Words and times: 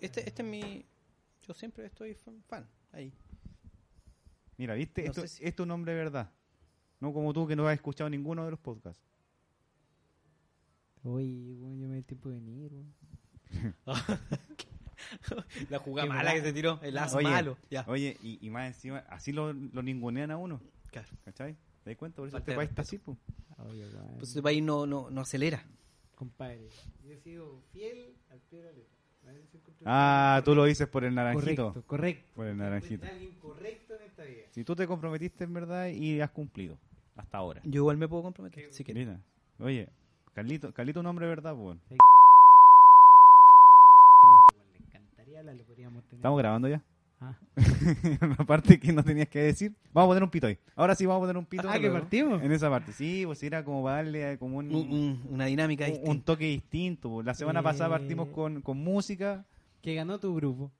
Este, 0.00 0.28
este 0.28 0.42
es 0.42 0.48
mi. 0.48 0.84
Yo 1.46 1.54
siempre 1.54 1.84
estoy 1.86 2.14
fan, 2.14 2.42
fan, 2.48 2.68
ahí. 2.92 3.12
Mira, 4.56 4.74
¿viste? 4.74 5.02
No 5.04 5.08
esto, 5.10 5.26
si- 5.26 5.44
esto 5.44 5.62
es 5.62 5.64
un 5.66 5.70
hombre 5.70 5.92
de 5.92 5.98
verdad. 5.98 6.30
No 7.00 7.12
como 7.12 7.32
tú 7.32 7.46
que 7.46 7.56
no 7.56 7.66
has 7.66 7.74
escuchado 7.74 8.10
ninguno 8.10 8.44
de 8.44 8.50
los 8.50 8.60
podcasts. 8.60 9.00
Oye, 11.02 11.54
weón, 11.54 11.78
yo 11.80 11.88
me 11.88 11.96
di 11.96 12.02
tiempo 12.02 12.28
de 12.28 12.34
venir. 12.36 12.70
La 15.70 15.78
jugada 15.78 16.06
Qué 16.06 16.14
mala 16.14 16.34
que 16.34 16.42
se 16.42 16.52
tiró, 16.52 16.78
el 16.82 16.96
as 16.98 17.14
Oye, 17.14 17.26
malo. 17.26 17.56
Ya. 17.70 17.84
Oye, 17.88 18.18
y, 18.22 18.38
y 18.46 18.50
más 18.50 18.66
encima, 18.74 18.98
así 19.08 19.32
lo, 19.32 19.52
lo 19.52 19.82
ningunean 19.82 20.30
a 20.30 20.36
uno. 20.36 20.60
Claro. 20.90 21.08
¿Cachai? 21.24 21.56
¿Te 21.82 21.90
das 21.90 21.96
cuenta? 21.96 22.16
Por 22.16 22.28
eso 22.28 22.36
este 22.36 22.54
país 22.54 22.68
está 22.68 22.82
así, 22.82 22.98
pues. 22.98 23.16
Pues 24.18 24.28
este 24.28 24.42
país 24.42 24.62
no, 24.62 24.86
no, 24.86 25.10
no 25.10 25.20
acelera. 25.22 25.64
Compadre, 26.14 26.68
yo 27.02 27.12
he 27.12 27.16
sido 27.18 27.62
fiel 27.72 28.14
al 28.30 28.40
pie 28.40 28.58
de 28.58 28.64
la 28.66 28.72
letra. 28.72 28.99
Ah, 29.84 30.42
tú 30.44 30.54
lo 30.54 30.64
dices 30.64 30.86
por 30.88 31.04
el 31.04 31.14
naranjito. 31.14 31.68
Correcto, 31.68 31.88
correcto. 31.88 32.30
Por 32.34 32.46
el 32.46 32.56
naranjito. 32.56 33.06
alguien 33.06 33.34
correcto 33.40 33.94
en 33.94 34.02
esta 34.02 34.24
vida. 34.24 34.42
Si 34.50 34.64
tú 34.64 34.76
te 34.76 34.86
comprometiste 34.86 35.44
en 35.44 35.54
verdad 35.54 35.88
y 35.88 36.20
has 36.20 36.30
cumplido. 36.30 36.78
Hasta 37.16 37.38
ahora. 37.38 37.60
Yo 37.64 37.80
igual 37.80 37.96
me 37.96 38.08
puedo 38.08 38.22
comprometer. 38.22 38.72
Si 38.72 38.84
quieres. 38.84 39.06
Mira. 39.06 39.20
Oye, 39.58 39.88
Carlito, 40.34 40.72
Carlito 40.72 41.00
un 41.00 41.06
hombre 41.06 41.26
de 41.26 41.30
verdad, 41.30 41.54
pues. 41.54 41.78
¿Estamos 46.12 46.38
grabando 46.38 46.68
ya? 46.68 46.82
Ah, 47.22 47.36
Una 48.22 48.36
parte 48.46 48.80
que 48.80 48.92
no 48.92 49.04
tenías 49.04 49.28
que 49.28 49.40
decir. 49.40 49.74
Vamos 49.92 50.06
a 50.06 50.10
poner 50.10 50.22
un 50.22 50.30
pito 50.30 50.46
ahí. 50.46 50.56
Ahora 50.74 50.94
sí 50.94 51.04
vamos 51.04 51.18
a 51.20 51.22
poner 51.24 51.36
un 51.36 51.44
pito. 51.44 51.68
Ah, 51.68 51.78
que 51.78 51.90
partimos. 51.90 52.42
En 52.42 52.50
esa 52.50 52.70
parte. 52.70 52.92
Sí, 52.92 53.24
pues 53.26 53.42
era 53.42 53.62
como 53.64 53.82
para 53.84 53.96
darle 53.96 54.38
como 54.38 54.56
un, 54.58 54.74
Un- 54.74 54.90
un- 54.92 55.22
una 55.30 55.44
dinámica 55.44 55.84
un- 55.84 55.90
distinta. 55.90 56.10
un 56.10 56.22
toque 56.22 56.46
distinto. 56.46 57.10
pues. 57.10 57.26
La 57.26 57.34
semana 57.34 57.62
pasada 57.62 57.88
Eh. 57.94 57.98
partimos 57.98 58.28
con, 58.28 58.62
con 58.62 58.78
música. 58.78 59.44
que 59.82 59.94
ganó 59.94 60.18
tu 60.18 60.34
grupo. 60.34 60.70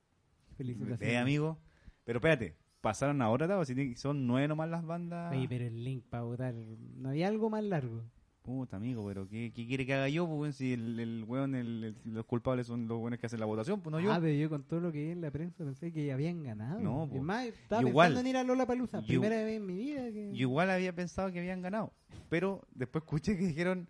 Felicitaciones. 0.57 1.03
Eh, 1.15 1.17
amigo. 1.19 1.59
Pero 2.05 2.19
espérate, 2.19 2.55
pasaron 2.81 3.21
ahora, 3.23 3.63
si 3.65 3.95
son 3.97 4.27
nueve 4.27 4.49
nomás 4.49 4.69
las 4.71 4.85
bandas. 4.85 5.33
Oye, 5.35 5.47
pero 5.49 5.65
el 5.67 5.85
link 5.85 6.05
para 6.09 6.23
votar, 6.23 6.55
¿no 6.55 7.11
había 7.11 7.29
algo 7.29 7.49
más 7.51 7.63
largo? 7.65 8.03
Puta, 8.51 8.77
amigo, 8.79 9.07
pero 9.07 9.29
¿qué, 9.29 9.53
qué 9.55 9.65
quiere 9.65 9.87
que 9.87 9.95
haga 9.95 10.09
yo? 10.09 10.27
Pues, 10.27 10.57
si 10.57 10.73
el, 10.73 10.99
el 10.99 11.25
weón, 11.27 11.55
el- 11.55 11.85
el- 11.85 12.13
los 12.15 12.27
culpables 12.27 12.67
son 12.67 12.89
los 12.89 12.99
buenos 12.99 13.21
que 13.21 13.27
hacen 13.27 13.39
la 13.39 13.47
votación, 13.47 13.81
pues 13.81 13.93
no 13.93 14.01
yo. 14.01 14.13
Ah, 14.13 14.19
pero 14.21 14.35
yo 14.35 14.49
con 14.51 14.65
todo 14.65 14.81
lo 14.81 14.91
que 14.91 15.05
vi 15.05 15.11
en 15.13 15.21
la 15.21 15.31
prensa 15.31 15.65
pensé 15.65 15.93
que 15.93 16.05
ya 16.07 16.15
habían 16.15 16.43
ganado. 16.43 16.81
No, 16.81 17.05
Es 17.05 17.11
po. 17.11 17.23
más, 17.23 17.47
estaba 17.47 17.81
Igual. 17.83 18.09
pensando 18.09 18.21
en 18.21 18.27
ir 18.27 18.37
a 18.37 18.43
Lola 18.43 18.67
Palusa. 18.67 19.03
Primera 19.03 19.37
vez 19.45 19.57
en 19.59 19.67
mi 19.67 19.75
vida 19.77 20.11
que... 20.11 20.31
Yo 20.33 20.41
igual 20.41 20.69
había 20.71 20.93
pensado 20.93 21.31
que 21.31 21.39
habían 21.39 21.63
ganado, 21.63 21.93
pero 22.29 22.67
después 22.75 23.05
escuché 23.05 23.37
que 23.39 23.47
dijeron 23.47 23.87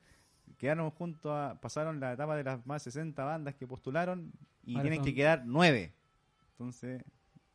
quedaron 0.58 0.90
junto 0.90 1.34
a 1.34 1.58
pasaron 1.58 1.98
la 2.00 2.12
etapa 2.12 2.36
de 2.36 2.44
las 2.44 2.66
más 2.66 2.82
60 2.82 3.24
bandas 3.24 3.54
que 3.54 3.66
postularon 3.66 4.30
y 4.62 4.72
Ahora 4.72 4.82
tienen 4.82 4.98
son- 4.98 5.06
que 5.06 5.14
quedar 5.14 5.42
nueve. 5.46 5.94
Entonces, 6.52 7.02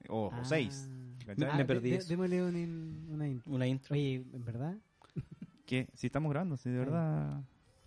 o, 0.09 0.27
o 0.27 0.31
Ah. 0.33 0.43
seis. 0.43 0.89
¿cachai? 1.23 1.51
Me 1.51 1.57
de- 1.59 1.65
perdí 1.65 1.91
de- 1.91 2.03
démosle 2.03 2.43
un 2.43 2.57
in- 2.57 3.07
una 3.11 3.27
intro. 3.27 3.53
Una 3.53 3.67
intro. 3.67 3.93
Oye, 3.93 4.23
¿en 4.33 4.43
verdad? 4.43 4.75
Que 5.65 5.87
si 5.93 6.07
estamos 6.07 6.29
grabando, 6.31 6.57
si 6.57 6.69
de 6.69 6.77
verdad. 6.79 7.41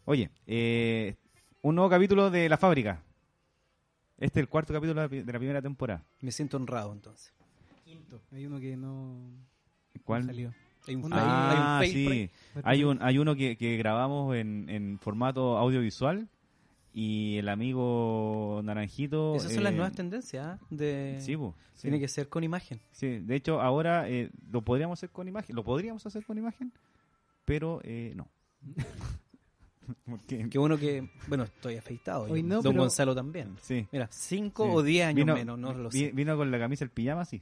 Oye, 0.05 0.31
eh, 0.47 1.15
un 1.63 1.75
nuevo 1.75 1.89
capítulo 1.91 2.31
de 2.31 2.49
La 2.49 2.57
Fábrica. 2.57 3.03
Este 4.19 4.41
es 4.41 4.43
el 4.45 4.49
cuarto 4.49 4.73
capítulo 4.73 5.01
de 5.01 5.07
la, 5.07 5.09
pi- 5.09 5.23
de 5.23 5.33
la 5.33 5.39
primera 5.39 5.63
temporada. 5.63 6.03
Me 6.21 6.33
siento 6.33 6.57
honrado 6.57 6.93
entonces. 6.93 7.33
Quinto. 7.85 8.21
Hay 8.33 8.47
uno 8.47 8.59
que 8.59 8.77
no, 8.77 9.15
no 9.21 10.03
¿Cuál? 10.05 10.25
salió. 10.27 10.53
Hay 10.89 10.95
un, 10.97 11.13
Ah, 11.13 11.79
hay 11.79 11.89
un 11.89 11.95
sí. 11.95 12.31
Hay 12.65 12.85
un 12.85 12.99
hay 13.03 13.19
uno 13.19 13.37
que, 13.37 13.57
que 13.57 13.77
grabamos 13.77 14.35
en, 14.35 14.69
en 14.69 14.99
formato 14.99 15.57
audiovisual 15.59 16.27
y 16.93 17.37
el 17.37 17.49
amigo 17.49 18.61
Naranjito. 18.65 19.37
Esas 19.37 19.53
son 19.53 19.63
las 19.63 19.73
eh, 19.73 19.77
nuevas 19.77 19.95
tendencias. 19.95 20.47
¿ah? 20.47 20.59
De... 20.71 21.19
Sí, 21.21 21.37
sí. 21.75 21.83
Tiene 21.83 22.01
que 22.01 22.09
ser 22.09 22.29
con 22.29 22.43
imagen. 22.43 22.81
Sí, 22.91 23.19
de 23.21 23.37
hecho 23.37 23.61
ahora 23.61 24.09
eh, 24.09 24.31
lo 24.51 24.63
podríamos 24.63 24.99
hacer 24.99 25.11
con 25.11 25.29
imagen, 25.29 25.55
lo 25.55 25.63
podríamos 25.63 26.05
hacer 26.07 26.25
con 26.25 26.39
imagen, 26.39 26.73
pero 27.49 27.81
eh, 27.83 28.13
no. 28.15 28.29
Porque, 30.05 30.47
Qué 30.51 30.59
bueno 30.59 30.77
que. 30.77 31.09
Bueno, 31.29 31.45
estoy 31.45 31.77
afeitado. 31.77 32.25
Hoy 32.25 32.43
no, 32.43 32.57
Don 32.61 32.75
pero- 32.75 32.83
Gonzalo 32.83 33.15
también. 33.15 33.57
sí. 33.63 33.87
Mira, 33.91 34.07
cinco 34.13 34.65
Sí. 34.67 34.71
o 34.75 34.83
diez 34.83 35.07
años 35.07 35.25
Vino- 35.25 35.35
menos, 35.35 35.59
no 35.59 35.73
lo 35.73 35.89
vi- 35.89 35.99
sé. 36.07 36.13
Vino 36.13 36.37
con 36.37 36.51
la 36.51 36.59
camisa 36.59 36.85
el 36.85 36.91
pijama, 36.91 37.25
sí. 37.25 37.41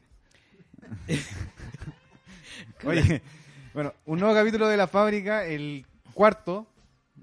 Oye, 2.84 3.22
bueno, 3.74 3.92
un 4.06 4.18
nuevo 4.20 4.34
capítulo 4.34 4.68
de 4.68 4.76
La 4.76 4.86
Fábrica, 4.86 5.44
el 5.44 5.84
cuarto 6.14 6.66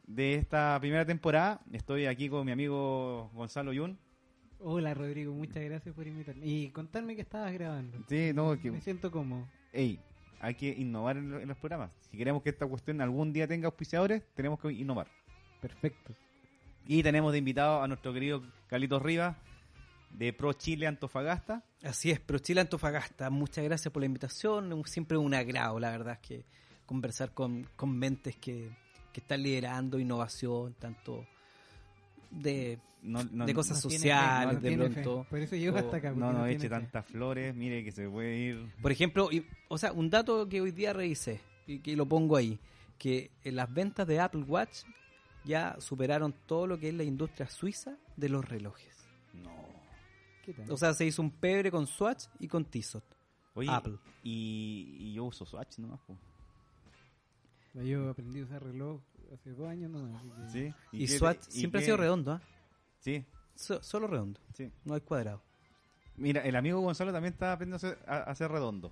de 0.06 0.36
esta 0.36 0.78
primera 0.82 1.06
temporada. 1.06 1.62
Estoy 1.72 2.06
aquí 2.06 2.30
con 2.30 2.46
mi 2.46 2.52
amigo 2.52 3.32
Gonzalo 3.34 3.72
Yun. 3.74 3.98
Hola, 4.60 4.94
Rodrigo. 4.94 5.34
Muchas 5.34 5.64
gracias 5.64 5.94
por 5.96 6.06
invitarme. 6.08 6.46
Y 6.46 6.70
contarme 6.70 7.16
que 7.16 7.22
estabas 7.22 7.54
grabando. 7.54 7.98
Sí, 8.10 8.32
no, 8.34 8.60
que, 8.60 8.72
Me 8.72 8.82
siento 8.82 9.12
como... 9.12 9.48
ey, 9.72 10.00
hay 10.44 10.56
que 10.56 10.70
innovar 10.70 11.18
en, 11.18 11.32
lo- 11.32 11.40
en 11.40 11.48
los 11.48 11.58
programas. 11.58 11.92
Si 12.12 12.18
queremos 12.18 12.44
que 12.44 12.50
esta 12.50 12.66
cuestión 12.68 13.02
algún 13.02 13.32
día 13.34 13.48
tenga 13.48 13.68
auspiciadores, 13.68 14.24
tenemos 14.36 14.60
que 14.60 14.72
innovar. 14.72 15.08
Perfecto. 15.62 16.14
Y 16.86 17.02
tenemos 17.02 17.32
de 17.32 17.38
invitado 17.38 17.82
a 17.82 17.88
nuestro 17.88 18.14
querido 18.14 18.44
Carlitos 18.68 19.02
Rivas 19.02 19.38
de 20.12 20.34
Pro 20.34 20.54
Chile 20.54 20.86
Antofagasta. 20.86 21.64
Así 21.82 22.12
es, 22.12 22.20
pero 22.20 22.40
Chile 22.40 22.62
Antofagasta, 22.62 23.30
muchas 23.30 23.64
gracias 23.64 23.92
por 23.92 24.02
la 24.02 24.06
invitación. 24.08 24.84
Siempre 24.86 25.18
un 25.18 25.34
agrado, 25.34 25.80
la 25.80 25.92
verdad, 25.92 26.20
es 26.22 26.28
que 26.28 26.46
conversar 26.86 27.34
con, 27.34 27.68
con 27.78 27.98
mentes 27.98 28.36
que, 28.36 28.70
que 29.14 29.22
están 29.22 29.42
liderando 29.42 29.98
innovación, 29.98 30.74
tanto 30.74 31.26
de, 32.34 32.80
No, 33.02 33.24
no, 33.24 33.46
de 33.46 33.54
cosas 33.54 33.78
no 33.84 33.90
sociales, 33.90 34.60
fe, 34.62 34.76
no 34.78 34.84
de 34.86 34.90
pronto. 34.90 35.24
fe. 35.24 35.30
Por 35.30 35.40
eso 35.40 35.56
llego 35.56 35.78
hasta 35.78 35.98
acá. 35.98 36.12
no, 36.12 36.32
no 36.34 36.46
eche 36.48 36.62
fe. 36.62 36.70
tantas 36.70 37.06
flores, 37.06 37.54
mire 37.56 37.84
que 37.84 37.92
se 37.92 38.10
puede 38.10 38.38
ir. 38.38 38.74
Por 38.82 38.92
ejemplo, 38.92 39.30
y- 39.32 39.46
o 39.68 39.78
sea, 39.78 39.92
un 39.92 40.10
dato 40.10 40.48
que 40.50 40.62
hoy 40.62 40.72
día 40.72 40.94
revisé 40.94 41.42
y 41.68 41.80
que 41.80 41.96
lo 41.96 42.06
pongo 42.08 42.36
ahí, 42.38 42.60
que 42.98 43.32
en 43.44 43.56
las 43.56 43.74
ventas 43.74 44.08
de 44.08 44.20
Apple 44.20 44.44
Watch 44.44 44.84
ya 45.46 45.76
superaron 45.80 46.34
todo 46.46 46.68
lo 46.68 46.80
que 46.80 46.90
es 46.90 46.94
la 46.96 47.04
industria 47.04 47.48
suiza 47.50 47.98
de 48.16 48.30
los 48.30 48.48
relojes. 48.48 49.06
No. 49.34 49.52
¿Qué 50.46 50.54
tal? 50.54 50.72
O 50.72 50.78
sea, 50.78 50.94
se 50.94 51.06
hizo 51.06 51.22
un 51.22 51.32
pebre 51.32 51.70
con 51.72 51.88
Swatch 51.88 52.26
y 52.40 52.48
con 52.48 52.66
Tissot. 52.66 53.04
Oye, 53.56 53.70
Apple. 53.70 53.98
Y, 54.24 54.96
y 55.00 55.14
yo 55.14 55.26
uso 55.26 55.46
Swatch 55.46 55.78
nomás. 55.80 56.00
Yo 57.74 58.10
aprendí 58.10 58.40
a 58.42 58.44
usar 58.44 58.64
reloj 58.64 59.02
hace 59.34 59.52
dos 59.52 59.68
años 59.70 59.90
nomás. 59.92 60.22
así 60.22 60.30
que- 60.30 60.50
¿Sí? 60.70 60.76
Y, 60.92 60.98
qué 61.00 61.04
y 61.04 61.52
siempre 61.52 61.80
qué- 61.80 61.84
ha 61.84 61.86
sido 61.86 61.98
redondo, 61.98 62.32
¿ah? 62.34 62.42
Sí, 63.00 63.26
So- 63.56 63.82
solo 63.84 64.08
redondo, 64.08 64.40
sí. 64.54 64.72
no 64.86 64.94
hay 64.96 65.02
cuadrado. 65.02 65.42
Mira, 66.16 66.42
el 66.42 66.56
amigo 66.56 66.80
Gonzalo 66.82 67.12
también 67.12 67.34
estaba 67.34 67.54
aprendiendo 67.54 67.76
a 67.76 67.90
hacer, 67.90 68.00
a- 68.08 68.18
a 68.18 68.32
hacer 68.32 68.52
redondo. 68.52 68.92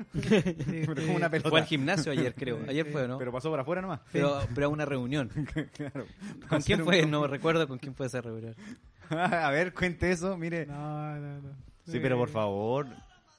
Pero 0.12 0.96
sí. 0.96 1.06
como 1.06 1.16
una 1.16 1.28
pelota. 1.30 1.50
Fue 1.50 1.60
al 1.60 1.66
gimnasio 1.66 2.10
ayer, 2.12 2.34
creo. 2.34 2.58
Ayer 2.68 2.86
fue, 2.90 3.06
¿no? 3.06 3.18
Pero 3.18 3.32
pasó 3.32 3.50
por 3.50 3.60
afuera 3.60 3.82
nomás. 3.82 4.00
Pero, 4.12 4.40
pero 4.54 4.66
a 4.66 4.70
una 4.70 4.84
reunión. 4.86 5.28
claro. 5.76 6.06
¿Con 6.48 6.62
quién 6.62 6.80
un- 6.80 6.86
fue? 6.86 7.04
No 7.06 7.26
recuerdo 7.26 7.68
con 7.68 7.78
quién 7.78 7.94
fue 7.94 8.06
esa 8.06 8.20
reunión. 8.22 8.54
a 9.10 9.50
ver, 9.50 9.74
cuente 9.74 10.10
eso, 10.10 10.36
mire. 10.38 10.64
No, 10.66 11.16
no, 11.16 11.40
no. 11.42 11.48
Sí, 11.84 11.98
pero 12.00 12.16
por 12.16 12.28
favor, 12.30 12.86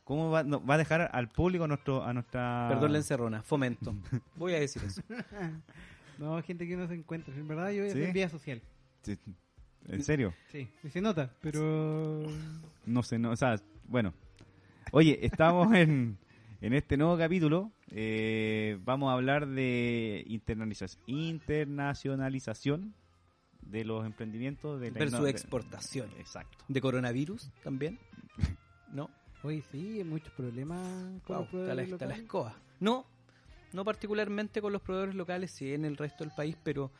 ¿cómo 0.03 0.29
va, 0.29 0.43
no, 0.43 0.63
va 0.65 0.75
a 0.75 0.77
dejar 0.77 1.09
al 1.13 1.29
público 1.29 1.65
nuestro, 1.67 2.03
a 2.03 2.13
nuestra... 2.13 2.67
Perdón 2.69 2.91
la 2.91 2.97
encerrona, 2.99 3.41
fomento. 3.41 3.95
Voy 4.35 4.53
a 4.53 4.59
decir 4.59 4.83
eso. 4.83 5.01
No, 6.21 6.41
gente 6.43 6.67
que 6.67 6.77
no 6.77 6.87
se 6.87 6.93
encuentra. 6.93 7.33
En 7.35 7.47
verdad, 7.47 7.71
yo 7.71 7.83
¿Sí? 7.85 7.91
soy 7.91 8.11
vía 8.11 8.29
social. 8.29 8.61
Sí, 9.01 9.17
¿En 9.87 10.03
serio? 10.03 10.33
Sí. 10.51 10.67
Y 10.83 10.89
se 10.89 11.01
nota, 11.01 11.33
pero. 11.41 12.23
No 12.85 13.01
sé, 13.03 13.17
no, 13.17 13.31
o 13.31 13.35
sea, 13.35 13.55
bueno. 13.87 14.13
Oye, 14.91 15.25
estamos 15.25 15.73
en, 15.75 16.17
en 16.61 16.73
este 16.73 16.97
nuevo 16.97 17.17
capítulo. 17.17 17.71
eh, 17.89 18.77
vamos 18.85 19.09
a 19.09 19.13
hablar 19.13 19.47
de 19.47 20.23
internacionalización 20.27 22.93
de 23.61 23.83
los 23.85 24.05
emprendimientos 24.05 24.79
de 24.79 24.91
la 24.91 24.99
Versus 24.99 25.27
exportación. 25.27 26.11
Exacto. 26.19 26.63
¿De 26.67 26.79
coronavirus 26.81 27.51
también? 27.63 27.97
¿No? 28.93 29.09
Hoy 29.43 29.63
sí, 29.71 29.97
hay 29.97 30.03
muchos 30.03 30.31
problemas 30.33 30.79
con 31.23 31.37
Wow, 31.37 31.45
está, 31.61 31.73
la, 31.73 31.81
está 31.81 32.05
la 32.05 32.15
escoba. 32.15 32.55
No, 32.79 33.07
no 33.73 33.83
particularmente 33.85 34.61
con 34.61 34.73
los 34.73 34.81
proveedores 34.81 35.15
locales, 35.15 35.51
sí 35.51 35.73
en 35.73 35.85
el 35.85 35.97
resto 35.97 36.23
del 36.23 36.33
país, 36.33 36.57
pero 36.63 36.91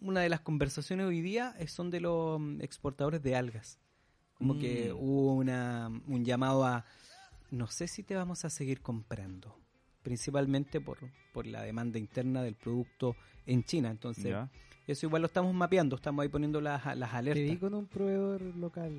una 0.00 0.20
de 0.20 0.28
las 0.28 0.40
conversaciones 0.40 1.06
hoy 1.06 1.20
día 1.20 1.54
es- 1.58 1.72
son 1.72 1.90
de 1.90 2.00
los 2.00 2.40
mm, 2.40 2.60
exportadores 2.60 3.22
de 3.22 3.36
algas. 3.36 3.78
Como 4.34 4.54
Mm. 4.54 4.58
que 4.58 4.92
hubo 4.92 5.34
una, 5.34 5.88
un 6.06 6.24
llamado 6.24 6.64
a, 6.64 6.84
no 7.50 7.66
sé 7.66 7.88
si 7.88 8.02
te 8.02 8.14
vamos 8.14 8.44
a 8.44 8.50
seguir 8.50 8.80
comprando, 8.80 9.56
principalmente 10.02 10.80
por, 10.80 10.98
por 11.32 11.46
la 11.46 11.62
demanda 11.62 11.98
interna 11.98 12.42
del 12.42 12.54
producto 12.54 13.16
en 13.46 13.64
China. 13.64 13.90
Entonces, 13.90 14.24
¿Ya? 14.24 14.48
eso 14.86 15.06
igual 15.06 15.22
lo 15.22 15.26
estamos 15.26 15.54
mapeando, 15.54 15.96
estamos 15.96 16.22
ahí 16.22 16.28
poniendo 16.28 16.60
las, 16.60 16.84
las 16.96 17.10
Te 17.10 17.16
vi 17.16 17.30
alertas. 17.32 17.58
con 17.58 17.74
un 17.74 17.86
proveedor 17.86 18.42
local 18.56 18.92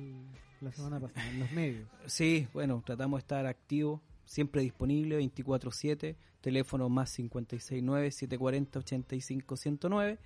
la 0.60 0.72
semana 0.72 1.00
pasada, 1.00 1.28
en 1.28 1.38
los 1.40 1.50
medios. 1.52 1.88
Sí, 2.06 2.46
bueno, 2.52 2.82
tratamos 2.84 3.18
de 3.18 3.20
estar 3.22 3.46
activos, 3.46 4.00
siempre 4.30 4.62
disponible, 4.62 5.18
24/7, 5.18 6.14
teléfono 6.40 6.88
más 6.88 7.18
569-740-85-109 7.18 10.18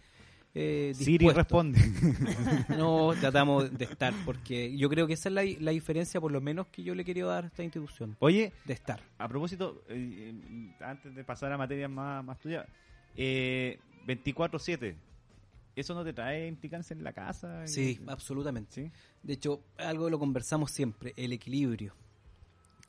eh, 0.55 0.93
Siri 0.95 1.31
responde. 1.31 1.81
No, 2.79 3.13
tratamos 3.21 3.77
de 3.77 3.87
estar, 3.87 4.15
porque 4.25 4.77
yo 4.77 4.89
creo 4.89 5.07
que 5.07 5.15
esa 5.15 5.29
es 5.29 5.35
la, 5.35 5.43
la 5.61 5.73
diferencia, 5.73 6.21
por 6.21 6.31
lo 6.31 6.41
menos, 6.41 6.69
que 6.69 6.85
yo 6.85 6.95
le 6.95 7.05
quería 7.05 7.25
dar 7.25 7.45
a 7.45 7.47
esta 7.49 7.65
institución, 7.65 8.17
Oye, 8.21 8.53
de 8.65 8.75
estar. 8.75 9.01
a 9.19 9.27
propósito, 9.27 9.83
eh, 9.89 10.33
eh, 10.33 10.75
antes 10.81 11.13
de 11.15 11.25
pasar 11.25 11.53
a 11.53 11.59
materias 11.59 11.91
más, 11.91 12.25
más 12.25 12.39
tuyas, 12.39 12.67
eh, 13.17 13.81
24-7, 14.07 14.95
¿eso 15.75 15.95
no 15.95 16.05
te 16.05 16.13
trae 16.13 16.47
implicancia 16.47 16.95
en 16.95 17.03
la 17.03 17.15
casa? 17.15 17.67
Sí, 17.67 17.99
absolutamente. 18.07 18.71
¿Sí? 18.71 18.93
De 19.23 19.33
hecho, 19.33 19.63
algo 19.79 20.11
lo 20.11 20.19
conversamos 20.19 20.71
siempre, 20.71 21.15
el 21.17 21.33
equilibrio. 21.33 21.95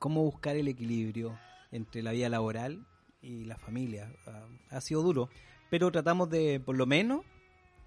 Cómo 0.06 0.22
buscar 0.22 0.56
el 0.56 0.68
equilibrio 0.68 1.36
entre 1.72 2.04
la 2.04 2.12
vida 2.12 2.30
laboral 2.30 2.86
y 3.24 3.44
la 3.46 3.57
familia. 3.57 4.07
Ah, 4.28 4.46
ha 4.69 4.80
sido 4.80 5.02
duro, 5.02 5.30
pero 5.72 5.92
tratamos 5.92 6.30
de, 6.30 6.60
por 6.63 6.78
lo 6.78 6.86
menos, 6.86 7.22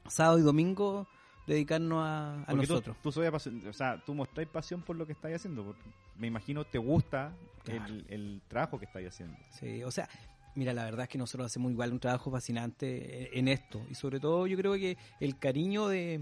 sábado 0.08 0.36
y 0.40 0.42
domingo, 0.42 1.06
dedicarnos 1.46 2.02
a, 2.04 2.44
tú- 2.50 2.56
nosotros. 2.56 2.96
Tú, 3.04 3.12
soy 3.12 3.26
apasión- 3.28 3.64
o 3.68 3.72
sea, 3.72 4.02
tú 4.04 4.14
mostráis 4.16 4.48
pasión 4.48 4.82
por 4.82 4.96
lo 4.96 5.06
que 5.06 5.12
estáis 5.12 5.36
haciendo. 5.36 5.62
porque 5.62 5.84
me 6.16 6.26
imagino 6.26 6.64
te 6.64 6.78
gusta 6.78 7.32
Claro. 7.62 7.84
el, 7.86 8.04
el 8.08 8.42
trabajo 8.48 8.80
que 8.80 8.86
estáis 8.86 9.06
haciendo. 9.10 9.36
Sí, 9.50 9.84
o 9.84 9.92
sea, 9.92 10.08
mira, 10.56 10.72
la 10.72 10.82
verdad 10.82 11.04
es 11.04 11.08
que 11.10 11.18
nosotros 11.18 11.46
hacemos 11.46 11.70
igual 11.70 11.92
un 11.92 12.00
trabajo 12.00 12.32
fascinante 12.32 13.28
en- 13.32 13.38
en 13.38 13.46
esto. 13.46 13.80
Y 13.88 13.94
sobre 13.94 14.18
todo 14.18 14.48
yo 14.48 14.56
creo 14.56 14.72
que 14.74 14.96
el 15.20 15.38
cariño 15.38 15.86
de, 15.86 16.20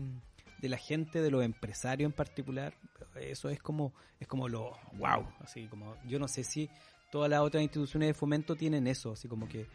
de 0.66 0.70
la 0.70 0.78
gente, 0.78 1.20
de 1.22 1.30
los 1.30 1.42
empresarios 1.44 2.08
en 2.08 2.12
particular, 2.12 2.74
eso 3.20 3.48
es 3.48 3.60
como, 3.60 3.92
es 4.20 4.26
como 4.28 4.48
lo 4.48 4.76
wow. 4.98 5.26
Así 5.40 5.66
como, 5.68 5.96
yo 6.06 6.18
no 6.18 6.28
sé 6.28 6.44
si 6.44 6.68
todas 7.10 7.30
las 7.30 7.40
otras 7.40 7.62
instituciones 7.62 8.08
de 8.08 8.14
fomento 8.14 8.56
tienen 8.56 8.86
eso, 8.86 9.12
así 9.12 9.28
como 9.28 9.48
que 9.48 9.66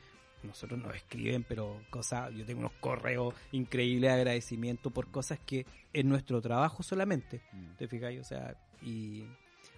nosotros 0.43 0.79
nos 0.81 0.95
escriben, 0.95 1.43
pero 1.47 1.81
cosas, 1.89 2.33
yo 2.33 2.45
tengo 2.45 2.59
unos 2.61 2.73
correos 2.79 3.33
increíbles 3.51 4.09
de 4.09 4.15
agradecimiento 4.15 4.89
por 4.91 5.07
cosas 5.11 5.39
que 5.39 5.65
en 5.93 6.09
nuestro 6.09 6.41
trabajo 6.41 6.81
solamente, 6.83 7.41
¿te 7.77 7.87
fijáis? 7.87 8.19
O 8.21 8.23
sea, 8.23 8.55
y 8.81 9.23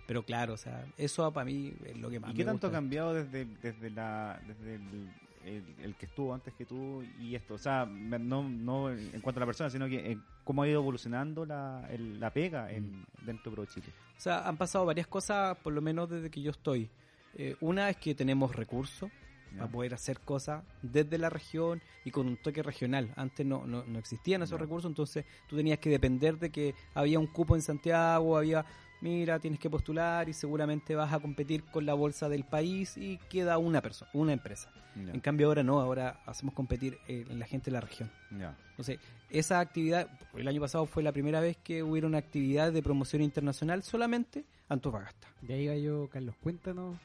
pero 0.08 0.24
claro, 0.24 0.54
o 0.54 0.58
sea, 0.58 0.86
eso 0.98 1.32
para 1.32 1.46
mí 1.46 1.74
es 1.86 1.98
lo 1.98 2.10
que 2.10 2.20
más 2.20 2.32
¿Y 2.32 2.34
qué 2.34 2.44
me 2.44 2.52
tanto 2.52 2.68
ha 2.68 2.72
cambiado 2.72 3.14
desde, 3.14 3.46
desde, 3.62 3.90
la, 3.90 4.42
desde 4.48 4.76
el, 4.76 5.10
el- 5.46 5.76
el 5.82 5.96
que 5.96 6.06
estuvo 6.06 6.34
antes 6.34 6.54
que 6.54 6.66
tú 6.66 7.04
y 7.20 7.36
esto? 7.36 7.54
O 7.56 7.58
sea, 7.58 7.86
no, 7.86 8.44
no 8.48 8.90
en 8.92 9.20
cuanto 9.22 9.40
a 9.40 9.42
la 9.42 9.46
persona, 9.46 9.70
sino 9.70 9.88
que 9.88 10.12
en 10.12 10.24
cómo 10.44 10.64
ha 10.64 10.68
ido 10.68 10.82
evolucionando 10.82 11.46
la, 11.46 11.88
el- 11.90 12.20
la 12.20 12.32
pega 12.32 12.72
en, 12.72 13.02
Mm. 13.02 13.06
dentro 13.26 13.52
de 13.52 13.56
Pro 13.56 13.66
Chile. 13.66 13.88
O 14.18 14.20
sea, 14.20 14.48
han 14.48 14.58
pasado 14.58 14.86
varias 14.86 15.08
cosas, 15.08 15.58
por 15.58 15.74
lo 15.74 15.82
menos 15.82 16.10
desde 16.10 16.30
que 16.30 16.42
yo 16.42 16.52
estoy. 16.52 16.90
Eh, 17.36 17.56
una 17.62 17.90
es 17.90 17.98
que 17.98 18.14
tenemos 18.16 18.56
recursos 18.56 19.10
para 19.58 19.70
poder 19.70 19.94
hacer 19.94 20.20
cosas 20.20 20.64
desde 20.82 21.18
la 21.20 21.30
región 21.30 21.80
y 22.06 22.10
con 22.12 22.28
un 22.28 22.38
toque 22.38 22.64
regional. 22.64 23.12
Antes 23.16 23.46
no, 23.46 23.68
no, 23.68 23.84
no 23.86 24.00
existían 24.00 24.42
esos 24.42 24.60
recursos, 24.60 24.90
entonces 24.90 25.26
tú 25.48 25.56
tenías 25.56 25.78
que 25.78 25.92
depender 25.92 26.40
de 26.40 26.50
que 26.52 26.74
había 26.96 27.20
un 27.20 27.28
cupo 27.28 27.56
en 27.56 27.62
Santiago, 27.62 28.36
había, 28.36 28.66
mira, 29.04 29.38
tienes 29.40 29.60
que 29.60 29.70
postular 29.70 30.28
y 30.30 30.34
seguramente 30.34 30.96
vas 30.96 31.12
a 31.14 31.20
competir 31.20 31.64
con 31.66 31.86
la 31.86 31.94
bolsa 31.94 32.30
del 32.30 32.44
país 32.46 32.98
y 32.98 33.18
queda 33.30 33.58
una 33.58 33.82
persona, 33.82 34.10
una 34.14 34.34
empresa. 34.34 34.72
En 34.96 35.20
cambio 35.22 35.48
ahora 35.48 35.64
no, 35.64 35.80
ahora 35.80 36.22
hacemos 36.28 36.54
competir 36.54 36.98
eh, 37.08 37.26
en 37.28 37.40
la 37.40 37.46
gente 37.48 37.66
de 37.72 37.74
la 37.74 37.82
región. 37.82 38.12
Entonces, 38.32 39.00
esa 39.30 39.60
actividad, 39.60 40.08
el 40.36 40.48
año 40.48 40.62
pasado 40.62 40.86
fue 40.86 41.02
la 41.04 41.12
primera 41.12 41.40
vez 41.40 41.58
que 41.58 41.82
hubo 41.84 41.96
una 42.08 42.20
actividad 42.20 42.72
de 42.72 42.82
promoción 42.84 43.22
internacional 43.24 43.82
solamente 43.84 44.46
Antofagasta. 44.70 45.28
Ya 45.42 45.58
iba 45.58 45.76
yo, 45.76 46.08
Carlos, 46.10 46.36
cuéntanos 46.42 46.98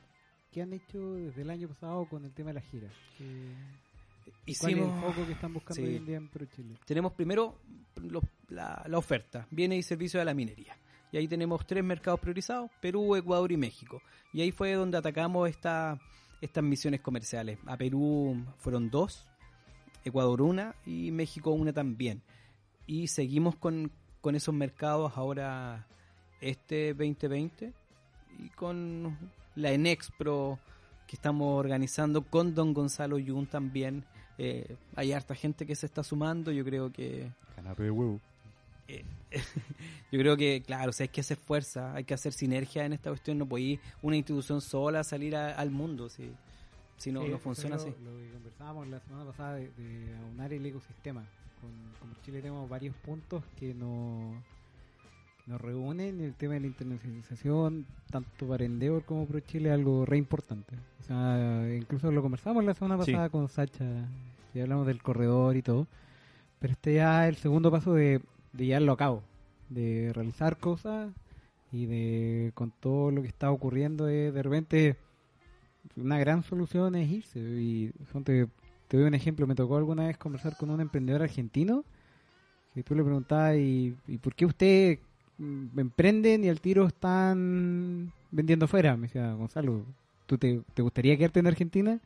qué 0.53 0.63
han 0.63 0.73
hecho 0.75 1.15
desde 1.15 1.43
el 1.43 1.51
año 1.51 1.67
pasado 1.69 2.05
con 2.07 2.25
el 2.25 2.33
tema 2.33 2.49
de 2.51 2.55
las 2.55 2.65
giras. 2.65 2.93
¿Qué- 3.17 3.25
¿Cuál 4.25 4.35
es 4.47 4.63
el 4.63 4.79
Hicimos, 4.79 5.01
foco 5.05 5.27
que 5.27 5.33
están 5.33 5.53
buscando 5.55 5.75
sí. 5.83 5.89
hoy 5.89 5.97
en 5.97 6.07
día 6.07 6.17
en 6.19 6.29
Pro 6.29 6.45
Chile? 6.47 6.75
tenemos 6.87 7.13
primero 7.13 7.59
lo- 8.03 8.23
la, 8.51 8.83
la 8.87 8.99
oferta, 8.99 9.47
bienes 9.51 9.79
y 9.79 9.83
servicios 9.83 10.21
de 10.21 10.25
la 10.27 10.35
minería. 10.35 10.77
Y 11.13 11.17
ahí 11.17 11.29
tenemos 11.29 11.67
tres 11.67 11.83
mercados 11.83 12.21
priorizados, 12.21 12.71
Perú, 12.81 13.17
Ecuador 13.17 13.51
y 13.53 13.57
México. 13.57 14.03
Y 14.33 14.43
ahí 14.43 14.51
fue 14.51 14.75
donde 14.75 14.99
atacamos 14.99 15.49
esta, 15.49 15.99
estas 16.41 16.63
misiones 16.63 17.01
comerciales. 17.01 17.59
A 17.67 17.77
Perú 17.77 18.45
fueron 18.59 18.91
dos, 18.91 19.27
Ecuador 20.05 20.43
una 20.43 20.75
y 20.85 21.11
México 21.11 21.51
una 21.51 21.73
también. 21.73 22.23
Y 22.87 23.09
seguimos 23.09 23.57
con, 23.57 23.91
con 24.21 24.35
esos 24.35 24.55
mercados 24.55 25.13
ahora 25.17 25.87
este 26.41 26.95
2020 26.95 27.73
y 28.39 28.49
con 28.51 29.17
la 29.55 29.73
Enexpro 29.73 30.59
que 31.07 31.17
estamos 31.17 31.59
organizando 31.59 32.23
con 32.23 32.55
Don 32.55 32.75
Gonzalo 32.75 33.19
Yun 33.19 33.47
también. 33.47 34.05
Eh, 34.37 34.77
hay 34.95 35.13
harta 35.13 35.35
gente 35.35 35.67
que 35.67 35.75
se 35.75 35.87
está 35.87 36.05
sumando, 36.05 36.53
yo 36.53 36.65
creo 36.65 36.93
que 36.93 37.33
Canapé 37.57 37.85
de 37.85 37.91
huevo. 37.91 38.21
Eh, 38.89 39.05
yo 40.13 40.19
creo 40.19 40.37
que, 40.37 40.63
claro, 40.67 40.91
o 40.91 40.93
sea, 40.93 41.05
hay 41.05 41.09
que 41.09 41.21
hacer 41.21 41.37
fuerza, 41.37 41.95
hay 41.95 42.05
que 42.05 42.15
hacer 42.15 42.33
sinergia 42.33 42.85
en 42.85 42.93
esta 42.95 43.11
cuestión. 43.11 43.39
No 43.39 43.47
puede 43.47 43.65
ir 43.65 43.81
una 44.03 44.17
institución 44.17 44.61
sola 44.61 45.01
a 45.01 45.05
salir 45.05 45.37
a- 45.37 45.55
al 45.55 45.71
mundo, 45.71 46.09
si, 46.09 46.33
si 46.97 47.13
no, 47.13 47.27
no 47.27 47.39
funciona 47.39 47.77
así. 47.77 47.91
lo, 48.03 48.17
que 48.19 48.31
conversábamos 48.33 48.89
la 48.89 49.01
semana 49.01 49.25
pasada 49.27 49.55
de, 49.57 49.71
de 49.77 50.17
aunar 50.17 50.53
el 50.53 50.65
ecosistema. 50.67 51.25
Con, 51.61 51.71
con 52.01 52.23
Chile 52.23 52.41
tenemos 52.41 52.69
varios 52.69 52.95
puntos 52.97 53.43
que 53.59 53.75
nos, 53.75 54.33
que 55.45 55.51
nos 55.51 55.61
reúnen. 55.61 56.21
El 56.21 56.35
tema 56.35 56.55
de 56.55 56.61
la 56.61 56.67
internacionalización, 56.69 57.85
tanto 58.11 58.47
para 58.47 58.65
Endeavor 58.65 59.05
como 59.05 59.27
Pro 59.27 59.41
Chile, 59.41 59.69
es 59.69 59.75
algo 59.75 60.07
re 60.07 60.17
importante. 60.19 60.75
O 61.01 61.03
sea, 61.03 61.69
incluso 61.77 62.11
lo 62.13 62.23
conversamos 62.23 62.65
la 62.65 62.75
semana 62.75 63.03
Sí. 63.05 63.13
pasada 63.13 63.29
con 63.29 63.49
Sacha, 63.49 63.85
y 64.55 64.61
hablamos 64.61 64.87
del 64.87 65.03
corredor 65.03 65.57
y 65.57 65.63
todo. 65.63 65.87
Pero 66.61 66.73
este 66.73 66.95
ya 66.95 67.25
es 67.27 67.31
el 67.31 67.37
segundo 67.37 67.71
paso 67.71 67.95
de, 67.95 68.21
de 68.53 68.67
llevarlo 68.67 68.93
a 68.93 68.97
cabo, 68.97 69.23
de 69.71 70.13
realizar 70.15 70.59
cosas 70.59 71.11
y 71.73 71.87
de 71.87 72.53
con 72.55 72.73
todo 72.81 73.11
lo 73.11 73.23
que 73.23 73.29
está 73.29 73.51
ocurriendo, 73.51 74.07
de, 74.07 74.33
de 74.33 74.43
repente 74.43 74.97
una 75.97 76.19
gran 76.19 76.43
solución 76.43 76.95
es 76.95 77.11
irse. 77.11 77.39
Y 77.41 77.93
son- 78.13 78.25
te, 78.25 78.49
doy 78.91 79.03
un 79.05 79.15
ejemplo, 79.15 79.47
me 79.47 79.55
tocó 79.55 79.77
alguna 79.77 80.07
vez 80.07 80.17
conversar 80.19 80.57
con 80.57 80.71
un 80.71 80.81
emprendedor 80.81 81.23
argentino 81.23 81.85
que 82.75 82.83
tú 82.83 82.95
le 82.95 83.03
preguntabas, 83.05 83.57
¿y, 83.57 83.97
y 84.07 84.19
por 84.19 84.35
qué 84.35 84.47
usted 84.47 84.99
mm, 85.39 85.79
emprenden 85.79 86.45
y 86.45 86.49
al 86.49 86.61
tiro 86.61 86.87
están 86.87 88.13
vendiendo 88.31 88.69
fuera? 88.69 88.97
Me 88.97 89.09
decía, 89.09 89.33
Gonzalo, 89.35 89.85
¿tú 90.27 90.39
te, 90.39 90.61
te 90.75 90.83
gustaría 90.83 91.17
quedarte 91.17 91.41
en 91.41 91.47
Argentina? 91.49 92.01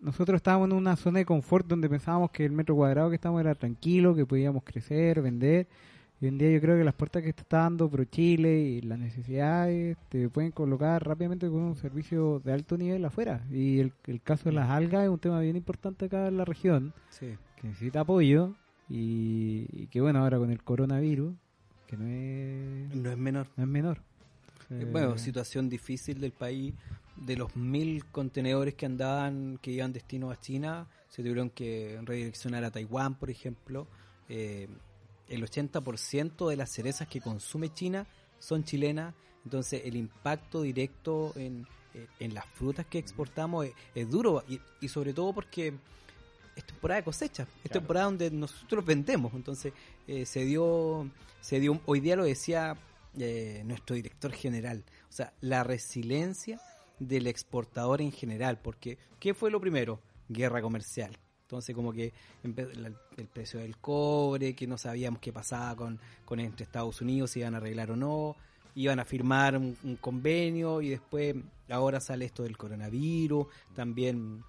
Nosotros 0.00 0.36
estábamos 0.36 0.70
en 0.70 0.76
una 0.76 0.96
zona 0.96 1.18
de 1.20 1.24
confort 1.24 1.66
donde 1.66 1.88
pensábamos 1.88 2.30
que 2.30 2.44
el 2.44 2.52
metro 2.52 2.74
cuadrado 2.76 3.08
que 3.10 3.16
estábamos 3.16 3.40
era 3.40 3.54
tranquilo, 3.54 4.14
que 4.14 4.24
podíamos 4.26 4.62
crecer, 4.64 5.20
vender. 5.22 5.66
Y 6.20 6.24
hoy 6.24 6.28
en 6.30 6.38
día 6.38 6.50
yo 6.50 6.60
creo 6.60 6.76
que 6.76 6.84
las 6.84 6.94
puertas 6.94 7.22
que 7.22 7.28
está 7.28 7.58
dando 7.58 7.88
Pro 7.88 8.04
Chile 8.04 8.58
y 8.60 8.80
las 8.80 8.98
necesidades 8.98 9.96
te 10.08 10.28
pueden 10.28 10.50
colocar 10.50 11.04
rápidamente 11.06 11.46
con 11.48 11.60
un 11.60 11.76
servicio 11.76 12.40
de 12.44 12.52
alto 12.52 12.76
nivel 12.76 13.04
afuera. 13.04 13.44
Y 13.52 13.78
el, 13.78 13.92
el 14.06 14.20
caso 14.20 14.48
de 14.48 14.52
las 14.56 14.68
algas 14.68 15.04
es 15.04 15.10
un 15.10 15.18
tema 15.20 15.38
bien 15.40 15.54
importante 15.56 16.06
acá 16.06 16.26
en 16.26 16.36
la 16.36 16.44
región, 16.44 16.92
Sí. 17.10 17.34
que 17.60 17.68
necesita 17.68 18.00
apoyo 18.00 18.54
y, 18.88 19.66
y 19.72 19.86
que 19.88 20.00
bueno, 20.00 20.18
ahora 20.20 20.38
con 20.38 20.50
el 20.50 20.62
coronavirus, 20.62 21.34
que 21.86 21.96
no 21.96 22.06
es, 22.08 22.94
No 22.96 23.10
es 23.12 23.16
menor. 23.18 23.46
no 23.56 23.62
es 23.64 23.68
menor. 23.70 23.98
Eh, 24.70 24.80
Eh, 24.82 24.88
Bueno, 24.90 25.16
situación 25.18 25.68
difícil 25.68 26.20
del 26.20 26.32
país. 26.32 26.74
De 27.24 27.36
los 27.36 27.54
mil 27.56 28.04
contenedores 28.06 28.74
que 28.74 28.86
andaban, 28.86 29.58
que 29.60 29.70
iban 29.72 29.92
destino 29.92 30.30
a 30.30 30.40
China, 30.40 30.88
se 31.08 31.22
tuvieron 31.22 31.50
que 31.50 31.98
redireccionar 32.04 32.64
a 32.64 32.70
Taiwán, 32.70 33.16
por 33.18 33.30
ejemplo. 33.30 33.86
Eh, 34.28 34.68
el 35.28 35.42
80% 35.44 36.48
de 36.48 36.56
las 36.56 36.70
cerezas 36.70 37.08
que 37.08 37.20
consume 37.20 37.72
China 37.72 38.06
son 38.38 38.64
chilenas. 38.64 39.14
Entonces, 39.44 39.82
el 39.84 39.96
impacto 39.96 40.62
directo 40.62 41.32
en, 41.36 41.66
eh, 41.94 42.06
en 42.20 42.34
las 42.34 42.46
frutas 42.46 42.86
que 42.86 42.98
exportamos 42.98 43.66
es, 43.66 43.72
es 43.94 44.08
duro. 44.10 44.44
Y, 44.48 44.60
y 44.80 44.88
sobre 44.88 45.12
todo 45.12 45.32
porque 45.32 45.74
es 46.56 46.64
temporada 46.64 47.00
de 47.00 47.04
cosecha. 47.04 47.42
Es 47.42 47.70
Claro. 47.70 47.80
temporada 47.80 48.06
donde 48.06 48.30
nosotros 48.30 48.84
vendemos. 48.84 49.32
Entonces, 49.34 49.72
eh, 50.06 50.24
se 50.26 50.44
dio, 50.44 51.10
se 51.40 51.60
dio, 51.60 51.80
hoy 51.86 52.00
día 52.00 52.16
lo 52.16 52.24
decía 52.24 52.76
eh, 53.18 53.62
nuestro 53.64 53.96
director 53.96 54.32
general. 54.32 54.84
O 55.08 55.12
sea, 55.12 55.32
la 55.40 55.64
resiliencia 55.64 56.60
del 56.98 57.26
exportador 57.26 58.00
en 58.00 58.12
general, 58.12 58.58
porque 58.60 58.98
¿qué 59.18 59.34
fue 59.34 59.50
lo 59.50 59.60
primero? 59.60 60.00
Guerra 60.28 60.60
comercial. 60.60 61.16
Entonces 61.42 61.74
como 61.74 61.92
que 61.92 62.12
el 62.42 63.26
precio 63.32 63.60
del 63.60 63.78
cobre, 63.78 64.54
que 64.54 64.66
no 64.66 64.76
sabíamos 64.76 65.20
qué 65.20 65.32
pasaba 65.32 65.74
con, 65.76 65.98
con 66.26 66.40
entre 66.40 66.64
Estados 66.64 67.00
Unidos, 67.00 67.30
si 67.30 67.40
iban 67.40 67.54
a 67.54 67.56
arreglar 67.56 67.90
o 67.90 67.96
no, 67.96 68.36
iban 68.74 69.00
a 69.00 69.04
firmar 69.04 69.56
un, 69.56 69.98
convenio 70.00 70.82
y 70.82 70.90
después 70.90 71.34
ahora 71.70 72.00
sale 72.00 72.26
esto 72.26 72.42
del 72.42 72.58
coronavirus, 72.58 73.46
también 73.74 74.44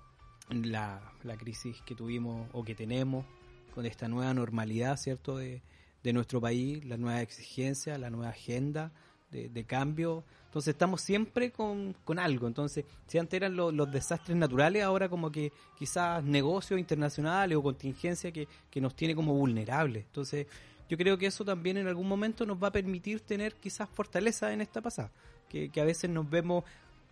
la, 0.50 1.14
la 1.24 1.38
crisis 1.38 1.82
que 1.84 1.96
tuvimos 1.96 2.50
o 2.52 2.64
que 2.64 2.76
tenemos 2.76 3.26
con 3.74 3.86
esta 3.86 4.10
nueva 4.10 4.34
normalidad, 4.34 4.98
¿cierto? 4.98 5.38
De, 5.38 5.62
de 6.04 6.14
nuestro 6.14 6.42
país, 6.42 6.84
la 6.86 6.98
nueva 6.98 7.22
exigencia, 7.22 7.98
la 7.98 8.10
nueva 8.10 8.30
agenda 8.30 8.92
de, 9.32 9.50
de 9.50 9.64
cambio. 9.66 10.24
Entonces 10.46 10.74
estamos 10.74 11.02
siempre 11.02 11.52
con, 11.52 11.96
con 12.04 12.18
algo. 12.20 12.48
Entonces, 12.48 12.86
si 13.08 13.18
antes 13.20 13.38
eran 13.38 13.56
lo- 13.56 13.72
los 13.72 13.92
desastres 13.92 14.36
naturales, 14.38 14.84
ahora 14.84 15.08
como 15.08 15.32
que 15.32 15.52
quizás 15.78 16.24
negocios 16.24 16.80
internacionales 16.80 17.56
o 17.58 17.62
contingencia 17.62 18.32
que, 18.32 18.48
que 18.72 18.82
nos 18.82 18.96
tiene 18.96 19.14
como 19.16 19.34
vulnerables. 19.36 20.06
Entonces, 20.06 20.48
yo 20.90 20.98
creo 20.98 21.18
que 21.20 21.28
eso 21.28 21.46
también 21.46 21.78
en 21.78 21.88
algún 21.88 22.08
momento 22.08 22.46
nos 22.48 22.58
va 22.62 22.70
a 22.70 22.72
permitir 22.72 23.20
tener 23.22 23.54
quizás 23.56 23.88
fortaleza 23.90 24.52
en 24.52 24.62
esta 24.62 24.82
pasada. 24.82 25.12
Que, 25.48 25.70
que 25.70 25.82
a 25.82 25.86
veces 25.86 26.10
nos 26.10 26.28
vemos, 26.28 26.64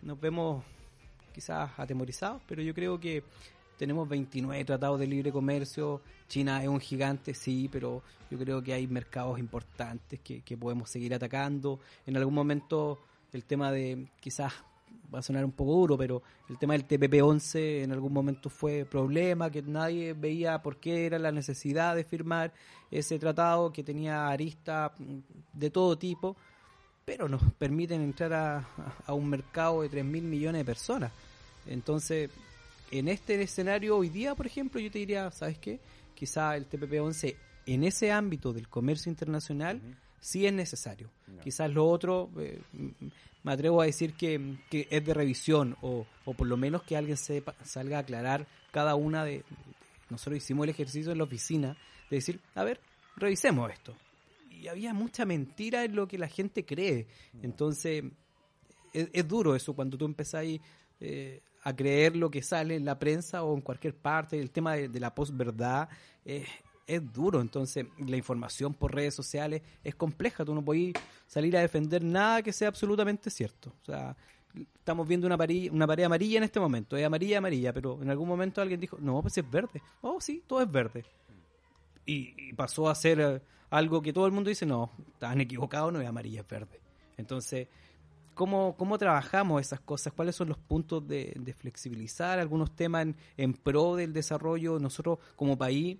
nos 0.02 0.18
vemos 0.20 0.64
quizás 1.32 1.70
atemorizados, 1.76 2.42
pero 2.48 2.60
yo 2.62 2.74
creo 2.74 2.98
que 2.98 3.22
tenemos 3.78 4.08
29 4.08 4.64
tratados 4.64 4.98
de 4.98 5.06
libre 5.06 5.32
comercio, 5.32 6.02
China 6.28 6.62
es 6.62 6.68
un 6.68 6.80
gigante, 6.80 7.32
sí, 7.32 7.68
pero 7.72 8.02
yo 8.30 8.36
creo 8.38 8.62
que 8.62 8.74
hay 8.74 8.86
mercados 8.86 9.38
importantes 9.38 10.20
que, 10.20 10.42
que 10.42 10.56
podemos 10.56 10.90
seguir 10.90 11.14
atacando. 11.14 11.78
En 12.04 12.16
algún 12.16 12.34
momento 12.34 12.98
el 13.32 13.44
tema 13.44 13.70
de, 13.70 14.08
quizás 14.20 14.52
va 15.14 15.20
a 15.20 15.22
sonar 15.22 15.44
un 15.44 15.52
poco 15.52 15.72
duro, 15.72 15.96
pero 15.96 16.22
el 16.48 16.58
tema 16.58 16.74
del 16.74 16.86
TPP-11 16.86 17.84
en 17.84 17.92
algún 17.92 18.12
momento 18.12 18.50
fue 18.50 18.84
problema, 18.84 19.50
que 19.50 19.62
nadie 19.62 20.12
veía 20.12 20.60
por 20.60 20.76
qué 20.76 21.06
era 21.06 21.18
la 21.18 21.32
necesidad 21.32 21.94
de 21.94 22.04
firmar 22.04 22.52
ese 22.90 23.18
tratado 23.18 23.72
que 23.72 23.84
tenía 23.84 24.28
aristas 24.28 24.92
de 25.52 25.70
todo 25.70 25.96
tipo, 25.96 26.36
pero 27.04 27.28
nos 27.28 27.42
permiten 27.52 28.02
entrar 28.02 28.32
a, 28.32 28.68
a 29.06 29.14
un 29.14 29.30
mercado 29.30 29.82
de 29.82 29.88
3 29.88 30.04
mil 30.04 30.24
millones 30.24 30.60
de 30.60 30.64
personas. 30.64 31.12
Entonces, 31.66 32.30
en 32.90 33.08
este 33.08 33.40
escenario 33.40 33.96
hoy 33.96 34.08
día, 34.08 34.34
por 34.34 34.46
ejemplo, 34.46 34.80
yo 34.80 34.90
te 34.90 34.98
diría, 34.98 35.30
¿sabes 35.30 35.58
qué? 35.58 35.80
Quizá 36.14 36.56
el 36.56 36.68
TPP-11 36.68 37.36
en 37.66 37.84
ese 37.84 38.10
ámbito 38.10 38.52
del 38.52 38.68
comercio 38.68 39.10
internacional 39.10 39.80
sí 40.20 40.46
es 40.46 40.52
necesario. 40.52 41.10
Quizás 41.42 41.70
lo 41.70 41.86
otro, 41.86 42.30
eh, 42.38 42.60
me 43.42 43.52
atrevo 43.52 43.82
a 43.82 43.86
decir 43.86 44.14
que, 44.14 44.56
que 44.70 44.88
es 44.90 45.04
de 45.04 45.14
revisión 45.14 45.76
o, 45.82 46.06
o 46.24 46.34
por 46.34 46.46
lo 46.46 46.56
menos 46.56 46.82
que 46.82 46.96
alguien 46.96 47.16
sepa, 47.16 47.54
salga 47.64 47.98
a 47.98 48.00
aclarar 48.00 48.46
cada 48.72 48.94
una 48.94 49.24
de... 49.24 49.44
Nosotros 50.10 50.38
hicimos 50.38 50.64
el 50.64 50.70
ejercicio 50.70 51.12
en 51.12 51.18
la 51.18 51.24
oficina 51.24 51.76
de 52.10 52.16
decir, 52.16 52.40
a 52.54 52.64
ver, 52.64 52.80
revisemos 53.16 53.70
esto. 53.70 53.94
Y 54.50 54.68
había 54.68 54.94
mucha 54.94 55.24
mentira 55.24 55.84
en 55.84 55.94
lo 55.94 56.08
que 56.08 56.18
la 56.18 56.28
gente 56.28 56.64
cree. 56.64 57.06
Entonces, 57.42 58.04
es, 58.92 59.08
es 59.12 59.28
duro 59.28 59.54
eso 59.54 59.74
cuando 59.74 59.98
tú 59.98 60.06
empezáis 60.06 60.60
eh, 61.00 61.42
a 61.68 61.76
creer 61.76 62.16
lo 62.16 62.30
que 62.30 62.42
sale 62.42 62.76
en 62.76 62.84
la 62.84 62.98
prensa 62.98 63.42
o 63.42 63.54
en 63.54 63.60
cualquier 63.60 63.94
parte. 63.94 64.38
El 64.38 64.50
tema 64.50 64.74
de, 64.74 65.00
la 65.00 65.14
posverdad 65.14 65.88
eh, 66.24 66.46
es 66.86 67.12
duro. 67.12 67.40
Entonces, 67.40 67.86
la 67.98 68.16
información 68.16 68.74
por 68.74 68.94
redes 68.94 69.14
sociales 69.14 69.62
es 69.84 69.94
compleja. 69.94 70.44
Tú 70.44 70.54
no 70.54 70.64
podés 70.64 70.94
salir 71.26 71.56
a 71.56 71.60
defender 71.60 72.02
nada 72.02 72.42
que 72.42 72.52
sea 72.52 72.68
absolutamente 72.68 73.30
cierto. 73.30 73.72
O 73.82 73.84
sea, 73.84 74.16
estamos 74.54 75.06
viendo 75.06 75.26
una, 75.26 75.36
pari- 75.36 75.70
una 75.70 75.86
pared 75.86 76.04
amarilla 76.04 76.38
en 76.38 76.44
este 76.44 76.60
momento. 76.60 76.96
Es 76.96 77.04
amarilla, 77.04 77.38
amarilla, 77.38 77.72
pero 77.72 78.00
en 78.02 78.10
algún 78.10 78.28
momento 78.28 78.60
alguien 78.60 78.80
dijo, 78.80 78.96
no, 79.00 79.20
pues 79.22 79.36
es 79.38 79.50
verde. 79.50 79.82
Oh, 80.00 80.20
sí, 80.20 80.42
todo 80.46 80.62
es 80.62 80.70
verde 80.70 81.04
y, 82.08 82.34
y 82.48 82.52
pasó 82.54 82.88
a 82.88 82.94
ser 82.94 83.20
eh, 83.20 83.40
algo 83.70 84.00
que 84.00 84.12
todo 84.12 84.26
el 84.26 84.32
mundo 84.32 84.48
dice, 84.48 84.64
no, 84.64 84.90
estaban 85.12 85.40
equivocados, 85.42 85.92
no 85.92 86.00
es 86.00 86.08
amarilla, 86.08 86.40
es 86.40 86.48
verde. 86.48 86.80
Entonces, 87.18 87.68
¿cómo, 88.38 88.76
¿cómo 88.76 88.96
trabajamos 88.98 89.60
esas 89.60 89.80
cosas? 89.80 90.12
¿Cuáles 90.12 90.36
son 90.36 90.48
los 90.48 90.58
puntos 90.58 91.06
de, 91.08 91.34
de 91.38 91.52
flexibilizar 91.52 92.38
algunos 92.38 92.70
temas 92.74 93.02
en, 93.02 93.16
en 93.36 93.52
pro 93.52 93.96
del 93.96 94.12
desarrollo? 94.12 94.78
Nosotros 94.78 95.18
como 95.34 95.58
país 95.58 95.98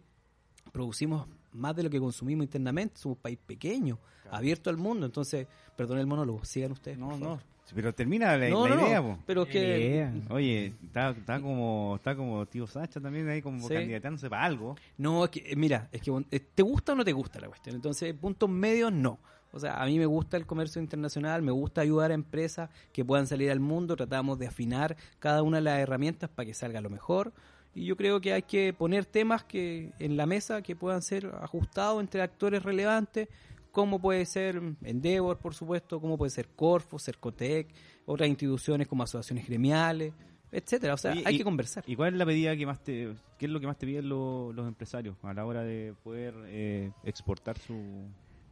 producimos 0.73 1.26
más 1.52 1.75
de 1.75 1.83
lo 1.83 1.90
que 1.90 1.99
consumimos 1.99 2.45
internamente, 2.45 2.97
somos 2.97 3.16
un 3.16 3.23
país 3.23 3.38
pequeño, 3.45 3.99
abierto 4.30 4.71
al 4.71 4.76
mundo, 4.76 5.04
entonces, 5.04 5.49
perdón 5.76 5.99
el 5.99 6.07
monólogo, 6.07 6.45
sigan 6.45 6.71
ustedes. 6.71 6.97
No, 6.97 7.18
no. 7.18 7.40
Pero 7.75 7.92
termina 7.92 8.37
la, 8.37 8.49
no, 8.49 8.66
la 8.68 8.76
no, 8.76 8.87
idea, 8.87 9.00
no, 9.00 9.23
pero 9.26 9.45
que... 9.45 9.59
Idea. 9.59 10.14
Oye, 10.30 10.73
está, 10.83 11.11
está 11.11 11.40
como 11.40 11.97
está 11.97 12.16
como 12.16 12.47
tío 12.47 12.66
Sacha 12.66 13.00
también 13.00 13.28
ahí 13.28 13.42
como 13.42 13.66
Sí. 13.66 13.75
candidatándose 13.75 14.30
para 14.30 14.45
algo. 14.45 14.76
No, 14.97 15.25
es 15.25 15.30
que, 15.30 15.54
mira, 15.57 15.88
es 15.92 16.00
que 16.00 16.40
te 16.40 16.62
gusta 16.62 16.92
o 16.92 16.95
no 16.95 17.04
te 17.04 17.12
gusta 17.12 17.40
la 17.40 17.49
cuestión. 17.49 17.76
Entonces, 17.76 18.14
puntos 18.14 18.49
medios, 18.49 18.90
no. 18.92 19.18
O 19.52 19.59
sea, 19.61 19.83
a 19.83 19.87
mí 19.87 19.99
me 19.99 20.07
gusta 20.07 20.37
el 20.37 20.47
comercio 20.47 20.81
internacional, 20.81 21.43
me 21.43 21.52
gusta 21.52 21.81
ayudar 21.81 22.11
a 22.11 22.14
empresas 22.14 22.69
que 22.93 23.05
puedan 23.05 23.26
salir 23.26 23.50
al 23.50 23.61
mundo, 23.61 23.97
tratamos 23.97 24.38
de 24.38 24.47
afinar 24.47 24.97
cada 25.19 25.43
una 25.43 25.57
de 25.59 25.62
las 25.62 25.78
herramientas 25.81 26.28
para 26.28 26.47
que 26.47 26.55
salga 26.55 26.81
lo 26.81 26.90
mejor. 26.90 27.33
Y 27.75 27.85
yo 27.87 27.97
creo 27.97 28.21
que 28.21 28.33
hay 28.33 28.43
que 28.43 28.73
poner 28.73 29.07
temas 29.07 29.45
que 29.45 29.93
en 29.99 30.17
la 30.17 30.26
mesa 30.26 30.62
que 30.62 30.75
puedan 30.76 31.00
ser 31.02 31.33
ajustados 31.40 32.00
entre 32.00 32.21
actores 32.23 32.62
relevantes, 32.62 33.28
como 33.73 34.00
puede 34.00 34.26
ser 34.26 34.61
Endeavor, 34.83 35.38
por 35.38 35.55
supuesto, 35.55 36.00
como 36.00 36.19
puede 36.19 36.31
ser 36.31 36.49
Corfo, 36.49 36.99
Cercotec, 36.99 37.69
otras 38.07 38.28
instituciones 38.28 38.88
como 38.88 39.02
asociaciones 39.05 39.47
gremiales, 39.47 40.12
etcétera. 40.50 40.95
O 40.95 40.97
sea, 40.97 41.12
hay 41.12 41.35
y- 41.35 41.38
que 41.38 41.45
conversar. 41.45 41.85
¿Y 41.87 41.95
cuál 41.95 42.14
es 42.14 42.19
la 42.19 42.25
medida 42.25 42.57
que 42.57 42.67
más 42.67 42.83
te 42.83 43.14
qué 43.38 43.47
es 43.47 43.52
lo 43.52 43.61
que 43.61 43.67
más 43.69 43.78
te 43.78 43.87
piden 43.87 44.09
lo- 44.09 44.52
los 44.52 44.67
empresarios 44.67 45.17
a 45.23 45.33
la 45.33 45.45
hora 45.47 45.62
de 45.62 45.95
poder 46.02 46.35
eh, 46.47 46.90
exportar 47.05 47.57
su 47.59 47.76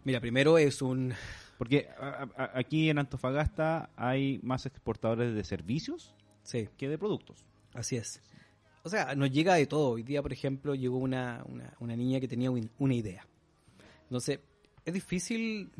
Mira, 0.07 0.21
primero 0.21 0.57
es 0.57 0.83
un 0.83 1.13
porque 1.59 1.89
a- 1.99 2.29
a- 2.37 2.51
aquí 2.61 2.89
en 2.91 2.99
Antofagasta 2.99 3.91
hay 3.97 4.39
más 4.45 4.65
exportadores 4.65 5.35
de 5.35 5.43
servicios 5.43 6.15
sí, 6.45 6.69
que 6.79 6.89
de 6.89 6.97
productos. 6.97 7.45
Así 7.75 7.97
es. 7.97 8.23
O 8.85 8.89
sea, 8.89 9.17
nos 9.17 9.33
llega 9.33 9.57
de 9.57 9.67
todo. 9.67 9.91
Hoy 9.91 10.05
día, 10.05 10.23
por 10.23 10.33
ejemplo, 10.33 10.77
llegó 10.77 10.99
una, 10.99 11.43
una, 11.49 11.75
una 11.81 11.97
niña 11.97 12.21
que 12.21 12.29
tenía 12.29 12.53
un- 12.53 12.71
una 12.79 12.95
idea. 12.95 13.27
Entonces, 14.05 14.39
es 14.85 14.95
difícil 14.95 15.71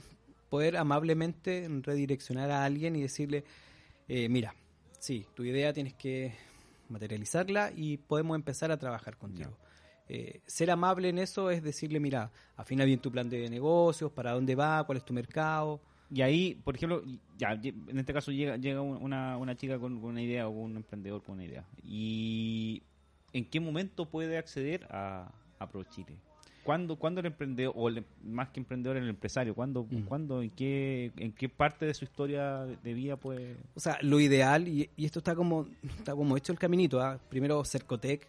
poder 0.51 0.77
amablemente 0.77 1.69
redireccionar 1.83 2.51
a 2.51 2.65
alguien 2.65 2.97
y 2.97 3.03
decirle, 3.03 3.45
eh, 4.09 4.29
mira, 4.29 4.57
sí, 4.99 5.25
tu 5.35 5.45
idea 5.45 5.73
tienes 5.73 5.95
que 5.95 6.35
materializarla 6.89 7.71
y 7.77 7.99
podemos 7.99 8.35
empezar 8.35 8.73
a 8.73 8.77
trabajar 8.77 9.17
contigo. 9.19 9.57
Eh, 10.09 10.41
ser 10.47 10.71
amable 10.71 11.09
en 11.09 11.19
eso 11.19 11.51
es 11.51 11.63
decirle, 11.63 11.99
mira, 12.01 12.31
afina 12.57 12.85
bien 12.85 13.01
tu 13.01 13.11
plan 13.11 13.29
de 13.29 13.49
negocios, 13.51 14.13
para 14.13 14.33
dónde 14.33 14.55
va, 14.55 14.85
cuál 14.85 14.99
es 14.99 15.05
tu 15.05 15.13
mercado. 15.13 15.81
Y 16.11 16.23
ahí, 16.23 16.55
por 16.55 16.77
ejemplo, 16.77 17.03
ya 17.37 17.53
en 17.55 17.99
este 17.99 18.13
caso 18.13 18.31
llega 18.31 18.57
llega 18.57 18.81
un- 18.81 19.03
una, 19.03 19.37
una 19.37 19.57
chica 19.57 19.79
con, 19.79 20.01
con 20.01 20.11
una 20.11 20.23
idea 20.23 20.47
o 20.47 20.51
un 20.51 20.77
emprendedor 20.77 21.23
con 21.25 21.35
una 21.35 21.45
idea. 21.45 21.65
¿Y 21.83 22.83
en 23.33 23.45
qué 23.45 23.59
momento 23.59 24.07
puede 24.07 24.39
acceder 24.39 24.87
a, 24.91 25.33
a 25.59 25.69
ProChile? 25.69 26.17
¿Cuándo, 26.63 26.97
¿Cuándo 26.97 27.21
el 27.21 27.27
emprendedor, 27.27 27.73
o 27.77 27.89
el- 27.89 28.05
más 28.25 28.49
que 28.51 28.59
emprendedor, 28.61 28.97
el 28.97 29.09
empresario, 29.09 29.55
¿cuándo, 29.55 29.85
Mm. 29.89 30.03
¿cuándo 30.03 30.43
en, 30.43 30.51
qué, 30.51 31.13
en 31.17 31.33
qué 31.33 31.49
parte 31.49 31.87
de 31.87 31.95
su 31.95 32.05
historia 32.05 32.65
de, 32.83 32.95
vida 32.95 33.17
puede...? 33.17 33.57
O 33.75 33.81
sea, 33.81 33.99
lo 34.03 34.19
ideal, 34.21 34.67
y, 34.69 34.91
y 34.97 35.05
esto 35.07 35.21
está 35.21 35.35
como, 35.37 35.67
está 35.99 36.15
como 36.15 36.37
hecho 36.37 36.53
el 36.53 36.59
caminito, 36.59 37.01
¿ah? 37.01 37.21
primero 37.29 37.65
Cercotec, 37.65 38.29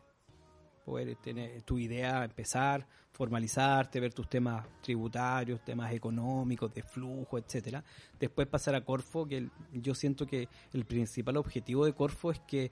tener 1.22 1.62
tu 1.63 1.77
idea, 1.77 2.24
empezar, 2.24 2.88
formalizarte, 3.12 4.00
ver 4.00 4.13
tus 4.13 4.29
temas 4.29 4.65
tributarios, 4.82 5.63
temas 5.63 5.91
económicos, 5.91 6.74
de 6.74 6.84
flujo, 6.84 7.38
etcétera. 7.38 7.84
Después 8.20 8.48
pasar 8.48 8.75
a 8.75 8.82
Corfo, 8.82 9.27
que 9.27 9.50
yo 9.74 9.96
siento 9.96 10.25
que 10.25 10.48
el 10.74 10.86
principal 10.86 11.38
objetivo 11.38 11.86
de 11.86 11.94
Corfo 11.94 12.32
es 12.32 12.39
que 12.41 12.72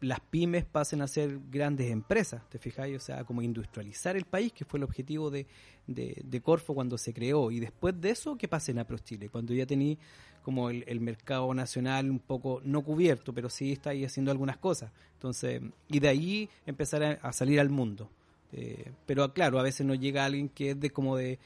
las 0.00 0.20
pymes 0.20 0.64
pasen 0.64 1.02
a 1.02 1.06
ser 1.06 1.38
grandes 1.50 1.90
empresas, 1.90 2.42
¿te 2.48 2.58
fijáis? 2.58 2.96
O 2.96 3.00
sea, 3.00 3.24
como 3.24 3.42
industrializar 3.42 4.16
el 4.16 4.24
país, 4.24 4.52
que 4.52 4.64
fue 4.64 4.78
el 4.78 4.84
objetivo 4.84 5.30
de, 5.30 5.46
de, 5.86 6.40
Corfo 6.40 6.74
cuando 6.74 6.96
se 6.96 7.12
creó. 7.12 7.50
Y 7.50 7.60
después 7.60 8.00
de 8.00 8.10
eso, 8.10 8.36
que 8.36 8.48
pasen 8.48 8.78
a 8.78 8.86
ProChile, 8.86 9.28
cuando 9.28 9.52
ya 9.52 9.66
tení 9.66 9.98
como 10.42 10.70
el, 10.70 11.00
mercado 11.00 11.52
nacional 11.52 12.10
un 12.10 12.18
poco 12.18 12.62
no 12.64 12.82
cubierto, 12.82 13.34
pero 13.34 13.50
sí 13.50 13.72
está 13.72 13.90
ahí 13.90 14.04
haciendo 14.04 14.30
algunas 14.30 14.56
cosas. 14.56 14.90
Entonces, 15.14 15.60
y 15.88 16.00
de 16.00 16.08
ahí 16.08 16.48
empezar 16.64 17.02
a, 17.02 17.10
a 17.22 17.32
salir 17.32 17.60
al 17.60 17.68
mundo. 17.68 18.08
Eh, 18.52 18.92
pero 19.06 19.32
claro, 19.32 19.58
a 19.58 19.62
veces 19.62 19.86
nos 19.86 20.00
llega 20.00 20.24
alguien 20.24 20.48
que 20.48 20.70
es 20.70 20.80
de 20.80 20.90
como 20.90 21.16
de, 21.16 21.38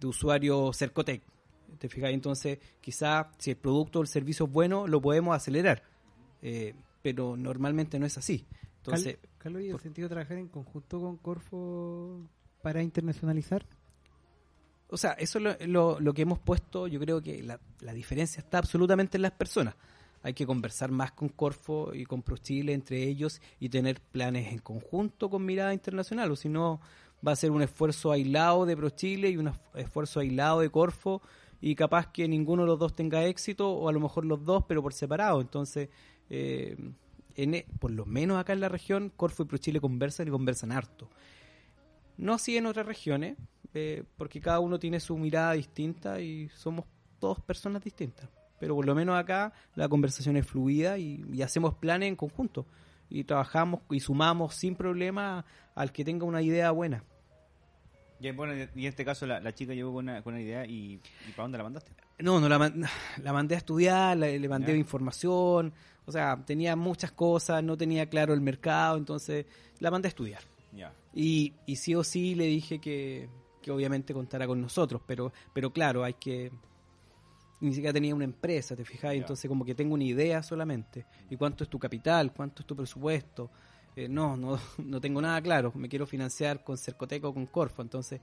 de 0.00 0.06
usuario 0.06 0.72
Cercotec. 0.72 1.22
¿Te 1.78 1.88
fijáis? 1.88 2.14
Entonces, 2.14 2.58
quizá 2.80 3.30
si 3.38 3.50
el 3.50 3.56
producto 3.56 4.00
o 4.00 4.02
el 4.02 4.08
servicio 4.08 4.46
es 4.46 4.52
bueno, 4.52 4.86
lo 4.86 5.00
podemos 5.00 5.36
acelerar. 5.36 5.82
Eh, 6.42 6.74
pero 7.02 7.36
normalmente 7.36 7.98
no 7.98 8.06
es 8.06 8.16
así. 8.18 8.46
Entonces, 8.78 9.18
Carlos, 9.38 9.62
¿y 9.62 9.66
el 9.66 9.72
por- 9.72 9.80
sentido 9.82 10.08
de 10.08 10.14
trabajar 10.14 10.38
en 10.38 10.48
conjunto 10.48 11.00
con 11.00 11.16
Corfo 11.18 12.20
para 12.62 12.82
internacionalizar? 12.82 13.66
O 14.88 14.96
sea, 14.96 15.12
eso 15.12 15.38
es 15.38 15.44
lo, 15.44 15.66
lo- 15.66 16.00
lo 16.00 16.12
que 16.14 16.22
hemos 16.22 16.38
puesto, 16.38 16.86
yo 16.88 16.98
creo 16.98 17.22
que 17.22 17.42
la, 17.42 17.60
la 17.80 17.92
diferencia 17.92 18.40
está 18.40 18.58
absolutamente 18.58 19.18
en 19.18 19.22
las 19.22 19.32
personas. 19.32 19.74
Hay 20.22 20.34
que 20.34 20.46
conversar 20.46 20.90
más 20.90 21.12
con 21.12 21.28
Corfo 21.30 21.94
y 21.94 22.04
con 22.04 22.22
ProChile 22.22 22.72
entre 22.72 23.04
ellos 23.04 23.40
y 23.58 23.68
tener 23.68 24.00
planes 24.00 24.52
en 24.52 24.58
conjunto 24.58 25.30
con 25.30 25.44
mirada 25.46 25.72
internacional, 25.72 26.30
o 26.32 26.36
si 26.36 26.48
no 26.48 26.80
va 27.26 27.32
a 27.32 27.36
ser 27.36 27.50
un 27.52 27.62
esfuerzo 27.62 28.10
aislado 28.12 28.66
de 28.66 28.76
ProChile 28.76 29.30
y 29.30 29.36
un 29.36 29.46
esf- 29.46 29.60
esfuerzo 29.74 30.20
aislado 30.20 30.60
de 30.60 30.70
Corfo 30.70 31.22
y 31.60 31.74
capaz 31.74 32.10
que 32.10 32.26
ninguno 32.26 32.62
de 32.62 32.68
los 32.68 32.78
dos 32.78 32.94
tenga 32.94 33.24
éxito 33.26 33.70
o 33.70 33.88
a 33.88 33.92
lo 33.92 34.00
mejor 34.00 34.24
los 34.24 34.44
dos 34.44 34.64
pero 34.66 34.82
por 34.82 34.92
separado. 34.92 35.40
Entonces, 35.40 35.88
eh, 36.30 36.76
en 37.34 37.54
e- 37.54 37.66
por 37.78 37.90
lo 37.90 38.06
menos 38.06 38.38
acá 38.38 38.52
en 38.52 38.60
la 38.60 38.68
región, 38.68 39.12
Corfo 39.14 39.42
y 39.42 39.46
ProChile 39.46 39.80
conversan 39.80 40.28
y 40.28 40.30
conversan 40.30 40.72
harto. 40.72 41.10
No 42.16 42.34
así 42.34 42.56
en 42.56 42.66
otras 42.66 42.86
regiones, 42.86 43.36
eh, 43.74 44.04
porque 44.16 44.40
cada 44.40 44.60
uno 44.60 44.78
tiene 44.78 45.00
su 45.00 45.16
mirada 45.16 45.52
distinta 45.52 46.20
y 46.20 46.48
somos 46.50 46.84
todos 47.18 47.40
personas 47.40 47.82
distintas. 47.82 48.28
Pero 48.58 48.74
por 48.74 48.86
lo 48.86 48.94
menos 48.94 49.16
acá 49.16 49.52
la 49.74 49.88
conversación 49.88 50.36
es 50.36 50.46
fluida 50.46 50.98
y, 50.98 51.24
y 51.32 51.42
hacemos 51.42 51.74
planes 51.74 52.08
en 52.08 52.16
conjunto. 52.16 52.66
Y 53.08 53.24
trabajamos 53.24 53.80
y 53.90 54.00
sumamos 54.00 54.54
sin 54.54 54.76
problema 54.76 55.44
al 55.74 55.92
que 55.92 56.04
tenga 56.04 56.26
una 56.26 56.42
idea 56.42 56.70
buena. 56.70 57.04
Y, 58.20 58.30
bueno, 58.32 58.54
y 58.54 58.60
en 58.62 58.88
este 58.88 59.04
caso 59.04 59.26
la, 59.26 59.40
la 59.40 59.52
chica 59.54 59.72
llegó 59.72 59.92
con 59.94 60.04
una, 60.08 60.22
con 60.22 60.34
una 60.34 60.42
idea 60.42 60.66
y, 60.66 61.00
y 61.26 61.30
¿para 61.32 61.44
dónde 61.44 61.58
la 61.58 61.64
mandaste? 61.64 61.92
No, 62.18 62.38
no 62.38 62.48
la, 62.48 62.58
man- 62.58 62.84
la 63.22 63.32
mandé 63.32 63.54
a 63.54 63.58
estudiar, 63.58 64.16
la- 64.16 64.26
le 64.28 64.48
mandé 64.48 64.72
Ya. 64.72 64.78
información, 64.78 65.72
o 66.06 66.12
sea, 66.12 66.42
tenía 66.44 66.76
muchas 66.76 67.12
cosas, 67.12 67.62
no 67.64 67.76
tenía 67.76 68.06
claro 68.10 68.34
el 68.34 68.40
mercado, 68.40 68.96
entonces 68.98 69.46
la 69.78 69.90
mandé 69.90 70.08
a 70.08 70.10
estudiar. 70.10 70.42
Y, 71.12 71.54
y 71.66 71.74
sí 71.76 71.94
o 71.96 72.04
sí 72.04 72.34
le 72.36 72.44
dije 72.46 72.78
que, 72.78 73.28
que 73.62 73.70
obviamente 73.72 74.14
contara 74.14 74.46
con 74.46 74.60
nosotros, 74.60 75.02
pero, 75.06 75.32
pero 75.52 75.72
claro, 75.72 76.04
hay 76.04 76.14
que... 76.14 76.52
Ni 77.60 77.74
siquiera 77.74 77.92
tenía 77.92 78.14
una 78.14 78.24
empresa, 78.24 78.74
¿te 78.76 78.84
fijas? 78.84 79.12
Entonces 79.14 79.48
como 79.48 79.64
que 79.64 79.74
tengo 79.74 79.92
una 79.94 80.04
idea 80.04 80.42
solamente. 80.42 81.04
¿Y 81.28 81.36
cuánto 81.36 81.64
es 81.64 81.68
tu 81.68 81.78
capital? 81.78 82.32
¿Cuánto 82.32 82.62
es 82.62 82.66
tu 82.66 82.74
presupuesto? 82.76 83.50
Eh, 84.04 84.08
no, 84.08 84.36
no, 84.36 84.58
no 84.78 85.00
tengo 85.00 85.20
nada 85.20 85.40
claro. 85.42 85.72
Me 85.74 85.88
quiero 85.88 86.06
financiar 86.06 86.62
con 86.64 86.76
Cercoteco 86.78 87.28
o 87.28 87.34
con 87.34 87.46
Corfo. 87.46 87.82
Entonces 87.82 88.20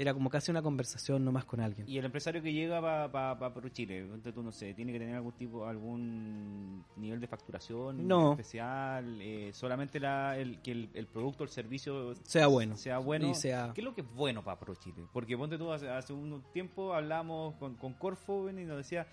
era 0.00 0.14
como 0.14 0.30
casi 0.30 0.52
una 0.52 0.62
conversación 0.62 1.24
nomás 1.24 1.44
con 1.44 1.58
alguien. 1.60 1.88
Y 1.88 1.98
el 1.98 2.04
empresario 2.04 2.40
que 2.40 2.52
llega 2.52 2.80
para 2.80 3.10
pa, 3.36 3.52
pa 3.52 3.70
Chile, 3.72 4.04
ponte 4.08 4.32
tú 4.32 4.44
no 4.44 4.52
sé, 4.52 4.72
tiene 4.72 4.92
que 4.92 4.98
tener 5.00 5.16
algún 5.16 5.32
tipo, 5.32 5.66
algún 5.66 6.84
nivel 6.96 7.18
de 7.20 7.26
facturación 7.26 8.06
No. 8.06 8.30
especial, 8.30 9.18
eh, 9.20 9.50
solamente 9.52 9.98
la, 9.98 10.38
el, 10.38 10.60
que 10.62 10.70
el, 10.70 10.90
el 10.94 11.06
producto, 11.08 11.42
el 11.42 11.50
servicio 11.50 12.14
Sea 12.22 12.46
bueno. 12.46 12.76
sea 12.76 12.98
bueno. 12.98 13.28
Y 13.28 13.34
sea- 13.34 13.72
¿Qué 13.74 13.80
es 13.80 13.84
lo 13.84 13.92
que 13.92 14.02
es 14.02 14.14
bueno 14.14 14.44
para 14.44 14.60
Pro 14.60 14.76
Chile? 14.76 15.02
Porque 15.12 15.36
ponte 15.36 15.58
tú 15.58 15.72
hace, 15.72 15.88
hace 15.88 16.12
un 16.12 16.44
tiempo 16.52 16.94
hablamos 16.94 17.56
con, 17.56 17.74
con 17.74 17.94
Corfo 17.94 18.48
y 18.50 18.52
nos 18.52 18.76
decía 18.76 19.04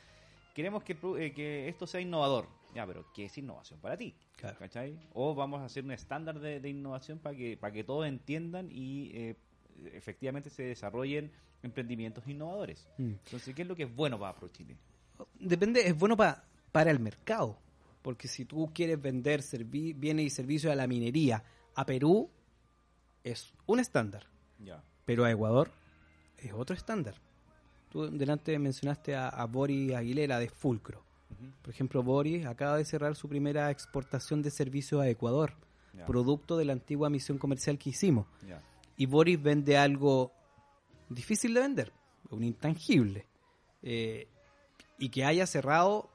queremos 0.55 0.83
que, 0.83 0.97
eh, 1.19 1.31
que 1.33 1.69
esto 1.69 1.85
sea 1.85 2.01
innovador. 2.01 2.47
Ya, 2.73 2.87
pero 2.87 3.05
¿qué 3.13 3.25
es 3.25 3.37
innovación 3.37 3.79
para 3.79 3.95
ti? 3.95 4.15
Claro. 4.35 4.57
¿Cachai? 4.57 4.99
O 5.13 5.35
vamos 5.35 5.61
a 5.61 5.65
hacer 5.65 5.83
un 5.83 5.91
estándar 5.91 6.39
de, 6.39 6.59
de 6.59 6.69
innovación 6.69 7.19
para 7.19 7.35
que, 7.37 7.55
para 7.57 7.71
que 7.71 7.83
todos 7.83 8.07
entiendan 8.07 8.69
y 8.71 9.11
eh, 9.13 9.35
efectivamente 9.93 10.49
se 10.49 10.63
desarrollen 10.63 11.31
emprendimientos 11.63 12.27
innovadores. 12.27 12.87
Mm. 12.97 13.11
Entonces, 13.25 13.53
¿qué 13.55 13.61
es 13.61 13.67
lo 13.67 13.75
que 13.75 13.83
es 13.83 13.95
bueno 13.95 14.19
para 14.19 14.35
Pro 14.35 14.47
Chile? 14.49 14.75
Depende, 15.39 15.87
es 15.87 15.97
bueno 15.97 16.17
pa- 16.17 16.43
para 16.71 16.89
el 16.91 16.99
mercado. 16.99 17.57
Porque 18.01 18.27
si 18.27 18.45
tú 18.45 18.71
quieres 18.73 19.01
vender 19.01 19.41
bienes 19.69 20.25
y 20.25 20.29
servicios 20.29 20.71
a 20.71 20.75
la 20.75 20.85
minería 20.85 21.43
a 21.75 21.85
Perú, 21.85 22.29
es 23.23 23.53
un 23.65 23.79
estándar. 23.79 24.27
Ya. 24.59 24.83
Pero 25.05 25.23
a 25.25 25.31
Ecuador 25.31 25.71
es 26.37 26.51
otro 26.53 26.75
estándar. 26.75 27.15
Tú 27.95 28.11
delante 28.11 28.59
mencionaste 28.59 29.15
a, 29.15 29.29
a 29.29 29.45
Boris 29.45 29.93
Aguilera 29.93 30.37
de 30.37 30.49
Fulcro. 30.49 31.01
Por 31.61 31.73
ejemplo, 31.73 32.03
Boris 32.03 32.45
acaba 32.45 32.75
de 32.75 32.83
cerrar 32.83 33.15
su 33.15 33.29
primera 33.29 33.71
exportación 33.71 34.41
de 34.41 34.51
servicios 34.51 35.01
a 35.01 35.07
Ecuador, 35.07 35.53
producto 36.05 36.57
de 36.57 36.65
la 36.65 36.73
antigua 36.73 37.09
misión 37.09 37.37
comercial 37.37 37.77
que 37.77 37.91
hicimos. 37.91 38.27
Y 38.97 39.05
Boris 39.05 39.41
vende 39.41 39.77
algo 39.77 40.33
difícil 41.07 41.53
de 41.53 41.61
vender, 41.61 41.93
un 42.31 42.43
intangible. 42.43 43.27
Eh, 43.81 44.27
y 44.99 45.07
que 45.07 45.23
haya 45.23 45.47
cerrado, 45.47 46.09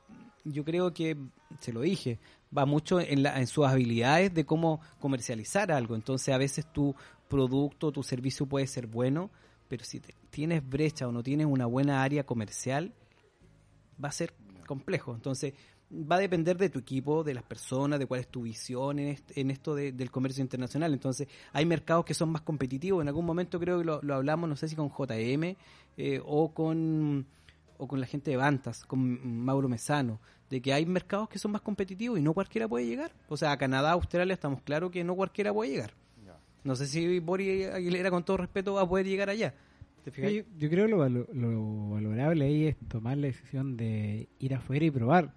yo 0.44 0.66
creo 0.66 0.92
que, 0.92 1.16
se 1.60 1.72
lo 1.72 1.80
dije, 1.80 2.18
va 2.56 2.66
mucho 2.66 3.00
en, 3.00 3.22
la- 3.22 3.40
en 3.40 3.46
sus 3.46 3.66
habilidades 3.66 4.34
de 4.34 4.44
cómo 4.44 4.82
comercializar 4.99 5.72
algo. 5.72 5.94
Entonces 5.94 6.34
a 6.34 6.37
veces 6.37 6.70
tu 6.70 6.94
producto, 7.26 7.90
tu 7.90 8.02
servicio 8.02 8.44
puede 8.44 8.66
ser 8.66 8.87
bueno, 8.87 9.30
pero 9.66 9.82
si 9.82 10.00
te- 10.00 10.14
tienes 10.30 10.68
brecha 10.68 11.06
o 11.08 11.12
no 11.12 11.22
tienes 11.22 11.46
una 11.46 11.66
buena 11.66 12.02
área 12.02 12.25
comercial, 12.25 12.92
va 14.02 14.08
a 14.08 14.12
ser 14.12 14.32
complejo. 14.66 15.14
Entonces, 15.14 15.54
va 15.92 16.16
a 16.16 16.18
depender 16.20 16.56
de 16.56 16.70
tu 16.70 16.78
equipo, 16.78 17.25
de 17.25 17.34
las 17.34 17.42
personas, 17.42 17.99
de 17.99 18.06
cuál 18.06 18.20
es 18.20 18.28
tu 18.28 18.42
visión 18.42 18.99
en, 19.00 19.08
est- 19.08 19.37
en 19.37 19.50
esto 19.50 19.75
de- 19.75 19.92
del 19.92 20.10
comercio 20.10 20.40
internacional. 20.42 20.92
Entonces, 20.92 21.26
hay 21.52 21.66
mercados 21.66 22.04
que 22.04 22.14
son 22.14 22.30
más 22.30 22.42
competitivos. 22.42 23.02
En 23.02 23.08
algún 23.08 23.26
momento 23.26 23.58
creo 23.58 23.78
que 23.80 23.84
lo, 23.84 24.00
lo 24.02 24.14
hablamos, 24.14 24.49
no 24.49 24.56
sé 24.56 24.68
si 24.68 24.76
con 24.76 24.88
JM 24.90 25.56
eh, 25.96 26.20
o 26.25 26.52
con 26.54 27.26
o 27.82 27.88
con 27.88 27.99
la 27.99 28.06
gente 28.06 28.30
de 28.30 28.37
Bantas, 28.37 28.84
con 28.84 29.42
Mauro 29.42 29.66
Mesano, 29.66 30.20
de 30.50 30.60
que 30.60 30.75
hay 30.75 30.84
mercados 30.84 31.31
que 31.31 31.38
son 31.38 31.50
más 31.52 31.62
competitivos 31.62 32.18
y 32.18 32.22
no 32.22 32.35
cualquiera 32.35 32.68
puede 32.68 32.85
llegar. 32.85 33.11
O 33.31 33.38
sea, 33.38 33.52
a 33.52 33.57
Canadá, 33.57 33.92
Australia, 33.92 34.35
estamos 34.35 34.61
claros 34.61 34.90
que 34.90 35.02
no 35.02 35.14
cualquiera 35.16 35.50
puede 35.52 35.70
llegar. 35.70 35.94
No 36.62 36.76
sé 36.76 36.87
si 36.87 37.18
Boris 37.20 37.68
Aguilera, 37.70 38.11
con 38.11 38.22
todo 38.22 38.37
respeto, 38.37 38.74
va 38.74 38.83
a 38.83 38.88
poder 38.88 39.07
llegar 39.07 39.31
allá. 39.31 39.55
¿Te 40.04 40.10
fijas? 40.10 40.32
Yo, 40.32 40.42
yo 40.58 40.70
creo 40.70 40.86
que 40.86 40.90
lo, 40.90 40.98
valo- 40.98 41.28
lo 41.32 41.90
valorable 41.90 42.44
ahí 42.44 42.66
es 42.66 42.76
tomar 42.88 43.16
la 43.18 43.26
decisión 43.26 43.76
de 43.76 44.28
ir 44.38 44.54
afuera 44.54 44.84
y 44.84 44.90
probar. 44.90 45.32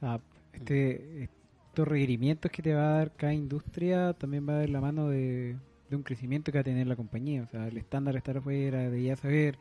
Sea, 0.00 0.20
este, 0.52 1.24
estos 1.24 1.88
requerimientos 1.88 2.50
que 2.50 2.62
te 2.62 2.74
va 2.74 2.88
a 2.88 2.98
dar 2.98 3.12
cada 3.16 3.34
industria 3.34 4.12
también 4.14 4.48
va 4.48 4.54
a 4.54 4.58
dar 4.60 4.70
la 4.70 4.80
mano 4.80 5.08
de, 5.08 5.56
de 5.90 5.96
un 5.96 6.02
crecimiento 6.02 6.52
que 6.52 6.58
va 6.58 6.60
a 6.60 6.64
tener 6.64 6.86
la 6.86 6.96
compañía. 6.96 7.42
O 7.42 7.46
sea, 7.46 7.66
el 7.68 7.76
estándar 7.76 8.14
de 8.14 8.18
estar 8.18 8.36
afuera, 8.36 8.88
de 8.90 9.02
ya 9.02 9.16
saber. 9.16 9.58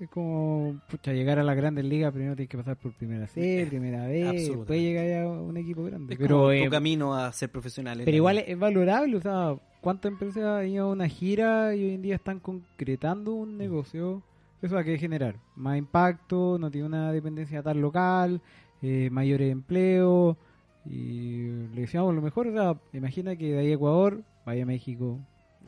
Es 0.00 0.08
como 0.08 0.80
pucha, 0.90 1.12
llegar 1.12 1.38
a 1.38 1.44
la 1.44 1.54
grandes 1.54 1.84
ligas, 1.84 2.12
primero 2.12 2.34
tienes 2.34 2.48
que 2.50 2.56
pasar 2.58 2.76
por 2.76 2.92
primera 2.94 3.28
C, 3.28 3.64
primera 3.68 4.06
B, 4.06 4.24
después 4.56 4.80
llegar 4.80 5.22
a 5.22 5.28
un 5.28 5.56
equipo 5.56 5.84
grande. 5.84 6.14
Es 6.14 6.18
pero 6.18 6.36
como 6.38 6.50
eh, 6.50 6.64
tu 6.64 6.70
camino 6.70 7.14
a 7.14 7.32
ser 7.32 7.48
profesional. 7.50 7.98
pero 7.98 8.10
la 8.10 8.16
igual 8.16 8.38
es 8.38 8.58
valorable, 8.58 9.16
o 9.16 9.20
sea, 9.20 9.54
¿cuántas 9.84 10.10
empresas 10.10 10.44
han 10.44 10.68
ido 10.68 10.86
a 10.86 10.92
una 10.92 11.06
gira 11.08 11.76
y 11.76 11.84
hoy 11.84 11.94
en 11.94 12.00
día 12.00 12.14
están 12.14 12.40
concretando 12.40 13.34
un 13.34 13.58
negocio? 13.58 14.22
¿Eso 14.62 14.76
va 14.76 14.80
a 14.80 14.84
qué 14.84 14.96
generar? 14.96 15.36
Más 15.56 15.76
impacto, 15.76 16.56
no 16.58 16.70
tiene 16.70 16.86
una 16.86 17.12
dependencia 17.12 17.62
tan 17.62 17.82
local, 17.82 18.40
eh, 18.80 19.10
mayores 19.12 19.52
empleos, 19.52 20.38
y 20.86 21.48
le 21.74 21.82
decíamos 21.82 22.14
lo 22.14 22.22
mejor, 22.22 22.46
o 22.46 22.52
sea, 22.52 22.76
imagina 22.94 23.36
que 23.36 23.52
de 23.52 23.58
ahí 23.58 23.70
a 23.72 23.74
Ecuador, 23.74 24.22
vaya 24.46 24.62
a 24.62 24.66
México, 24.66 25.18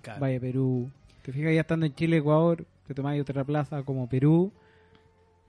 Claro. 0.01 0.21
vaya 0.21 0.39
a 0.39 0.41
Perú, 0.41 0.91
te 1.21 1.33
fijas 1.33 1.53
ya 1.53 1.61
estando 1.61 1.85
en 1.85 1.95
Chile, 1.95 2.17
Ecuador, 2.17 2.65
te 2.87 2.95
tomáis 2.95 3.21
otra 3.21 3.45
plaza 3.45 3.83
como 3.83 4.09
Perú, 4.09 4.51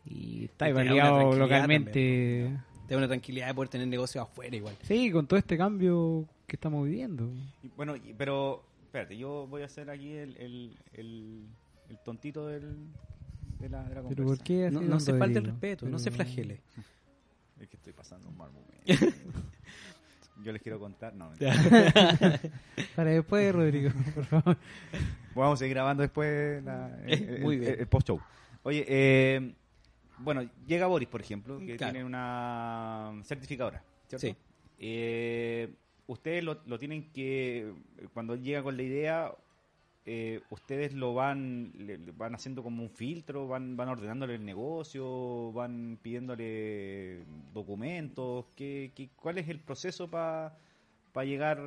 y 0.04 0.44
está 0.44 0.70
Y 0.70 0.74
te 0.74 0.80
da 0.80 0.82
una 0.82 0.92
validado 0.92 1.36
localmente. 1.38 2.52
Te 2.86 2.94
da 2.94 2.98
una 2.98 3.08
tranquilidad 3.08 3.48
de 3.48 3.54
poder 3.54 3.70
tener 3.70 3.88
negocios 3.88 4.24
afuera 4.24 4.54
igual. 4.58 4.76
Sí, 4.82 5.10
con 5.10 5.26
todo 5.26 5.40
este 5.40 5.58
cambio 5.58 6.26
que 6.48 6.56
estamos 6.56 6.86
viviendo. 6.86 7.30
Y 7.62 7.68
Bueno, 7.76 7.96
y- 7.96 8.14
pero 8.18 8.64
espérate, 8.86 9.18
yo 9.18 9.46
voy 9.48 9.62
a 9.62 9.66
hacer 9.66 9.90
aquí 9.90 10.14
el, 10.14 10.36
el, 10.38 10.78
el, 10.94 11.46
el 11.90 11.98
tontito 12.00 12.48
del, 12.48 12.88
de 13.60 13.70
la, 13.70 13.84
de 13.84 13.96
la 13.96 14.04
Pero. 14.08 14.26
¿por 14.26 14.40
qué 14.42 14.72
No, 14.72 15.00
se 15.00 15.14
falte 15.18 15.40
el 15.40 15.46
respeto, 15.46 15.86
no 15.88 16.00
se 16.00 16.10
Pero- 16.12 16.24
flagele. 16.24 16.62
Es 17.60 17.68
que 17.68 17.76
estoy 17.76 17.92
pasando 17.94 18.30
un 18.30 18.38
mal 18.38 18.50
momento. 18.52 18.78
yo 20.44 20.52
les 20.52 20.62
quiero 20.62 20.80
contar, 20.80 21.14
no. 21.16 21.32
Para 22.96 23.10
después, 23.12 23.54
Rodrigo, 23.54 23.92
por 24.16 24.26
favor. 24.26 24.58
Vamos 25.36 25.54
a 25.56 25.58
seguir 25.58 25.74
grabando 25.76 26.02
después 26.04 26.64
la- 26.64 26.98
el, 27.06 27.42
Muy 27.42 27.56
el- 27.56 27.62
bien. 27.62 27.76
el 27.80 27.88
post-show. 27.88 28.20
Oye, 28.64 28.86
eh, 28.88 29.54
bueno, 30.20 30.48
llega 30.66 30.88
Boris, 30.88 31.08
por 31.10 31.22
ejemplo, 31.22 31.60
que 31.60 31.76
Claro. 31.78 31.94
tiene 31.94 32.06
una 32.06 33.20
certificadora, 33.24 33.84
¿cierto? 34.08 34.28
Sí. 34.28 34.36
Eh, 34.80 35.74
ustedes 36.08 36.44
lo, 36.44 36.62
lo 36.66 36.80
tienen 36.80 37.12
que, 37.12 37.74
cuando 38.14 38.36
llega 38.36 38.64
con 38.64 38.76
la 38.78 38.84
idea, 38.84 39.36
eh, 40.06 40.42
ustedes 40.50 40.94
lo 40.94 41.14
van 41.14 41.74
le- 41.78 41.98
le 41.98 42.12
van 42.14 42.34
haciendo 42.34 42.64
como 42.64 42.82
un 42.82 42.90
filtro, 42.90 43.48
van, 43.48 43.76
van 43.76 43.90
ordenándole 43.90 44.36
el 44.36 44.46
negocio, 44.46 45.52
van 45.52 46.00
pidiéndole 46.02 47.26
documentos, 47.54 48.46
¿qué, 48.56 48.92
qué- 48.96 49.10
cuál 49.16 49.38
es 49.38 49.50
el 49.50 49.60
proceso 49.60 50.10
para 50.10 50.56
llegar? 51.26 51.62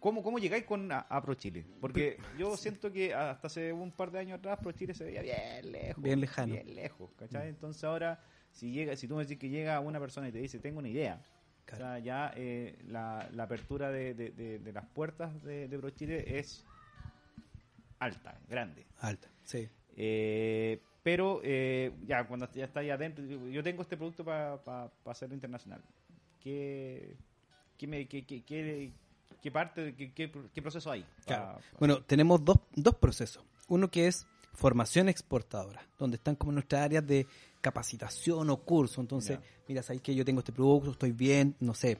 ¿Cómo, 0.00 0.22
¿Cómo 0.22 0.38
llegáis 0.38 0.64
con 0.64 0.90
a, 0.92 1.00
a 1.00 1.22
ProChile? 1.22 1.64
Porque 1.80 2.18
yo 2.38 2.56
siento 2.56 2.92
que 2.92 3.14
hasta 3.14 3.46
hace 3.46 3.72
un 3.72 3.90
par 3.90 4.10
de 4.10 4.18
años 4.18 4.38
atrás 4.38 4.58
ProChile 4.62 4.94
se 4.94 5.04
veía 5.04 5.22
bien 5.22 5.72
lejos. 5.72 6.02
Bien 6.02 6.20
lejano. 6.20 6.52
Bien 6.54 6.74
lejos, 6.74 7.10
¿cachai? 7.16 7.48
Entonces 7.48 7.82
ahora, 7.84 8.22
si 8.50 8.70
llega 8.70 8.96
si 8.96 9.08
tú 9.08 9.16
me 9.16 9.22
decís 9.24 9.38
que 9.38 9.48
llega 9.48 9.80
una 9.80 9.98
persona 10.00 10.28
y 10.28 10.32
te 10.32 10.38
dice, 10.38 10.58
tengo 10.58 10.78
una 10.78 10.88
idea, 10.88 11.22
o 11.72 11.76
sea, 11.76 11.98
ya 11.98 12.32
eh, 12.36 12.78
la, 12.88 13.28
la 13.32 13.44
apertura 13.44 13.90
de, 13.90 14.14
de- 14.14 14.30
de- 14.30 14.58
de 14.58 14.72
las 14.72 14.84
puertas 14.86 15.42
de, 15.42 15.66
de 15.68 15.78
ProChile 15.78 16.38
es 16.38 16.64
alta, 17.98 18.38
grande. 18.48 18.84
Alta, 19.00 19.28
sí. 19.44 19.68
Eh, 19.96 20.80
pero 21.02 21.40
eh, 21.42 21.92
ya 22.06 22.26
cuando 22.26 22.50
ya 22.52 22.64
está 22.64 22.80
ahí 22.80 22.90
adentro, 22.90 23.24
yo 23.24 23.62
tengo 23.62 23.82
este 23.82 23.96
producto 23.96 24.24
para 24.24 24.58
hacerlo 25.06 25.34
internacional. 25.34 25.80
¿Qué, 26.40 27.16
qué, 27.78 27.86
me- 27.86 28.06
qué- 28.06 28.24
qué- 28.24 28.42
qué- 28.42 29.50
parte, 29.50 29.94
qué, 29.94 30.12
qué- 30.12 30.30
qué 30.52 30.62
proceso 30.62 30.90
hay? 30.90 31.04
Claro. 31.26 31.44
Pa- 31.46 31.54
pa- 31.58 31.78
Bueno, 31.78 32.02
tenemos 32.02 32.44
dos, 32.44 32.58
dos 32.74 32.94
procesos. 32.96 33.44
Uno 33.68 33.90
que 33.90 34.06
es 34.08 34.26
formación 34.52 35.08
exportadora, 35.08 35.82
donde 35.98 36.16
están 36.16 36.36
como 36.36 36.52
nuestras 36.52 36.82
áreas 36.82 37.06
de 37.06 37.26
capacitación 37.64 38.50
o 38.50 38.56
curso. 38.58 39.00
Entonces, 39.00 39.38
Ya. 39.38 39.44
mira, 39.68 39.82
sabéis 39.82 40.02
que 40.02 40.14
yo 40.14 40.24
tengo 40.24 40.40
este 40.40 40.52
producto, 40.52 40.90
estoy 40.92 41.12
bien, 41.12 41.56
no 41.60 41.72
sé, 41.74 41.98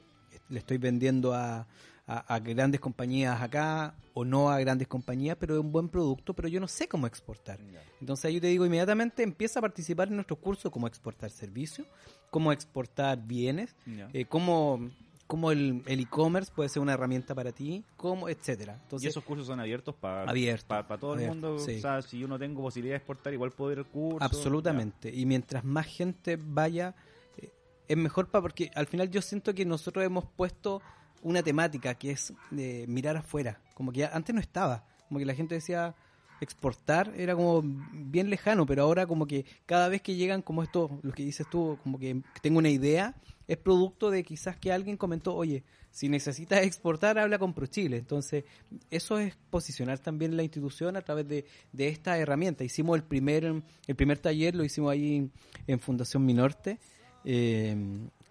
le 0.50 0.58
estoy 0.58 0.76
vendiendo 0.78 1.32
a, 1.32 1.66
a, 2.06 2.34
a 2.34 2.38
grandes 2.38 2.80
compañías 2.80 3.40
acá 3.40 3.94
o 4.12 4.24
no 4.26 4.50
a 4.50 4.60
grandes 4.60 4.86
compañías, 4.88 5.36
pero 5.40 5.54
es 5.54 5.60
un 5.60 5.72
buen 5.72 5.88
producto, 5.88 6.34
pero 6.34 6.48
yo 6.48 6.60
no 6.60 6.68
sé 6.68 6.86
cómo 6.86 7.06
exportar. 7.06 7.58
Entonces 8.00 8.26
ahí 8.26 8.34
yo 8.34 8.40
te 8.42 8.48
digo 8.48 8.66
inmediatamente, 8.66 9.22
empieza 9.22 9.58
a 9.60 9.62
participar 9.62 10.08
en 10.08 10.16
nuestros 10.16 10.38
cursos, 10.38 10.70
cómo 10.70 10.86
exportar 10.86 11.30
servicios, 11.30 11.86
cómo 12.30 12.52
exportar 12.52 13.18
bienes, 13.26 13.74
eh, 14.12 14.26
cómo, 14.26 14.90
cómo 15.34 15.50
el 15.50 15.82
el 15.86 15.98
e-commerce 16.00 16.52
puede 16.54 16.68
ser 16.68 16.80
una 16.80 16.92
herramienta 16.92 17.34
para 17.34 17.50
ti, 17.50 17.84
cómo, 17.96 18.28
etcétera. 18.28 18.76
y 18.78 18.82
Entonces, 18.82 19.10
esos 19.10 19.24
cursos 19.24 19.46
son 19.48 19.58
abiertos 19.58 19.94
para 19.96 20.30
Abierto, 20.30 20.66
para 20.68 20.96
todo 20.96 21.14
abierto, 21.14 21.34
el 21.34 21.40
mundo. 21.54 21.58
sí. 21.58 21.76
O 21.78 21.80
sea, 21.80 22.02
si 22.02 22.20
yo 22.20 22.28
no 22.28 22.38
tengo 22.38 22.62
posibilidad 22.62 22.92
de 22.94 22.98
exportar, 22.98 23.32
igual 23.32 23.50
puedo 23.50 23.72
ir 23.72 23.78
al 23.78 23.86
curso. 23.86 24.22
Absolutamente. 24.24 25.12
Y 25.12 25.26
mientras 25.26 25.64
más 25.64 25.86
gente 25.86 26.38
vaya, 26.40 26.94
eh, 27.38 27.50
es 27.88 27.96
mejor 27.96 28.28
para 28.30 28.42
porque 28.42 28.70
al 28.76 28.86
final 28.86 29.10
yo 29.10 29.20
siento 29.22 29.52
que 29.54 29.64
nosotros 29.64 30.04
hemos 30.04 30.24
puesto 30.24 30.80
una 31.22 31.42
temática 31.42 31.94
que 31.94 32.12
es 32.12 32.32
eh, 32.56 32.84
mirar 32.86 33.16
afuera. 33.16 33.60
Como 33.74 33.90
que 33.90 34.00
ya- 34.00 34.10
antes 34.14 34.32
no 34.34 34.40
estaba. 34.40 34.84
Como 35.08 35.18
que 35.18 35.26
la 35.26 35.34
gente 35.34 35.56
decía 35.56 35.94
exportar 36.40 37.12
era 37.16 37.34
como 37.34 37.62
bien 37.92 38.28
lejano, 38.30 38.66
pero 38.66 38.82
ahora 38.82 39.06
como 39.06 39.26
que 39.26 39.44
cada 39.66 39.88
vez 39.88 40.02
que 40.02 40.14
llegan 40.16 40.42
como 40.42 40.62
esto, 40.62 40.98
lo 41.02 41.12
que 41.12 41.24
dices 41.24 41.46
tú, 41.50 41.78
como 41.82 41.98
que 41.98 42.22
tengo 42.42 42.58
una 42.58 42.70
idea, 42.70 43.14
es 43.46 43.56
producto 43.56 44.10
de 44.10 44.24
quizás 44.24 44.56
que 44.56 44.72
alguien 44.72 44.96
comentó, 44.96 45.34
oye, 45.34 45.64
si 45.90 46.08
necesitas 46.08 46.62
exportar, 46.64 47.18
habla 47.18 47.38
con 47.38 47.52
ProChile. 47.54 47.96
Entonces, 47.98 48.44
eso 48.90 49.18
es 49.18 49.36
posicionar 49.50 49.98
también 50.00 50.36
la 50.36 50.42
institución 50.42 50.96
a 50.96 51.02
través 51.02 51.28
de, 51.28 51.44
de 51.72 51.88
esta 51.88 52.18
herramienta. 52.18 52.64
Hicimos 52.64 52.96
el 52.96 53.04
primer, 53.04 53.62
el 53.86 53.94
primer 53.94 54.18
taller, 54.18 54.54
lo 54.56 54.64
hicimos 54.64 54.90
ahí 54.90 55.30
en, 55.66 55.78
Fundación 55.78 56.24
Minorte, 56.26 56.78
eh, 57.24 57.76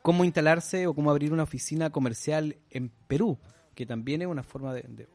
cómo 0.01 0.25
instalarse 0.25 0.87
o 0.87 0.93
cómo 0.93 1.09
abrir 1.09 1.31
una 1.31 1.43
oficina 1.43 1.89
comercial 1.89 2.57
en 2.69 2.89
Perú, 3.07 3.37
que 3.75 3.85
también 3.85 4.21
es 4.23 4.27
una 4.27 4.43
forma 4.43 4.73
de, 4.73 4.81
de- 4.89 5.07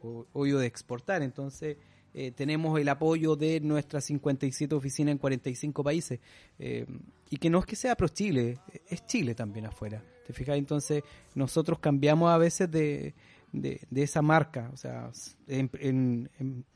de 0.57 0.65
exportar. 0.65 1.21
Entonces, 1.21 1.77
eh, 2.13 2.31
tenemos 2.31 2.79
el 2.79 2.89
apoyo 2.89 3.35
de 3.35 3.59
nuestras 3.59 4.05
57 4.05 4.73
oficinas 4.75 5.11
en 5.13 5.17
45 5.17 5.83
países. 5.83 6.19
eh, 6.57 6.85
y 7.31 7.37
que 7.37 7.49
no 7.49 7.59
es 7.59 7.65
que 7.67 7.75
sea 7.75 7.95
pro 7.95 8.07
Chile, 8.07 8.57
es 8.87 9.05
Chile 9.05 9.35
también 9.35 9.67
afuera. 9.67 10.03
¿Te 10.25 10.33
fijas? 10.33 10.57
Entonces, 10.57 11.03
nosotros 11.35 11.77
cambiamos 11.79 12.31
a 12.31 12.37
veces 12.39 12.71
de, 12.71 13.13
de, 13.51 13.81
de 13.89 14.01
esa 14.03 14.21
marca. 14.23 14.69
O 14.73 14.77
sea, 14.77 15.11
en, 15.47 15.69
en, 15.79 16.29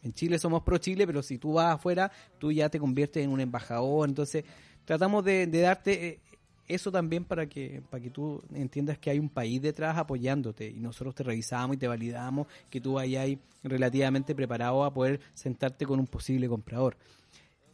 en- 0.04 0.14
Chile 0.14 0.38
somos 0.38 0.62
pro 0.62 0.78
Chile, 0.78 1.08
pero 1.08 1.24
si 1.24 1.40
tú 1.40 1.54
vas 1.54 1.74
afuera, 1.76 2.12
tú 2.38 2.52
ya 2.52 2.70
te 2.70 2.80
conviertes 2.80 3.24
en 3.24 3.32
un 3.32 3.40
embajador. 3.42 4.08
Entonces, 4.08 4.44
tratamos 4.86 5.26
de, 5.26 5.48
de 5.48 5.62
darte 5.62 6.08
eh, 6.08 6.20
eso 6.68 6.92
también 6.92 7.26
para 7.26 7.48
que 7.48 7.82
para 7.90 8.02
que 8.02 8.10
tú 8.10 8.42
entiendas 8.54 8.98
que 8.98 9.10
hay 9.10 9.20
un 9.20 9.30
país 9.30 9.62
detrás 9.62 9.98
apoyándote 9.98 10.68
y 10.70 10.80
nosotros 10.80 11.14
te 11.16 11.24
revisamos 11.24 11.76
y 11.76 11.80
te 11.80 11.88
validamos 11.88 12.48
que 12.70 12.80
tú 12.80 12.94
vayas 12.94 13.24
ahí 13.24 13.40
relativamente 13.64 14.34
preparado 14.36 14.84
a 14.84 14.94
poder 14.94 15.20
sentarte 15.34 15.86
con 15.86 16.00
un 16.00 16.08
posible 16.08 16.48
comprador. 16.48 16.96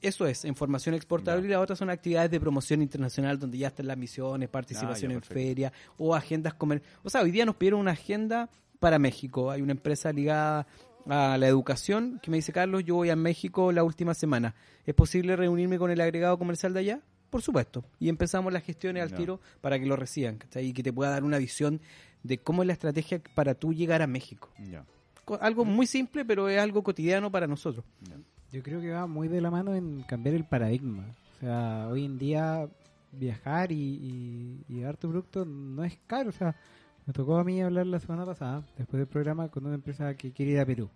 Eso 0.01 0.25
es, 0.25 0.45
información 0.45 0.95
exportable 0.95 1.41
Ya. 1.43 1.47
y 1.47 1.51
la 1.51 1.59
otra 1.59 1.75
son 1.75 1.89
actividades 1.89 2.31
de 2.31 2.39
promoción 2.39 2.81
internacional 2.81 3.37
donde 3.37 3.57
ya 3.57 3.67
están 3.67 3.85
las 3.87 3.97
misiones, 3.97 4.47
participación 4.49 5.11
Ah, 5.11 5.15
en 5.15 5.19
perfecto. 5.19 5.33
feria 5.41 5.73
o 5.97 6.15
agendas 6.15 6.53
comer. 6.53 6.81
O 7.03 7.09
sea, 7.09 7.21
hoy 7.21 7.31
día 7.31 7.45
nos 7.45 7.55
pidieron 7.57 7.81
una 7.81 7.91
agenda 7.91 8.49
para 8.79 8.97
México. 8.97 9.51
Hay 9.51 9.61
una 9.61 9.73
empresa 9.73 10.13
ligada 10.13 10.65
a 11.05 11.37
la 11.37 11.47
educación 11.47 12.17
que 12.23 12.31
me 12.31 12.37
dice, 12.37 12.53
Carlos, 12.53 12.85
yo 12.85 12.95
voy 12.95 13.09
a 13.09 13.15
México 13.17 13.71
la 13.73 13.83
última 13.83 14.13
semana. 14.13 14.55
¿Es 14.85 14.95
posible 14.95 15.35
reunirme 15.35 15.77
con 15.77 15.91
el 15.91 15.99
agregado 15.99 16.37
comercial 16.39 16.73
de 16.73 16.79
allá? 16.79 17.01
Por 17.29 17.41
supuesto. 17.41 17.83
Y 17.99 18.09
empezamos 18.09 18.51
las 18.51 18.63
gestiones 18.63 19.03
al 19.03 19.13
tiro 19.13 19.39
para 19.61 19.79
que 19.79 19.85
lo 19.85 19.95
reciban 19.95 20.37
¿cachai? 20.37 20.67
y 20.67 20.73
que 20.73 20.83
te 20.83 20.91
pueda 20.91 21.11
dar 21.11 21.23
una 21.23 21.37
visión 21.37 21.79
de 22.23 22.37
cómo 22.37 22.63
es 22.63 22.67
la 22.67 22.73
estrategia 22.73 23.21
para 23.35 23.53
tú 23.53 23.73
llegar 23.73 24.01
a 24.01 24.07
México. 24.07 24.49
Algo 25.41 25.63
muy 25.63 25.85
simple, 25.85 26.25
pero 26.25 26.49
es 26.49 26.59
algo 26.59 26.83
cotidiano 26.83 27.31
para 27.31 27.45
nosotros. 27.45 27.85
Yo 28.51 28.63
creo 28.63 28.81
que 28.81 28.89
va 28.89 29.05
muy 29.05 29.27
de 29.27 29.41
la 29.41 29.51
mano 29.51 29.75
en 29.75 30.01
cambiar 30.03 30.35
el 30.35 30.43
paradigma. 30.43 31.05
O 31.37 31.39
sea, 31.39 31.87
hoy 31.89 32.05
en 32.05 32.17
día 32.17 32.67
viajar 33.11 33.71
y, 33.71 33.75
y, 33.75 34.65
y 34.67 34.73
llevar 34.75 34.97
tu 34.97 35.09
producto 35.09 35.45
no 35.45 35.83
es 35.83 35.99
caro. 36.07 36.29
O 36.29 36.33
sea, 36.33 36.55
me 37.05 37.13
tocó 37.13 37.37
a 37.37 37.43
mí 37.43 37.61
hablar 37.61 37.87
la 37.87 37.99
semana 37.99 38.25
pasada, 38.25 38.63
después 38.77 38.99
del 38.99 39.07
programa, 39.07 39.49
con 39.49 39.65
una 39.65 39.75
empresa 39.75 40.15
que 40.15 40.31
quiere 40.31 40.51
ir 40.53 40.59
a 40.59 40.65
Perú. 40.65 40.89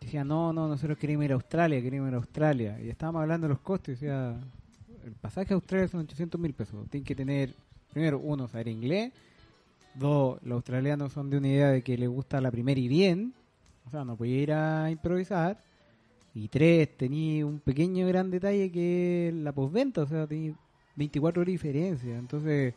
Decía, 0.00 0.24
no, 0.24 0.52
no, 0.52 0.68
nosotros 0.68 0.98
queremos 0.98 1.24
ir 1.24 1.32
a 1.32 1.34
Australia, 1.34 1.80
queremos 1.80 2.08
ir 2.08 2.14
a 2.14 2.18
Australia. 2.18 2.80
Y 2.80 2.88
estábamos 2.88 3.22
hablando 3.22 3.46
de 3.46 3.54
los 3.54 3.60
costos. 3.60 3.88
y 3.88 3.92
Decía, 3.92 4.38
el 5.04 5.12
pasaje 5.12 5.52
a 5.52 5.56
Australia 5.56 5.88
son 5.88 6.00
800 6.00 6.40
mil 6.40 6.54
pesos. 6.54 6.88
Tienen 6.90 7.04
que 7.04 7.14
tener, 7.14 7.54
primero, 7.92 8.18
uno, 8.18 8.48
saber 8.48 8.68
inglés. 8.68 9.12
Dos, 9.94 10.38
los 10.42 10.56
australianos 10.56 11.12
son 11.12 11.30
de 11.30 11.38
una 11.38 11.48
idea 11.48 11.68
de 11.68 11.82
que 11.82 11.98
les 11.98 12.08
gusta 12.08 12.40
la 12.40 12.50
primera 12.50 12.80
y 12.80 12.88
bien. 12.88 13.34
O 13.86 13.90
sea, 13.90 14.04
no 14.04 14.16
puede 14.16 14.32
ir 14.32 14.52
a 14.52 14.90
improvisar. 14.90 15.62
Y 16.34 16.48
tres, 16.48 16.96
tenía 16.96 17.44
un 17.44 17.60
pequeño 17.60 18.06
gran 18.06 18.30
detalle 18.30 18.70
que 18.70 19.28
es 19.28 19.34
la 19.34 19.52
postventa, 19.52 20.02
o 20.02 20.06
sea, 20.06 20.26
tenía 20.26 20.54
24 20.96 21.42
horas 21.42 21.46
de 21.46 21.52
diferencia. 21.52 22.16
Entonces, 22.16 22.74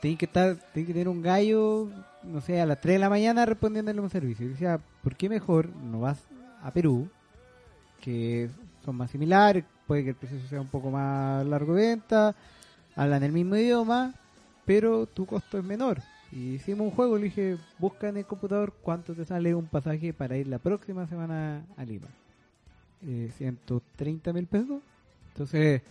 tenía 0.00 0.16
que 0.16 0.26
estar, 0.26 0.56
tenía 0.72 0.86
que 0.86 0.92
tener 0.92 1.08
un 1.08 1.22
gallo, 1.22 1.88
no 2.22 2.40
sé, 2.40 2.60
a 2.60 2.66
las 2.66 2.80
3 2.80 2.94
de 2.94 2.98
la 3.00 3.10
mañana 3.10 3.46
respondiéndole 3.46 4.00
un 4.00 4.10
servicio. 4.10 4.46
Y 4.46 4.50
decía, 4.50 4.80
¿por 5.02 5.16
qué 5.16 5.28
mejor 5.28 5.74
no 5.74 6.00
vas 6.00 6.24
a 6.62 6.70
Perú, 6.70 7.08
que 8.00 8.48
son 8.84 8.96
más 8.96 9.10
similares, 9.10 9.64
puede 9.88 10.04
que 10.04 10.10
el 10.10 10.16
proceso 10.16 10.46
sea 10.46 10.60
un 10.60 10.68
poco 10.68 10.90
más 10.90 11.44
largo 11.46 11.74
de 11.74 11.88
venta, 11.88 12.36
hablan 12.94 13.24
el 13.24 13.32
mismo 13.32 13.56
idioma, 13.56 14.14
pero 14.64 15.06
tu 15.06 15.26
costo 15.26 15.58
es 15.58 15.64
menor? 15.64 16.00
Y 16.30 16.54
hicimos 16.54 16.86
un 16.88 16.90
juego, 16.90 17.16
le 17.16 17.24
dije, 17.24 17.56
busca 17.78 18.08
en 18.08 18.18
el 18.18 18.26
computador 18.26 18.74
cuánto 18.82 19.14
te 19.14 19.24
sale 19.24 19.54
un 19.54 19.66
pasaje 19.66 20.12
para 20.12 20.36
ir 20.36 20.46
la 20.46 20.58
próxima 20.58 21.06
semana 21.06 21.64
a 21.76 21.84
Lima 21.84 22.06
eh, 23.06 23.30
130 23.36 24.32
mil 24.32 24.46
pesos. 24.46 24.82
Entonces, 25.32 25.82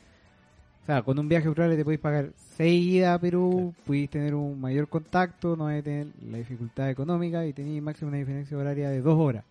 o 0.83 0.85
sea, 0.85 1.01
con 1.01 1.17
un 1.17 1.27
viaje 1.27 1.47
Australia 1.47 1.75
te 1.75 1.83
podéis 1.83 1.99
pagar 1.99 2.29
6 2.55 2.85
idas 2.85 3.15
a 3.15 3.19
Perú, 3.19 3.73
podéis 3.85 4.09
tener 4.11 4.35
un 4.35 4.61
mayor 4.61 4.87
contacto, 4.87 5.55
no 5.55 5.67
a 5.67 5.81
tener 5.81 6.07
la 6.29 6.37
dificultad 6.37 6.89
económica 6.89 7.45
y 7.45 7.53
tenéis 7.53 7.81
máximo 7.81 8.09
una 8.09 8.17
diferencia 8.17 8.57
horaria 8.57 8.89
de 8.89 9.01
2 9.01 9.17
horas. 9.17 9.43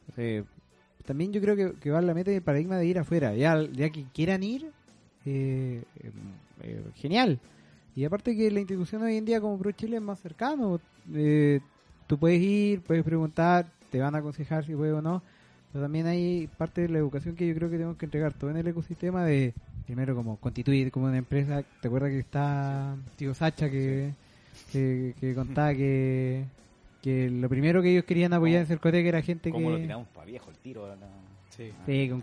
Entonces, 0.00 0.44
también 1.08 1.32
yo 1.32 1.40
creo 1.40 1.56
que, 1.56 1.72
que 1.80 1.90
va 1.90 2.02
la 2.02 2.12
meta 2.12 2.30
y 2.30 2.34
el 2.34 2.42
paradigma 2.42 2.76
de 2.76 2.84
ir 2.84 2.98
afuera. 2.98 3.34
Ya, 3.34 3.58
ya 3.72 3.88
que 3.88 4.04
quieran 4.12 4.42
ir, 4.42 4.70
eh, 5.24 5.82
eh, 6.00 6.10
eh, 6.60 6.84
genial. 6.96 7.40
Y 7.96 8.04
aparte 8.04 8.36
que 8.36 8.50
la 8.50 8.60
institución 8.60 9.00
hoy 9.00 9.16
en 9.16 9.24
día 9.24 9.40
como 9.40 9.58
Pro 9.58 9.72
Chile 9.72 9.96
es 9.96 10.02
más 10.02 10.20
cercano. 10.20 10.78
Eh, 11.14 11.60
tú 12.06 12.18
puedes 12.18 12.42
ir, 12.42 12.82
puedes 12.82 13.02
preguntar, 13.04 13.64
te 13.90 14.00
van 14.00 14.16
a 14.16 14.18
aconsejar 14.18 14.66
si 14.66 14.74
puedes 14.74 14.92
o 14.92 15.00
no. 15.00 15.22
Pero 15.72 15.82
también 15.82 16.06
hay 16.06 16.46
parte 16.58 16.82
de 16.82 16.90
la 16.90 16.98
educación 16.98 17.34
que 17.36 17.48
yo 17.48 17.54
creo 17.54 17.70
que 17.70 17.76
tenemos 17.76 17.96
que 17.96 18.04
entregar 18.04 18.34
todo 18.34 18.50
en 18.50 18.58
el 18.58 18.68
ecosistema 18.68 19.24
de, 19.24 19.54
primero, 19.86 20.14
como 20.14 20.36
constituir 20.36 20.90
como 20.90 21.06
una 21.06 21.16
empresa. 21.16 21.64
¿Te 21.80 21.88
acuerdas 21.88 22.10
que 22.10 22.18
está 22.18 22.96
tío 23.16 23.32
Sacha 23.32 23.70
que, 23.70 24.12
que, 24.70 25.14
que 25.18 25.34
contaba 25.34 25.72
que, 25.72 26.44
que 27.02 27.30
lo 27.30 27.48
primero 27.48 27.80
que 27.82 27.90
ellos 27.92 28.04
querían 28.04 28.32
apoyar 28.32 28.60
en 28.62 28.66
Cercoteca 28.66 29.08
era 29.08 29.22
gente 29.22 29.50
¿Cómo 29.50 29.70
lo 29.70 29.76
que... 29.76 29.82
tiramos 29.82 30.08
para 30.08 30.26
viejo 30.26 30.50
el 30.50 30.56
tiro? 30.58 30.86
a 30.86 30.96
la- 30.96 31.08
Sí. 31.50 31.70
Ah, 31.76 31.82
Sí, 31.86 32.08
con. 32.08 32.22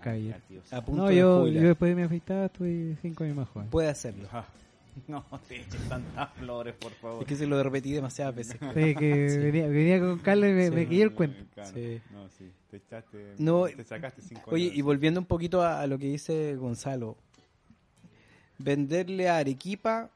A 0.71 0.81
punto 0.85 1.01
No, 1.03 1.09
de 1.09 1.15
yo, 1.17 1.45
después 1.45 1.89
de 1.91 1.95
mi 1.95 2.03
afeitada 2.03 2.45
estoy 2.45 2.97
5 3.01 3.23
años 3.25 3.35
más 3.35 3.49
joven. 3.49 3.69
Puede 3.69 3.89
hacerlo. 3.89 4.27
Ah, 4.31 4.45
No 5.09 5.25
te 5.47 5.57
eches 5.59 5.89
tantas 5.89 6.31
flores, 6.35 6.73
por 6.75 6.91
favor. 6.93 7.21
Es 7.21 7.27
que 7.27 7.35
se 7.35 7.45
lo 7.45 7.61
repetí 7.61 7.91
demasiadas 7.91 8.33
veces. 8.33 8.57
Sí, 8.73 8.95
que 8.95 9.29
Sí. 9.29 9.37
venía, 9.39 9.67
venía 9.67 9.99
con 9.99 10.19
Carlos 10.19 10.49
y 10.49 10.53
me, 10.53 10.65
Sí. 10.69 10.71
me 10.75 10.87
quillé 10.87 11.03
el 11.03 11.11
cuento. 11.13 11.43
Claro, 11.53 11.69
Sí. 11.73 11.99
No, 12.13 12.29
sí. 12.29 12.49
Te 12.71 12.77
echaste. 12.77 13.33
No, 13.37 13.65
te 13.65 13.83
sacaste 13.83 14.21
cinco 14.21 14.51
Oye, 14.51 14.65
años. 14.67 14.77
y 14.77 14.81
volviendo 14.81 15.19
un 15.19 15.25
poquito 15.25 15.61
a, 15.63 15.81
a 15.81 15.87
lo 15.87 15.97
que 15.99 16.05
dice 16.07 16.55
Gonzalo, 16.55 17.17
venderle 18.57 19.27
a 19.27 19.37
Arequipa, 19.37 20.09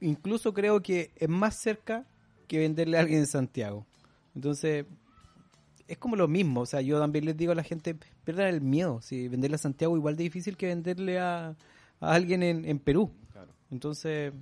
incluso 0.00 0.54
creo 0.54 0.80
que 0.82 1.10
es 1.16 1.28
más 1.28 1.56
cerca 1.56 2.04
que 2.50 2.58
venderle 2.58 2.96
a 2.98 3.00
alguien 3.00 3.20
en 3.20 3.26
Santiago. 3.28 3.86
Entonces, 4.34 4.84
es 5.86 5.98
como 5.98 6.16
lo 6.16 6.26
mismo. 6.26 6.62
O 6.62 6.66
sea, 6.66 6.80
yo 6.80 6.98
también 6.98 7.24
les 7.24 7.36
digo 7.36 7.52
a 7.52 7.54
la 7.54 7.62
gente, 7.62 7.94
pierdan 8.24 8.48
el 8.48 8.60
miedo. 8.60 9.00
Si 9.02 9.28
venderle 9.28 9.54
a 9.54 9.58
Santiago 9.58 9.96
igual 9.96 10.16
de 10.16 10.24
difícil 10.24 10.56
que 10.56 10.66
venderle 10.66 11.20
a, 11.20 11.50
a 12.00 12.12
alguien 12.14 12.42
en, 12.42 12.64
en 12.64 12.78
Perú. 12.80 13.10
Claro. 13.32 13.52
Entonces, 13.70 14.32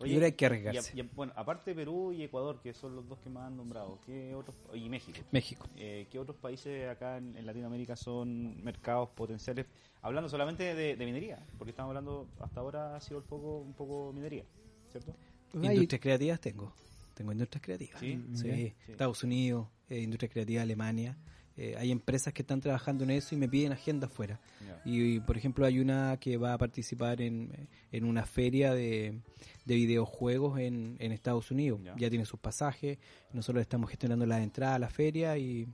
Oye, 0.00 0.18
que 0.18 0.24
hay 0.24 0.32
que 0.32 0.44
y 0.44 0.46
a- 0.46 0.48
arriesgarse. 0.48 0.96
y 0.96 1.00
a- 1.00 1.08
bueno, 1.14 1.32
aparte 1.36 1.72
de 1.72 1.74
Perú 1.76 2.12
y 2.12 2.22
Ecuador, 2.22 2.60
que 2.62 2.72
son 2.72 2.96
los 2.96 3.06
dos 3.08 3.18
que 3.18 3.28
más 3.28 3.46
han 3.48 3.56
nombrado, 3.58 3.98
¿qué 4.06 4.34
otros, 4.34 4.56
y 4.72 4.88
México, 4.88 5.18
México. 5.32 5.66
eh, 5.76 6.06
¿qué 6.10 6.18
otros 6.18 6.36
países 6.36 6.88
acá 6.88 7.18
en, 7.18 7.36
en 7.36 7.44
Latinoamérica 7.44 7.94
son 7.96 8.62
mercados 8.64 9.08
potenciales? 9.10 9.66
Hablando 10.00 10.28
solamente 10.30 10.74
de, 10.74 10.96
de 10.96 11.04
minería, 11.04 11.44
porque 11.58 11.70
estamos 11.70 11.90
hablando, 11.90 12.26
hasta 12.40 12.60
ahora 12.60 12.96
ha 12.96 13.00
sido 13.00 13.18
el 13.18 13.24
foco, 13.24 13.58
un 13.58 13.74
poco 13.74 14.12
minería, 14.14 14.44
¿cierto? 14.92 15.14
Industrias 15.54 16.00
creativas 16.00 16.40
tengo. 16.40 16.72
Tengo 17.18 17.32
industrias 17.32 17.64
creativas. 17.64 17.98
Sí, 17.98 18.24
Sí. 18.32 18.72
Estados 18.86 19.24
Unidos, 19.24 19.66
eh, 19.88 19.98
industrias 19.98 20.32
creativas 20.32 20.62
Alemania, 20.62 21.18
eh, 21.56 21.74
hay 21.76 21.90
empresas 21.90 22.32
que 22.32 22.42
están 22.42 22.60
trabajando 22.60 23.02
en 23.02 23.10
eso 23.10 23.34
y 23.34 23.38
me 23.38 23.48
piden 23.48 23.72
agenda 23.72 24.06
afuera. 24.06 24.40
Y, 24.84 25.18
por 25.18 25.36
ejemplo, 25.36 25.66
hay 25.66 25.80
una 25.80 26.16
que 26.20 26.36
va 26.36 26.52
a 26.52 26.58
participar 26.58 27.20
en, 27.20 27.68
en 27.90 28.04
una 28.04 28.24
feria 28.24 28.72
de, 28.72 29.20
de 29.64 29.74
videojuegos 29.74 30.60
en, 30.60 30.96
en 31.00 31.10
Estados 31.10 31.50
Unidos. 31.50 31.80
Ya. 31.82 31.96
Ya. 31.98 32.08
tiene 32.08 32.24
sus 32.24 32.38
pasajes, 32.38 32.98
nosotros 33.32 33.60
estamos 33.62 33.90
gestionando 33.90 34.24
la 34.24 34.40
entrada 34.40 34.76
a 34.76 34.78
la 34.78 34.88
feria 34.88 35.36
y, 35.36 35.66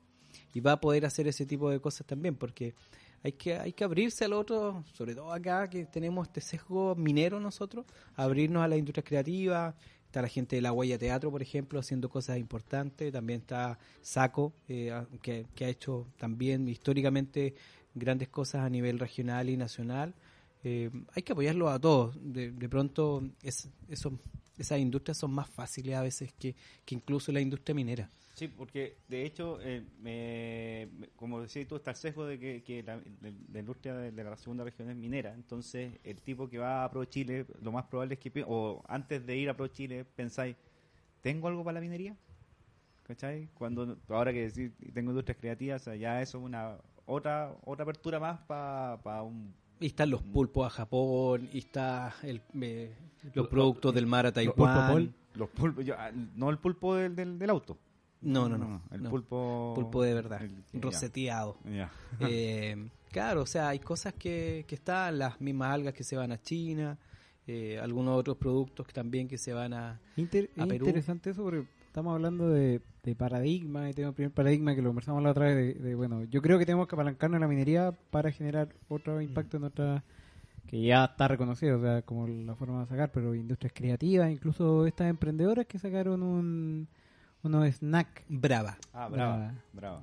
y 0.55 0.61
va 0.61 0.73
a 0.73 0.81
poder 0.81 1.05
hacer 1.05 1.29
ese 1.29 1.45
tipo 1.45 1.69
de 1.69 1.79
cosas 1.79 2.07
también, 2.07 2.37
porque 2.37 2.75
hay 3.23 3.33
que, 3.33 3.55
hay 3.55 3.73
que 3.73 3.85
abrirse 3.85 4.25
al 4.25 4.35
otro, 4.35 4.85
sobre 4.93 5.15
todo 5.15 5.33
acá 5.33 5.69
que 5.69 5.87
tenemos 5.87 6.29
este 6.29 6.41
sesgo 6.43 6.95
minero 6.95 7.41
nosotros, 7.41 7.87
abrirnos 8.17 8.63
a 8.63 8.69
la 8.69 8.77
industria 8.77 9.03
creativa. 9.03 9.75
Está 10.15 10.23
la 10.23 10.29
gente 10.29 10.55
de 10.55 10.63
la 10.63 10.73
Huella 10.73 10.97
Teatro, 10.97 11.33
por 11.33 11.43
ejemplo, 11.43 11.81
haciendo 11.81 12.09
cosas 12.09 12.39
importantes. 12.39 13.13
También 13.13 13.41
está 13.41 13.81
Saco, 14.01 14.53
eh, 14.69 14.93
que, 15.21 15.65
ha 15.65 15.69
hecho 15.69 16.07
también 16.19 16.69
históricamente 16.69 17.57
grandes 17.97 18.29
cosas 18.29 18.63
a 18.63 18.71
nivel 18.71 19.01
regional 19.01 19.51
y 19.51 19.57
nacional. 19.57 20.15
Eh, 20.63 20.89
hay 21.17 21.25
que 21.25 21.33
apoyarlo 21.33 21.69
a 21.69 21.81
todos. 21.81 22.17
De, 22.23 22.53
de 22.53 22.69
pronto, 22.69 23.25
es, 23.43 23.69
eso, 23.89 24.13
esas 24.59 24.79
industrias 24.79 25.19
son 25.19 25.33
más 25.33 25.49
fáciles 25.49 25.95
a 25.95 26.03
veces 26.03 26.33
que, 26.33 26.55
que 26.85 26.95
incluso 26.95 27.33
la 27.33 27.41
industria 27.41 27.75
minera. 27.75 28.11
Sí, 28.35 28.49
porque 28.49 28.97
de 29.07 29.25
hecho, 29.25 29.59
eh, 29.63 30.89
como 31.15 31.41
decías 31.41 31.69
tú, 31.69 31.77
está 31.77 31.93
el 31.93 31.97
sesgo 31.97 32.27
de 32.27 32.39
que, 32.39 32.65
que 32.65 32.83
la, 32.83 33.01
industria 33.61 33.95
de, 33.95 34.25
la 34.25 34.37
segunda 34.37 34.65
región 34.65 34.91
es 34.91 34.97
minera. 34.97 35.33
Entonces, 35.35 36.01
el 36.03 36.21
tipo 36.21 36.49
que 36.49 36.59
va 36.59 36.85
a 36.85 36.91
Pro 36.91 37.05
Chile, 37.05 37.47
lo 37.63 37.71
más 37.71 37.85
probable 37.85 38.15
es 38.15 38.21
que, 38.21 38.45
o 38.45 38.83
antes 38.89 39.25
de 39.25 39.37
ir 39.37 39.49
a 39.49 39.57
Pro 39.57 39.69
Chile, 39.69 40.05
pensáis, 40.05 40.57
¿tengo 41.21 41.47
algo 41.47 41.63
para 41.63 41.75
la 41.75 41.81
minería? 41.81 42.17
¿Cachai? 43.05 43.51
Cuando, 43.55 43.99
ahora 44.09 44.33
que 44.33 44.51
tengo 44.93 45.11
industrias 45.11 45.39
creativas, 45.39 45.83
o 45.83 45.85
sea, 45.85 45.95
ya 45.95 46.21
eso 46.21 46.39
es 46.39 46.45
una 46.45 46.77
otra 47.07 47.55
otra 47.65 47.85
apertura 47.85 48.19
más 48.19 48.41
para 48.41 49.23
un... 49.23 49.55
Y 49.81 49.87
están 49.87 50.11
los 50.11 50.23
pulpos 50.23 50.67
a 50.67 50.71
Japón, 50.71 51.49
y 51.53 51.59
está 51.59 52.15
el, 52.23 52.41
eh, 52.61 52.95
los 53.35 53.37
Lo- 53.45 53.49
productos 53.49 53.95
del 53.95 54.07
mar 54.07 54.27
a 54.27 54.33
Taiwán. 54.33 55.15
Los 55.35 55.49
pulpos, 55.51 55.85
yo- 55.85 55.95
ah, 55.99 56.11
no 56.13 56.49
el 56.51 56.59
pulpo 56.59 56.95
del, 56.95 57.17
del, 57.17 57.39
del 57.39 57.51
auto. 57.51 57.77
No, 58.21 58.49
no, 58.49 58.57
no. 58.57 58.83
el 58.91 59.03
no. 59.03 59.11
pulpo... 59.11 59.73
Pulpo 59.75 60.03
de 60.03 60.15
verdad, 60.15 60.43
el- 60.43 60.81
roseteado. 60.81 61.59
Eh, 62.21 62.89
claro, 63.11 63.43
o 63.43 63.47
sea, 63.47 63.69
hay 63.69 63.81
cosas 63.81 64.15
que, 64.15 64.65
que 64.69 64.77
están, 64.77 65.19
las 65.19 65.41
mismas 65.41 65.73
algas 65.75 65.93
que 65.95 66.05
se 66.05 66.17
van 66.17 66.33
a 66.33 66.41
China, 66.41 66.97
eh, 67.47 67.79
algunos 67.83 68.17
otros 68.19 68.37
productos 68.39 68.87
que 68.87 68.93
también 68.95 69.29
que 69.29 69.37
se 69.37 69.53
van 69.53 69.75
a... 69.75 70.01
Inter- 70.17 70.51
a 70.57 70.67
Perú. 70.67 70.87
interesante 70.87 71.31
eso 71.31 71.43
porque 71.43 71.67
estamos 71.95 72.13
hablando 72.13 72.49
de, 72.51 72.81
de 73.05 73.15
paradigma 73.15 73.89
y 73.89 73.93
tenemos 73.95 74.15
el 74.15 74.17
primer 74.17 74.33
paradigma 74.33 74.75
que 74.75 74.83
lo 74.83 74.89
conversamos 74.89 75.23
la 75.23 75.31
otra 75.31 75.47
vez 75.47 75.55
de, 75.55 75.75
de, 75.75 75.95
bueno, 75.95 76.25
yo 76.25 76.43
creo 76.43 76.59
que 76.59 76.67
tenemos 76.67 76.89
que 76.89 76.97
apalancarnos 76.97 77.37
en 77.37 77.43
la 77.43 77.47
minería 77.47 77.93
para 78.11 78.33
generar 78.33 78.75
otro 78.89 79.21
impacto 79.21 79.59
en 79.59 79.65
otra 79.65 80.03
que 80.67 80.83
ya 80.83 81.05
está 81.05 81.29
reconocido, 81.29 81.79
o 81.79 81.81
sea, 81.81 82.03
como 82.03 82.27
la 82.27 82.57
forma 82.57 82.81
de 82.81 82.87
sacar, 82.89 83.13
pero 83.13 83.33
industrias 83.37 83.73
creativas, 83.73 84.29
incluso 84.29 84.87
estas 84.87 85.09
emprendedoras 85.09 85.67
que 85.67 85.79
sacaron 85.79 86.25
un 86.25 86.89
unos 87.45 87.65
snack 87.77 88.25
Brava. 88.29 88.77
Ah, 88.93 89.07
brava, 89.09 89.37
Brava. 89.37 89.55
brava. 89.73 90.03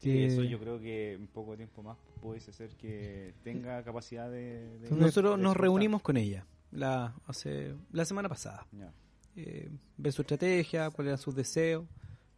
Que- 0.00 0.26
eso 0.26 0.44
yo 0.44 0.60
creo 0.60 0.78
que 0.78 1.14
en 1.14 1.26
poco 1.26 1.56
tiempo 1.56 1.82
más 1.82 1.96
puede 2.20 2.38
ser 2.40 2.70
que 2.76 3.34
tenga 3.42 3.82
capacidad 3.82 4.30
de... 4.30 4.78
de- 4.78 4.90
Nosotros 4.92 5.38
de 5.38 5.42
nos 5.42 5.56
reunimos 5.56 6.02
con 6.02 6.16
ella 6.16 6.46
la, 6.70 7.14
hace, 7.26 7.74
la 7.90 8.04
semana 8.04 8.28
pasada. 8.28 8.64
Ya, 8.78 8.92
eh, 9.36 9.70
ver 9.96 10.12
su 10.12 10.22
estrategia, 10.22 10.90
cuáles 10.90 11.10
eran 11.10 11.18
sus 11.18 11.34
deseos 11.34 11.84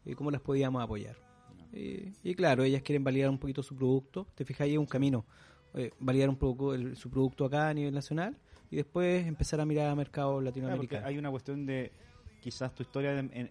y 0.05 0.15
cómo 0.15 0.31
las 0.31 0.41
podíamos 0.41 0.83
apoyar. 0.83 1.17
Y, 1.73 2.13
y 2.23 2.35
claro, 2.35 2.63
ellas 2.63 2.83
quieren 2.83 3.03
validar 3.03 3.31
un 3.31 3.39
poquito 3.39 3.63
su 3.63 3.75
producto. 3.75 4.27
Te 4.35 4.45
fijas, 4.45 4.63
ahí 4.67 4.73
es 4.75 4.79
un 4.79 4.87
camino. 4.87 5.25
eh, 5.77 5.91
validar 5.99 6.29
un 6.29 6.37
poco 6.37 6.73
el- 6.73 6.97
su 6.97 7.11
producto 7.11 7.45
acá 7.45 7.69
a 7.71 7.75
nivel 7.75 7.93
nacional 7.93 8.37
y 8.71 8.77
después 8.77 9.27
empezar 9.27 9.61
a 9.61 9.67
mirar 9.67 9.89
a 9.89 9.97
mercado 9.97 10.35
Claro, 10.35 10.45
latinoamericano. 10.45 11.05
hay 11.05 11.19
una 11.19 11.33
cuestión 11.33 11.67
de 11.67 11.91
quizás 12.41 12.73
tu 12.77 12.85
historia 12.85 13.11
de- 13.13 13.19
en- 13.33 13.51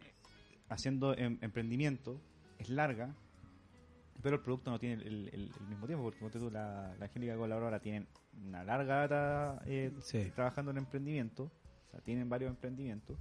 haciendo 0.70 1.14
em- 1.18 1.38
emprendimiento 1.42 2.22
es 2.60 2.70
larga, 2.70 3.14
pero 4.22 4.38
el 4.38 4.42
producto 4.42 4.72
no 4.72 4.80
tiene 4.80 5.04
el, 5.04 5.30
el- 5.34 5.52
mismo 5.68 5.86
tiempo, 5.86 6.06
porque 6.06 6.20
ponte 6.22 6.40
tú, 6.40 6.50
la, 6.50 6.96
la 6.98 7.06
Angélica 7.08 7.36
Colaboradora 7.36 7.80
tienen 7.82 8.08
una 8.48 8.64
larga 8.64 9.06
data 9.06 9.62
eh, 9.66 9.92
Sí. 10.00 10.32
trabajando 10.34 10.72
en 10.72 10.78
emprendimiento, 10.78 11.52
o 11.88 11.92
sea, 11.92 12.00
tienen 12.00 12.30
varios 12.30 12.50
emprendimientos, 12.52 13.18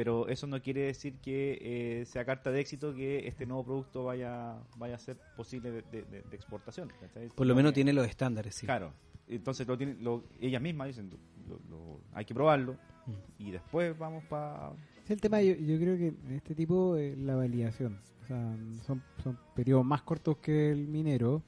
pero 0.00 0.28
eso 0.28 0.46
no 0.46 0.62
quiere 0.62 0.80
decir 0.80 1.18
que 1.20 1.58
eh, 1.60 2.06
sea 2.06 2.24
carta 2.24 2.50
de 2.50 2.58
éxito 2.58 2.94
que 2.94 3.28
este 3.28 3.44
nuevo 3.44 3.64
producto 3.64 4.04
vaya 4.04 4.56
vaya 4.78 4.94
a 4.94 4.98
ser 4.98 5.18
posible 5.36 5.70
de, 5.70 5.82
de- 5.82 6.04
de- 6.04 6.22
de 6.22 6.36
exportación. 6.36 6.90
Por 7.36 7.46
lo 7.46 7.54
menos 7.54 7.74
tiene 7.74 7.92
los 7.92 8.08
estándares, 8.08 8.54
sí. 8.54 8.64
Claro, 8.64 8.94
entonces 9.28 9.66
lo 9.68 9.76
tienen, 9.76 10.02
lo- 10.02 10.24
ellas 10.40 10.62
mismas 10.62 10.86
dicen, 10.86 11.10
lo- 11.46 11.60
lo- 11.68 12.00
hay 12.14 12.24
que 12.24 12.32
probarlo 12.32 12.78
Mm. 13.06 13.12
y 13.42 13.50
después 13.50 13.98
vamos 13.98 14.24
para... 14.24 14.72
Sí, 15.04 15.12
el 15.12 15.20
tema 15.20 15.42
yo, 15.42 15.52
yo 15.54 15.76
creo 15.78 15.98
que 15.98 16.06
en 16.08 16.32
este 16.32 16.54
tipo 16.54 16.96
es 16.96 17.18
la 17.18 17.34
validación. 17.36 17.98
O 18.22 18.26
sea, 18.26 18.56
son, 18.86 19.02
son 19.22 19.36
periodos 19.54 19.84
más 19.84 20.00
cortos 20.00 20.38
que 20.38 20.70
el 20.70 20.88
minero 20.88 21.42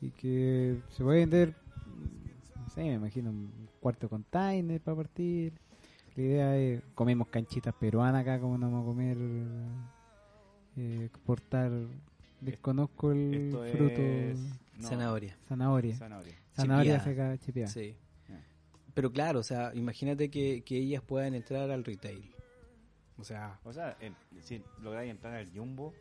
y 0.00 0.10
que 0.12 0.76
se 0.90 1.02
puede 1.02 1.18
vender, 1.20 1.54
no 2.62 2.68
sé, 2.70 2.82
me 2.84 2.92
imagino 2.94 3.30
un 3.30 3.50
cuarto 3.80 4.06
de 4.06 4.10
container 4.10 4.80
para 4.80 4.96
partir. 4.98 5.54
La 6.16 6.22
idea 6.22 6.56
es, 6.56 6.82
comemos 6.94 7.28
canchitas 7.28 7.74
peruanas 7.74 8.22
acá, 8.22 8.40
como 8.40 8.58
no 8.58 8.66
vamos 8.70 8.82
a 8.82 8.86
comer, 8.86 9.16
eh, 10.76 11.04
exportar, 11.04 11.70
desconozco 12.40 13.12
el 13.12 13.34
Esto 13.34 13.64
fruto, 13.76 14.00
es... 14.02 14.38
no, 14.78 14.88
Zanahoria. 14.88 15.36
zanahoria. 15.48 15.96
Zanahoria. 15.96 16.34
Zanahoria 16.54 17.00
seca 17.00 17.38
chipeada. 17.38 17.68
Sí. 17.70 17.96
Ya. 18.28 18.40
Pero 18.94 19.12
claro, 19.12 19.40
o 19.40 19.42
sea, 19.42 19.72
imagínate 19.74 20.30
que, 20.30 20.62
que 20.62 20.76
ellas 20.78 21.02
puedan 21.02 21.34
entrar 21.34 21.70
al 21.70 21.84
retail. 21.84 22.34
O 23.16 23.24
sea, 23.24 23.58
O 23.64 23.72
sea, 23.72 23.96
en- 24.00 24.16
si 24.40 24.62
lográis 24.82 25.10
entrar 25.10 25.34
al 25.34 25.50
Jumbo 25.54 25.92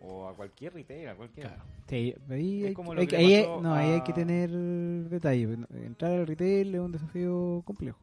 o 0.00 0.28
a 0.28 0.34
cualquier 0.34 0.74
retail, 0.74 1.08
a 1.08 1.16
cualquier... 1.16 1.46
claro. 1.48 1.62
Sí, 1.88 2.14
ahí, 2.30 2.60
Es 2.62 2.68
hay, 2.68 2.74
como 2.74 2.92
ahí 2.92 3.46
no, 3.62 3.74
ahí 3.74 3.90
hay 3.92 4.02
que 4.02 4.12
tener 4.12 4.50
detalle. 4.50 5.58
Entrar 5.74 6.12
al 6.12 6.26
retail 6.26 6.74
es 6.74 6.80
un 6.80 6.92
desafío 6.92 7.62
complejo. 7.64 7.98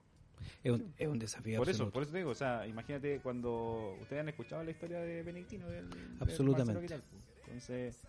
Es 0.63 0.71
un, 0.71 0.93
es 0.97 1.07
un 1.07 1.19
desafío 1.19 1.57
Por 1.59 1.69
eso, 1.69 1.89
por 1.91 2.03
eso 2.03 2.11
te 2.11 2.17
digo, 2.19 2.31
o 2.31 2.35
sea, 2.35 2.65
imagínate 2.67 3.19
cuando 3.21 3.95
ustedes 4.01 4.21
han 4.21 4.29
escuchado 4.29 4.63
la 4.63 4.71
historia 4.71 4.99
de 4.99 5.23
Benedictino 5.23 5.67
del, 5.69 5.89
del 5.89 5.99
Absolutamente. 6.19 6.73
Marcelo 6.73 6.81
Quiralco. 6.81 7.15
Entonces, 7.47 8.01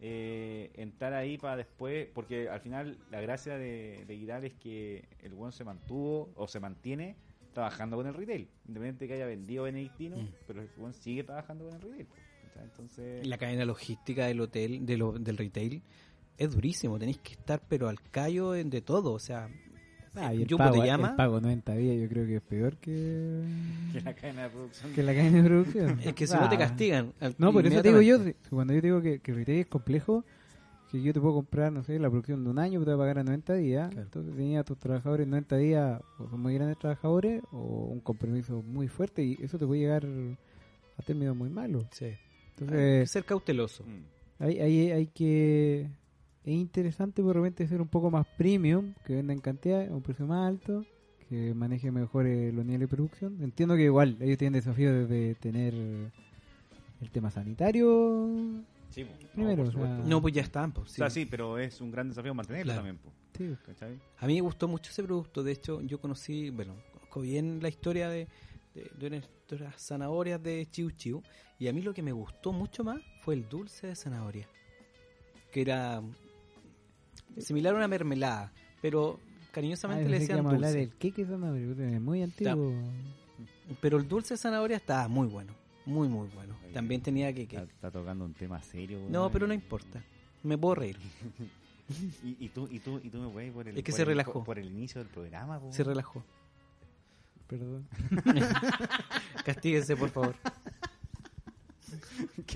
eh, 0.00 0.70
entrar 0.74 1.12
ahí 1.14 1.38
para 1.38 1.56
después, 1.56 2.08
porque 2.14 2.48
al 2.48 2.60
final 2.60 2.98
la 3.10 3.20
gracia 3.20 3.56
de, 3.56 4.04
de 4.06 4.16
Giral 4.18 4.44
es 4.44 4.54
que 4.54 5.04
el 5.22 5.32
buen 5.34 5.52
se 5.52 5.64
mantuvo 5.64 6.30
o 6.36 6.46
se 6.48 6.60
mantiene 6.60 7.16
trabajando 7.52 7.96
con 7.96 8.06
el 8.06 8.14
retail, 8.14 8.48
independiente 8.66 9.04
de 9.04 9.08
que 9.08 9.14
haya 9.14 9.26
vendido 9.26 9.64
Benedictino, 9.64 10.16
Mm. 10.16 10.28
pero 10.46 10.60
el 10.62 10.68
buen 10.76 10.92
sigue 10.92 11.22
trabajando 11.24 11.64
con 11.66 11.74
el 11.76 11.80
retail. 11.80 12.06
¿cachai? 12.48 12.64
Entonces, 12.64 13.26
La 13.26 13.38
cadena 13.38 13.64
logística 13.64 14.26
del 14.26 14.40
hotel, 14.40 14.84
de 14.84 14.96
lo- 14.96 15.12
del 15.18 15.36
retail, 15.38 15.80
es 16.36 16.50
durísimo. 16.52 16.98
Tenéis 16.98 17.18
que 17.18 17.32
estar, 17.34 17.62
pero 17.68 17.88
al 17.88 18.00
callo 18.10 18.56
en- 18.56 18.70
de 18.70 18.80
todo. 18.82 19.12
O 19.12 19.20
sea, 19.20 19.48
Ah, 20.16 20.32
y 20.32 20.42
el 20.42 20.48
Jumbo 20.48 20.58
pago, 20.64 20.80
te 20.80 20.86
llama. 20.86 21.10
el 21.10 21.16
pago 21.16 21.40
90 21.40 21.74
días 21.74 21.96
yo 22.00 22.08
creo 22.08 22.26
que 22.26 22.36
es 22.36 22.42
peor 22.42 22.76
que, 22.76 23.42
que 23.92 24.00
la 24.00 24.14
cadena 24.14 24.42
de 24.44 24.48
producción 24.50 24.92
que 24.92 25.02
la 25.02 25.14
cadena 25.14 25.42
de 25.42 25.48
producción. 25.48 26.00
Es 26.04 26.14
que 26.14 26.26
si 26.26 26.34
no 26.34 26.48
te 26.48 26.54
Ah. 26.54 26.58
castigan. 26.58 27.12
al- 27.20 27.34
No, 27.38 27.52
por 27.52 27.66
eso 27.66 27.82
te 27.82 27.88
digo 27.88 28.00
yo, 28.00 28.18
cuando 28.50 28.72
yo 28.74 28.80
digo 28.80 29.00
que, 29.02 29.18
que 29.20 29.30
el 29.32 29.36
retail 29.38 29.58
es 29.60 29.66
complejo, 29.66 30.24
que 30.90 31.02
yo 31.02 31.12
te 31.12 31.20
puedo 31.20 31.34
comprar, 31.34 31.72
no 31.72 31.82
sé, 31.82 31.98
la 31.98 32.08
producción 32.08 32.44
de 32.44 32.50
un 32.50 32.58
año, 32.60 32.78
pero 32.78 32.92
te 32.92 32.94
voy 32.94 33.00
a 33.00 33.02
pagar 33.02 33.18
a 33.18 33.24
90 33.24 33.54
días. 33.54 33.88
Claro. 33.90 34.02
Entonces 34.04 34.36
tenía 34.36 34.60
a 34.60 34.64
tus 34.64 34.78
trabajadores 34.78 35.24
en 35.24 35.30
90 35.30 35.56
días, 35.56 36.00
o 36.20 36.28
son 36.28 36.40
muy 36.40 36.54
grandes 36.54 36.78
trabajadores, 36.78 37.42
o 37.50 37.86
un 37.90 37.98
compromiso 38.00 38.62
muy 38.62 38.86
fuerte, 38.86 39.24
y 39.24 39.36
eso 39.42 39.58
te 39.58 39.66
puede 39.66 39.80
llegar 39.80 40.06
a 40.96 41.02
términos 41.02 41.34
muy 41.36 41.50
malos. 41.50 41.86
Sí. 41.90 42.04
Hay 42.04 42.12
que 42.56 42.64
Entonces, 42.64 43.10
ser 43.10 43.24
cauteloso. 43.24 43.82
Mm. 43.84 44.42
Hay, 44.44 44.60
hay, 44.60 44.90
hay 44.92 45.06
que. 45.08 45.88
Es 46.44 46.52
interesante 46.52 47.22
por 47.22 47.34
repente 47.36 47.66
ser 47.66 47.80
un 47.80 47.88
poco 47.88 48.10
más 48.10 48.26
premium, 48.36 48.92
que 49.06 49.14
venda 49.14 49.32
en 49.32 49.40
cantidad, 49.40 49.88
a 49.88 49.94
un 49.94 50.02
precio 50.02 50.26
más 50.26 50.46
alto, 50.48 50.84
que 51.28 51.54
maneje 51.54 51.90
mejor 51.90 52.26
eh, 52.26 52.52
los 52.52 52.64
niveles 52.66 52.88
de 52.90 52.96
producción. 52.96 53.42
Entiendo 53.42 53.76
que 53.76 53.84
igual 53.84 54.16
ellos 54.20 54.36
tienen 54.36 54.52
desafíos 54.52 55.08
de 55.08 55.34
tener 55.36 55.72
el 55.74 57.10
tema 57.10 57.30
sanitario. 57.30 58.28
Sí. 58.90 59.06
Primero, 59.34 59.64
por 59.64 59.74
o 59.74 59.86
sea. 59.86 59.98
No, 60.04 60.20
pues 60.20 60.34
ya 60.34 60.42
están. 60.42 60.70
Pues, 60.72 60.90
O 60.92 60.94
sea, 60.94 61.10
sí, 61.10 61.24
pero 61.26 61.58
es 61.58 61.80
un 61.80 61.90
gran 61.90 62.08
desafío 62.08 62.34
mantenerlo 62.34 62.72
Claro. 62.72 62.78
también, 62.86 62.98
po, 62.98 63.10
Sí, 63.36 63.56
¿cachai? 63.66 63.98
A 64.18 64.26
mí 64.26 64.34
me 64.34 64.40
gustó 64.42 64.68
mucho 64.68 64.90
ese 64.90 65.02
producto. 65.02 65.42
De 65.42 65.50
hecho, 65.52 65.80
yo 65.80 65.98
conocí, 65.98 66.50
bueno, 66.50 66.74
conozco 66.92 67.20
bien 67.22 67.58
la 67.62 67.68
historia 67.68 68.08
de, 68.10 68.28
de, 68.74 68.90
de 68.98 69.10
nuestras 69.10 69.82
zanahorias 69.82 70.40
de 70.42 70.68
Chiu 70.70 70.90
Chiu. 70.92 71.22
Y 71.58 71.68
a 71.68 71.72
mí 71.72 71.80
lo 71.82 71.92
que 71.94 72.02
me 72.02 72.12
gustó 72.12 72.52
mucho 72.52 72.84
más 72.84 73.00
fue 73.22 73.34
el 73.34 73.48
dulce 73.48 73.86
de 73.88 73.96
zanahoria. 73.96 74.46
Que 75.50 75.62
era 75.62 76.00
similar 77.38 77.74
a 77.74 77.76
una 77.78 77.88
mermelada, 77.88 78.52
pero 78.82 79.18
cariñosamente 79.52 80.04
Ah, 80.06 80.08
le 80.08 80.18
decían 80.20 80.38
a 80.38 80.40
hablar 80.50 80.60
dulce. 80.60 80.76
del 80.78 80.90
queque 80.94 81.24
zanahoria, 81.24 82.00
muy 82.00 82.22
antiguo. 82.22 82.72
Pero 83.80 83.98
el 83.98 84.06
dulce 84.08 84.34
de 84.34 84.38
zanahoria 84.38 84.76
estaba 84.76 85.08
muy 85.08 85.26
bueno, 85.26 85.52
muy 85.86 86.08
muy 86.08 86.28
bueno. 86.34 86.56
Oye, 86.64 86.72
También 86.72 87.00
tenía 87.02 87.32
que... 87.32 87.46
que- 87.46 87.56
Está, 87.56 87.72
está 87.72 87.90
tocando 87.90 88.24
un 88.24 88.34
tema 88.34 88.60
serio. 88.62 88.98
No, 89.08 89.30
pero 89.30 89.46
no 89.46 89.54
importa. 89.54 90.02
Me 90.42 90.56
puedo 90.58 90.74
reír. 90.76 90.98
Y, 92.24 92.46
y 92.46 92.48
tú, 92.48 92.66
y, 92.70 92.78
tú, 92.80 92.98
y 93.04 93.10
tú 93.10 93.18
me 93.18 93.28
puedes 93.28 93.52
por 93.52 93.68
el, 93.68 93.76
Es 93.76 93.84
que 93.84 93.92
por 93.92 93.96
se 93.96 94.02
el- 94.04 94.08
relajó. 94.08 94.42
Por, 94.42 94.58
el 94.58 94.68
inicio 94.68 95.02
del 95.02 95.08
programa. 95.12 95.60
Se 95.70 95.84
relajó. 95.84 96.24
Perdón. 97.46 97.86
Castíguese, 99.44 99.94
por 99.94 100.08
favor. 100.08 100.34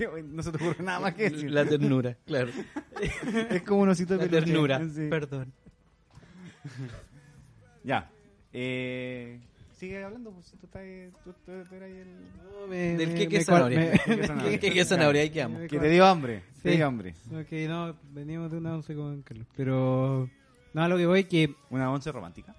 No 0.07 0.43
se 0.43 0.51
te 0.51 0.57
ocurre 0.57 0.83
nada 0.83 0.99
más 0.99 1.13
que 1.15 1.29
decir. 1.29 1.51
La 1.51 1.65
ternura, 1.65 2.15
claro. 2.25 2.51
es 3.49 3.61
como 3.63 3.81
un 3.81 3.89
osito 3.89 4.17
de 4.17 4.25
La 4.25 4.29
peluche. 4.31 4.51
ternura. 4.51 4.81
Sí. 4.89 5.07
Perdón. 5.09 5.53
Ya. 7.83 8.09
Eh, 8.53 9.39
sigue 9.77 10.03
hablando, 10.03 10.31
pues 10.31 10.47
si 10.47 10.57
tú 10.57 10.65
estás. 10.65 10.83
Tú, 11.23 11.31
tú- 11.45 11.63
tú 11.69 11.75
eras 11.75 11.89
el. 11.89 12.07
No, 12.61 12.67
me- 12.67 12.95
Del 12.97 13.13
que 13.15 13.27
que 13.29 13.43
zanahoria. 13.43 13.79
me- 13.79 13.91
¿Qué 14.15 14.27
zanahoria? 14.27 14.59
¿Qué, 14.59 14.71
qué 14.71 14.85
zanahoria? 14.85 15.21
Ahí 15.21 15.29
quedamos. 15.29 15.61
Que 15.67 15.79
te 15.79 15.89
dio 15.89 16.05
hambre. 16.05 16.43
Te 16.61 16.71
Sí. 16.71 16.75
dio 16.77 16.87
hambre. 16.87 17.15
Ok, 17.31 17.51
no, 17.67 17.95
veníamos 18.11 18.51
de 18.51 18.57
una 18.57 18.73
once 18.75 18.93
con 18.95 19.21
Carlos. 19.21 19.47
Pero. 19.55 20.29
No, 20.73 20.81
a 20.83 20.87
lo 20.87 20.97
que 20.97 21.05
voy 21.05 21.23
que. 21.25 21.55
Una 21.69 21.91
once 21.91 22.11
romántica. 22.11 22.55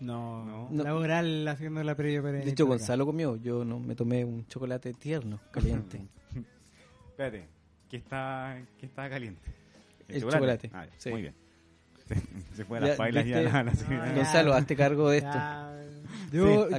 No, 0.00 0.68
No. 0.70 0.82
Laboral 0.84 1.46
haciendo 1.48 1.82
la 1.82 1.94
previa 1.94 2.20
para. 2.20 2.38
De 2.38 2.50
hecho, 2.50 2.64
acá. 2.64 2.70
Gonzalo 2.74 3.06
comió. 3.06 3.36
Yo 3.36 3.64
no 3.64 3.78
me 3.78 3.94
tomé 3.94 4.24
un 4.24 4.46
chocolate 4.46 4.92
tierno, 4.94 5.40
caliente. 5.50 6.02
Espérate. 7.16 7.44
¿Qué 7.88 7.96
está, 7.96 8.58
qué 8.78 8.84
está 8.86 9.08
caliente? 9.08 9.40
El 10.08 10.20
chocolate, 10.22 10.70
Ah, 10.74 10.86
sí. 10.98 11.08
Muy 11.10 11.22
bien. 11.22 11.34
Se, 12.54 12.64
fue 12.66 12.76
a 12.78 12.82
las 12.82 12.98
bailas 12.98 13.26
la- 13.26 13.62
la- 13.64 14.12
Gonzalo, 14.14 14.52
hazte 14.52 14.76
cargo 14.76 15.08
de 15.10 15.18
esto. 15.18 15.30
Ya. 15.32 15.72
Yo, 16.30 16.68
Sí, 16.68 16.74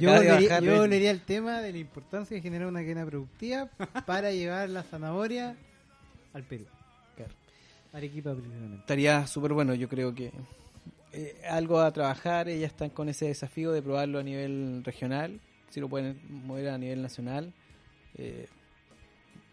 yo 0.60 0.84
el- 0.84 1.20
tema 1.22 1.60
de 1.60 1.72
la 1.72 1.78
importancia 1.78 2.36
de 2.36 2.40
generar 2.40 2.68
una 2.68 2.80
cadena 2.82 3.04
productiva 3.04 3.68
para 4.06 4.30
llevar 4.30 4.68
la 4.70 4.84
zanahoria 4.84 5.56
al 6.34 6.44
Perú. 6.44 6.66
Claro. 7.16 7.32
Arequipa 7.92 8.32
principalmente. 8.34 8.76
Estaría 8.80 9.26
súper 9.26 9.52
bueno, 9.54 9.74
yo 9.74 9.88
creo 9.88 10.14
que 10.14 10.30
eh, 11.12 11.42
algo 11.50 11.80
a 11.80 11.90
trabajar, 11.92 12.48
ellas 12.48 12.70
están 12.70 12.90
con 12.90 13.08
ese 13.08 13.26
desafío 13.26 13.72
de 13.72 13.82
probarlo 13.82 14.20
a 14.20 14.22
nivel 14.22 14.82
regional, 14.84 15.40
si 15.70 15.80
lo 15.80 15.88
pueden 15.88 16.20
mover 16.28 16.68
a 16.68 16.78
nivel 16.78 17.02
nacional, 17.02 17.52
eh, 18.16 18.46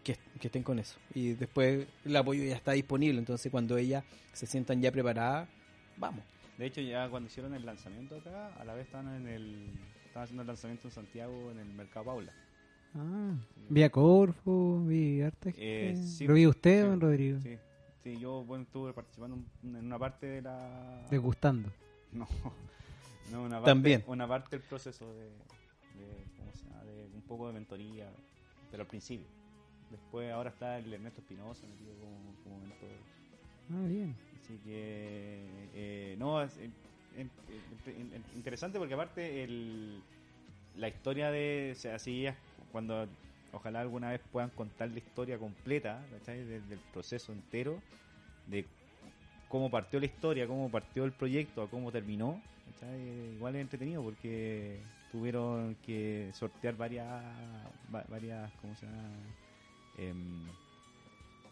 que, 0.06 0.16
que 0.38 0.46
estén 0.46 0.62
con 0.62 0.78
eso. 0.78 0.98
Y 1.14 1.32
después 1.32 1.86
el 2.04 2.16
apoyo 2.16 2.44
ya 2.44 2.54
está 2.54 2.72
disponible, 2.72 3.18
entonces 3.18 3.50
cuando 3.50 3.76
ellas 3.76 4.04
se 4.32 4.46
sientan 4.46 4.80
ya 4.80 4.92
preparadas, 4.92 5.48
vamos. 5.96 6.22
De 6.56 6.66
hecho, 6.66 6.80
ya 6.80 7.08
cuando 7.10 7.26
hicieron 7.26 7.54
el 7.54 7.66
lanzamiento 7.66 8.16
acá, 8.16 8.54
a 8.54 8.64
la 8.64 8.74
vez 8.74 8.86
estaban 8.86 9.14
en 9.16 9.28
el. 9.28 9.70
Estaban 10.06 10.24
haciendo 10.24 10.42
el 10.42 10.46
lanzamiento 10.46 10.88
en 10.88 10.92
Santiago 10.92 11.50
en 11.50 11.58
el 11.58 11.68
Mercado 11.68 12.06
Paula. 12.06 12.32
Ah, 12.94 13.34
vi 13.68 13.82
a 13.82 13.90
Corfo, 13.90 14.82
vi 14.86 15.20
harta 15.20 15.50
Eh, 15.54 16.00
sí, 16.02 16.26
¿Lo 16.26 16.34
vi 16.34 16.46
usted, 16.46 16.82
sí, 16.82 16.88
don 16.88 17.00
Rodrigo? 17.00 17.40
Sí, 17.40 17.58
sí 18.02 18.16
yo 18.18 18.42
bueno, 18.44 18.64
estuve 18.64 18.94
participando 18.94 19.36
en 19.62 19.76
en 19.76 19.84
una 19.84 19.98
parte 19.98 20.26
de 20.26 20.42
la. 20.42 21.06
Degustando. 21.10 21.70
No, 22.12 22.26
no 23.30 23.42
una 23.42 23.56
parte, 23.56 23.70
También. 23.70 24.04
Una 24.06 24.26
parte 24.26 24.56
del 24.56 24.66
proceso 24.66 25.12
de, 25.12 25.24
de, 25.24 26.24
¿cómo 26.38 26.54
se 26.54 26.64
llama? 26.64 26.84
de 26.84 27.10
un 27.14 27.22
poco 27.22 27.48
de 27.48 27.52
mentoría, 27.52 28.08
pero 28.70 28.84
al 28.84 28.86
principio. 28.86 29.26
Después, 29.90 30.32
ahora 30.32 30.50
está 30.50 30.78
el 30.78 30.92
Ernesto 30.92 31.20
Espinosa 31.20 31.66
metido 31.66 31.94
como, 32.00 32.34
como 32.44 32.60
mentor. 32.60 32.90
Ah, 33.70 33.84
bien. 33.88 34.14
Así 34.42 34.58
que, 34.58 35.68
eh, 35.74 36.16
no, 36.18 36.42
es 36.42 36.56
eh, 36.58 36.70
eh, 37.16 37.26
eh, 37.86 38.20
interesante 38.34 38.78
porque 38.78 38.94
aparte 38.94 39.42
el, 39.44 40.02
la 40.76 40.88
historia 40.88 41.30
de, 41.30 41.72
o 41.72 41.78
sea, 41.78 41.96
así 41.96 42.20
ellas, 42.20 42.36
cuando 42.72 43.06
ojalá 43.52 43.80
alguna 43.80 44.10
vez 44.10 44.20
puedan 44.32 44.50
contar 44.50 44.90
la 44.90 44.98
historia 44.98 45.38
completa, 45.38 46.04
¿cachai? 46.12 46.44
Del, 46.44 46.68
del 46.68 46.78
proceso 46.92 47.32
entero, 47.32 47.80
de 48.46 48.64
cómo 49.48 49.70
partió 49.70 49.98
la 50.00 50.06
historia, 50.06 50.46
cómo 50.46 50.70
partió 50.70 51.04
el 51.04 51.12
proyecto, 51.12 51.62
a 51.62 51.70
cómo 51.70 51.90
terminó, 51.90 52.40
¿cachai? 52.66 53.00
Igual 53.34 53.56
es 53.56 53.62
entretenido 53.62 54.02
porque 54.02 54.80
tuvieron 55.10 55.74
que 55.76 56.30
sortear 56.34 56.76
varias, 56.76 57.06
va- 57.92 58.04
varias, 58.08 58.52
¿cómo 58.60 58.74
se 58.76 58.86
llama? 58.86 59.08
Em, 59.96 60.44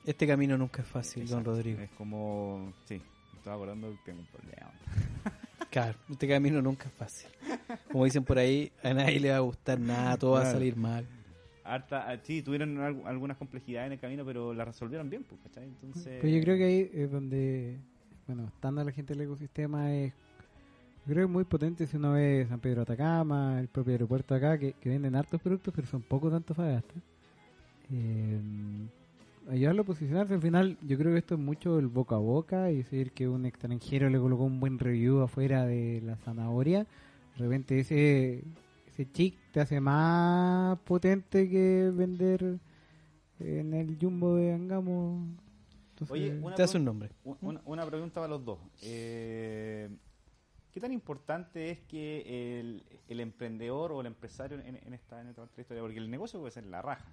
Este 0.04 0.26
camino 0.26 0.59
nunca 0.59 0.83
es 0.83 0.88
fácil, 0.88 1.22
don 1.26 1.38
Exacto. 1.40 1.50
Rodrigo. 1.52 1.80
Es 1.80 1.90
como, 1.92 2.72
sí, 2.85 3.00
me 3.33 3.38
estaba 3.38 3.57
acordando 3.57 3.90
que 3.90 3.96
tengo 4.04 4.20
un 4.20 4.26
problema. 4.26 4.70
Claro, 5.70 5.98
este 6.09 6.28
camino 6.28 6.62
nunca 6.62 6.87
es 6.87 6.94
fácil. 6.94 7.28
Como 7.90 8.04
dicen 8.04 8.22
por 8.22 8.38
ahí, 8.38 8.70
a 8.85 8.94
nadie 8.94 9.18
le 9.18 9.30
va 9.30 9.38
a 9.38 9.40
gustar 9.40 9.80
nada, 9.80 10.16
todo 10.16 10.33
va 10.33 10.40
a 10.40 10.42
Claro. 10.42 10.59
salir 10.59 10.76
mal. 10.76 11.04
Harta, 11.64 12.09
ah, 12.09 12.16
sí, 12.22 12.42
tuvieron 12.42 12.78
al- 12.78 13.02
algunas 13.07 13.37
complejidades 13.38 13.88
en 13.88 13.92
el 13.94 13.98
camino, 13.98 14.24
pero 14.24 14.54
las 14.54 14.68
resolvieron 14.68 15.11
bien, 15.11 15.24
pues, 15.24 15.40
¿cachai? 15.42 15.64
Entonces, 15.64 16.20
Pues 16.20 16.33
yo 16.33 16.40
creo 16.42 16.57
que 16.57 16.64
ahí 16.64 16.90
es 16.92 17.11
donde, 17.11 17.76
bueno, 18.28 18.46
estando 18.54 18.85
la 18.85 18.92
gente 18.92 19.14
del 19.14 19.22
ecosistema 19.22 19.92
es, 19.92 20.12
yo 21.07 21.12
creo 21.14 21.16
que 21.16 21.22
es 21.22 21.30
muy 21.30 21.44
potente 21.44 21.87
si 21.88 21.96
uno 21.96 22.12
ve 22.12 22.46
San 22.48 22.61
Pedro 22.61 22.83
Atacama, 22.83 23.59
el 23.59 23.66
propio 23.66 23.94
aeropuerto 23.94 24.33
acá, 24.37 24.57
que, 24.59 24.74
que 24.74 24.88
venden 24.90 25.16
hartos 25.16 25.40
productos, 25.40 25.74
pero 25.74 25.88
son 25.88 26.02
poco 26.02 26.30
tanto 26.30 26.52
Antofagasta. 26.52 26.94
Eh, 27.92 28.40
ayudarlo 29.50 29.82
a 29.82 29.84
posicionarse, 29.84 30.34
al 30.34 30.40
final 30.42 30.78
yo 30.82 30.96
creo 30.98 31.12
que 31.12 31.18
esto 31.18 31.34
es 31.34 31.40
mucho 31.40 31.78
el 31.78 31.88
boca 31.88 32.14
a 32.16 32.18
boca 32.18 32.70
y 32.70 32.78
decir 32.78 33.12
que 33.12 33.28
un 33.28 33.44
extranjero 33.46 34.08
le 34.08 34.18
colocó 34.18 34.44
un 34.44 34.58
buen 34.60 34.78
review 34.78 35.20
afuera 35.20 35.64
de 35.66 36.00
la 36.02 36.16
zanahoria, 36.16 36.80
de 37.36 37.38
repente 37.44 37.78
ese, 37.80 38.42
ese 38.88 39.10
chic 39.12 39.36
te 39.52 39.60
hace 39.60 39.80
más 39.80 40.78
potente 40.80 41.48
que 41.48 41.90
vender 41.94 42.58
en 43.40 43.74
el 43.74 43.98
jumbo 44.00 44.36
de 44.36 44.52
Angamo. 44.54 45.26
Entonces, 45.90 46.10
Oye, 46.12 46.38
una, 46.42 46.56
Te 46.56 46.62
hace 46.62 46.78
un 46.78 46.84
nombre. 46.86 47.10
un- 47.24 47.36
una, 47.42 47.60
una 47.66 47.86
pregunta 47.86 48.14
para 48.20 48.28
los 48.28 48.44
dos. 48.44 48.58
Eh, 48.82 49.88
¿Qué 50.72 50.80
tan 50.80 50.92
importante 50.92 51.70
es 51.70 51.78
que 51.82 52.58
el, 52.60 52.82
el 53.08 53.20
emprendedor 53.20 53.92
o 53.92 54.00
el 54.00 54.08
empresario 54.08 54.58
en, 54.58 54.74
en 54.74 54.92
esta, 54.94 55.20
en 55.20 55.28
esta 55.28 55.44
historia? 55.60 55.82
Porque 55.82 55.98
el 55.98 56.10
negocio 56.10 56.40
puede 56.40 56.50
ser 56.50 56.64
la 56.66 56.82
raja, 56.82 57.06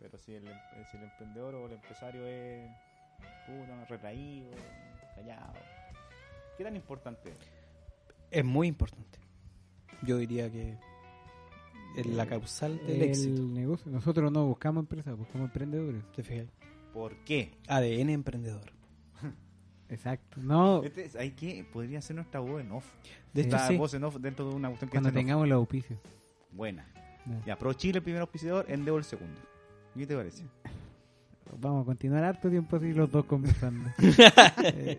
pero 0.00 0.18
si 0.18 0.34
el, 0.34 0.44
si 0.90 0.96
el 0.96 1.04
emprendedor 1.04 1.54
o 1.54 1.66
el 1.66 1.72
empresario 1.72 2.26
es 2.26 2.68
puta, 3.46 3.84
retraído, 3.88 4.50
callado, 5.14 5.52
¿qué 6.56 6.64
tan 6.64 6.74
importante 6.76 7.30
es? 7.30 7.38
Es 8.30 8.44
muy 8.44 8.68
importante. 8.68 9.18
Yo 10.02 10.16
diría 10.18 10.50
que 10.50 10.76
es 11.96 12.06
la 12.06 12.26
causal 12.26 12.78
del 12.86 12.96
el 12.96 13.02
éxito. 13.02 13.42
negocio. 13.42 13.90
Nosotros 13.92 14.30
no 14.32 14.46
buscamos 14.46 14.82
empresas, 14.82 15.16
buscamos 15.16 15.46
emprendedores. 15.48 16.02
¿Te 16.12 16.22
fijas? 16.22 16.46
¿Por 16.94 17.16
qué? 17.24 17.52
ADN 17.68 18.10
emprendedor. 18.10 18.72
Exacto. 19.88 20.40
No, 20.40 20.82
Este 20.84 21.04
es- 21.04 21.16
hay 21.16 21.32
que 21.32 21.64
podría 21.64 22.00
ser 22.00 22.16
nuestra 22.16 22.40
voz 22.40 22.60
en 22.60 22.70
off. 22.72 22.86
De 23.32 23.42
hecho, 23.42 23.56
Esta 23.56 23.68
sí. 23.68 23.76
voz 23.76 23.92
en 23.94 24.04
off 24.04 24.16
dentro 24.16 24.48
de 24.48 24.54
una 24.54 24.68
cuestión 24.68 24.88
que 24.88 24.92
cuando 24.94 25.08
en 25.10 25.14
off. 25.16 25.20
tengamos 25.20 25.48
los 25.48 25.56
auspicios. 25.56 25.98
buena. 26.52 26.86
Ya. 27.26 27.44
Ya, 27.46 27.56
Pro 27.56 27.72
Chile 27.74 27.98
el 27.98 28.02
primer 28.04 28.22
auspiciador, 28.22 28.64
Endeavor 28.70 29.00
el 29.00 29.04
segundo. 29.04 29.40
¿Qué 29.96 30.06
te 30.06 30.16
parece? 30.16 30.44
Vamos 31.60 31.82
a 31.82 31.86
continuar 31.86 32.24
harto 32.24 32.48
tiempo 32.48 32.76
así 32.76 32.92
los 32.92 33.10
dos 33.10 33.24
conversando. 33.24 33.90
Eh, 34.64 34.98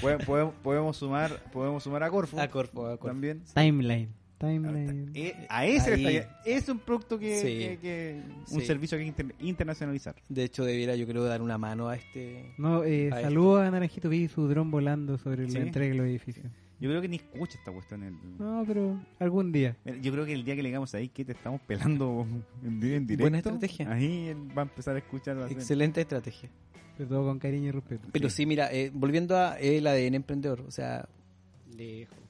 Pode- 0.00 0.24
podemos, 0.24 0.54
podemos 0.62 0.96
sumar 0.96 1.42
podemos 1.52 1.82
sumar 1.82 2.02
a 2.04 2.10
Corfo 2.10 2.40
A 2.40 2.46
Corfo, 2.48 2.86
a 2.86 2.90
Corfo. 2.96 3.06
también. 3.08 3.42
timeline. 3.54 4.08
Timeline. 4.38 5.10
Eh, 5.14 5.34
a 5.48 5.66
ese 5.66 5.94
está- 5.94 6.40
es 6.44 6.68
un 6.68 6.78
producto 6.78 7.18
que, 7.18 7.40
Sí. 7.40 7.46
que- 7.58 7.78
que- 7.82 8.22
un 8.54 8.60
Sí. 8.60 8.66
servicio 8.66 8.96
que 8.96 9.02
hay 9.04 9.10
que 9.12 9.22
inter- 9.22 9.36
internacionalizar. 9.40 10.14
De 10.28 10.44
hecho, 10.44 10.64
debiera 10.64 10.94
yo 10.94 11.06
creo 11.08 11.24
dar 11.24 11.42
una 11.42 11.58
mano 11.58 11.88
a 11.88 11.96
este... 11.96 12.54
No, 12.58 12.84
eh, 12.84 13.10
Ahí. 13.12 13.24
saludos 13.24 13.62
a 13.62 13.70
Naranjito, 13.72 14.08
vi 14.08 14.28
su 14.28 14.46
dron 14.46 14.70
volando 14.70 15.18
sobre 15.18 15.48
¿Sí? 15.48 15.54
la 15.54 15.60
entrega 15.64 15.90
de 15.90 15.96
los 15.98 16.06
edificios. 16.06 16.46
Yo 16.80 16.88
creo 16.88 17.00
que 17.00 17.08
ni 17.08 17.16
escucha 17.16 17.58
esta 17.58 17.72
cuestión. 17.72 18.02
el- 18.04 18.38
No, 18.38 18.62
pero 18.66 19.00
algún 19.18 19.50
día. 19.52 19.76
Yo 20.00 20.12
creo 20.12 20.24
que 20.24 20.32
el 20.32 20.44
día 20.44 20.54
que 20.54 20.62
le 20.62 20.68
digamos 20.68 20.94
ahí 20.94 21.08
que 21.08 21.24
te 21.24 21.32
estamos 21.32 21.60
pelando 21.62 22.26
en, 22.64 22.78
vivo, 22.80 22.94
en 22.96 23.06
directo, 23.06 23.22
Buena 23.24 23.38
estrategia. 23.38 23.92
ahí 23.92 24.28
él 24.28 24.56
va 24.56 24.62
a 24.62 24.66
empezar 24.66 24.94
a 24.94 24.98
escuchar. 24.98 25.36
va 25.38 25.42
a 25.42 25.44
hacer- 25.46 25.58
Excelente 25.58 26.00
estrategia. 26.00 26.48
Pero 26.96 27.08
todo 27.10 27.24
con 27.26 27.38
cariño 27.38 27.68
y 27.68 27.70
respeto. 27.72 28.08
Pero 28.12 28.28
sí, 28.30 28.44
mira, 28.46 28.72
eh, 28.72 28.90
volviendo 28.92 29.36
a 29.36 29.58
el 29.58 29.86
ADN 29.86 30.14
emprendedor, 30.16 30.60
o 30.62 30.70
sea, 30.72 31.08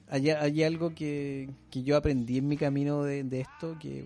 hay, 0.07 0.29
hay 0.29 0.63
algo 0.63 0.93
que, 0.93 1.49
que 1.71 1.81
yo 1.83 1.97
aprendí 1.97 2.37
en 2.37 2.47
mi 2.47 2.55
camino 2.57 3.03
de, 3.03 3.23
de 3.23 3.41
esto, 3.41 3.77
que, 3.79 4.05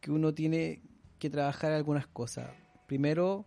que 0.00 0.10
uno 0.10 0.34
tiene 0.34 0.80
que 1.18 1.30
trabajar 1.30 1.72
algunas 1.72 2.06
cosas. 2.06 2.50
Primero, 2.86 3.46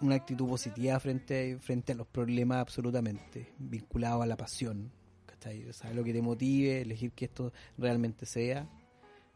una 0.00 0.14
actitud 0.16 0.46
positiva 0.48 0.98
frente, 1.00 1.58
frente 1.60 1.92
a 1.92 1.94
los 1.94 2.06
problemas 2.06 2.58
absolutamente, 2.58 3.52
vinculado 3.58 4.22
a 4.22 4.26
la 4.26 4.36
pasión, 4.36 4.90
¿cachai? 5.24 5.66
O 5.68 5.72
sea, 5.72 5.92
lo 5.94 6.04
que 6.04 6.12
te 6.12 6.20
motive, 6.22 6.82
elegir 6.82 7.12
que 7.12 7.26
esto 7.26 7.52
realmente 7.78 8.26
sea, 8.26 8.68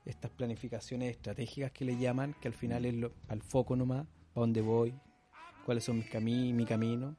estas 0.05 0.31
planificaciones 0.31 1.11
estratégicas 1.11 1.73
que 1.73 1.85
le 1.85 1.97
llaman, 1.97 2.35
que 2.41 2.49
al 2.49 2.55
final 2.55 2.85
es 2.85 2.95
lo- 2.95 3.13
al 3.29 3.43
foco 3.43 3.77
nomás, 3.77 4.07
para 4.35 4.43
dónde 4.47 4.61
voy, 4.61 4.95
cuáles 5.65 5.85
son 5.85 5.99
mis 5.99 6.07
cami 6.09 6.53
mi 6.53 6.65
camino, 6.67 7.17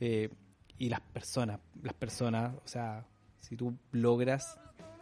eh, 0.00 0.30
y 0.78 0.88
las 0.88 1.00
personas, 1.00 1.60
las 1.82 1.94
personas, 1.94 2.54
o 2.64 2.68
sea, 2.68 3.06
si 3.40 3.56
tú 3.56 3.76
logras 3.92 4.58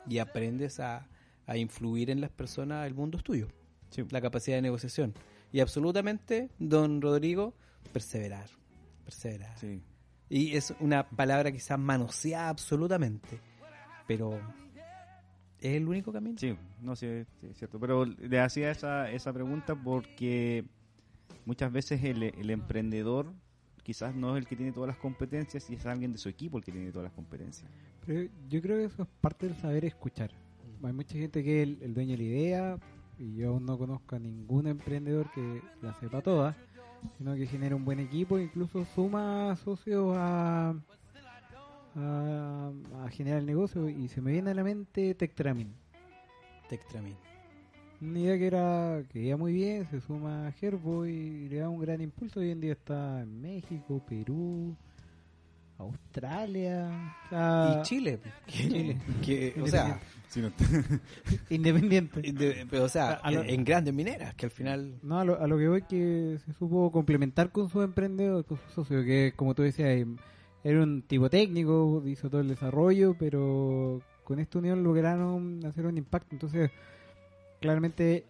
y 0.07 0.19
aprendes 0.19 0.79
a, 0.81 1.09
a 1.47 1.57
influir 1.57 2.11
en 2.11 2.21
las 2.21 2.31
personas, 2.31 2.87
el 2.87 2.95
mundo 2.95 3.17
es 3.19 3.25
tuyo 3.25 3.49
Sí. 3.91 4.05
la 4.11 4.21
capacidad 4.21 4.57
de 4.57 4.63
negociación. 4.63 5.15
Y 5.53 5.61
absolutamente, 5.61 6.49
don 6.59 7.01
Rodrigo, 7.03 7.55
perseverar. 7.93 8.49
Perseverar. 9.05 9.59
Sí. 9.59 9.83
Y 10.29 10.57
es 10.57 10.75
una 10.81 11.09
palabra 11.09 11.53
quizás 11.53 11.79
manoseada 11.79 12.49
absolutamente. 12.49 13.41
Pero 14.07 14.41
es 15.59 15.77
el 15.77 15.87
único 15.87 16.13
camino. 16.13 16.39
Sí, 16.39 16.57
no 16.81 16.97
sé, 16.97 17.27
sí, 17.41 17.49
es 17.49 17.59
cierto. 17.59 17.79
Pero 17.79 18.05
le 18.05 18.41
hacía 18.41 18.71
esa, 18.71 19.11
esa 19.11 19.33
pregunta 19.33 19.75
porque 19.75 20.65
muchas 21.45 21.71
veces 21.73 22.03
el, 22.05 22.23
el 22.23 22.51
emprendedor 22.51 23.33
quizás 23.83 24.15
no 24.15 24.37
es 24.37 24.43
el 24.43 24.49
que 24.49 24.57
tiene 24.57 24.73
todas 24.73 24.89
las 24.89 24.97
competencias 24.97 25.69
y 25.71 25.75
es 25.75 25.87
alguien 25.87 26.13
de 26.13 26.19
su 26.19 26.29
equipo 26.29 26.59
el 26.59 26.65
que 26.65 26.73
tiene 26.73 26.91
todas 26.91 27.05
las 27.05 27.13
competencias. 27.13 27.71
Pero 28.07 28.31
yo 28.49 28.63
creo 28.63 28.79
que 28.79 28.85
eso 28.85 29.03
es 29.03 29.09
parte 29.21 29.49
del 29.49 29.57
saber 29.57 29.85
escuchar. 29.85 30.31
Hay 30.83 30.93
mucha 30.93 31.17
gente 31.17 31.45
que 31.45 31.63
es 31.63 31.69
el, 31.69 31.83
el 31.83 31.95
dueño 31.95 32.13
de 32.13 32.17
la 32.19 32.23
idea, 32.25 32.79
y 33.19 33.37
yo 33.37 33.51
aún 33.51 33.67
no 33.67 33.79
conozco 33.79 34.17
a 34.17 34.19
ningún 34.19 34.67
emprendedor 34.67 35.31
que 35.33 35.63
la 35.81 35.95
sepa 35.95 36.23
toda, 36.23 36.57
sino 37.19 37.35
que 37.35 37.47
genera 37.47 37.77
un 37.77 37.85
buen 37.85 38.01
equipo 38.01 38.39
incluso 38.39 38.85
suma 38.95 39.57
socios 39.57 40.15
a, 40.17 40.75
a, 41.97 42.73
a 43.05 43.09
generar 43.11 43.41
el 43.41 43.47
negocio. 43.47 43.89
Y 43.89 44.09
se 44.09 44.21
me 44.21 44.33
viene 44.33 44.51
a 44.51 44.55
la 44.55 44.65
mente 44.65 45.15
Tectramin. 45.15 45.73
Tectramin. 46.69 47.17
Una 48.01 48.19
idea 48.19 48.37
que 48.37 48.47
era 48.47 49.03
que 49.13 49.21
iba 49.21 49.37
muy 49.37 49.53
bien, 49.53 49.87
se 49.89 50.01
suma 50.01 50.49
a 50.49 50.55
Herbo 50.61 51.07
y 51.07 51.49
le 51.49 51.59
da 51.59 51.69
un 51.69 51.81
gran 51.81 52.01
impulso. 52.01 52.41
Hoy 52.41 52.51
en 52.51 52.61
día 52.61 52.73
está 52.73 53.23
en 53.23 53.41
México, 53.41 54.03
Perú, 54.09 54.75
Australia, 55.83 57.17
sea, 57.31 57.79
y 57.81 57.83
Chile. 57.83 58.19
Que, 58.47 58.53
Chile. 58.53 58.99
que, 59.25 59.55
o 59.63 59.67
sea, 59.67 60.01
independiente. 61.51 62.21
de- 62.33 62.67
pero, 62.71 62.85
o 62.85 62.89
sea, 62.89 63.13
A 63.15 63.31
lo- 63.31 63.43
en, 63.43 63.65
grandes 63.65 63.95
mineras, 63.95 64.35
que 64.35 64.47
al 64.47 64.51
final. 64.53 64.99
No, 65.03 65.19
a 65.19 65.25
lo, 65.25 65.41
a 65.41 65.47
lo 65.47 65.59
que 65.59 65.69
voy 65.69 65.83
que 65.83 66.39
se 66.45 66.53
supo 66.55 66.91
complementar 66.91 67.51
con 67.51 67.69
su 67.69 67.83
emprendedor, 67.83 68.45
con 68.45 68.59
su 68.59 68.71
socio, 68.75 69.05
que 69.05 69.33
como 69.37 69.55
tú 69.55 69.63
decías, 69.63 69.91
em, 69.91 70.17
era 70.65 70.83
un 70.83 71.03
tipo 71.03 71.29
técnico, 71.29 72.03
hizo 72.07 72.31
todo 72.31 72.41
el 72.41 72.49
desarrollo, 72.49 73.15
pero 73.19 74.01
con 74.25 74.39
esta 74.39 74.59
unión 74.59 74.83
lograron 74.85 75.65
hacer 75.67 75.87
un 75.87 75.99
impacto. 75.99 76.29
Entonces, 76.35 76.71
claramente, 77.61 78.27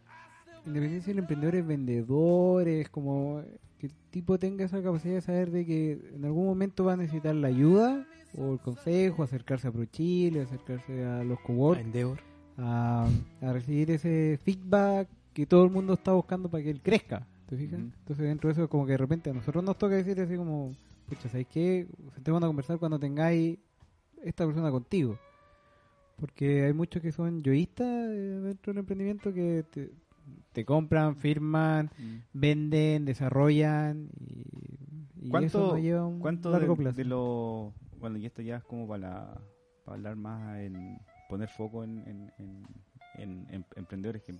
independientemente 0.67 1.05
si 1.05 1.11
el 1.11 1.19
emprendedor 1.19 1.55
es 1.57 1.67
vendedor, 1.67 2.69
es 2.69 2.89
como 2.89 3.43
que 3.83 3.89
el 3.89 3.93
tipo 4.13 4.39
tenga 4.39 4.65
esa 4.65 4.81
capacidad 4.81 5.15
de 5.15 5.21
saber 5.23 5.51
de 5.51 5.67
que 5.67 6.13
en 6.15 6.25
algún 6.25 6.47
momento 6.47 6.85
va 6.85 6.93
a 6.93 6.97
necesitar 6.97 7.35
la 7.35 7.49
ayuda 7.49 8.07
o 8.39 8.53
el 8.53 8.61
consejo, 8.61 9.25
acercarse 9.25 9.67
a 9.67 9.73
ProChile, 9.73 10.41
acercarse 10.41 11.05
a 11.05 11.25
los 11.25 11.41
Endeavor. 11.81 12.21
a, 12.59 13.09
a 13.41 13.53
recibir 13.53 13.91
ese 13.91 14.39
feedback 14.45 15.09
que 15.35 15.47
todo 15.47 15.65
el 15.65 15.73
mundo 15.73 15.95
está 15.95 16.13
buscando 16.13 16.49
para 16.49 16.63
que 16.63 16.71
él 16.71 16.81
crezca. 16.81 17.27
¿Te 17.49 17.57
fijas? 17.57 17.81
Entonces, 17.81 18.25
dentro 18.25 18.47
de 18.49 18.53
eso, 18.53 18.69
como 18.69 18.87
que 18.87 18.93
de 18.93 18.99
repente 18.99 19.31
a 19.31 19.33
nosotros 19.33 19.65
nos 19.65 19.77
toca 19.77 19.97
decir 19.97 20.21
así 20.21 20.37
como, 20.37 20.71
pucha, 21.09 21.29
¿sabes 21.29 21.49
qué? 21.49 21.89
Sentemos 22.15 22.41
a 22.41 22.47
conversar 22.47 22.79
cuando 22.79 23.01
tengáis 23.01 23.59
esta 24.23 24.47
persona 24.47 24.71
contigo. 24.71 25.19
Porque 26.21 26.67
hay 26.67 26.73
muchos 26.73 27.03
que 27.03 27.11
son 27.11 27.43
yoístas 27.43 27.89
eh, 27.89 28.41
dentro 28.45 28.73
del 28.73 28.79
emprendimiento 28.79 29.35
que 29.35 29.65
te, 29.69 29.91
te 30.53 30.65
compran, 30.65 31.17
firman, 31.17 31.91
venden, 32.33 33.05
desarrollan 33.05 34.11
y, 34.21 34.45
y 35.27 35.31
¿Cuánto, 35.31 35.47
eso 35.47 35.73
nos 35.75 35.81
lleva 35.83 36.01
a 36.01 36.07
un 36.07 36.19
cuánto 36.21 36.51
largo 36.51 36.75
de, 36.77 36.83
plazo. 36.83 36.97
de 36.97 37.05
lo... 37.05 37.73
Bueno, 37.99 38.19
y 38.19 38.27
esto 38.27 38.43
ya 38.43 38.57
es 38.57 38.65
como 38.65 38.87
para, 38.89 39.41
para 39.85 39.97
hablar 39.97 40.17
más 40.17 40.59
en 40.59 40.99
poner 41.29 41.49
foco 41.49 41.85
en, 41.85 41.99
en, 42.07 42.33
en- 42.39 42.67
en- 43.15 43.47
en 43.51 43.67
emprendedores, 43.77 44.23
que 44.23 44.35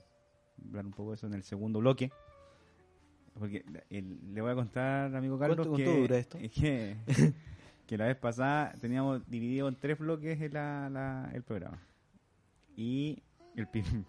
hablar 0.69 0.85
un 0.87 0.93
poco 0.93 1.11
de 1.11 1.15
eso 1.17 1.27
en 1.27 1.35
el 1.35 1.43
segundo 1.45 1.79
bloque. 1.79 2.11
Porque 3.39 3.65
el- 3.89 4.35
le 4.35 4.41
voy 4.43 4.51
a 4.51 4.55
contar, 4.55 5.15
amigo 5.17 5.39
Carlos, 5.39 5.57
¿Cuánto- 5.57 5.77
que, 5.77 5.85
cuánto 5.85 6.01
dura 6.03 6.19
esto? 6.19 6.39
que, 6.55 6.97
que 7.87 7.97
la 7.99 8.07
vez 8.07 8.17
pasada 8.17 8.75
teníamos 8.81 9.27
dividido 9.29 9.69
en 9.69 9.77
tres 9.77 9.99
bloques 9.99 10.41
el, 10.41 10.53
la- 10.53 10.91
la- 10.91 11.31
el 11.33 11.43
programa. 11.43 11.81
Y 12.77 13.23
el 13.57 13.67
prim- 13.69 14.05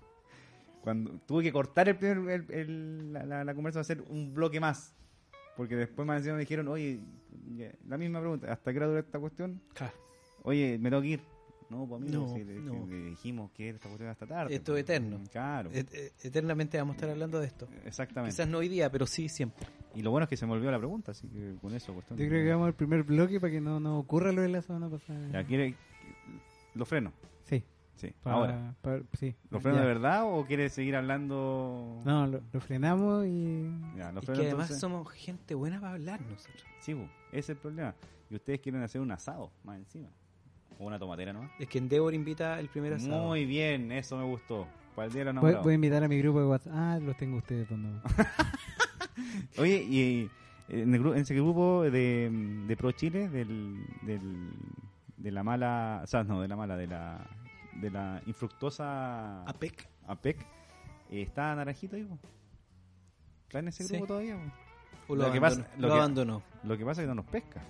cuando 0.83 1.11
tuve 1.25 1.43
que 1.43 1.51
cortar 1.53 1.87
el 1.89 1.95
primer, 1.95 2.29
el- 2.29 2.51
el- 2.51 3.13
la, 3.13 3.25
la, 3.25 3.43
la 3.45 3.55
conversa, 3.55 3.79
hacer 3.79 4.01
un 4.09 4.33
bloque 4.33 4.59
más. 4.59 4.93
Porque 5.55 5.75
después 5.75 6.05
más 6.07 6.17
encima 6.17 6.35
me 6.35 6.41
dijeron, 6.41 6.67
oye, 6.67 6.99
la 7.87 7.97
misma 7.97 8.19
pregunta, 8.19 8.51
¿hasta 8.51 8.71
qué 8.71 8.77
hora 8.79 8.87
dura 8.87 8.99
esta 8.99 9.19
cuestión? 9.19 9.61
Claro. 9.73 9.93
Oye, 10.43 10.77
me 10.79 10.89
tengo 10.89 11.01
que 11.01 11.07
ir. 11.09 11.21
No, 11.69 11.87
pues 11.87 12.01
No, 12.01 12.27
si 12.33 12.43
le, 12.43 12.55
no. 12.55 12.73
si 12.85 12.91
le 12.91 13.05
dijimos 13.05 13.49
que 13.51 13.69
esta 13.69 13.87
cuestión 13.87 14.09
hasta 14.09 14.27
tarde. 14.27 14.53
Esto 14.53 14.75
es 14.75 14.83
pues. 14.83 14.97
eterno. 14.97 15.19
Claro, 15.31 15.69
et- 15.73 16.13
Eternamente 16.23 16.77
vamos 16.77 16.93
a 16.93 16.95
estar 16.97 17.09
hablando 17.09 17.39
de 17.39 17.47
esto. 17.47 17.67
exactamente. 17.85 18.33
Quizás 18.35 18.47
no 18.47 18.57
hoy 18.59 18.67
día, 18.67 18.91
pero 18.91 19.05
sí 19.07 19.29
siempre. 19.29 19.65
Y 19.95 20.01
lo 20.01 20.11
bueno 20.11 20.23
es 20.25 20.29
que 20.29 20.37
se 20.37 20.45
me 20.45 20.51
olvidó 20.53 20.71
la 20.71 20.77
pregunta, 20.79 21.11
así 21.11 21.27
que 21.29 21.55
con 21.61 21.73
eso 21.73 21.93
cuestión. 21.93 22.19
Yo 22.19 22.27
creo 22.27 22.43
que 22.43 22.49
vamos 22.51 22.67
al 22.67 22.73
primer 22.75 23.03
bloque 23.03 23.39
para 23.39 23.51
que 23.51 23.61
no 23.61 23.79
nos 23.79 24.03
ocurra 24.03 24.31
lo 24.31 24.41
de 24.41 24.49
la 24.49 24.61
semana 24.61 24.89
pasada. 24.89 25.29
Ya, 25.31 25.43
¿quiere, 25.45 25.75
lo 26.75 26.85
freno. 26.85 27.13
Sí. 27.95 28.11
Ahora. 28.25 28.75
pa- 28.81 28.99
sí. 29.13 29.35
¿Lo 29.49 29.59
freno 29.59 29.77
Ya. 29.77 29.81
de 29.83 29.87
verdad 29.87 30.23
o 30.25 30.45
quiere 30.45 30.69
seguir 30.69 30.95
hablando? 30.95 32.01
No, 32.05 32.27
lo, 32.27 32.41
lo 32.51 32.59
frenamos 32.59 33.25
y... 33.25 33.69
Ya, 33.95 34.11
lo 34.11 34.19
Es 34.19 34.25
freno 34.25 34.41
que 34.41 34.47
además 34.47 34.65
entonces. 34.71 34.79
somos 34.79 35.09
gente 35.11 35.55
buena 35.55 35.79
para 35.79 35.93
hablar 35.93 36.19
nosotros. 36.21 36.63
Sí, 36.81 36.93
bu, 36.93 37.03
ese 37.31 37.39
es 37.39 37.49
el 37.49 37.57
problema. 37.57 37.95
Y 38.29 38.35
ustedes 38.35 38.59
quieren 38.59 38.81
hacer 38.81 38.99
un 38.99 39.11
asado 39.11 39.51
más 39.63 39.77
encima. 39.77 40.09
O 40.79 40.85
una 40.87 40.97
tomatera, 40.99 41.31
¿no? 41.33 41.49
Es 41.59 41.69
que 41.69 41.77
Endeavor 41.77 42.13
invita 42.13 42.59
el 42.59 42.67
primer 42.67 42.93
asado. 42.93 43.25
Muy 43.27 43.45
bien, 43.45 43.91
eso 43.91 44.17
me 44.17 44.25
gustó. 44.25 44.67
Para 44.95 45.07
el 45.07 45.13
día 45.13 45.23
de 45.25 45.33
los 45.33 45.41
Voy, 45.41 45.53
voy 45.63 45.71
a 45.71 45.75
invitar 45.75 46.03
a 46.03 46.07
mi 46.07 46.17
grupo 46.19 46.39
de 46.39 46.45
WhatsApp. 46.47 46.73
Ah, 46.75 46.99
los 47.01 47.15
tengo 47.15 47.37
ustedes. 47.37 47.67
pues 47.67 47.79
no. 47.79 48.01
Oye, 49.59 49.83
y 49.83 50.29
en, 50.69 50.93
el 50.95 51.05
en 51.05 51.17
ese 51.17 51.35
grupo 51.35 51.83
de, 51.83 52.29
de 52.67 52.77
Pro 52.77 52.91
Chile, 52.91 53.29
del, 53.29 53.85
del, 54.01 54.49
de 55.17 55.31
la 55.31 55.43
mala, 55.43 56.01
o 56.03 56.07
sea, 56.07 56.23
no, 56.23 56.41
de 56.41 56.47
la 56.47 56.55
mala, 56.55 56.75
de 56.75 56.87
la, 56.87 57.25
de 57.75 57.89
la 57.91 58.21
infructuosa 58.25 59.43
APEC. 59.43 59.87
APEC, 60.07 60.37
eh, 61.11 61.21
¿está 61.21 61.55
Naranjito 61.55 61.95
ahí? 61.95 62.03
po? 62.03 62.17
¿Está 63.47 63.59
en 63.59 63.67
ese 63.67 63.83
Sí. 63.83 63.93
grupo 63.93 64.07
todavía? 64.07 64.35
po? 64.35 65.13
O 65.13 65.15
lo, 65.15 65.23
Lo 65.25 65.31
que 65.31 65.37
abandonó. 65.37 65.63
pasa- 65.65 65.75
lo 65.77 65.87
Lo 65.87 65.93
que- 65.93 65.99
abandonó. 65.99 66.41
Lo 66.63 66.77
que 66.77 66.85
pasa 66.85 67.01
es 67.01 67.05
que 67.05 67.09
no 67.09 67.15
nos 67.15 67.25
pesca. 67.25 67.61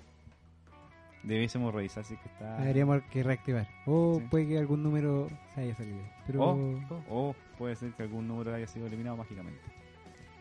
Debiésemos 1.22 1.74
revisar 1.74 2.04
si 2.04 2.14
es 2.14 2.20
que 2.20 2.28
está... 2.28 2.58
Deberíamos 2.58 3.02
que 3.04 3.22
reactivar. 3.22 3.66
O 3.86 4.18
Sí. 4.20 4.26
puede 4.30 4.46
que 4.46 4.58
algún 4.58 4.82
número 4.82 5.28
se 5.54 5.62
haya 5.62 5.74
salido. 5.74 6.00
Pero 6.26 6.42
O, 6.44 6.80
o 7.08 7.36
puede 7.56 7.76
ser 7.76 7.92
que 7.94 8.02
algún 8.02 8.28
número 8.28 8.54
haya 8.54 8.66
sido 8.66 8.86
eliminado 8.86 9.16
mágicamente. 9.16 9.60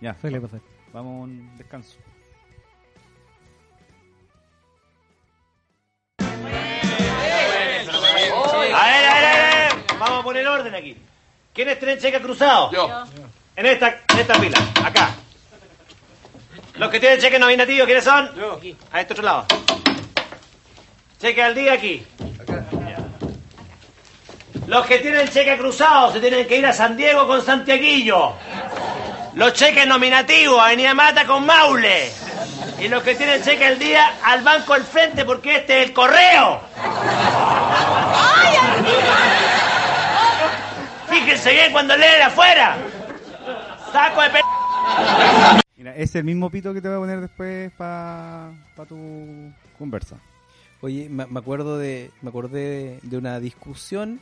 Ya, 0.02 0.14
suele 0.16 0.42
pasar. 0.42 0.60
vamos 0.92 1.22
a 1.22 1.24
un 1.24 1.58
descanso. 1.58 1.98
A 10.24 10.26
poner 10.26 10.48
orden 10.48 10.74
aquí. 10.74 10.98
¿Quiénes 11.54 11.78
tienen 11.78 12.00
cheque 12.00 12.22
cruzado? 12.22 12.72
Yo. 12.72 12.90
En 13.56 13.66
esta, 13.66 14.00
en 14.10 14.20
esta 14.20 14.36
fila, 14.36 14.58
acá. 14.84 15.12
Los 16.76 16.90
que 16.90 17.00
tienen 17.00 17.20
cheque 17.20 17.38
nominativo, 17.38 17.86
¿quiénes 17.86 18.04
son? 18.04 18.34
Yo. 18.36 18.54
Aquí, 18.54 18.76
a 18.92 19.02
este 19.02 19.14
otro 19.14 19.26
lado. 19.26 19.46
Cheque 21.20 21.44
al 21.44 21.54
día 21.54 21.74
aquí. 21.74 22.06
Los 24.66 24.86
que 24.86 25.00
tienen 25.00 25.28
cheque 25.28 25.58
cruzado 25.58 26.14
se 26.14 26.22
tienen 26.22 26.48
que 26.48 26.58
ir 26.58 26.66
a 26.66 26.74
San 26.74 26.96
Diego 26.96 27.28
con 27.28 27.44
Santiaguillo. 27.44 28.34
Los 29.36 29.54
cheques 29.54 29.86
nominativos, 29.86 30.60
a 30.60 30.68
Avenida 30.68 30.94
Mata 30.94 31.26
con 31.26 31.46
Maule. 31.46 32.12
Y 32.80 32.88
los 32.88 33.04
que 33.04 33.16
tienen 33.16 33.44
cheque 33.44 33.66
al 33.66 33.78
día, 33.78 34.16
al 34.24 34.42
banco 34.42 34.74
al 34.74 34.84
frente 34.84 35.26
porque 35.26 35.58
este 35.58 35.82
es 35.82 35.88
el 35.88 35.94
correo. 35.94 36.62
Fíjense 41.14 41.52
bien 41.52 41.72
cuando 41.72 41.96
leen 41.96 42.24
afuera. 42.24 42.76
Saco 43.92 44.22
de 44.24 44.30
pe... 44.32 44.40
Mira, 45.78 45.96
es 45.96 46.16
el 46.16 46.24
mismo 46.24 46.50
pito 46.50 46.74
que 46.74 46.82
te 46.82 46.88
voy 46.88 46.98
a 46.98 47.00
poner 47.02 47.22
después 47.22 47.72
para 47.74 48.52
tu 48.90 49.54
conversa. 49.78 50.18
Oye, 50.82 51.10
me, 51.10 51.28
me 51.28 51.40
acuerdo 51.40 51.78
de, 51.78 52.10
me 52.24 52.30
acordé 52.30 53.00
de, 53.04 53.18
una 53.18 53.40
discusión 53.40 54.22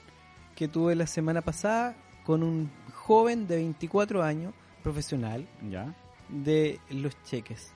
que 0.56 0.68
tuve 0.68 0.96
la 0.96 1.08
semana 1.08 1.42
pasada 1.42 1.96
con 2.26 2.44
un 2.44 2.70
joven 2.94 3.48
de 3.48 3.56
24 3.56 4.22
años, 4.22 4.54
profesional, 4.84 5.48
Ya. 5.70 5.94
de 6.28 6.78
los 6.90 7.16
cheques. 7.24 7.72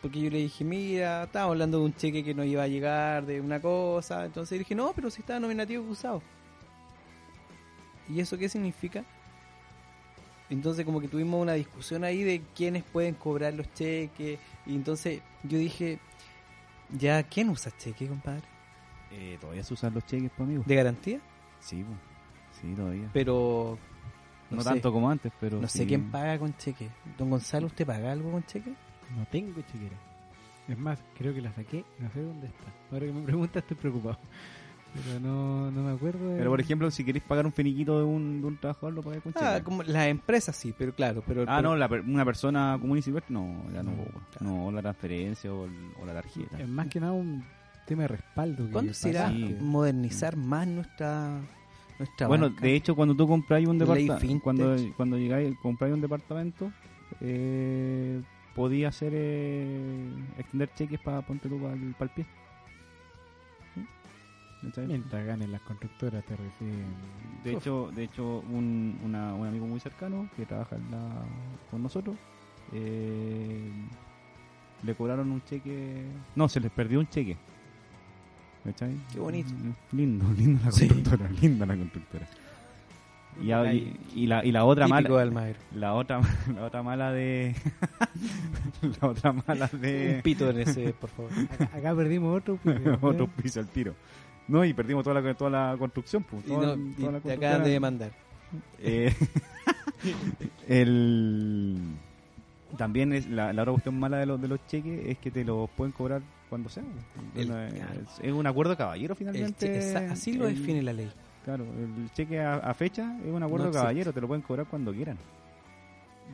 Porque 0.00 0.20
yo 0.20 0.30
le 0.30 0.38
dije, 0.38 0.64
mira, 0.64 1.24
estábamos 1.24 1.52
hablando 1.52 1.80
de 1.80 1.84
un 1.84 1.94
cheque 1.94 2.24
que 2.24 2.32
no 2.34 2.44
iba 2.44 2.62
a 2.62 2.68
llegar, 2.68 3.26
de 3.26 3.42
una 3.42 3.60
cosa. 3.60 4.24
Entonces 4.24 4.58
dije, 4.58 4.74
no, 4.74 4.92
pero 4.94 5.10
si 5.10 5.20
está 5.20 5.38
nominativo 5.38 5.84
cruzado. 5.84 6.22
¿Y 8.12 8.20
eso 8.20 8.36
qué 8.38 8.48
significa? 8.48 9.04
Entonces 10.50 10.84
como 10.84 11.00
que 11.00 11.08
tuvimos 11.08 11.40
una 11.40 11.54
discusión 11.54 12.04
ahí 12.04 12.22
de 12.24 12.42
quiénes 12.54 12.82
pueden 12.82 13.14
cobrar 13.14 13.54
los 13.54 13.72
cheques. 13.74 14.38
Y 14.66 14.74
entonces 14.74 15.22
yo 15.44 15.56
dije, 15.58 15.98
ya, 16.98 17.22
¿quién 17.22 17.48
usa 17.48 17.72
cheque, 17.78 18.06
compadre? 18.06 18.42
Eh, 19.10 19.38
¿Todavía 19.40 19.62
se 19.62 19.72
usan 19.74 19.94
los 19.94 20.04
cheques, 20.04 20.30
pues, 20.36 20.46
amigo? 20.48 20.62
¿De 20.66 20.74
garantía? 20.74 21.20
Sí, 21.60 21.82
po. 21.82 21.92
sí, 22.60 22.74
todavía. 22.74 23.08
Pero 23.12 23.78
No, 24.50 24.56
No 24.56 24.62
sé. 24.62 24.68
tanto 24.70 24.92
como 24.92 25.08
antes, 25.10 25.32
pero. 25.40 25.58
No 25.60 25.68
sé 25.68 25.86
quién 25.86 26.10
paga 26.10 26.38
con 26.38 26.54
cheque. 26.56 26.90
Don 27.16 27.30
Gonzalo, 27.30 27.66
¿usted 27.68 27.86
paga 27.86 28.12
algo 28.12 28.30
con 28.32 28.44
cheque? 28.44 28.72
No 29.16 29.24
tengo 29.30 29.60
chequera. 29.62 29.96
Es 30.68 30.78
más, 30.78 30.98
creo 31.18 31.34
que 31.34 31.40
la 31.40 31.52
saqué 31.52 31.84
no 31.98 32.10
sé 32.12 32.20
dónde 32.22 32.46
está. 32.46 32.64
Ahora 32.92 33.06
que 33.06 33.12
me 33.12 33.22
preguntas 33.22 33.62
estoy 33.62 33.76
preocupado. 33.76 34.18
Pero 34.94 35.20
no, 35.20 35.70
no 35.70 35.82
me 35.84 35.92
acuerdo. 35.92 36.28
de- 36.30 36.36
Pero 36.38 36.50
por 36.50 36.60
ejemplo, 36.60 36.90
si 36.90 37.02
queréis 37.04 37.24
pagar 37.24 37.46
un 37.46 37.52
finiquito 37.52 37.98
de 37.98 38.04
un, 38.04 38.40
de 38.42 38.46
un 38.46 38.56
trabajador, 38.58 38.92
lo 38.92 39.02
pagáis 39.02 39.22
con 39.22 39.32
cheque. 39.32 39.44
Ah, 39.44 39.62
como 39.64 39.82
las 39.82 40.06
empresas 40.08 40.54
sí, 40.54 40.74
pero 40.76 40.94
claro. 40.94 41.22
Pero, 41.26 41.42
Ah, 41.48 41.56
pero- 41.56 41.70
no, 41.70 41.76
la 41.76 41.88
per- 41.88 42.02
una 42.02 42.24
persona 42.26 42.76
común 42.80 42.98
y 42.98 43.02
silvestre, 43.02 43.32
no, 43.32 43.64
ya 43.72 43.82
no. 43.82 43.92
No, 43.92 44.04
po. 44.04 44.20
No, 44.44 44.70
la 44.70 44.82
transferencia 44.82 45.52
o, 45.52 45.66
la 46.04 46.12
tarjeta. 46.12 46.60
Es 46.60 46.68
más 46.68 46.88
que 46.88 47.00
nada 47.00 47.12
un 47.12 47.42
tema 47.86 48.02
de 48.02 48.08
respaldo. 48.08 48.66
que 48.66 48.72
¿Cuándo 48.72 48.92
se 48.92 49.08
irá 49.10 49.22
pasa 49.24 49.34
Sí. 49.34 49.46
que- 49.48 49.54
modernizar 49.62 50.36
más 50.36 50.66
nuestra, 50.68 51.40
nuestra 51.98 52.26
Bueno, 52.28 52.48
banca? 52.50 52.60
de 52.60 52.74
hecho, 52.74 52.94
cuando 52.94 53.14
tú 53.14 53.26
compráis 53.26 53.66
un 53.66 53.78
departamento, 53.78 54.40
cuando, 54.44 54.76
cuando 54.96 55.16
llegáis, 55.16 55.56
compráis 55.62 55.94
un 55.94 56.00
departamento, 56.02 56.70
eh, 57.22 58.20
podía 58.54 58.88
hacer 58.88 59.12
eh, 59.14 60.10
extender 60.36 60.68
cheques 60.74 61.00
para 61.00 61.22
ponte 61.22 61.48
tú 61.48 61.58
para 61.58 61.72
el, 61.74 61.94
pie. 62.14 62.26
¿Mm? 64.62 64.66
¿Cachai? 64.68 64.86
Mientras 64.86 65.26
ganen 65.26 65.52
las 65.52 65.60
constructoras 65.62 66.24
te 66.24 66.36
reciben. 66.36 66.84
De 67.44 67.52
hecho, 67.54 67.90
de 67.94 68.04
hecho 68.04 68.40
un, 68.50 68.98
una- 69.04 69.34
un 69.34 69.46
amigo 69.46 69.66
muy 69.66 69.80
cercano 69.80 70.28
que 70.36 70.46
trabaja 70.46 70.76
en 70.76 70.90
la- 70.90 71.24
con 71.70 71.82
nosotros 71.82 72.16
eh, 72.72 73.70
le 74.84 74.94
cobraron 74.94 75.30
un 75.30 75.42
cheque. 75.44 76.04
No, 76.36 76.48
se 76.48 76.60
les 76.60 76.70
perdió 76.70 77.00
un 77.00 77.08
cheque. 77.08 77.36
¿Cachai? 78.64 78.94
Qué 79.12 79.18
bonito. 79.18 79.50
Mm, 79.52 79.96
Lindo, 79.96 80.32
lindo 80.36 80.60
la 80.64 80.72
Sí. 80.72 80.86
constructora, 80.88 81.30
linda 81.40 81.66
la 81.66 81.76
constructora. 81.76 82.26
Y, 83.42 83.50
a- 83.50 83.72
y, 83.72 83.96
y 84.14 84.26
la, 84.26 84.44
y 84.44 84.52
la 84.52 84.64
otra 84.64 84.84
Típico 84.86 85.14
mala, 85.14 85.54
la 85.74 85.94
otra, 85.94 86.20
la 86.54 86.64
otra 86.66 86.82
mala 86.82 87.12
de, 87.12 87.56
la 89.00 89.08
otra 89.08 89.32
mala 89.32 89.70
Un 89.72 89.80
de 89.80 90.20
pito 90.22 90.50
en 90.50 90.60
ese, 90.60 90.92
por 90.92 91.08
favor. 91.10 91.30
Acá, 91.50 91.64
acá 91.76 91.94
perdimos 91.96 92.36
otro. 92.36 92.58
pues, 92.62 92.78
otro 93.00 93.26
piso 93.28 93.60
al 93.60 93.68
tiro. 93.68 93.94
No, 94.52 94.64
y 94.64 94.72
perdimos 94.74 95.02
toda 95.04 95.20
la, 95.20 95.34
toda 95.34 95.50
la 95.50 95.76
construcción, 95.78 96.22
pues. 96.24 96.44
Y, 96.44 96.48
toda- 96.48 96.76
no, 96.76 96.90
y 96.90 96.92
toda 96.94 97.12
la 97.12 97.20
te 97.20 97.32
acaban 97.32 97.64
de 97.64 97.70
demandar. 97.70 98.10
Eh, 98.80 99.12
el 100.68 101.76
también 102.76 103.12
es 103.12 103.28
la, 103.28 103.52
la 103.52 103.62
otra 103.62 103.72
cuestión 103.72 103.98
mala 103.98 104.18
de 104.18 104.26
los 104.26 104.40
de 104.40 104.48
los 104.48 104.66
cheques 104.66 105.06
es 105.06 105.18
que 105.18 105.30
te 105.30 105.44
los 105.44 105.68
pueden 105.70 105.92
cobrar 105.92 106.22
cuando 106.48 106.68
sea. 106.68 106.82
El- 107.36 107.46
claro. 107.48 107.64
es, 107.74 108.20
es 108.26 108.32
un 108.32 108.46
acuerdo 108.46 108.70
de 108.72 108.76
caballero 108.78 109.14
finalmente. 109.14 109.66
che- 109.66 109.78
esa- 109.78 110.10
así 110.12 110.34
lo 110.34 110.46
El- 110.48 110.56
define 110.58 110.82
la 110.82 110.92
ley. 110.92 111.10
Claro, 111.44 111.64
el 111.64 112.10
cheque 112.12 112.40
a, 112.40 112.54
a 112.56 112.74
fecha 112.74 113.16
es 113.24 113.30
un 113.32 113.42
acuerdo 113.42 113.56
No 113.56 113.62
de 113.64 113.68
existe. 113.70 113.78
caballero, 113.80 114.12
te 114.12 114.20
lo 114.20 114.28
pueden 114.28 114.42
cobrar 114.42 114.66
cuando 114.66 114.92
quieran. 114.92 115.16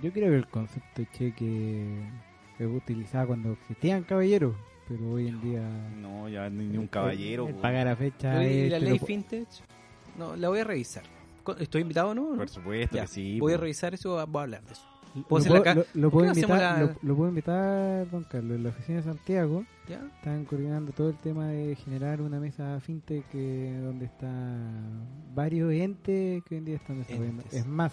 Yo 0.02 0.12
creo 0.12 0.28
que 0.30 0.36
el 0.36 0.46
concepto 0.48 1.02
de 1.02 1.08
cheque 1.12 1.86
se 2.56 2.66
utilizaba 2.66 3.26
cuando 3.26 3.52
existían 3.52 4.02
caballeros, 4.02 4.54
pero 4.88 5.10
hoy 5.12 5.28
en 5.28 5.40
día. 5.40 5.62
No, 6.00 6.28
ya 6.28 6.48
ni, 6.50 6.66
ni 6.66 6.76
un 6.76 6.84
el- 6.84 6.90
caballero. 6.90 7.48
el 7.48 7.54
po. 7.54 7.60
pagar 7.60 7.88
a 7.88 7.96
fecha. 7.96 8.42
¿Y 8.44 8.70
la 8.70 8.78
ley 8.78 8.98
lo- 8.98 9.06
Fintech? 9.06 9.48
No, 10.18 10.34
la 10.36 10.48
voy 10.48 10.60
a 10.60 10.64
revisar. 10.64 11.04
¿Estoy 11.58 11.82
invitado 11.82 12.10
o 12.10 12.14
no? 12.14 12.36
Por 12.36 12.48
supuesto 12.48 12.96
Ya, 12.96 13.02
que 13.02 13.08
sí. 13.08 13.40
voy 13.40 13.52
a 13.52 13.56
po. 13.56 13.62
revisar 13.62 13.94
eso, 13.94 14.10
voy 14.10 14.18
a 14.18 14.22
hablar 14.22 14.62
de 14.64 14.72
eso. 14.72 14.82
Lo 15.14 15.22
¿Puedo 15.22 15.48
lo- 15.48 15.84
lo 15.94 16.10
¿Por 16.10 16.10
puedo 16.10 16.26
invitar, 16.28 16.58
la- 16.60 16.80
lo, 16.80 16.94
lo 17.02 17.16
puedo 17.16 17.28
invitar, 17.30 18.10
don 18.10 18.24
Carlos, 18.24 18.56
en 18.56 18.62
la 18.62 18.68
oficina 18.68 18.98
de 18.98 19.04
Santiago. 19.04 19.64
¿Ya? 19.88 20.02
Están 20.16 20.44
coordinando 20.44 20.92
todo 20.92 21.08
el 21.08 21.16
tema 21.16 21.46
de 21.48 21.74
generar 21.76 22.20
una 22.20 22.38
mesa 22.38 22.78
fintech 22.80 23.24
que, 23.30 23.78
donde 23.82 24.04
están 24.04 25.06
varios 25.34 25.72
entes 25.72 26.42
que 26.44 26.54
hoy 26.54 26.58
en 26.58 26.64
día 26.66 26.76
están 26.76 26.98
desarrollando. 26.98 27.42
Entes. 27.42 27.60
Es 27.60 27.66
más, 27.66 27.92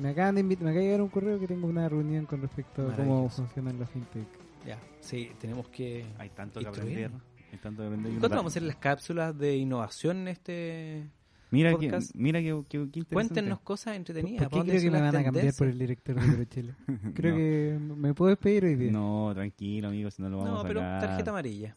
me 0.00 0.08
acaban 0.08 0.34
de 0.36 0.40
invitar, 0.40 0.64
me 0.64 0.70
acaba 0.70 0.80
de 0.80 0.86
llegar 0.86 1.02
un 1.02 1.08
correo 1.10 1.38
que 1.38 1.46
tengo 1.46 1.66
una 1.68 1.86
reunión 1.86 2.24
con 2.24 2.40
respecto 2.40 2.88
a 2.90 2.96
cómo 2.96 3.28
funcionan 3.28 3.78
las 3.78 3.90
fintech. 3.90 4.26
Ya, 4.66 4.78
sí, 5.00 5.30
tenemos 5.40 5.68
que... 5.68 6.04
Hay 6.18 6.30
tanto 6.30 6.60
que 6.60 6.66
Instruir. 6.66 7.04
aprender. 7.06 7.20
Hay 7.52 7.58
tanto 7.58 7.82
que 7.82 7.86
aprender. 7.86 8.06
y 8.12 8.14
uno 8.16 8.20
¿Cuándo 8.20 8.28
ta- 8.34 8.36
vamos 8.36 8.52
a 8.52 8.54
hacer 8.54 8.62
las 8.64 8.76
cápsulas 8.76 9.38
de 9.38 9.56
innovación 9.56 10.18
en 10.18 10.28
este...? 10.28 11.06
Mira 11.52 11.70
que, 11.70 11.86
podcast? 11.90 12.12
mira 12.16 12.40
que, 12.40 12.46
que- 12.46 12.78
que 12.78 12.78
interesante. 12.98 13.14
Cuéntenos 13.14 13.60
cosas 13.60 13.96
entretenidas. 13.96 14.38
¿Por 14.40 14.48
qué 14.48 14.50
¿para 14.50 14.58
dónde 14.58 14.72
creo 14.72 14.82
que 14.82 14.90
me 14.90 15.00
van 15.02 15.16
a 15.16 15.24
cambiar 15.24 15.54
por 15.54 15.68
el 15.68 15.78
director 15.78 16.20
de 16.20 16.32
Perochele? 16.32 16.74
Creo 17.14 17.30
No. 17.32 17.36
que 17.38 17.78
me 18.00 18.14
puedo 18.14 18.30
despedir 18.30 18.64
hoy 18.64 18.74
día. 18.74 18.90
No, 18.90 19.30
tranquilo, 19.32 19.88
amigo, 19.88 20.10
si 20.10 20.22
no 20.22 20.28
lo 20.28 20.38
vamos 20.38 20.54
No, 20.54 20.60
a 20.60 20.64
pero 20.66 20.80
sacar. 20.80 21.00
tarjeta 21.02 21.30
amarilla. 21.30 21.76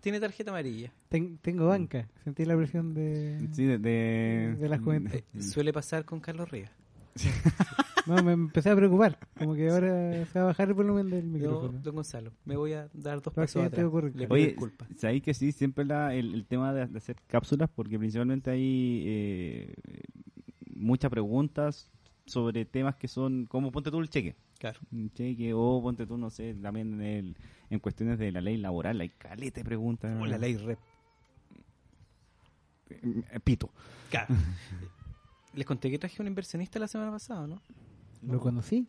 Tiene 0.00 0.18
tarjeta 0.18 0.50
amarilla. 0.50 0.90
Ten- 1.10 1.36
tengo 1.42 1.66
banca, 1.66 2.08
sentí 2.24 2.44
la 2.46 2.56
presión 2.56 2.94
de... 2.94 3.38
Sí, 3.52 3.66
de, 3.66 3.76
de, 3.78 4.56
De 4.58 4.68
la 4.68 4.78
juventud. 4.78 5.12
Eh, 5.14 5.42
suele 5.42 5.72
pasar 5.74 6.06
con 6.06 6.18
Carlos 6.18 6.50
Rivas. 6.50 6.72
No, 8.06 8.20
me 8.20 8.32
empecé 8.32 8.68
a 8.68 8.74
preocupar, 8.74 9.16
como 9.38 9.54
que 9.54 9.68
ahora 9.70 10.26
se 10.26 10.36
va 10.38 10.46
a 10.46 10.48
bajar 10.48 10.66
el 10.68 10.74
volumen 10.74 11.08
del 11.08 11.22
Yo, 11.24 11.30
micrófono. 11.30 11.78
don 11.78 11.94
Gonzalo, 11.94 12.32
me 12.44 12.56
voy 12.56 12.72
a 12.72 12.88
dar 12.94 13.22
dos 13.22 13.26
Lo 13.26 13.32
pasos 13.42 13.62
atrás. 13.64 13.86
ocurre. 13.86 14.10
Le 14.12 14.26
Oye, 14.28 14.46
disculpas. 14.48 14.88
sabéis 14.96 15.22
que 15.22 15.32
sí, 15.34 15.52
siempre 15.52 15.84
la, 15.84 16.12
el, 16.12 16.34
el 16.34 16.44
tema 16.46 16.72
de, 16.74 16.88
de 16.88 16.98
hacer 16.98 17.14
cápsulas, 17.28 17.70
porque 17.72 18.00
principalmente 18.00 18.50
hay 18.50 19.04
eh, 19.06 19.74
muchas 20.74 21.12
preguntas 21.12 21.92
sobre 22.26 22.64
temas 22.64 22.96
que 22.96 23.06
son, 23.06 23.46
como 23.46 23.70
ponte 23.70 23.92
tú 23.92 24.00
el 24.00 24.08
cheque. 24.10 24.34
Claro. 24.58 24.80
Un 24.90 25.12
cheque, 25.12 25.52
o 25.54 25.80
ponte 25.80 26.04
tú, 26.04 26.18
no 26.18 26.28
sé, 26.28 26.54
también 26.54 26.94
en, 26.94 27.02
el, 27.02 27.36
en 27.70 27.78
cuestiones 27.78 28.18
de 28.18 28.32
la 28.32 28.40
ley 28.40 28.56
laboral, 28.56 29.00
hay 29.00 29.10
caleta 29.10 29.60
de 29.60 29.64
preguntas. 29.64 30.20
O 30.20 30.26
la 30.26 30.38
ley 30.38 30.56
REP. 30.56 30.78
Eh, 32.90 33.40
Pito. 33.44 33.70
Claro. 34.10 34.34
Les 35.54 35.66
conté 35.66 35.90
que 35.90 35.98
traje 35.98 36.20
un 36.22 36.28
inversionista 36.28 36.78
la 36.78 36.88
semana 36.88 37.10
pasada, 37.10 37.46
¿no? 37.46 37.60
Lo 38.22 38.40
conocí. 38.40 38.86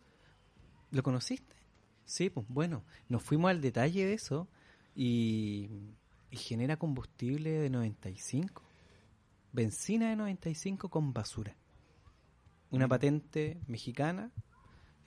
¿Lo 0.91 1.03
conociste? 1.03 1.55
Sí, 2.05 2.29
pues 2.29 2.45
bueno, 2.49 2.83
nos 3.09 3.23
fuimos 3.23 3.49
al 3.49 3.61
detalle 3.61 4.05
de 4.05 4.13
eso 4.13 4.47
y, 4.95 5.69
y 6.29 6.37
genera 6.37 6.77
combustible 6.77 7.49
de 7.49 7.69
95. 7.69 8.61
Benzina 9.51 10.09
de 10.09 10.15
95 10.15 10.89
con 10.89 11.13
basura. 11.13 11.55
Una 12.71 12.87
patente 12.87 13.61
mexicana 13.67 14.31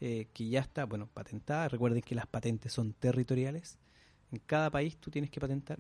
eh, 0.00 0.28
que 0.32 0.48
ya 0.48 0.61
está, 0.61 0.84
bueno, 0.84 1.07
patentada. 1.07 1.68
Recuerden 1.68 2.02
que 2.02 2.14
las 2.14 2.26
patentes 2.26 2.72
son 2.72 2.92
territoriales. 2.92 3.78
En 4.30 4.38
cada 4.40 4.70
país 4.70 4.98
tú 4.98 5.11
tienes 5.11 5.30
que 5.30 5.40
patentar. 5.40 5.78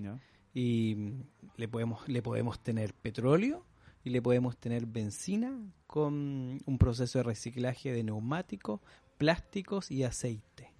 Y 0.54 0.94
mm, 0.96 1.22
le 1.56 1.68
podemos, 1.68 2.08
le 2.08 2.22
podemos 2.22 2.60
tener 2.60 2.94
petróleo 2.94 3.64
y 4.06 4.10
le 4.10 4.22
podemos 4.22 4.56
tener 4.56 4.86
benzina 4.86 5.58
con 5.88 6.60
un 6.64 6.78
proceso 6.78 7.18
de 7.18 7.24
reciclaje 7.24 7.92
de 7.92 8.04
neumáticos, 8.04 8.80
plásticos 9.18 9.90
y 9.90 10.04
aceite. 10.04 10.70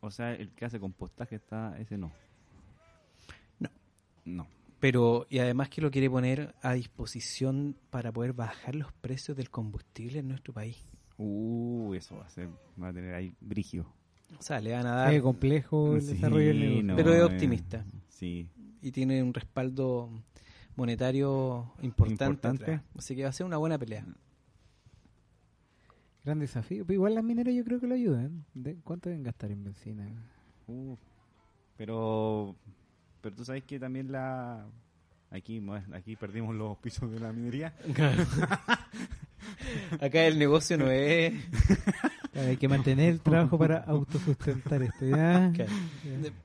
O 0.00 0.10
sea, 0.10 0.34
el 0.34 0.50
que 0.50 0.64
hace 0.64 0.80
compostaje 0.80 1.36
está, 1.36 1.78
ese 1.78 1.96
no. 1.96 2.10
No. 3.60 3.70
No. 4.24 4.48
Pero, 4.80 5.28
y 5.30 5.38
además 5.38 5.68
que 5.68 5.80
lo 5.80 5.92
quiere 5.92 6.10
poner 6.10 6.52
a 6.62 6.72
disposición 6.72 7.76
para 7.90 8.10
poder 8.10 8.32
bajar 8.32 8.74
los 8.74 8.92
precios 8.94 9.36
del 9.36 9.48
combustible 9.48 10.18
en 10.18 10.26
nuestro 10.26 10.52
país. 10.52 10.82
Uh, 11.16 11.94
eso 11.94 12.16
va 12.16 12.26
a 12.26 12.30
ser, 12.30 12.48
va 12.82 12.88
a 12.88 12.92
tener 12.92 13.14
ahí 13.14 13.32
brigio. 13.40 13.86
O 14.36 14.42
sea, 14.42 14.60
le 14.60 14.72
van 14.72 14.84
a 14.84 14.94
dar... 14.96 15.14
Es 15.14 15.22
complejo 15.22 15.94
el 15.94 16.02
Sí, 16.02 16.14
desarrollo 16.14 16.48
del 16.48 16.58
negocio. 16.58 16.82
no, 16.82 16.96
Pero 16.96 17.14
es 17.14 17.20
eh, 17.20 17.22
optimista. 17.22 17.86
Sí. 18.08 18.48
Y 18.82 18.90
tiene 18.90 19.22
un 19.22 19.32
respaldo 19.32 20.10
monetario 20.78 21.72
importante. 21.82 22.80
Así 22.96 23.16
que 23.16 23.24
va 23.24 23.30
a 23.30 23.32
ser 23.32 23.44
una 23.44 23.56
buena 23.56 23.76
pelea. 23.76 24.06
Gran 26.24 26.38
desafío. 26.38 26.86
Pero 26.86 26.94
igual 26.94 27.16
las 27.16 27.24
mineras 27.24 27.52
yo 27.54 27.64
creo 27.64 27.80
que 27.80 27.88
lo 27.88 27.96
ayudan. 27.96 28.44
¿De 28.54 28.76
¿Cuánto 28.84 29.08
deben 29.08 29.24
gastar 29.24 29.50
en 29.50 29.64
benzina? 29.64 30.06
Uh, 30.68 30.94
pero, 31.76 32.54
pero 33.20 33.34
tú 33.34 33.44
sabes 33.44 33.64
que 33.64 33.80
también 33.80 34.12
la... 34.12 34.66
Aquí, 35.30 35.62
aquí 35.92 36.16
perdimos 36.16 36.54
los 36.54 36.78
pisos 36.78 37.10
de 37.10 37.20
la 37.20 37.32
minería. 37.32 37.74
Acá 40.00 40.26
el 40.26 40.38
negocio 40.38 40.78
no 40.78 40.90
es... 40.90 41.34
Hay 42.34 42.56
que 42.56 42.68
mantener 42.68 43.10
el 43.10 43.20
trabajo 43.20 43.58
para 43.58 43.78
autosustentar 43.78 44.82
esto. 44.82 45.06
¿ya? 45.06 45.50
Ya. 45.52 45.66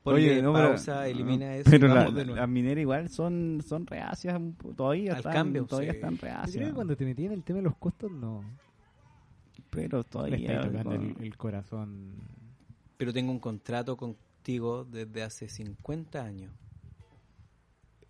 Ponle 0.02 0.42
no, 0.42 0.52
pero- 0.52 0.68
pausa, 0.70 1.06
elimina 1.08 1.56
eso. 1.56 1.70
Pero 1.70 1.88
la- 1.88 2.08
las 2.10 2.48
mineras 2.48 2.80
igual 2.82 3.08
son, 3.10 3.60
son 3.66 3.86
reacias, 3.86 4.40
todavía 4.76 5.12
Al 5.12 5.18
están, 5.18 5.32
cambio, 5.32 5.66
todavía 5.66 5.90
sí. 5.92 5.96
están 5.96 6.14
Yo 6.14 6.20
creo 6.20 6.32
reacias. 6.34 6.68
que 6.68 6.74
cuando 6.74 6.96
te 6.96 7.04
metí 7.04 7.26
en 7.26 7.32
el 7.32 7.42
tema 7.44 7.58
de 7.58 7.64
los 7.64 7.76
costos, 7.76 8.10
no. 8.10 8.42
Pero 9.70 9.98
Le 9.98 10.04
todavía... 10.04 10.36
estáis 10.36 10.60
tocando 10.72 10.98
no. 10.98 11.02
el, 11.18 11.24
el 11.24 11.36
corazón. 11.36 12.12
Pero 12.96 13.12
tengo 13.12 13.30
un 13.32 13.40
contrato 13.40 13.96
contigo 13.96 14.84
desde 14.84 15.22
hace 15.22 15.48
50 15.48 16.22
años. 16.24 16.52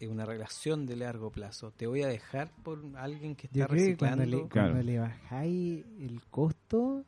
Es 0.00 0.08
una 0.08 0.26
relación 0.26 0.86
de 0.86 0.96
largo 0.96 1.30
plazo. 1.30 1.70
Te 1.70 1.86
voy 1.86 2.02
a 2.02 2.08
dejar 2.08 2.50
por 2.62 2.82
alguien 2.96 3.34
que 3.36 3.46
está 3.46 3.58
Yo 3.60 3.66
creo 3.68 3.86
que 3.86 3.96
cuando 3.96 4.16
reciclando. 4.24 4.44
le, 4.44 4.48
Claro. 4.48 4.72
cuando 4.72 4.82
le 4.92 4.98
bajáis 4.98 5.84
el 6.00 6.20
costo, 6.30 7.04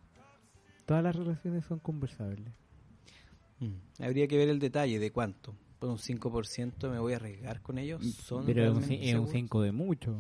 todas 0.87 1.03
las 1.03 1.15
relaciones 1.15 1.65
son 1.67 1.79
conversables. 1.81 2.53
Mm. 3.61 4.03
Habría 4.03 4.27
que 4.29 4.37
ver 4.39 4.49
el 4.49 4.59
detalle 4.59 4.99
de 4.99 5.11
cuánto. 5.11 5.55
Por 5.79 5.91
un 5.91 5.99
5% 5.99 6.91
me 6.91 6.99
voy 6.99 7.13
a 7.13 7.17
arriesgar 7.17 7.61
con 7.61 7.77
ellos. 7.79 8.03
Son 8.15 8.47
Pero 8.47 8.65
es 8.65 8.71
un, 8.71 8.83
es 8.85 8.89
un 8.91 9.05
seguros? 9.07 9.31
5 9.33 9.63
de 9.63 9.73
mucho. 9.73 10.19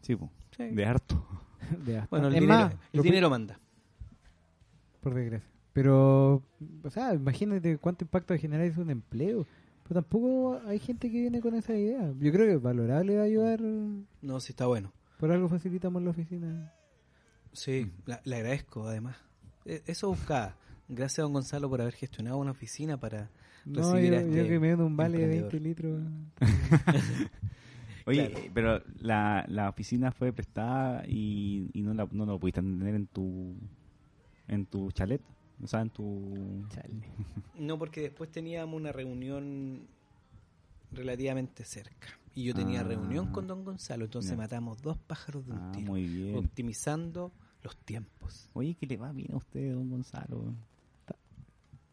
Sí. 0.00 0.16
Sí. 0.56 0.64
de 0.64 0.84
harto. 0.86 1.26
de 1.84 2.02
Bueno, 2.10 2.28
el 2.28 2.34
es 2.34 2.40
dinero, 2.40 2.58
más, 2.58 2.72
el 2.72 2.78
lo 2.92 3.02
dinero 3.02 3.30
manda. 3.30 3.58
Por 5.00 5.14
desgracia. 5.14 5.48
Pero, 5.72 6.42
o 6.84 6.90
sea, 6.90 7.14
imagínate 7.14 7.78
cuánto 7.78 8.04
impacto 8.04 8.34
va 8.34 8.36
a 8.36 8.40
generar 8.40 8.66
eso 8.66 8.82
en 8.82 8.90
empleo. 8.90 9.46
Pero 9.84 10.00
tampoco 10.02 10.60
hay 10.66 10.78
gente 10.78 11.10
que 11.10 11.20
viene 11.20 11.40
con 11.40 11.54
esa 11.54 11.74
idea. 11.74 12.12
Yo 12.18 12.30
creo 12.32 12.46
que 12.46 12.52
es 12.54 12.62
valorable 12.62 13.18
ayudar. 13.20 13.60
No, 13.60 14.40
sí 14.40 14.52
está 14.52 14.66
bueno. 14.66 14.92
Por 15.18 15.32
algo 15.32 15.48
facilitamos 15.48 16.02
la 16.02 16.10
oficina. 16.10 16.72
Sí, 17.52 17.90
la- 18.06 18.20
le 18.24 18.36
agradezco 18.36 18.86
además. 18.86 19.16
E- 19.64 19.82
Eso 19.86 20.08
buscaba. 20.08 20.56
Gracias 20.88 21.20
a 21.20 21.22
don 21.22 21.32
Gonzalo 21.32 21.68
por 21.70 21.80
haber 21.80 21.94
gestionado 21.94 22.36
una 22.38 22.50
oficina 22.50 22.96
para 22.98 23.30
No, 23.64 23.80
recibir 23.92 24.12
yo, 24.12 24.18
a 24.18 24.20
este 24.22 24.36
yo 24.36 24.48
que 24.48 24.60
me 24.60 24.70
doy 24.72 24.86
un 24.86 24.96
vale 24.96 25.18
de 25.18 25.38
emprendedor. 25.38 25.52
20 25.52 25.68
litros. 25.68 26.02
Oye, 28.06 28.28
Claro. 28.30 28.44
eh, 28.44 28.50
pero 28.52 28.82
la, 29.00 29.44
la 29.48 29.68
oficina 29.68 30.10
fue 30.10 30.32
prestada 30.32 31.04
y, 31.06 31.70
y 31.72 31.82
no, 31.82 31.94
la, 31.94 32.08
no 32.10 32.26
lo 32.26 32.38
pudiste 32.38 32.60
tener 32.60 32.94
en 32.96 33.06
tu 33.06 33.54
en 34.48 34.66
tu 34.66 34.90
chalet, 34.90 35.22
o 35.62 35.66
sea, 35.68 35.80
en 35.82 35.90
tu... 35.90 36.64
No, 37.58 37.78
porque 37.78 38.00
después 38.02 38.30
teníamos 38.30 38.74
una 38.78 38.90
reunión 38.92 39.86
relativamente 40.90 41.64
cerca. 41.64 42.08
Y 42.34 42.44
yo 42.44 42.54
tenía 42.54 42.80
Ah. 42.80 42.84
reunión 42.84 43.30
con 43.30 43.46
don 43.46 43.64
Gonzalo, 43.64 44.04
entonces 44.06 44.36
matamos 44.36 44.82
dos 44.82 44.98
pájaros 44.98 45.46
de 45.46 45.52
un 45.52 45.58
Ah, 45.58 45.72
tiro. 45.72 45.86
muy 45.92 46.06
bien. 46.06 46.36
Optimizando 46.36 47.30
los 47.62 47.76
tiempos. 47.76 48.48
Oye, 48.54 48.74
que 48.74 48.86
le 48.86 48.96
va 48.96 49.12
bien 49.12 49.32
a 49.32 49.36
usted, 49.36 49.72
don 49.72 49.90
Gonzalo. 49.90 50.54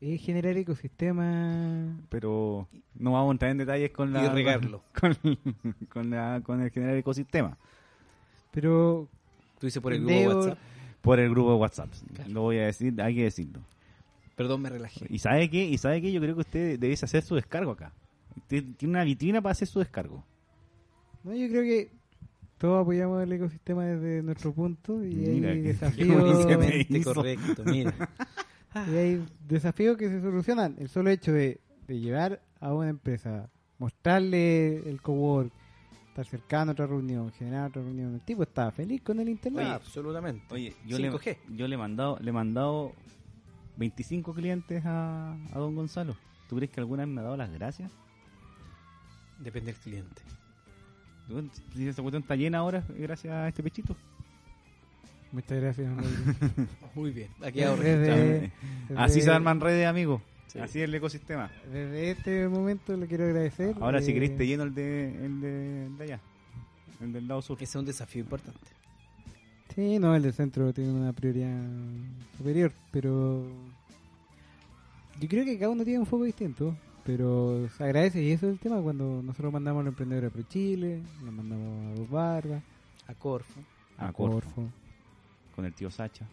Es 0.01 0.21
generar 0.21 0.55
ecosistemas. 0.55 1.93
Pero 2.09 2.67
no 2.95 3.11
vamos 3.11 3.29
a 3.29 3.31
entrar 3.33 3.51
en 3.51 3.57
detalles 3.57 3.91
con 3.91 4.13
la... 4.13 4.25
Y 4.25 4.29
regarlo. 4.29 4.81
Con, 4.99 5.15
con, 5.89 6.09
la, 6.09 6.41
con 6.43 6.61
el 6.61 6.71
general 6.71 6.97
ecosistema. 6.97 7.57
Pero 8.51 9.09
Tú 9.59 9.67
dices 9.67 9.81
por 9.81 9.93
el 9.93 10.05
grupo 10.05 10.39
WhatsApp. 10.39 10.57
Por 11.01 11.19
el 11.19 11.29
grupo 11.29 11.51
de 11.51 11.57
WhatsApp. 11.57 11.89
Claro. 12.15 12.29
Lo 12.31 12.41
voy 12.43 12.57
a 12.59 12.65
decir, 12.65 12.99
hay 13.01 13.15
que 13.15 13.23
decirlo. 13.23 13.59
Perdón, 14.35 14.61
me 14.61 14.69
relajé. 14.69 15.05
¿Y 15.09 15.19
sabe 15.19 15.49
qué? 15.49 15.65
¿Y 15.65 15.77
sabe 15.77 16.01
qué? 16.01 16.11
Yo 16.11 16.21
creo 16.21 16.35
que 16.35 16.41
usted 16.41 16.79
debe 16.79 16.93
hacer 16.93 17.21
su 17.21 17.35
descargo 17.35 17.71
acá. 17.71 17.91
Usted 18.37 18.63
tiene 18.77 18.93
una 18.93 19.03
vitrina 19.03 19.41
para 19.41 19.51
hacer 19.51 19.67
su 19.67 19.79
descargo. 19.79 20.23
no, 21.23 21.35
yo 21.35 21.49
creo 21.49 21.63
que 21.63 21.89
todos 22.59 22.81
apoyamos 22.81 23.23
el 23.23 23.31
ecosistema 23.31 23.85
desde 23.85 24.21
nuestro 24.21 24.53
punto 24.53 25.03
y 25.03 25.15
Mira, 25.15 25.51
hay 25.51 25.61
desafíos. 25.61 26.45
correcto, 27.03 27.63
mira. 27.65 27.93
Y 28.87 28.95
hay 28.95 29.25
desafíos 29.47 29.97
que 29.97 30.09
se 30.09 30.21
solucionan. 30.21 30.75
El 30.77 30.89
solo 30.89 31.09
hecho 31.09 31.31
de, 31.31 31.59
de 31.87 31.99
llevar 31.99 32.39
a 32.59 32.71
una 32.71 32.89
empresa, 32.89 33.49
mostrarle 33.79 34.87
el 34.87 35.01
cowork, 35.01 35.51
estar 36.09 36.23
cercano 36.27 36.69
a 36.69 36.73
otra 36.73 36.85
reunión, 36.85 37.31
generar 37.31 37.69
otra 37.69 37.81
reunión. 37.81 38.13
El 38.13 38.21
tipo 38.21 38.43
está 38.43 38.69
feliz 38.71 39.01
con 39.01 39.19
el 39.19 39.27
internet. 39.27 39.65
Oye, 39.65 39.73
absolutamente. 39.73 40.53
Oye, 40.53 40.75
yo 40.85 40.97
5G. 40.99 41.25
le, 41.25 41.57
yo 41.57 41.67
le 41.67 41.75
he 41.75 41.77
mandado, 41.79 42.19
le 42.21 42.29
he 42.29 42.33
mandado 42.33 42.93
25 43.77 44.35
clientes 44.35 44.85
a, 44.85 45.33
a 45.51 45.57
don 45.57 45.73
Gonzalo. 45.73 46.15
¿Tú 46.47 46.57
crees 46.57 46.71
que 46.71 46.79
alguna 46.79 47.05
vez 47.05 47.13
me 47.15 47.21
ha 47.21 47.23
dado 47.23 47.37
las 47.37 47.51
gracias? 47.51 47.91
Depende 49.39 49.71
del 49.71 49.81
cliente. 49.81 50.21
Si 51.75 51.87
esa 51.87 52.01
cuestión 52.01 52.23
está 52.23 52.35
llena 52.35 52.59
ahora, 52.59 52.83
gracias 52.97 53.33
a 53.33 53.47
este 53.47 53.61
pechito. 53.63 53.95
Muchas 55.31 55.61
gracias. 55.61 55.91
Muy 56.95 57.11
bien. 57.11 57.29
Quedado 57.53 57.77
Desde- 57.77 58.51
Así 58.97 59.21
se 59.21 59.29
arman 59.31 59.59
redes, 59.61 59.85
amigos. 59.87 60.21
Sí. 60.47 60.57
Así 60.59 60.79
es 60.79 60.85
el 60.85 60.95
ecosistema. 60.95 61.51
Desde 61.71 62.09
este 62.11 62.47
momento 62.47 62.97
le 62.97 63.05
quiero 63.05 63.25
agradecer. 63.25 63.75
Ahora, 63.79 64.01
si 64.01 64.09
eh, 64.11 64.13
querés, 64.15 64.35
te 64.35 64.47
lleno 64.47 64.63
el 64.63 64.73
de, 64.73 65.25
el 65.25 65.41
de, 65.41 65.89
de 65.97 66.03
allá. 66.03 66.19
El 66.99 67.13
del 67.13 67.27
lado 67.27 67.43
sur. 67.43 67.55
Ese 67.57 67.65
es 67.65 67.75
un 67.75 67.85
desafío 67.85 68.21
importante. 68.23 68.59
Sí, 69.75 69.99
no, 69.99 70.15
el 70.15 70.23
del 70.23 70.33
centro 70.33 70.73
tiene 70.73 70.91
una 70.91 71.13
prioridad 71.13 71.55
superior, 72.35 72.71
pero 72.91 73.45
yo 75.19 75.27
creo 75.29 75.45
que 75.45 75.59
cada 75.59 75.69
uno 75.69 75.83
tiene 75.83 75.99
un 75.99 76.07
foco 76.07 76.23
distinto, 76.23 76.75
pero 77.09 77.67
se 77.75 77.83
agradece 77.83 78.21
y 78.21 78.31
eso 78.33 78.45
es 78.45 78.53
el 78.53 78.59
tema 78.59 78.79
cuando 78.83 79.23
nosotros 79.23 79.51
mandamos 79.51 79.81
a 79.81 79.83
los 79.85 79.91
emprendedores 79.93 80.31
Chile, 80.47 81.01
nos 81.23 81.33
mandamos 81.33 81.87
a 81.91 81.99
Dos 81.99 82.09
Barbas, 82.11 82.61
A 83.07 83.15
Corfo, 83.15 83.59
A 83.97 84.09
a 84.09 84.13
Corfo. 84.13 84.35
Corfo, 84.51 84.69
Con 85.55 85.65
el 85.65 85.73
tío 85.73 85.89
Sacha. 85.89 86.27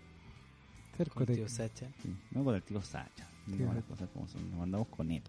con 1.14 1.22
el 1.30 1.34
tío 1.34 1.48
Sacha. 1.48 1.86
Sí, 2.02 2.14
no 2.32 2.44
con 2.44 2.54
el 2.54 2.62
tío 2.62 2.82
Sacha. 2.82 3.26
Tío 3.46 3.56
Digamos 3.56 3.74
las 3.76 3.84
Sacha. 3.84 3.94
cosas 3.94 4.08
como 4.12 4.28
son. 4.28 4.50
Nos 4.50 4.58
mandamos 4.58 4.88
con 4.88 5.10
él. 5.10 5.22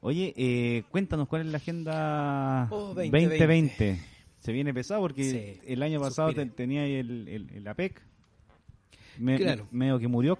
Oye, 0.00 0.32
eh, 0.38 0.84
cuéntanos 0.90 1.28
cuál 1.28 1.42
es 1.42 1.48
la 1.48 1.58
agenda 1.58 2.66
Oh, 2.70 2.94
2020. 2.94 3.28
2020. 3.36 4.00
Se 4.40 4.52
viene 4.52 4.72
pesado 4.72 5.02
porque 5.02 5.22
Sí, 5.58 5.60
el 5.66 5.82
año 5.82 6.00
pasado 6.00 6.32
te- 6.32 6.46
tenía 6.46 6.82
ahí 6.84 6.94
el, 6.94 7.28
el, 7.28 7.50
el 7.50 7.68
APEC. 7.68 8.00
Me- 9.18 9.36
Claro. 9.36 9.68
Medio 9.70 9.98
que 9.98 10.08
murió. 10.08 10.38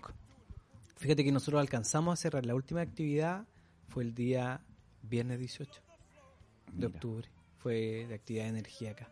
Fíjate 0.97 1.22
que 1.22 1.33
nosotros 1.33 1.61
alcanzamos 1.61 2.14
a 2.14 2.16
cerrar 2.16 2.47
la 2.47 2.55
última 2.55 2.80
actividad, 2.80 3.45
fue 3.93 4.05
el 4.05 4.14
día 4.14 4.61
viernes 5.03 5.38
18 5.38 5.82
de 6.72 6.86
octubre. 6.86 7.28
Fue 7.59 8.07
de 8.09 8.14
actividad 8.14 8.45
de 8.45 8.51
energía 8.51 8.93
acá. 8.93 9.09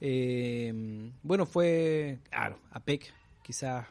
Eh, 0.00 1.10
bueno, 1.22 1.46
fue, 1.46 2.18
claro, 2.30 2.58
APEC, 2.70 3.12
quizás, 3.42 3.86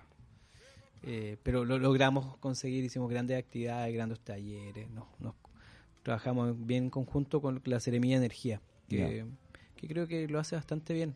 eh, 1.04 1.38
pero 1.44 1.64
lo 1.66 1.78
logramos 1.80 2.38
conseguir, 2.38 2.84
hicimos 2.84 3.10
grandes 3.10 3.38
actividades, 3.38 3.94
grandes 3.94 4.20
talleres, 4.20 4.90
nos, 4.90 5.06
nos- 5.20 5.36
trabajamos 6.04 6.66
bien 6.66 6.86
en 6.86 6.90
conjunto 6.90 7.42
con 7.42 7.62
la 7.66 7.80
Seremía 7.80 8.20
de 8.20 8.26
Energía, 8.26 8.62
que, 8.90 9.26
que 9.76 9.88
creo 9.88 10.08
que 10.08 10.28
lo 10.28 10.40
hace 10.40 10.56
bastante 10.56 10.94
bien. 10.94 11.14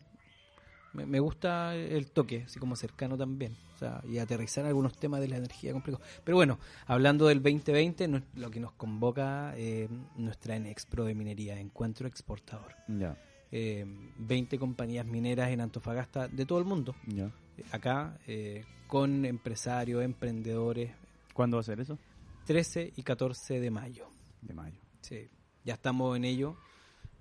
Me, 0.96 1.06
me 1.06 1.20
gusta 1.20 1.74
el 1.76 2.10
toque, 2.10 2.44
así 2.46 2.58
como 2.58 2.74
cercano 2.74 3.16
también, 3.16 3.54
o 3.74 3.78
sea, 3.78 4.02
y 4.08 4.18
aterrizar 4.18 4.64
algunos 4.64 4.96
temas 4.96 5.20
de 5.20 5.28
la 5.28 5.36
energía 5.36 5.72
complejos. 5.72 6.00
Pero 6.24 6.36
bueno, 6.36 6.58
hablando 6.86 7.26
del 7.26 7.42
2020, 7.42 8.08
no- 8.08 8.22
lo 8.34 8.50
que 8.50 8.58
nos 8.60 8.72
convoca 8.72 9.52
eh, 9.56 9.88
nuestra 10.16 10.56
Enexpro 10.56 11.04
de 11.04 11.14
Minería, 11.14 11.58
Encuentro 11.60 12.08
Exportador 12.08 12.72
Ya. 12.88 13.16
eh, 13.52 13.84
20 14.18 14.58
compañías 14.58 15.06
mineras 15.06 15.50
en 15.50 15.60
Antofagasta 15.60 16.28
de 16.28 16.46
todo 16.46 16.58
el 16.58 16.64
mundo, 16.64 16.94
ya. 17.06 17.26
eh, 17.58 17.64
acá, 17.72 18.18
eh, 18.26 18.64
con 18.86 19.24
empresarios, 19.24 20.02
emprendedores, 20.02 20.92
¿Cuándo 21.34 21.58
va 21.58 21.60
a 21.60 21.64
ser 21.64 21.80
eso? 21.80 21.98
13 22.46 22.92
y 22.96 23.02
14 23.02 23.60
de 23.60 23.70
mayo. 23.70 24.08
De 24.40 24.54
mayo. 24.54 24.80
Sí, 25.02 25.28
ya 25.64 25.74
estamos 25.74 26.16
en 26.16 26.24
ello. 26.24 26.56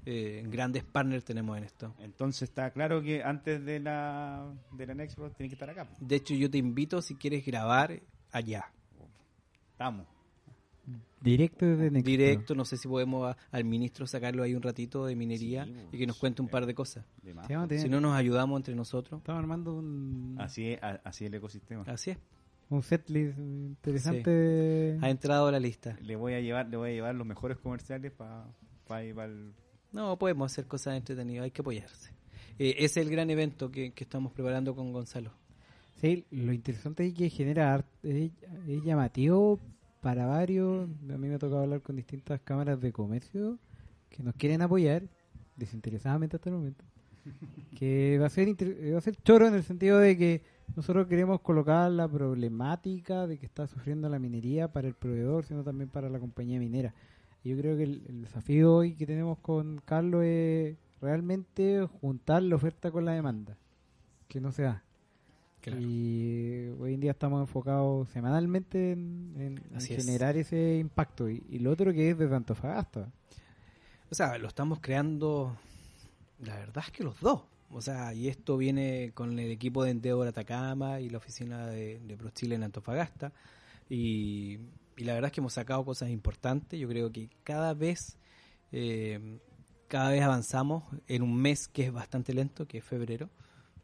Eh, 0.06 0.44
grandes 0.48 0.84
partners 0.84 1.24
tenemos 1.26 1.58
en 1.58 1.64
esto. 1.64 1.94
Entonces 2.00 2.44
está 2.44 2.72
claro 2.72 3.02
que 3.02 3.24
antes 3.24 3.64
de 3.66 3.80
la 3.80 4.52
de 4.72 4.86
la 4.88 4.94
Next 4.94 5.16
Pro 5.18 5.32
que 5.36 5.46
estar 5.46 5.70
acá. 5.70 5.88
De 6.00 6.16
hecho, 6.16 6.34
yo 6.36 6.50
te 6.50 6.58
invito 6.58 7.02
si 7.02 7.16
quieres 7.16 7.46
grabar 7.46 8.02
allá, 8.32 8.72
Estamos. 9.72 10.06
Directo 11.22 11.66
desde 11.66 11.90
Nextro. 11.90 12.12
directo. 12.12 12.56
No 12.56 12.66
sé 12.66 12.78
si 12.78 12.88
podemos 12.88 13.28
a- 13.34 13.38
al 13.52 13.64
ministro 13.66 14.06
sacarlo 14.06 14.44
ahí 14.44 14.54
un 14.54 14.62
ratito 14.62 15.06
de 15.08 15.16
minería 15.16 15.66
Sí, 15.66 15.74
y 15.92 15.98
que 15.98 16.06
nos 16.06 16.18
cuente 16.20 16.42
un 16.44 16.48
par 16.48 16.68
de 16.68 16.76
cosas. 16.76 17.04
De 17.24 17.80
Si 17.80 17.90
no, 17.90 18.00
nos 18.00 18.16
ayudamos 18.16 18.58
entre 18.60 18.76
nosotros. 18.76 19.20
Estamos 19.22 19.40
armando 19.40 19.74
un, 19.74 20.36
Así 20.40 20.74
es, 20.74 20.84
a- 20.84 21.02
así 21.04 21.26
es 21.26 21.30
el 21.32 21.36
ecosistema. 21.36 21.84
Así 21.88 22.12
es. 22.12 22.18
un 22.70 22.82
setlist 22.84 23.38
interesante. 23.38 24.98
Ha 25.02 25.10
entrado 25.10 25.48
a 25.48 25.52
la 25.52 25.60
lista. 25.60 25.98
Le 26.02 26.16
voy 26.16 26.34
a 26.34 26.40
llevar, 26.42 26.68
le 26.70 26.78
voy 26.78 26.90
a 26.92 26.94
llevar 26.94 27.16
los 27.16 27.26
mejores 27.26 27.58
comerciales 27.58 28.12
para 28.12 29.04
ir 29.04 29.16
para 29.16 29.26
el 29.32 29.54
No, 29.96 30.20
podemos 30.20 30.52
hacer 30.52 30.66
cosas 30.66 30.98
entretenidas, 30.98 31.46
hay 31.46 31.52
que 31.52 31.62
apoyarse. 31.62 32.12
Eh, 32.60 32.76
ese 32.80 33.00
es 33.00 33.08
el 33.08 33.10
gran 33.10 33.30
evento 33.30 33.72
que, 33.72 33.94
que 33.94 34.04
estamos 34.04 34.34
preparando 34.34 34.76
con 34.76 34.92
Gonzalo. 34.92 35.32
Sí, 36.02 36.26
lo 36.32 36.52
interesante 36.52 37.08
es 37.08 37.14
que 37.14 37.30
genera 37.30 37.86
es, 38.04 38.32
es 38.68 38.84
llamativo 38.84 39.58
para 40.02 40.26
varios. 40.26 40.90
A 41.10 41.18
mí 41.18 41.30
me 41.30 41.36
ha 41.36 41.40
tocado 41.40 41.62
hablar 41.62 41.82
con 41.82 41.96
distintas 41.96 42.42
cámaras 42.42 42.82
de 42.82 42.92
comercio 42.92 43.58
que 44.10 44.22
nos 44.22 44.36
quieren 44.36 44.62
apoyar 44.62 45.04
desinteresadamente 45.56 46.36
hasta 46.36 46.50
el 46.50 46.56
momento. 46.56 46.84
Que 47.80 48.18
va 48.20 48.28
a 48.28 48.30
ser 48.30 48.50
va 48.50 48.98
a 48.98 49.02
ser 49.02 49.16
choro 49.18 49.48
en 49.48 49.54
el 49.54 49.64
sentido 49.64 50.00
de 50.00 50.18
que 50.18 50.44
nosotros 50.76 51.08
queremos 51.08 51.42
colocar 51.42 51.90
la 51.92 52.08
problemática 52.08 53.28
de 53.28 53.38
que 53.38 53.46
está 53.46 53.66
sufriendo 53.68 54.08
la 54.10 54.20
minería 54.20 54.72
para 54.72 54.88
el 54.88 54.94
proveedor, 54.94 55.46
sino 55.46 55.64
también 55.64 55.90
para 55.90 56.10
la 56.10 56.20
compañía 56.20 56.60
minera. 56.60 56.94
Y 57.46 57.50
yo 57.52 57.58
creo 57.58 57.78
que 57.78 57.84
el, 57.84 58.02
el 58.10 58.22
desafío 58.24 58.76
hoy 58.76 58.96
que 58.96 59.06
tenemos 59.06 59.38
con 59.38 59.80
Carlos 59.86 60.24
es 60.26 60.76
realmente 61.00 61.88
juntar 62.02 62.42
la 62.44 62.56
oferta 62.56 62.90
con 62.92 63.06
la 63.06 63.14
demanda, 63.14 63.56
que 64.28 64.42
no 64.42 64.52
se 64.52 64.64
da. 64.64 64.84
Y 65.80 66.68
hoy 66.80 66.94
en 66.94 67.00
día 67.00 67.12
estamos 67.12 67.42
enfocados 67.42 68.10
semanalmente 68.10 68.92
en, 68.92 69.34
en- 69.38 69.62
en 69.72 69.76
Así 69.76 69.94
es. 69.94 70.06
generar 70.06 70.38
ese 70.38 70.78
impacto. 70.78 71.28
Y, 71.30 71.44
y 71.50 71.60
lo 71.60 71.72
otro 71.72 71.92
que 71.92 72.12
es 72.12 72.18
desde 72.18 72.36
Antofagasta. 72.36 73.10
O 74.12 74.16
sea, 74.16 74.38
lo 74.38 74.48
estamos 74.48 74.80
creando, 74.80 75.58
la 76.44 76.56
verdad 76.58 76.84
es 76.86 76.92
que 76.92 77.04
los 77.04 77.20
dos. 77.20 77.42
O 77.72 77.82
sea, 77.82 78.14
y 78.14 78.28
esto 78.28 78.58
viene 78.58 79.12
con 79.16 79.38
el 79.40 79.50
equipo 79.52 79.84
de 79.84 79.90
Endeavor 79.92 80.28
Atacama 80.28 81.00
y 81.00 81.10
la 81.10 81.18
oficina 81.18 81.66
de, 81.68 82.00
de 82.00 82.16
Pro 82.18 82.30
Chile 82.30 82.56
en 82.56 82.64
Antofagasta. 82.64 83.32
Y, 83.90 84.60
y 84.98 85.04
la 85.04 85.14
verdad 85.14 85.28
es 85.28 85.34
que 85.34 85.42
hemos 85.42 85.54
sacado 85.54 85.84
cosas 85.86 86.10
importantes. 86.10 86.80
Yo 86.80 86.88
creo 86.88 87.12
que 87.12 87.30
cada 87.44 87.74
vez, 87.74 88.18
eh, 88.72 89.40
cada 89.88 90.10
vez 90.12 90.22
avanzamos 90.24 90.84
en 91.08 91.22
un 91.22 91.36
mes 91.36 91.68
que 91.68 91.84
es 91.86 91.92
bastante 91.94 92.34
lento, 92.34 92.68
que 92.68 92.80
es 92.80 92.84
febrero, 92.84 93.30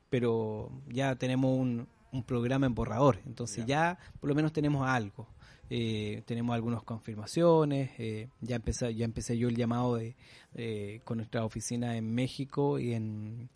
pero 0.10 0.72
ya 0.90 1.16
tenemos 1.16 1.58
un, 1.58 1.88
un 2.12 2.24
programa 2.24 2.66
en 2.66 2.76
borrador, 2.76 3.20
entonces 3.26 3.66
ya 3.66 3.98
por 4.20 4.28
lo 4.30 4.36
menos 4.36 4.52
tenemos 4.54 4.88
algo. 4.88 5.28
Eh, 5.74 6.24
tenemos 6.26 6.54
algunas 6.54 6.84
confirmaciones, 6.84 7.92
eh, 7.98 8.28
ya 8.42 8.58
empecé 8.58 8.94
ya 8.94 9.06
empecé 9.06 9.38
yo 9.38 9.48
el 9.48 9.56
llamado 9.56 9.96
de 9.96 10.18
eh, 10.54 11.00
con 11.06 11.16
nuestra 11.18 11.46
oficina 11.46 11.96
en 11.96 12.14
México 12.14 12.78
y 12.78 12.94
en 12.94 13.50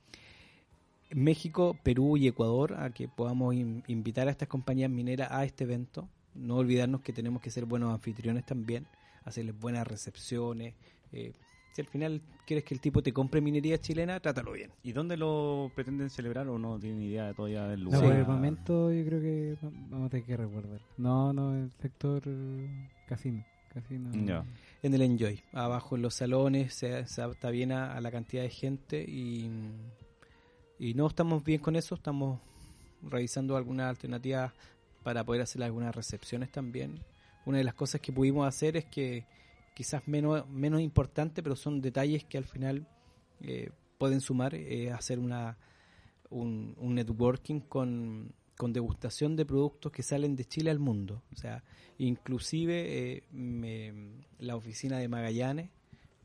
México, 1.11 1.77
Perú 1.83 2.15
y 2.15 2.27
Ecuador 2.27 2.75
a 2.75 2.89
que 2.91 3.09
podamos 3.09 3.53
in- 3.53 3.83
invitar 3.87 4.29
a 4.29 4.31
estas 4.31 4.47
compañías 4.47 4.89
mineras 4.89 5.29
a 5.29 5.43
este 5.43 5.65
evento. 5.65 6.07
No 6.35 6.57
olvidarnos 6.57 7.01
que 7.01 7.13
tenemos 7.13 7.41
que 7.41 7.49
ser 7.49 7.65
buenos 7.65 7.93
anfitriones 7.93 8.45
también, 8.45 8.85
hacerles 9.23 9.57
buenas 9.59 9.87
recepciones. 9.87 10.73
eh, 11.11 11.31
si 11.71 11.81
al 11.81 11.87
final 11.87 12.21
quieres 12.45 12.63
que 12.63 12.73
el 12.73 12.79
tipo 12.79 13.03
te 13.03 13.11
compre 13.11 13.41
minería 13.41 13.77
chilena, 13.77 14.17
trátalo 14.21 14.53
bien. 14.53 14.71
¿Y 14.81 14.93
dónde 14.93 15.17
lo 15.17 15.69
pretenden 15.75 16.09
celebrar 16.09 16.47
o 16.47 16.57
no 16.57 16.79
tienen 16.79 17.01
idea 17.01 17.33
todavía 17.33 17.65
del 17.67 17.81
No, 17.83 17.85
lugar? 17.85 18.01
por 18.03 18.13
el 18.13 18.25
momento 18.25 18.93
yo 18.93 19.05
creo 19.05 19.19
que 19.21 19.57
va- 19.61 19.71
vamos 19.89 20.07
a 20.07 20.09
tener 20.09 20.25
que 20.25 20.37
recordar. 20.37 20.79
No, 20.97 21.33
no, 21.33 21.53
el 21.53 21.69
sector 21.73 22.21
eh, 22.25 22.67
casino. 23.07 23.43
casino. 23.73 24.09
Ya. 24.25 24.45
En 24.83 24.93
el 24.93 25.01
Enjoy, 25.01 25.41
abajo 25.51 25.97
en 25.97 26.01
los 26.03 26.13
salones, 26.13 26.73
se, 26.73 27.05
se 27.07 27.21
adapta 27.21 27.49
bien 27.49 27.73
a, 27.73 27.93
a 27.93 27.99
la 27.99 28.09
cantidad 28.09 28.43
de 28.43 28.49
gente 28.49 29.03
y, 29.05 29.49
y 30.79 30.93
no 30.93 31.07
estamos 31.07 31.43
bien 31.43 31.59
con 31.59 31.75
eso, 31.75 31.95
estamos 31.95 32.39
revisando 33.03 33.57
algunas 33.57 33.89
alternativas 33.89 34.53
para 35.05 35.23
poder 35.23 35.43
hacer 35.43 35.61
algunas 35.63 35.93
recepciones 35.95 36.51
también. 36.51 36.99
Una 37.45 37.59
de 37.59 37.63
las 37.63 37.75
cosas 37.75 38.01
que 38.01 38.11
pudimos 38.11 38.47
hacer 38.47 38.75
es 38.75 38.85
que 38.85 39.25
quizás 39.75 40.07
menos, 40.07 40.49
menos 40.49 40.81
importante, 40.81 41.43
pero 41.43 41.55
son 41.55 41.79
detalles 41.79 42.23
que 42.23 42.39
al 42.39 42.45
final 42.45 42.87
eh, 43.41 43.69
pueden 43.99 44.19
sumar, 44.19 44.55
eh, 44.55 44.91
hacer 44.91 45.19
una, 45.19 45.57
un, 46.31 46.73
un 46.79 46.95
networking 46.95 47.59
con, 47.59 48.33
con 48.57 48.73
degustación 48.73 49.35
de 49.35 49.45
productos 49.45 49.91
que 49.91 50.01
salen 50.01 50.35
de 50.35 50.45
Chile 50.45 50.71
al 50.71 50.79
mundo. 50.79 51.21
O 51.31 51.35
sea, 51.35 51.63
inclusive 51.99 53.17
eh, 53.17 53.23
me- 53.31 54.23
la 54.39 54.55
oficina 54.55 54.97
de 54.97 55.07
Magallanes 55.07 55.69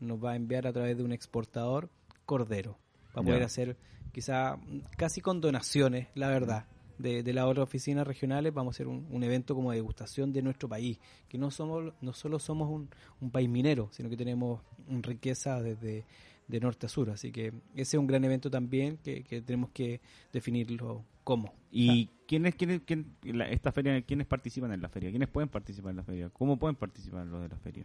nos 0.00 0.24
va 0.24 0.32
a 0.32 0.36
enviar 0.36 0.66
a 0.66 0.72
través 0.72 0.96
de 0.96 1.04
un 1.04 1.12
exportador 1.12 1.90
cordero 2.24 2.78
para 3.12 3.26
Ya. 3.26 3.32
poder 3.32 3.42
hacer 3.42 3.76
quizá 4.12 4.56
casi 4.96 5.20
con 5.20 5.42
donaciones, 5.42 6.08
la 6.14 6.28
verdad. 6.28 6.64
De, 7.00 7.22
de 7.22 7.32
las 7.32 7.44
otras 7.46 7.64
oficinas 7.64 8.06
regionales 8.06 8.52
vamos 8.52 8.72
a 8.72 8.76
hacer 8.76 8.86
un, 8.88 9.06
un 9.10 9.22
evento 9.22 9.54
como 9.54 9.72
degustación 9.72 10.32
de 10.32 10.42
nuestro 10.42 10.68
país, 10.68 10.98
que 11.28 11.38
no 11.38 11.50
somos 11.50 11.92
no 12.00 12.12
solo 12.12 12.38
somos 12.38 12.68
un, 12.68 12.88
un 13.20 13.30
país 13.30 13.48
minero, 13.48 13.88
sino 13.92 14.08
que 14.10 14.16
tenemos 14.16 14.60
riqueza 14.88 15.62
desde 15.62 16.04
de 16.48 16.58
norte 16.60 16.86
a 16.86 16.88
sur, 16.88 17.10
así 17.10 17.30
que 17.30 17.52
ese 17.74 17.96
es 17.96 18.00
un 18.00 18.08
gran 18.08 18.24
evento 18.24 18.50
también 18.50 18.98
que, 19.04 19.22
que 19.22 19.40
tenemos 19.40 19.70
que 19.70 20.00
definirlo 20.32 21.04
cómo. 21.22 21.54
¿Y 21.70 22.08
quiénes, 22.26 22.56
quiénes, 22.56 22.80
quién, 22.84 23.14
la- 23.22 23.48
esta 23.48 23.70
feria, 23.70 24.02
quiénes 24.02 24.26
participan 24.26 24.72
en 24.72 24.82
la 24.82 24.88
feria? 24.88 25.10
¿Quiénes 25.10 25.28
pueden 25.28 25.48
participar 25.48 25.90
en 25.90 25.98
la 25.98 26.02
feria? 26.02 26.28
¿Cómo 26.30 26.56
pueden 26.58 26.74
participar 26.74 27.24
los 27.26 27.42
de 27.42 27.48
la 27.48 27.56
feria? 27.56 27.84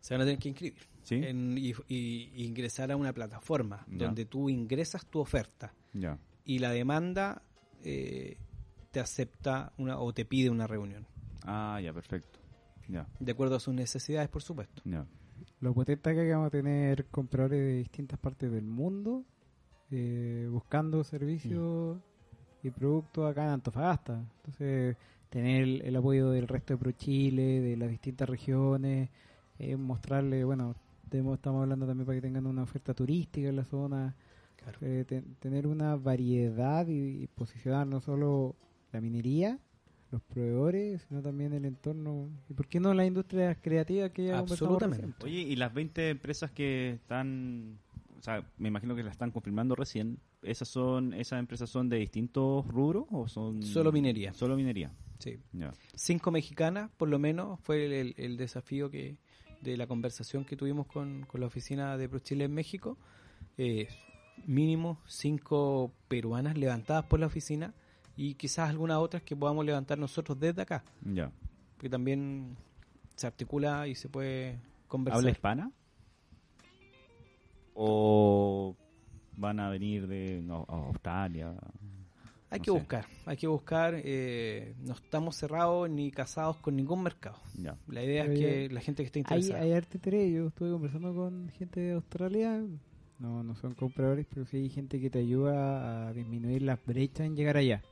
se 0.00 0.14
van 0.14 0.20
a 0.20 0.24
tener 0.24 0.38
que 0.38 0.48
inscribir 0.50 0.74
¿Sí? 1.02 1.16
en- 1.16 1.58
y, 1.58 1.72
y- 1.88 2.30
y 2.34 2.44
ingresar 2.44 2.90
a 2.92 2.96
una 2.96 3.12
plataforma 3.12 3.84
Ya. 3.90 4.06
donde 4.06 4.24
tú 4.24 4.48
ingresas 4.48 5.04
tu 5.06 5.18
oferta 5.20 5.74
Ya. 5.92 6.18
y 6.44 6.58
la 6.60 6.70
demanda 6.70 7.42
eh, 7.84 8.36
te 8.96 9.00
acepta 9.00 9.74
una 9.76 9.98
o 9.98 10.10
te 10.14 10.24
pide 10.24 10.48
una 10.48 10.66
reunión, 10.66 11.04
Ah, 11.44 11.78
ya, 11.84 11.92
perfecto. 11.92 12.38
Ya, 12.88 13.06
de 13.20 13.30
acuerdo 13.32 13.56
a 13.56 13.60
sus 13.60 13.74
necesidades, 13.74 14.30
por 14.30 14.40
supuesto. 14.42 14.80
ya. 14.86 15.04
Lo 15.60 15.74
potente 15.74 16.14
que 16.14 16.32
vamos 16.32 16.46
a 16.46 16.50
tener 16.50 17.04
compradores 17.08 17.58
de 17.60 17.76
distintas 17.76 18.18
partes 18.18 18.50
del 18.50 18.64
mundo 18.64 19.22
eh, 19.90 20.48
buscando 20.50 21.04
servicios 21.04 21.98
y 22.62 22.70
productos 22.70 23.30
acá 23.30 23.44
en 23.44 23.50
Antofagasta. 23.50 24.24
Entonces, 24.38 24.96
tener 25.28 25.62
el, 25.64 25.82
el 25.82 25.94
apoyo 25.96 26.30
del 26.30 26.48
resto 26.48 26.72
de 26.72 26.78
ProChile, 26.78 27.60
de 27.60 27.76
las 27.76 27.90
distintas 27.90 28.26
regiones, 28.30 29.10
eh, 29.58 29.76
mostrarle, 29.76 30.42
bueno, 30.44 30.74
tenemos- 31.10 31.36
estamos 31.36 31.60
hablando 31.64 31.86
también 31.86 32.06
para 32.06 32.16
que 32.16 32.22
tengan 32.22 32.46
una 32.46 32.62
oferta 32.62 32.94
turística 32.94 33.46
en 33.50 33.56
la 33.56 33.64
zona, 33.66 34.16
Claro. 34.56 34.78
eh, 34.80 35.04
te- 35.06 35.20
tener 35.38 35.66
una 35.66 35.96
variedad 35.96 36.86
y, 36.88 37.24
y 37.24 37.26
posicionar 37.26 37.86
no 37.86 38.00
solo 38.00 38.56
la 38.92 39.00
minería, 39.00 39.58
los 40.10 40.22
proveedores, 40.22 41.02
sino 41.08 41.20
también 41.22 41.52
el 41.52 41.64
entorno. 41.64 42.28
¿Y 42.48 42.54
por 42.54 42.68
qué 42.68 42.80
no 42.80 42.94
las 42.94 43.06
industrias 43.06 43.56
creativas 43.60 44.10
que 44.12 44.26
ya 44.26 44.38
Absolutamente. 44.38 45.24
Oye, 45.24 45.40
¿y 45.40 45.56
las 45.56 45.72
20 45.74 46.10
empresas 46.10 46.50
que 46.52 46.90
están, 46.92 47.78
o 48.18 48.22
sea, 48.22 48.48
me 48.58 48.68
imagino 48.68 48.94
que 48.94 49.02
las 49.02 49.12
están 49.12 49.30
confirmando 49.30 49.74
recién, 49.74 50.18
esas 50.42 50.68
son 50.68 51.12
esas 51.14 51.40
empresas 51.40 51.68
son 51.68 51.88
de 51.88 51.96
distintos 51.98 52.66
rubros 52.68 53.06
o 53.10 53.26
son 53.26 53.62
Solo 53.62 53.90
minería. 53.90 54.32
Solo 54.32 54.56
minería. 54.56 54.92
Sí. 55.18 55.38
Ya. 55.52 55.72
Cinco 55.94 56.30
mexicanas, 56.30 56.90
por 56.96 57.08
lo 57.08 57.18
menos, 57.18 57.58
fue 57.60 57.86
el, 57.86 57.92
el- 57.92 58.14
el 58.16 58.36
desafío 58.36 58.90
que 58.90 59.16
de 59.62 59.76
la 59.76 59.86
conversación 59.86 60.44
que 60.44 60.54
tuvimos 60.56 60.86
con, 60.86 61.24
con 61.26 61.40
la 61.40 61.46
oficina 61.48 61.96
de 61.96 62.08
ProChile 62.08 62.44
en 62.44 62.52
México. 62.54 62.96
Eh, 63.58 63.88
mínimo 64.46 65.00
cinco 65.06 65.92
peruanas 66.08 66.56
levantadas 66.58 67.06
por 67.06 67.18
la 67.18 67.26
oficina 67.26 67.74
y 68.16 68.34
quizás 68.34 68.70
algunas 68.70 68.98
otras 68.98 69.22
que 69.22 69.36
podamos 69.36 69.64
levantar 69.64 69.98
nosotros 69.98 70.38
desde 70.40 70.62
acá, 70.62 70.84
Ya. 71.04 71.30
que 71.78 71.88
también 71.90 72.56
se 73.14 73.26
articula 73.26 73.86
y 73.88 73.94
se 73.94 74.08
puede 74.08 74.58
conversar. 74.88 75.18
¿Habla 75.18 75.30
hispana? 75.30 75.70
¿O 77.74 78.74
van 79.36 79.60
a 79.60 79.68
venir 79.68 80.06
de 80.06 80.40
no, 80.42 80.64
Australia? 80.68 81.54
Hay 82.48 82.60
no 82.60 82.64
que 82.64 82.70
sé. 82.70 82.78
buscar, 82.78 83.06
hay 83.26 83.36
que 83.36 83.46
buscar. 83.48 83.94
eh, 84.02 84.74
no 84.78 84.94
estamos 84.94 85.36
cerrados 85.36 85.90
ni 85.90 86.10
casados 86.10 86.56
con 86.58 86.76
ningún 86.76 87.02
mercado. 87.02 87.38
Ya. 87.58 87.76
La 87.88 88.02
idea 88.02 88.24
es 88.24 88.38
que 88.38 88.68
la 88.70 88.80
gente 88.80 89.02
que 89.02 89.06
esté 89.06 89.18
Hay, 89.18 89.22
interesada. 89.40 89.60
hay 89.62 89.72
arte 89.72 89.98
interés. 89.98 90.32
Yo 90.32 90.46
estuve 90.48 90.70
conversando 90.70 91.14
con 91.14 91.48
gente 91.50 91.80
de 91.80 91.92
Australia. 91.94 92.62
No, 93.18 93.42
no 93.42 93.56
son 93.56 93.74
compradores, 93.74 94.26
pero 94.32 94.46
sí 94.46 94.58
hay 94.58 94.68
gente 94.70 95.00
que 95.00 95.10
te 95.10 95.18
ayuda 95.18 96.08
a 96.08 96.12
disminuir 96.12 96.62
las 96.62 96.78
brechas 96.84 97.26
en 97.26 97.34
llegar 97.34 97.56
allá. 97.56 97.82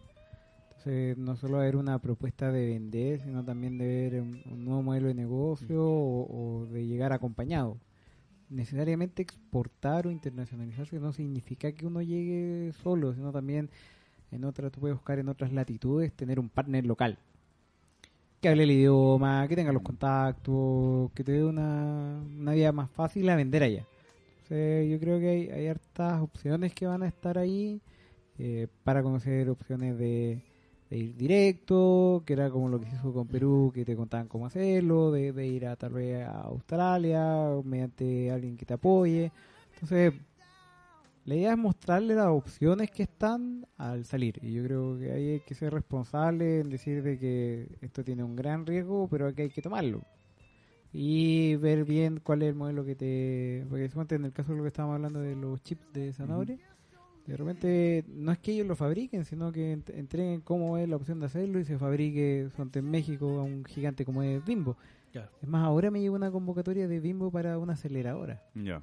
Entonces, 0.85 1.17
no 1.17 1.35
solo 1.37 1.59
ver 1.59 1.77
una 1.77 1.99
propuesta 1.99 2.53
de 2.53 2.67
vender, 2.67 3.21
sino 3.23 3.43
también 3.43 3.79
de 3.79 3.87
ver 3.87 4.21
un, 4.21 4.43
un 4.51 4.65
nuevo 4.67 4.83
modelo 4.83 5.09
de 5.09 5.15
negocio 5.15 5.83
o, 5.83 6.61
o 6.61 6.67
de 6.67 6.87
llegar 6.87 7.15
acompañado. 7.15 7.79
Necesariamente 8.51 9.23
exportar 9.23 10.07
o 10.07 10.11
internacionalizarse 10.11 11.01
no 11.01 11.15
significa 11.15 11.73
que 11.73 11.87
uno 11.87 12.03
llegue 12.03 12.73
solo, 12.83 13.15
sino 13.15 13.33
también 13.33 13.71
en 14.31 14.45
otras, 14.45 14.73
tú 14.73 14.81
puedes 14.81 14.97
buscar 14.97 15.19
en 15.19 15.31
otras 15.31 15.55
latitudes 15.55 16.13
tener 16.13 16.39
un 16.39 16.51
partner 16.51 16.85
local 16.85 17.17
que 18.43 18.51
hable 18.51 18.65
el 18.65 18.73
idioma, 18.73 19.49
que 19.49 19.57
tenga 19.57 19.73
los 19.73 19.81
contactos, 19.83 21.11
que 21.13 21.25
te 21.25 21.33
dé 21.33 21.45
una, 21.45 22.21
una 22.39 22.53
vida 22.53 22.73
más 22.73 22.91
fácil 22.91 23.27
a 23.31 23.37
vender 23.37 23.63
allá. 23.63 23.87
Entonces, 24.43 24.91
yo 24.91 25.01
creo 25.01 25.19
que 25.19 25.29
hay, 25.31 25.49
hay 25.49 25.67
hartas 25.69 26.21
opciones 26.21 26.75
que 26.75 26.87
van 26.87 27.03
a 27.03 27.09
estar 27.09 27.39
ahí 27.39 27.81
eh, 28.39 28.69
para 28.83 29.03
conocer 29.03 29.49
opciones 29.49 29.97
de, 29.97 30.43
ir 30.99 31.17
directo, 31.17 32.23
que 32.27 32.33
era 32.35 32.51
como 32.51 32.69
lo 32.69 32.81
que 32.81 32.87
se 32.87 32.97
hizo 32.97 33.13
con 33.13 33.27
Perú, 33.27 33.71
que 33.75 33.85
te 33.85 33.97
contaban 33.97 34.29
cómo 34.29 34.47
hacerlo, 34.47 35.11
de, 35.11 35.47
ir 35.47 35.67
a 35.67 35.77
tal 35.77 35.93
vez 35.93 36.27
a 36.27 36.43
Australia, 36.43 37.49
mediante 37.65 38.31
alguien 38.31 38.57
que 38.57 38.67
te 38.67 38.75
apoye. 38.75 39.33
Entonces, 39.73 40.15
la 41.25 41.35
idea 41.35 41.53
es 41.53 41.59
mostrarle 41.59 42.15
las 42.15 42.27
opciones 42.27 42.91
que 42.91 43.05
están 43.05 43.67
al 43.79 44.05
salir. 44.05 44.39
Y 44.43 44.53
yo 44.53 44.65
creo 44.65 44.99
que 44.99 45.13
ahí 45.13 45.31
hay 45.31 45.41
que 45.41 45.55
ser 45.55 45.73
responsable 45.73 46.61
en 46.61 46.71
decir 46.71 47.03
de 47.03 47.19
que 47.19 47.79
esto 47.81 48.05
tiene 48.05 48.23
un 48.23 48.37
gran 48.37 48.67
riesgo, 48.67 49.09
pero 49.09 49.35
que 49.35 49.43
hay 49.43 49.51
que 49.51 49.63
tomarlo. 49.63 50.03
Y 50.93 51.57
ver 51.57 51.85
bien 51.85 52.21
cuál 52.23 52.43
es 52.43 52.51
el 52.51 52.55
modelo 52.55 52.85
que 52.85 52.95
te... 52.95 53.67
Porque 53.69 53.91
en 54.15 54.25
el 54.27 54.33
caso 54.33 54.53
de 54.53 54.59
lo 54.59 54.65
que 54.65 54.69
estábamos 54.69 54.97
hablando 54.97 55.21
de 55.21 55.35
los 55.35 55.63
chips 55.63 55.93
de 55.93 56.13
zanahoria, 56.13 56.59
de 57.27 57.37
repente 57.37 58.05
no 58.09 58.33
es 58.33 58.39
que 58.39 58.53
ellos 58.53 58.67
lo 58.67 58.77
fabriquen, 58.77 59.25
sino 59.25 59.51
que 59.53 59.77
ent- 59.79 59.95
entreguen 59.95 60.41
cómo 60.43 60.77
es 60.79 60.89
la 60.89 60.97
opción 60.97 61.21
de 61.21 61.27
hacerlo 61.27 61.59
y 61.59 61.65
se 61.65 61.79
fabrique 61.79 62.49
en 62.75 62.91
México 62.91 63.39
a 63.39 63.43
un 63.43 63.65
gigante 63.65 64.05
como 64.05 64.23
es 64.23 64.45
Bimbo. 64.45 64.77
Claro. 65.13 65.31
Es 65.41 65.49
más, 65.49 65.65
ahora 65.65 65.91
me 65.91 66.01
llegó 66.01 66.17
una 66.17 66.31
convocatoria 66.31 66.87
de 66.89 67.01
Bimbo 67.01 67.31
para 67.31 67.57
una 67.59 67.75
aceleradora 67.75 68.43
Ya. 68.55 68.83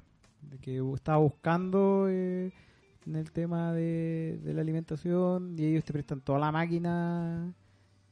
de 0.50 0.58
que 0.58 0.80
estaba 0.94 1.18
buscando 1.18 2.06
eh, 2.08 2.50
en 3.06 3.16
el 3.16 3.30
tema 3.32 3.72
de, 3.72 4.40
de 4.42 4.54
la 4.54 4.62
alimentación 4.62 5.54
y 5.58 5.64
ellos 5.66 5.84
te 5.84 5.92
prestan 5.92 6.20
toda 6.20 6.38
la 6.38 6.50
máquina 6.50 7.52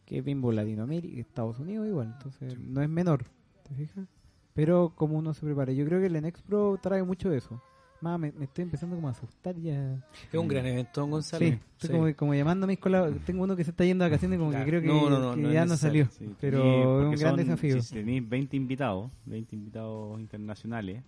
que 0.04 0.18
es 0.18 0.24
Bimbo 0.24 0.52
Latinoamérica, 0.52 1.20
Estados 1.20 1.58
Unidos 1.60 1.86
igual, 1.88 2.12
entonces 2.12 2.58
no 2.58 2.82
es 2.82 2.88
menor, 2.88 3.24
¿te 3.68 3.74
fijas? 3.74 4.06
Pero 4.54 4.92
como 4.96 5.16
uno 5.16 5.32
se 5.32 5.46
prepara, 5.46 5.72
yo 5.72 5.84
creo 5.86 6.00
que 6.00 6.06
el 6.06 6.20
Next 6.20 6.44
Pro 6.44 6.76
trae 6.82 7.02
mucho 7.04 7.30
de 7.30 7.38
eso. 7.38 7.62
Más, 8.00 8.18
me, 8.18 8.32
me 8.32 8.44
estoy 8.46 8.62
empezando 8.62 8.96
como 8.96 9.08
a 9.08 9.10
asustar 9.10 9.54
ya. 9.56 9.94
Es 10.32 10.38
un 10.38 10.48
gran 10.48 10.64
evento, 10.64 11.06
Gonzalo. 11.06 11.44
Sí, 11.44 11.58
estoy 11.78 11.90
Como, 11.98 12.16
como 12.16 12.34
llamando 12.34 12.64
a 12.64 12.68
mis 12.68 12.78
colaboradores. 12.78 13.24
Tengo 13.26 13.42
uno 13.44 13.54
que 13.56 13.64
se 13.64 13.70
está 13.72 13.84
yendo 13.84 14.04
a 14.04 14.08
vacaciones 14.08 14.38
como 14.38 14.50
Claro. 14.50 14.64
que 14.64 14.70
creo 14.70 14.80
que, 14.80 14.86
No, 14.88 15.10
no, 15.10 15.18
no, 15.18 15.34
que 15.34 15.40
no 15.42 15.48
es 15.48 15.54
ya 15.54 15.66
no 15.66 15.76
salió. 15.76 16.06
Sí, 16.10 16.34
pero 16.40 16.62
es 17.02 17.06
un 17.08 17.20
gran 17.20 17.36
son- 17.36 17.46
desafío. 17.46 17.82
Si 17.82 17.92
tenéis 17.94 18.26
20 18.26 18.56
invitados, 18.56 19.10
20 19.26 19.54
invitados 19.54 20.18
internacionales, 20.18 21.02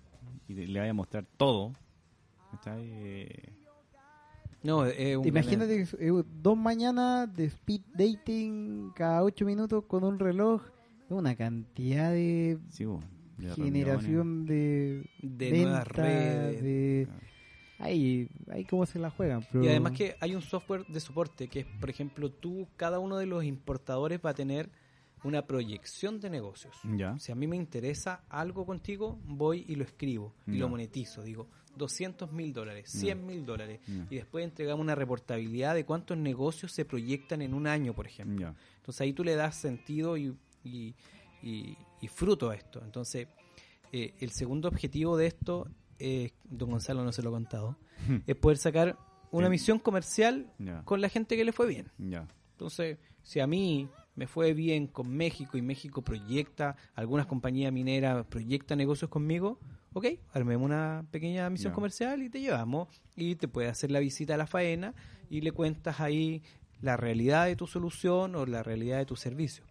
y 0.49 0.55
le 0.55 0.79
vaya 0.81 0.91
a 0.91 0.95
mostrar 0.95 1.25
todo. 1.39 1.73
Eh, 2.67 3.53
No, 4.63 4.81
un 4.81 5.27
Imagínate 5.27 5.87
eh, 5.99 6.13
dos 6.43 6.57
mañanas 6.57 7.35
de 7.35 7.47
speed 7.47 7.81
dating 7.95 8.91
cada 8.95 9.23
ocho 9.25 9.45
minutos 9.47 9.85
con 9.87 10.05
un 10.05 10.19
reloj. 10.19 10.63
Es 11.07 11.11
una 11.13 11.35
cantidad 11.35 12.11
de 12.13 12.59
sí, 12.69 12.85
bo, 12.85 13.01
de 13.37 13.55
generación 13.55 14.47
de, 14.47 15.05
de 15.23 15.51
venta, 15.51 15.69
nuevas 15.69 15.89
redes. 15.89 16.63
de- 16.63 17.09
Ahí, 17.79 18.29
ahí 18.53 18.65
cómo 18.65 18.87
se 18.87 18.99
la 19.01 19.11
juegan. 19.11 19.45
pero- 19.51 19.65
Y 19.65 19.69
además 19.69 19.93
que 19.93 20.15
hay 20.21 20.35
un 20.37 20.43
software 20.43 20.87
de 20.87 21.01
soporte 21.01 21.49
que 21.49 21.61
es, 21.61 21.67
por 21.81 21.91
ejemplo, 21.91 22.31
tú, 22.31 22.69
cada 22.77 23.01
uno 23.01 23.17
de 23.17 23.27
los 23.27 23.43
importadores 23.45 24.21
va 24.25 24.31
a 24.31 24.35
tener 24.35 24.71
una 25.25 25.47
proyección 25.47 26.21
de 26.21 26.31
negocios. 26.31 26.77
Ya. 26.97 27.19
Si 27.19 27.33
a 27.33 27.35
mí 27.35 27.47
me 27.49 27.57
interesa 27.57 28.23
algo 28.29 28.65
contigo, 28.67 29.19
voy 29.27 29.65
y 29.69 29.75
lo 29.75 29.83
escribo 29.85 30.33
y 30.47 30.53
Ya. 30.55 30.59
lo 30.61 30.69
monetizo. 30.69 31.23
Digo, 31.25 31.49
200 31.77 32.31
mil 32.33 32.53
dólares, 32.53 32.89
100 32.91 33.25
mil 33.27 33.45
dólares. 33.47 33.81
Ya. 33.89 34.07
Y 34.11 34.17
después 34.17 34.45
entregamos 34.45 34.83
una 34.85 34.95
reportabilidad 34.95 35.75
de 35.75 35.85
cuántos 35.85 36.17
negocios 36.19 36.71
se 36.73 36.85
proyectan 36.85 37.43
en 37.43 37.53
un 37.55 37.67
año, 37.67 37.95
por 37.95 38.07
ejemplo. 38.07 38.41
Ya. 38.53 38.55
Entonces 38.77 39.01
ahí 39.01 39.13
tú 39.13 39.25
le 39.25 39.35
das 39.35 39.57
sentido 39.57 40.17
y, 40.17 40.37
y- 40.65 40.95
y- 41.43 41.77
y 42.03 42.09
fruto 42.09 42.51
a 42.51 42.55
esto. 42.55 42.83
Entonces, 42.85 43.29
eh, 43.93 44.13
el 44.21 44.31
segundo 44.31 44.69
objetivo 44.69 45.17
de 45.17 45.29
esto, 45.29 45.69
eh, 45.99 46.33
don 46.45 46.71
Gonzalo 46.71 47.03
no 47.05 47.13
se 47.13 47.23
lo 47.23 47.31
he 47.31 47.33
contado, 47.33 47.79
es 48.27 48.37
poder 48.37 48.59
sacar 48.59 48.99
una 49.31 49.49
misión 49.49 49.79
comercial 49.79 50.53
con 50.85 51.01
la 51.01 51.09
gente 51.09 51.37
que 51.37 51.45
le 51.45 51.53
fue 51.53 51.67
bien. 51.67 51.91
Entonces, 52.53 52.99
si 53.23 53.41
a 53.41 53.47
mí 53.47 53.89
me 54.15 54.27
fue 54.27 54.53
bien 54.53 54.89
con 54.89 55.09
México 55.09 55.57
y 55.57 55.63
México 55.63 56.03
proyecta, 56.03 56.77
algunas 56.95 57.27
compañías 57.27 57.73
mineras 57.73 58.27
proyectan 58.27 58.79
negocios 58.79 59.09
conmigo, 59.09 59.59
ok, 59.95 60.07
armemos 60.33 60.67
una 60.67 61.07
pequeña 61.11 61.49
misión 61.51 61.73
comercial 61.73 62.23
y 62.23 62.29
te 62.29 62.41
llevamos 62.41 62.89
y 63.17 63.37
te 63.37 63.47
puedes 63.49 63.71
hacer 63.71 63.91
la 63.91 64.01
visita 64.01 64.35
a 64.35 64.37
la 64.37 64.47
faena 64.47 64.95
y 65.31 65.41
le 65.41 65.53
cuentas 65.53 66.01
ahí 66.01 66.43
la 66.81 66.97
realidad 66.97 67.47
de 67.47 67.57
tu 67.57 67.67
solución 67.67 68.35
o 68.35 68.45
la 68.45 68.63
realidad 68.63 68.99
de 68.99 69.07
tu 69.07 69.17
servicio. 69.17 69.65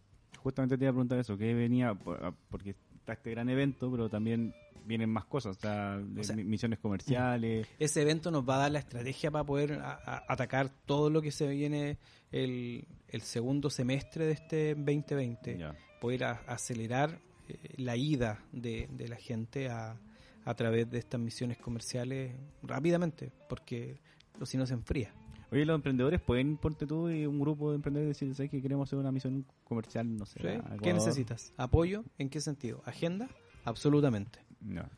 Justamente 0.43 0.77
te 0.77 0.83
iba 0.85 0.89
a 0.89 0.93
preguntar 0.93 1.19
eso, 1.19 1.37
que 1.37 1.53
venía, 1.53 1.93
por- 1.93 2.23
ah, 2.23 2.33
porque 2.49 2.75
está 2.95 3.13
este 3.13 3.31
gran 3.31 3.49
evento, 3.49 3.89
pero 3.91 4.09
también 4.09 4.53
vienen 4.85 5.09
más 5.09 5.25
cosas, 5.25 5.57
o 5.57 5.59
sea, 5.59 5.97
de 5.99 6.21
O 6.21 6.23
sea, 6.23 6.35
mi- 6.35 6.43
misiones 6.43 6.79
comerciales. 6.79 7.67
Ese 7.79 8.01
evento 8.01 8.31
nos 8.31 8.47
va 8.47 8.55
a 8.55 8.59
dar 8.59 8.71
la 8.71 8.79
estrategia 8.79 9.29
para 9.29 9.43
poder 9.45 9.73
a- 9.73 9.91
a- 10.03 10.23
atacar 10.27 10.69
todo 10.85 11.09
lo 11.09 11.21
que 11.21 11.31
se 11.31 11.47
viene 11.47 11.97
el, 12.31 12.87
el 13.07 13.21
segundo 13.21 13.69
semestre 13.69 14.25
de 14.25 14.31
este 14.31 14.75
2020. 14.75 15.57
Ya. 15.57 15.75
Poder 15.99 16.23
a- 16.23 16.41
acelerar 16.47 17.19
eh, 17.47 17.57
la 17.77 17.95
ida 17.95 18.43
de, 18.51 18.87
de 18.91 19.07
la 19.07 19.17
gente 19.17 19.69
a, 19.69 19.99
a 20.45 20.55
través 20.55 20.89
de 20.89 20.97
estas 20.97 21.19
misiones 21.21 21.57
comerciales 21.59 22.33
rápidamente, 22.63 23.31
porque 23.47 23.99
si 24.45 24.57
no 24.57 24.65
se 24.65 24.73
enfría. 24.73 25.13
Oye, 25.51 25.65
los 25.65 25.75
emprendedores 25.75 26.21
pueden, 26.21 26.55
ponte 26.55 26.87
tú 26.87 27.09
y 27.09 27.25
un 27.25 27.39
grupo 27.39 27.71
de 27.71 27.75
emprendedores 27.75 28.17
decir, 28.17 28.33
¿sabes 28.35 28.49
que 28.49 28.61
queremos 28.61 28.87
hacer 28.87 28.97
una 28.97 29.11
misión 29.11 29.45
comercial? 29.65 30.15
No 30.15 30.25
sé. 30.25 30.39
¿Sí? 30.39 30.47
a 30.47 30.51
¿Qué 30.51 30.75
Ecuador"? 30.75 30.93
necesitas? 30.93 31.53
¿Apoyo? 31.57 32.05
¿En 32.17 32.29
qué 32.29 32.39
sentido? 32.39 32.81
¿Agenda? 32.85 33.27
Absolutamente. 33.65 34.39
Ya. 34.61 34.89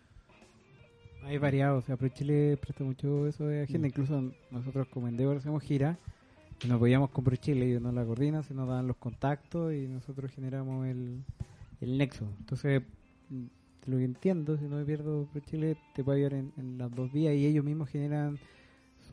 Hay 1.23 1.37
variado, 1.39 1.77
o 1.77 1.81
sea, 1.81 1.97
ProChile 1.97 2.57
presta 2.57 2.83
mucho 2.83 3.27
eso 3.27 3.47
de 3.47 3.63
agenda. 3.63 3.87
Mm. 3.87 3.89
Incluso 3.89 4.31
nosotros 4.51 4.87
como 4.89 5.07
Endeavor 5.07 5.37
hacemos 5.37 5.63
gira 5.63 5.97
y 6.63 6.67
nos 6.67 6.75
apoyamos 6.77 7.09
con 7.09 7.23
ProChile. 7.23 7.65
Ellos 7.65 7.81
nos 7.81 7.93
la 7.93 8.05
coordinan, 8.05 8.43
se 8.43 8.53
nos 8.53 8.67
dan 8.67 8.85
los 8.87 8.97
contactos 8.97 9.73
y 9.73 9.87
nosotros 9.87 10.31
generamos 10.31 10.85
el, 10.85 11.23
el 11.81 11.97
nexo. 11.97 12.27
Entonces, 12.39 12.83
mm, 13.29 13.43
de 13.85 13.91
lo 13.91 13.97
que 13.97 14.03
entiendo, 14.03 14.57
si 14.57 14.65
no 14.65 14.75
me 14.75 14.85
pierdo, 14.85 15.25
ProChile 15.31 15.77
te 15.95 16.03
puede 16.03 16.19
ayudar 16.19 16.33
en, 16.35 16.53
en 16.57 16.77
las 16.77 16.93
dos 16.93 17.11
vías 17.11 17.33
y 17.33 17.47
ellos 17.47 17.65
mismos 17.65 17.89
generan 17.89 18.37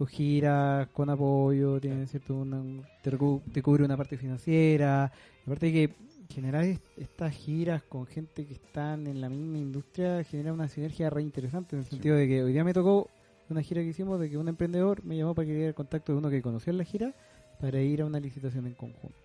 sus 0.01 0.09
giras 0.09 0.88
con 0.94 1.11
apoyo, 1.11 1.78
tienen 1.78 2.07
cierto 2.09 2.34
una, 2.34 2.62
te, 3.03 3.11
recu- 3.12 3.42
te 3.53 3.61
cubre 3.62 3.84
una 3.84 3.98
parte 3.98 4.16
financiera. 4.16 5.12
Aparte 5.44 5.66
de 5.66 5.72
que 5.72 5.94
generar 6.32 6.64
est- 6.64 6.82
estas 6.96 7.34
giras 7.34 7.82
con 7.82 8.07
gente 8.07 8.46
que 8.46 8.55
están 8.55 9.07
en 9.07 9.20
la 9.20 9.28
misma 9.28 9.59
industria 9.59 10.24
genera 10.24 10.55
una 10.55 10.68
sinergia 10.68 11.11
re 11.11 11.20
interesante 11.20 11.76
en 11.76 11.80
el 11.80 11.84
Sí. 11.84 11.90
sentido 11.96 12.16
de 12.16 12.26
que 12.26 12.42
hoy 12.42 12.51
día 12.55 12.64
me 12.64 12.72
tocó 12.72 13.11
una 13.51 13.61
gira 13.61 13.82
que 13.82 13.88
hicimos 13.88 14.18
de 14.18 14.30
que 14.30 14.38
un 14.38 14.48
emprendedor 14.48 15.05
me 15.05 15.18
llamó 15.18 15.34
para 15.34 15.44
que 15.44 15.53
diera 15.53 15.68
el 15.68 15.74
contacto 15.74 16.12
de 16.12 16.18
uno 16.18 16.30
que 16.30 16.40
conocía 16.40 16.70
en 16.70 16.78
la 16.78 16.84
gira 16.84 17.12
para 17.61 17.82
ir 17.82 18.01
a 18.01 18.07
una 18.07 18.20
licitación 18.20 18.66
en 18.66 18.72
conjunto. 18.72 19.18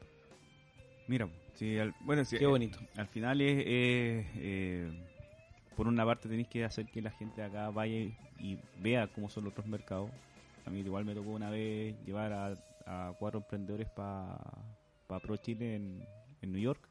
Mira, 1.07 1.29
sí, 1.53 1.77
al- 1.77 1.95
bueno, 2.01 2.25
sí, 2.25 2.37
Qué 2.37 2.43
eh, 2.43 2.47
bonito. 2.47 2.79
al 2.97 3.07
final 3.07 3.39
es, 3.39 3.63
eh, 3.65 4.91
por 5.77 5.87
una 5.87 6.03
parte 6.03 6.27
tenéis 6.27 6.49
que 6.49 6.65
hacer 6.65 6.85
que 6.87 7.01
la 7.01 7.11
gente 7.11 7.41
acá 7.41 7.69
vaya 7.69 7.95
y- 7.97 8.13
y 8.41 8.59
vea 8.81 9.07
cómo 9.07 9.29
son 9.29 9.45
los 9.45 9.53
otros 9.53 9.67
mercados. 9.67 10.09
A 10.65 10.69
mí 10.69 10.79
igual 10.79 11.05
me 11.05 11.13
tocó 11.13 11.31
una 11.31 11.49
vez 11.49 11.95
llevar 12.05 12.33
a, 12.33 12.53
a 12.85 13.13
cuatro 13.17 13.39
emprendedores 13.39 13.87
para 13.89 14.37
pa 15.07 15.19
Pro 15.19 15.37
Chile 15.37 15.75
en, 15.75 16.03
en 16.41 16.51
New 16.51 16.61
York 16.61 16.81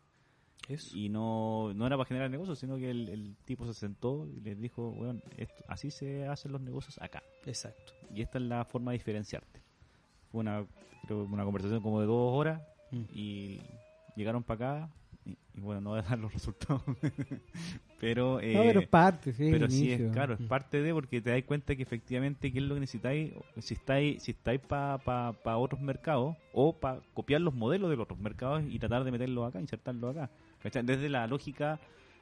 Eso. 0.68 0.96
y 0.96 1.08
no, 1.08 1.72
no 1.74 1.86
era 1.86 1.96
para 1.96 2.06
generar 2.06 2.30
negocios, 2.30 2.58
sino 2.58 2.76
que 2.76 2.90
el, 2.90 3.08
el 3.08 3.36
tipo 3.44 3.66
se 3.66 3.74
sentó 3.74 4.26
y 4.26 4.40
les 4.40 4.60
dijo, 4.60 4.92
bueno, 4.92 5.20
esto, 5.36 5.64
así 5.68 5.90
se 5.90 6.26
hacen 6.28 6.52
los 6.52 6.60
negocios 6.60 6.96
acá. 7.02 7.22
Exacto. 7.46 7.92
Y 8.14 8.22
esta 8.22 8.38
es 8.38 8.44
la 8.44 8.64
forma 8.64 8.92
de 8.92 8.98
diferenciarte. 8.98 9.60
Fue 10.30 10.40
una, 10.40 10.64
creo, 11.06 11.24
una 11.24 11.44
conversación 11.44 11.80
como 11.82 12.00
de 12.00 12.06
dos 12.06 12.32
horas 12.32 12.60
Mm. 12.90 13.04
y 13.14 13.60
llegaron 14.14 14.42
para 14.44 14.76
acá 14.82 14.94
y, 15.26 15.30
y 15.54 15.60
bueno, 15.60 15.80
no 15.80 15.90
voy 15.90 16.00
a 16.00 16.02
dar 16.02 16.18
los 16.18 16.32
resultados. 16.34 16.82
pero 18.00 18.40
eh, 18.40 18.52
no, 18.54 18.62
pero 18.62 18.80
es 18.80 18.88
parte, 18.88 19.32
sí, 19.32 19.48
pero 19.50 19.68
sí 19.70 19.90
es 19.92 20.12
claro, 20.12 20.34
es 20.34 20.40
parte 20.42 20.82
de 20.82 20.92
porque 20.92 21.20
te 21.20 21.30
das 21.30 21.42
cuenta 21.44 21.74
que 21.74 21.82
efectivamente 21.82 22.52
qué 22.52 22.58
es 22.58 22.64
lo 22.64 22.74
que 22.74 22.80
necesitáis, 22.80 23.32
si 23.58 23.74
estáis 23.74 24.22
si 24.22 24.32
estáis 24.32 24.60
para 24.60 24.98
pa, 24.98 25.32
pa 25.32 25.56
otros 25.56 25.80
mercados 25.80 26.36
o 26.52 26.74
para 26.74 27.00
copiar 27.14 27.40
los 27.40 27.54
modelos 27.54 27.90
de 27.90 27.96
los 27.96 28.04
otros 28.04 28.18
mercados 28.20 28.62
y 28.68 28.78
tratar 28.78 29.04
de 29.04 29.12
meterlos 29.12 29.48
acá, 29.48 29.60
insertarlos 29.60 30.16
acá. 30.16 30.30
¿Cachai? 30.62 30.84
Desde 30.84 31.08
la 31.08 31.26
lógica 31.26 31.78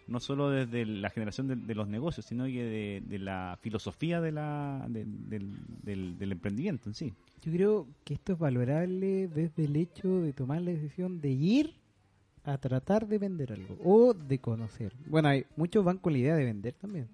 no 0.09 0.19
solo 0.19 0.51
desde 0.51 0.85
la 0.85 1.11
generación 1.11 1.47
de, 1.47 1.55
de 1.55 1.75
los 1.77 1.87
negocios, 1.87 2.27
sino 2.27 2.45
que 2.45 2.65
de, 2.65 3.03
de 3.07 3.19
la 3.21 3.57
filosofía 3.63 4.21
de 4.21 4.33
la, 4.33 4.85
de- 4.89 5.05
del, 5.07 5.53
del, 5.83 6.19
del 6.19 6.33
emprendimiento 6.33 6.89
en 6.89 6.95
sí. 6.95 7.13
Yo 7.45 7.53
creo 7.53 7.87
que 8.05 8.15
esto 8.15 8.33
es 8.33 8.39
valorable 8.39 9.29
desde 9.29 9.65
el 9.65 9.77
hecho 9.77 10.21
de 10.21 10.33
tomar 10.33 10.61
la 10.61 10.73
decisión 10.73 11.21
de 11.21 11.31
ir 11.31 11.75
a 12.45 12.59
tratar 12.59 13.07
de 13.07 13.19
vender 13.19 13.53
algo 13.53 13.77
o 13.85 14.15
de 14.15 14.39
conocer. 14.39 14.93
Bueno, 15.07 15.29
hay 15.29 15.47
muchos 15.57 15.85
van 15.85 15.99
con 15.99 16.13
la 16.13 16.19
idea 16.19 16.35
de 16.35 16.45
vender 16.45 16.75
también. 16.75 17.09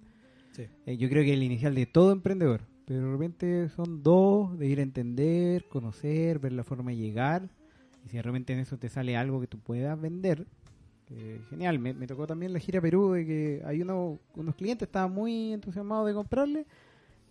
Sí. 0.53 0.66
Eh, 0.87 0.97
yo 0.97 1.09
creo 1.09 1.22
que 1.22 1.35
el 1.35 1.43
inicial 1.43 1.74
de 1.74 1.87
todo 1.87 2.12
emprendedor, 2.12 2.62
pero 2.87 3.03
de 3.03 3.12
repente 3.12 3.68
son 3.68 4.03
dos, 4.03 4.59
de 4.59 4.66
ir 4.66 4.79
a 4.81 4.83
entender, 4.83 5.66
conocer, 5.68 6.39
ver 6.39 6.53
la 6.53 6.64
forma 6.64 6.91
de 6.91 6.97
llegar. 6.97 7.49
Y 8.07 8.09
si 8.09 8.20
realmente 8.20 8.53
en 8.53 8.61
eso 8.61 8.79
te 8.79 8.89
sale 8.89 9.16
algo 9.16 9.41
que 9.41 9.47
tú 9.47 9.59
puedas 9.59 10.01
vender, 10.01 10.47
eh, 11.11 11.41
genial. 11.51 11.79
Me, 11.79 11.95
me 11.95 12.07
tocó 12.07 12.26
también 12.26 12.53
la 12.53 12.59
gira 12.59 12.81
Perú 12.81 13.12
de 13.12 13.26
que 13.26 13.62
hay 13.64 13.83
uno, 13.83 14.18
unos 14.35 14.55
clientes 14.55 14.89
estaban 14.89 15.12
muy 15.12 15.53
entusiasmados 15.53 16.07
de 16.07 16.14
comprarle. 16.14 16.66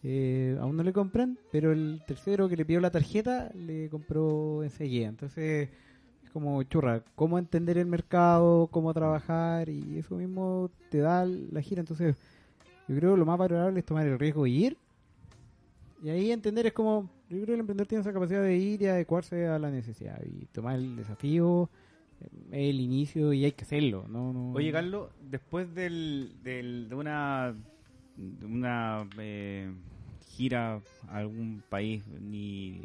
Eh, 0.04 0.58
aún 0.62 0.78
no 0.78 0.84
le 0.84 0.94
compran, 0.94 1.38
pero 1.52 1.72
el 1.72 2.02
tercero 2.06 2.48
que 2.48 2.56
le 2.56 2.66
pidió 2.66 2.80
la 2.80 2.92
tarjeta 2.92 3.52
le 3.54 3.90
compró 3.90 4.64
enseguida. 4.64 5.08
Entonces 5.08 5.70
es 5.70 5.70
como 6.40 6.62
churra, 6.64 7.02
cómo 7.16 7.40
entender 7.40 7.78
el 7.80 7.88
mercado, 7.88 8.68
cómo 8.68 8.94
trabajar 8.94 9.70
y 9.70 9.98
eso 9.98 10.16
mismo 10.16 10.70
te 10.90 11.00
da 11.00 11.26
la 11.26 11.62
gira. 11.62 11.80
Entonces 11.80 12.16
yo 12.88 12.96
creo 12.96 13.14
que 13.14 13.18
lo 13.20 13.26
más 13.26 13.40
valorable 13.40 13.80
es 13.80 13.86
tomar 13.86 14.06
el 14.06 14.20
riesgo 14.20 14.46
y 14.46 14.66
ir. 14.66 14.78
Y 16.04 16.10
ahí 16.10 16.32
entender 16.32 16.68
es 16.68 16.74
como, 16.74 17.10
yo 17.28 17.38
creo 17.38 17.46
que 17.48 17.54
el 17.56 17.60
emprendedor 17.62 17.88
tiene 17.88 18.02
esa 18.02 18.14
capacidad 18.14 18.44
de 18.44 18.56
ir 18.56 18.82
y 18.84 18.86
adecuarse 18.86 19.48
a 19.48 19.58
la 19.58 19.72
necesidad 19.72 20.22
y 20.24 20.46
tomar 20.46 20.76
el 20.76 20.96
desafío, 20.96 21.70
eh, 22.52 22.70
el 22.70 22.80
inicio 22.80 23.34
y 23.34 23.46
hay 23.46 23.52
que 23.54 23.64
hacerlo. 23.64 24.06
No, 24.08 24.32
no- 24.32 24.54
Oye, 24.54 24.72
Carlos, 24.72 25.10
después 25.20 25.74
del, 25.74 26.34
del- 26.44 26.88
de 26.88 26.96
una, 26.96 27.56
de 28.16 28.46
una 28.46 29.10
eh, 29.18 29.72
gira 30.28 30.82
a 31.10 31.18
algún 31.18 31.64
país 31.70 32.06
ni, 32.08 32.82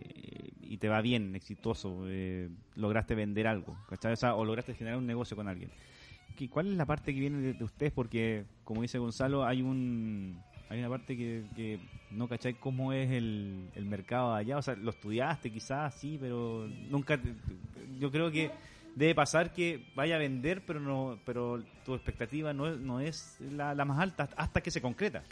y 0.61 0.76
te 0.78 0.88
va 0.88 1.01
bien, 1.01 1.34
exitoso, 1.34 2.05
eh, 2.07 2.49
lograste 2.76 3.14
vender 3.14 3.47
algo, 3.47 3.76
¿cachai? 3.88 4.12
O, 4.12 4.16
sea, 4.16 4.34
o 4.34 4.45
lograste 4.45 4.74
generar 4.74 4.99
un 4.99 5.07
negocio 5.07 5.36
con 5.36 5.49
alguien. 5.49 5.70
¿Qué- 6.36 6.49
¿Cuál 6.49 6.68
es 6.70 6.76
la 6.76 6.86
parte 6.86 7.12
que 7.12 7.20
viene 7.20 7.38
de, 7.38 7.55
de 7.55 7.64
ustedes? 7.64 7.93
Porque, 7.93 8.45
como 8.64 8.82
dice 8.82 8.99
Gonzalo, 8.99 9.45
hay 9.45 9.62
un 9.62 10.36
hay 10.68 10.78
una 10.78 10.88
parte 10.88 11.16
que, 11.16 11.78
no 12.11 12.28
cachai 12.28 12.55
cómo 12.55 12.93
es 12.95 13.11
el, 13.11 13.68
el 13.74 13.84
mercado 13.84 14.34
allá. 14.34 14.57
O 14.57 14.62
sea, 14.62 14.74
lo 14.74 14.90
estudiaste 14.90 15.51
quizás, 15.51 15.95
sí, 15.95 16.16
pero 16.18 16.66
nunca... 16.90 17.18
yo 17.99 18.11
creo 18.11 18.30
que 18.30 18.51
debe 18.97 19.14
pasar 19.14 19.53
que 19.53 19.80
vaya 19.95 20.16
a 20.16 20.18
vender, 20.18 20.62
pero 20.64 20.80
no 20.80 21.18
pero 21.24 21.62
tu 21.84 21.95
expectativa 21.95 22.53
no 22.55 22.68
es, 22.68 22.78
no 22.80 23.01
es 23.01 23.38
la 23.40 23.84
más 23.84 23.99
alta 23.99 24.28
hasta 24.36 24.61
que 24.62 24.70
se 24.70 24.80
concreta. 24.80 25.22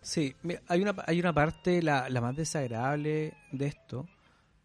Sí, 0.00 0.34
hay 0.68 0.82
una, 0.82 0.94
hay 1.06 1.20
una 1.20 1.32
parte, 1.32 1.82
la, 1.82 2.08
la 2.08 2.20
más 2.20 2.36
desagradable 2.36 3.34
de 3.52 3.66
esto, 3.66 4.06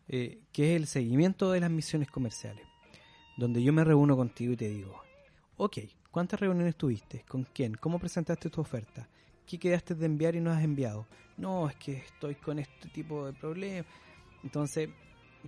eh, 0.07 0.39
que 0.51 0.71
es 0.71 0.81
el 0.81 0.87
seguimiento 0.87 1.51
de 1.51 1.59
las 1.59 1.71
misiones 1.71 2.09
comerciales, 2.09 2.65
donde 3.37 3.63
yo 3.63 3.73
me 3.73 3.83
reúno 3.83 4.15
contigo 4.15 4.53
y 4.53 4.57
te 4.57 4.69
digo, 4.69 5.01
ok, 5.57 5.79
¿cuántas 6.11 6.39
reuniones 6.39 6.75
tuviste? 6.75 7.25
¿Con 7.27 7.47
quién? 7.53 7.75
¿Cómo 7.75 7.99
presentaste 7.99 8.49
tu 8.49 8.61
oferta? 8.61 9.07
¿Qué 9.45 9.59
quedaste 9.59 9.95
de 9.95 10.05
enviar 10.05 10.35
y 10.35 10.41
no 10.41 10.51
has 10.51 10.63
enviado? 10.63 11.05
no, 11.37 11.67
es 11.67 11.75
que 11.75 11.93
estoy 11.93 12.35
con 12.35 12.59
este 12.59 12.89
tipo 12.89 13.25
de 13.25 13.33
problemas. 13.33 13.85
Entonces, 14.43 14.89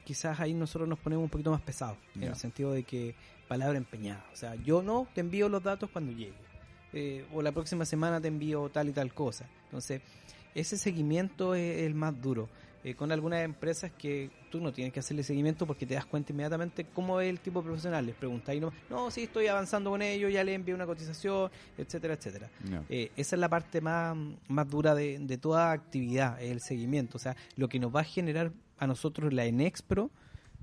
quizás 0.04 0.40
ahí 0.40 0.54
nosotros 0.54 0.88
nos 0.88 1.00
ponemos 1.00 1.24
un 1.24 1.30
poquito 1.30 1.52
más 1.52 1.62
pesados, 1.62 1.98
en 2.16 2.24
el 2.24 2.36
sentido 2.36 2.72
de 2.72 2.84
que 2.84 3.16
palabra 3.48 3.78
empeñada. 3.78 4.26
O 4.34 4.36
sea, 4.36 4.56
yo 4.56 4.82
no 4.82 5.08
te 5.14 5.22
envío 5.22 5.50
los 5.50 5.64
datos 5.64 5.90
cuando 5.92 6.12
llegue. 6.12 6.34
Eh, 6.94 7.26
o 7.34 7.42
la 7.42 7.52
próxima 7.52 7.84
semana 7.84 8.22
te 8.22 8.30
envío 8.30 8.70
tal 8.70 8.90
y 8.90 8.94
tal 8.94 9.14
cosa. 9.14 9.46
Entonces, 9.76 10.02
ese 10.54 10.78
seguimiento 10.78 11.54
es 11.54 11.84
el 11.84 11.94
más 11.96 12.20
duro. 12.22 12.48
Eh, 12.86 12.94
con 12.94 13.12
algunas 13.12 13.44
empresas 13.44 13.92
que 13.92 14.30
tú 14.52 14.62
no 14.62 14.72
tienes 14.72 14.94
que 14.94 15.00
hacerle 15.00 15.24
seguimiento 15.24 15.66
porque 15.66 15.88
te 15.88 15.96
das 15.96 16.06
cuenta 16.06 16.32
inmediatamente 16.32 16.86
cómo 16.94 17.20
es 17.20 17.30
el 17.30 17.40
tipo 17.40 17.60
de 17.60 17.66
profesional. 17.66 18.06
Les 18.06 18.14
preguntáis, 18.14 18.62
no, 18.62 18.72
no, 18.92 19.10
sí, 19.10 19.24
estoy 19.24 19.48
avanzando 19.48 19.90
con 19.90 20.04
ellos, 20.04 20.32
ya 20.32 20.44
le 20.44 20.54
envié 20.54 20.76
una 20.76 20.86
cotización, 20.86 21.50
etcétera, 21.80 22.14
etcétera. 22.14 22.52
Eh, 22.88 23.12
esa 23.18 23.36
es 23.36 23.40
la 23.40 23.50
parte 23.50 23.82
más, 23.82 24.16
más 24.48 24.70
dura 24.70 24.94
de, 24.94 25.18
de 25.18 25.38
toda 25.40 25.72
actividad, 25.72 26.40
es 26.40 26.52
el 26.52 26.62
seguimiento. 26.62 27.18
O 27.18 27.20
sea, 27.20 27.36
lo 27.56 27.68
que 27.68 27.80
nos 27.80 27.94
va 27.94 28.02
a 28.02 28.04
generar 28.04 28.52
a 28.78 28.86
nosotros 28.86 29.34
la 29.34 29.46
Enexpro 29.46 30.12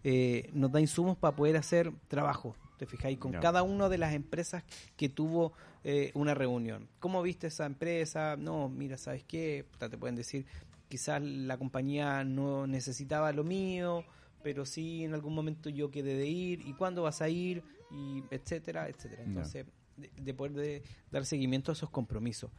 eh, 0.05 0.49
nos 0.53 0.71
da 0.71 0.81
insumos 0.81 1.17
para 1.17 1.35
poder 1.35 1.57
hacer 1.57 1.93
trabajo. 2.09 2.55
¿Te 2.83 2.87
fijáis? 2.87 3.17
Con 3.19 3.31
cada 3.41 3.63
una 3.63 3.89
de 3.89 3.97
las 3.97 4.13
empresas 4.13 4.65
que 4.97 5.09
tuvo 5.09 5.53
eh, 5.85 6.11
una 6.15 6.35
reunión. 6.35 6.89
¿Cómo 6.99 7.23
viste 7.23 7.47
esa 7.47 7.65
empresa? 7.65 8.35
No, 8.37 8.69
mira, 8.69 8.97
¿sabes 8.97 9.23
qué? 9.23 9.67
Te 9.79 9.97
pueden 9.97 10.17
decir, 10.17 10.47
quizás 10.89 11.23
la 11.23 11.57
compañía 11.59 12.25
no 12.25 12.67
necesitaba 12.67 13.31
lo 13.31 13.45
mío, 13.45 14.05
pero 14.43 14.67
sí 14.67 15.05
en 15.05 15.15
algún 15.15 15.33
momento 15.33 15.71
yo 15.71 15.93
quedé 15.93 16.17
de 16.17 16.27
ir. 16.27 16.67
¿Y 16.67 16.73
cuándo 16.73 17.03
vas 17.05 17.23
a 17.23 17.29
ir? 17.29 17.63
Y 17.93 18.25
etcétera, 18.33 18.89
etcétera. 18.89 19.23
Entonces, 19.23 19.65
de, 19.97 20.11
de 20.21 20.35
poder 20.35 20.53
de- 20.55 20.83
dar 21.13 21.25
seguimiento 21.25 21.71
a 21.71 21.75
esos 21.75 21.89
compromisos. 21.89 22.51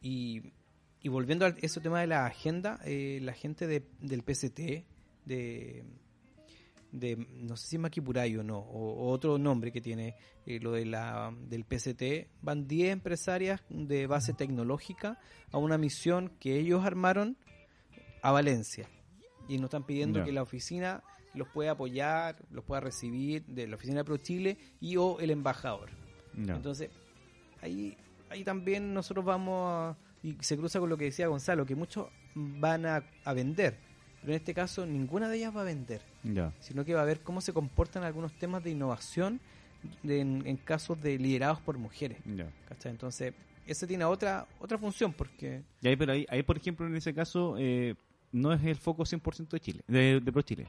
Y, 0.00 0.52
y 1.00 1.08
volviendo 1.08 1.44
a 1.44 1.56
ese 1.60 1.80
tema 1.80 2.00
de 2.00 2.06
la 2.06 2.24
agenda, 2.26 2.78
eh, 2.84 3.18
la 3.20 3.32
gente 3.32 3.66
de, 3.66 3.82
del 4.00 4.22
PCT, 4.22 4.84
de, 5.26 5.82
de 6.92 7.16
no 7.16 7.56
sé 7.56 7.66
si 7.66 7.76
es 7.76 7.82
Maquipurayo 7.82 8.40
o 8.40 8.44
no, 8.44 8.58
o, 8.58 8.92
o 8.92 9.10
otro 9.10 9.38
nombre 9.38 9.72
que 9.72 9.80
tiene 9.80 10.14
eh, 10.46 10.60
lo 10.60 10.72
de 10.72 10.84
la, 10.84 11.34
del 11.48 11.64
PCT, 11.64 12.28
van 12.42 12.68
10 12.68 12.92
empresarias 12.92 13.62
de 13.68 14.06
base 14.06 14.34
tecnológica 14.34 15.18
a 15.50 15.58
una 15.58 15.78
misión 15.78 16.30
que 16.38 16.58
ellos 16.58 16.84
armaron 16.84 17.36
a 18.22 18.30
Valencia. 18.30 18.88
Y 19.48 19.56
nos 19.56 19.64
están 19.64 19.84
pidiendo 19.84 20.22
que 20.24 20.32
la 20.32 20.42
oficina 20.42 21.02
los 21.34 21.48
pueda 21.48 21.72
apoyar, 21.72 22.36
los 22.50 22.64
pueda 22.64 22.80
recibir 22.80 23.44
de 23.46 23.66
la 23.66 23.76
oficina 23.76 23.98
de 23.98 24.04
Pro 24.04 24.16
Chile 24.18 24.56
y 24.80 24.96
o 24.96 25.18
el 25.18 25.30
embajador. 25.30 25.90
Entonces, 26.36 26.90
ahí, 27.60 27.96
ahí 28.30 28.44
también 28.44 28.94
nosotros 28.94 29.24
vamos 29.24 29.64
a, 29.66 29.96
y 30.22 30.36
se 30.40 30.56
cruza 30.56 30.78
con 30.78 30.88
lo 30.88 30.96
que 30.96 31.06
decía 31.06 31.26
Gonzalo, 31.26 31.66
que 31.66 31.74
muchos 31.74 32.08
van 32.34 32.86
a, 32.86 33.04
a 33.24 33.32
vender, 33.32 33.78
pero 34.22 34.32
en 34.32 34.36
este 34.38 34.54
caso 34.54 34.86
ninguna 34.86 35.28
de 35.28 35.36
ellas 35.36 35.54
va 35.54 35.60
a 35.60 35.64
vender, 35.64 36.00
sino 36.60 36.84
que 36.84 36.94
va 36.94 37.02
a 37.02 37.04
ver 37.04 37.20
cómo 37.20 37.40
se 37.42 37.52
comportan 37.52 38.02
algunos 38.04 38.32
temas 38.32 38.62
de 38.64 38.70
innovación 38.70 39.40
de- 40.02 40.20
en, 40.20 40.42
en 40.46 40.56
casos 40.56 41.00
de 41.02 41.18
liderados 41.18 41.60
por 41.60 41.76
mujeres. 41.76 42.18
Entonces, 42.84 43.34
ese 43.66 43.86
tiene 43.86 44.04
otra 44.04 44.46
otra 44.60 44.78
función, 44.78 45.12
porque 45.12 45.62
Y 45.82 45.88
ahí, 45.88 45.96
pero 45.96 46.12
ahí, 46.12 46.26
ahí, 46.30 46.42
por 46.42 46.56
ejemplo, 46.56 46.86
en 46.86 46.96
ese 46.96 47.12
caso, 47.12 47.56
eh, 47.58 47.94
no 48.32 48.52
es 48.52 48.62
el 48.64 48.76
foco 48.76 49.04
100% 49.04 49.48
de 49.50 49.60
Chile, 49.60 49.80
de, 49.86 50.20
de 50.20 50.32
Pro 50.32 50.42
Chile. 50.42 50.66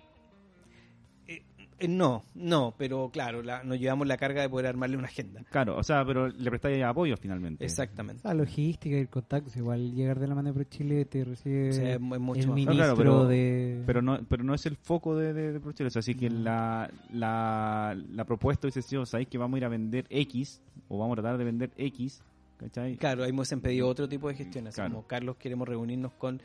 Eh, 1.79 1.87
no, 1.87 2.23
no, 2.35 2.73
pero 2.77 3.09
claro, 3.11 3.41
la- 3.41 3.63
nos 3.63 3.79
llevamos 3.79 4.07
la 4.07 4.17
carga 4.17 4.41
de 4.41 4.49
poder 4.49 4.67
armarle 4.67 4.97
una 4.97 5.07
agenda. 5.07 5.43
Claro, 5.51 5.77
o 5.77 5.83
sea, 5.83 6.05
pero 6.05 6.27
le 6.27 6.49
prestáis 6.49 6.83
apoyo 6.83 7.15
finalmente. 7.17 7.63
Exactamente. 7.65 8.21
La 8.27 8.33
logística 8.33 8.95
y 8.95 8.99
el 8.99 9.09
contacto, 9.09 9.51
igual 9.57 9.93
llegar 9.93 10.19
de 10.19 10.27
la 10.27 10.35
mano 10.35 10.49
de 10.49 10.53
Pro 10.53 10.63
Chile 10.65 11.05
te 11.05 11.23
recibe 11.23 11.69
O 11.69 11.73
sea, 11.73 11.93
es 11.95 11.99
mucho 11.99 12.39
el 12.41 12.47
más- 12.47 12.55
ministro 12.55 12.75
Claro, 12.75 12.95
pero- 12.95 13.27
de... 13.27 13.83
Pero 13.85 14.01
no, 14.01 14.19
pero 14.27 14.43
no 14.43 14.53
es 14.53 14.65
el 14.65 14.75
foco 14.77 15.15
de, 15.17 15.33
de, 15.33 15.53
de 15.53 15.59
Pro 15.59 15.71
Chile. 15.71 15.87
O 15.87 15.91
sea, 15.91 15.99
así 16.01 16.15
que 16.15 16.29
la, 16.29 16.89
la, 17.11 17.95
la 18.11 18.25
propuesta 18.25 18.67
dice, 18.67 18.81
sí, 18.81 18.95
o 18.97 19.05
sabéis 19.05 19.27
que 19.29 19.37
vamos 19.37 19.55
a 19.55 19.57
ir 19.59 19.65
a 19.65 19.69
vender 19.69 20.05
X, 20.09 20.61
o 20.89 20.97
vamos 20.97 21.17
a 21.17 21.21
tratar 21.21 21.37
de 21.37 21.43
vender 21.45 21.71
X, 21.77 22.21
¿cachai? 22.57 22.97
Claro, 22.97 23.25
hemos 23.25 23.49
pedido 23.49 23.87
otro 23.87 24.07
tipo 24.07 24.27
de 24.27 24.35
gestiones. 24.35 24.75
Claro. 24.75 24.91
Como 24.91 25.07
Carlos, 25.07 25.35
queremos 25.37 25.67
reunirnos 25.67 26.13
con 26.13 26.41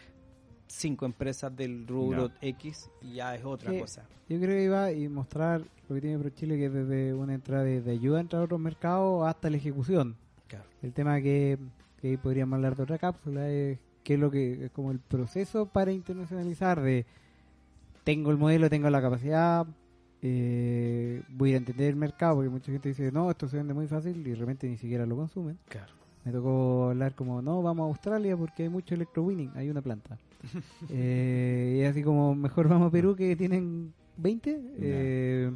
cinco 0.69 1.07
empresas 1.07 1.55
del 1.57 1.87
rubro. 1.87 2.31
X 2.41 2.91
y 3.03 3.15
ya 3.15 3.35
es 3.35 3.45
otra 3.45 3.73
Sí. 3.73 3.81
cosa. 3.81 4.07
Yo 4.29 4.39
creo 4.39 4.51
que 4.57 4.65
iba 4.65 4.93
y 4.93 5.09
mostrar 5.09 5.63
lo 5.89 5.95
que 5.95 6.01
tiene 6.01 6.19
Pro 6.19 6.31
Chile, 6.31 6.57
que 6.59 6.67
es 6.67 6.73
desde 6.73 7.15
una 7.15 7.35
entrada 7.35 7.65
de, 7.65 7.81
de 7.81 7.91
ayuda 7.93 8.19
a 8.19 8.21
entrar 8.21 8.43
a 8.43 8.45
otros 8.45 8.61
mercados 8.61 9.27
hasta 9.27 9.49
la 9.51 9.57
ejecución. 9.57 10.17
Claro. 10.47 10.65
El 10.83 10.93
tema 10.93 11.21
que, 11.21 11.59
que 12.01 12.09
ahí 12.09 12.17
podríamos 12.17 12.57
hablar 12.57 12.77
de 12.77 12.83
otra 12.83 12.99
cápsula 12.99 13.49
es 13.49 13.79
qué 14.05 14.15
es 14.15 14.21
lo 14.21 14.31
que 14.31 14.67
es 14.67 14.71
como 14.71 14.91
el 14.91 14.99
proceso 15.01 15.67
para 15.67 15.93
internacionalizar 15.93 16.81
de 16.81 17.05
tengo 18.05 18.31
el 18.31 18.37
modelo, 18.39 18.71
tengo 18.71 18.89
la 18.91 19.03
capacidad, 19.03 19.67
eh, 20.23 21.23
voy 21.29 21.55
a 21.55 21.59
entender 21.59 21.91
el 21.91 21.97
mercado, 21.97 22.37
porque 22.37 22.49
mucha 22.51 22.73
gente 22.73 22.89
dice, 22.89 23.13
no, 23.13 23.31
esto 23.31 23.49
se 23.49 23.57
vende 23.57 23.75
muy 23.75 23.87
fácil 23.87 24.27
y 24.27 24.31
de 24.31 24.37
repente 24.37 24.69
ni 24.69 24.77
siquiera 24.77 25.07
lo 25.07 25.17
consumen. 25.17 25.59
Claro. 25.69 25.93
Me 26.25 26.33
tocó 26.33 26.89
hablar 26.91 27.15
como, 27.15 27.41
no, 27.41 27.63
vamos 27.63 27.85
a 27.85 27.89
Australia 27.89 28.37
porque 28.37 28.65
hay 28.65 28.69
mucho 28.69 28.95
electrowinning, 28.95 29.53
hay 29.55 29.71
una 29.71 29.81
planta. 29.81 30.19
eh, 30.91 31.79
y 31.81 31.85
así 31.85 32.03
como, 32.03 32.35
mejor 32.35 32.69
vamos 32.69 32.89
a 32.89 32.91
Perú 32.91 33.17
que 33.17 33.37
tienen 33.37 33.93
20. 34.17 34.61
Eh, 34.81 35.51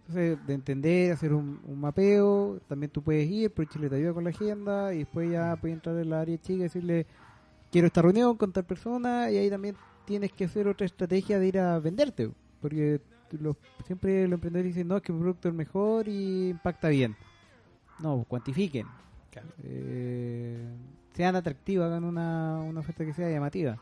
entonces, 0.00 0.46
de 0.46 0.54
entender, 0.54 1.12
hacer 1.12 1.32
un, 1.32 1.60
un 1.64 1.80
mapeo, 1.80 2.60
también 2.68 2.90
tú 2.90 3.02
puedes 3.02 3.28
ir, 3.30 3.50
pero 3.50 3.68
Chile 3.70 3.88
te 3.88 3.96
ayuda 3.96 4.12
con 4.12 4.24
la 4.24 4.30
agenda 4.30 4.92
y 4.92 4.98
después 4.98 5.30
ya 5.30 5.56
puedes 5.56 5.76
entrar 5.76 5.96
en 5.96 6.10
la 6.10 6.20
área 6.20 6.36
chica 6.36 6.60
y 6.60 6.62
decirle, 6.64 7.06
quiero 7.70 7.86
esta 7.86 8.02
reunión 8.02 8.36
con 8.36 8.52
tal 8.52 8.64
persona 8.64 9.30
y 9.30 9.38
ahí 9.38 9.48
también 9.48 9.76
tienes 10.04 10.32
que 10.32 10.44
hacer 10.44 10.68
otra 10.68 10.84
estrategia 10.84 11.38
de 11.38 11.46
ir 11.48 11.58
a 11.58 11.78
venderte, 11.78 12.30
porque 12.60 13.00
los, 13.30 13.56
siempre 13.86 14.24
los 14.24 14.34
emprendedores 14.34 14.74
dicen, 14.74 14.88
no, 14.88 14.96
es 14.98 15.02
que 15.02 15.12
mi 15.12 15.20
producto 15.20 15.48
es 15.48 15.54
mejor 15.54 16.06
y 16.06 16.50
impacta 16.50 16.88
bien. 16.88 17.16
No, 17.98 18.16
pues, 18.16 18.26
cuantifiquen. 18.28 18.86
Claro. 19.30 19.48
Eh, 19.62 20.68
sean 21.14 21.36
atractivas, 21.36 21.86
hagan 21.86 22.04
una, 22.04 22.58
una 22.58 22.80
oferta 22.80 23.04
que 23.04 23.14
sea 23.14 23.30
llamativa. 23.30 23.78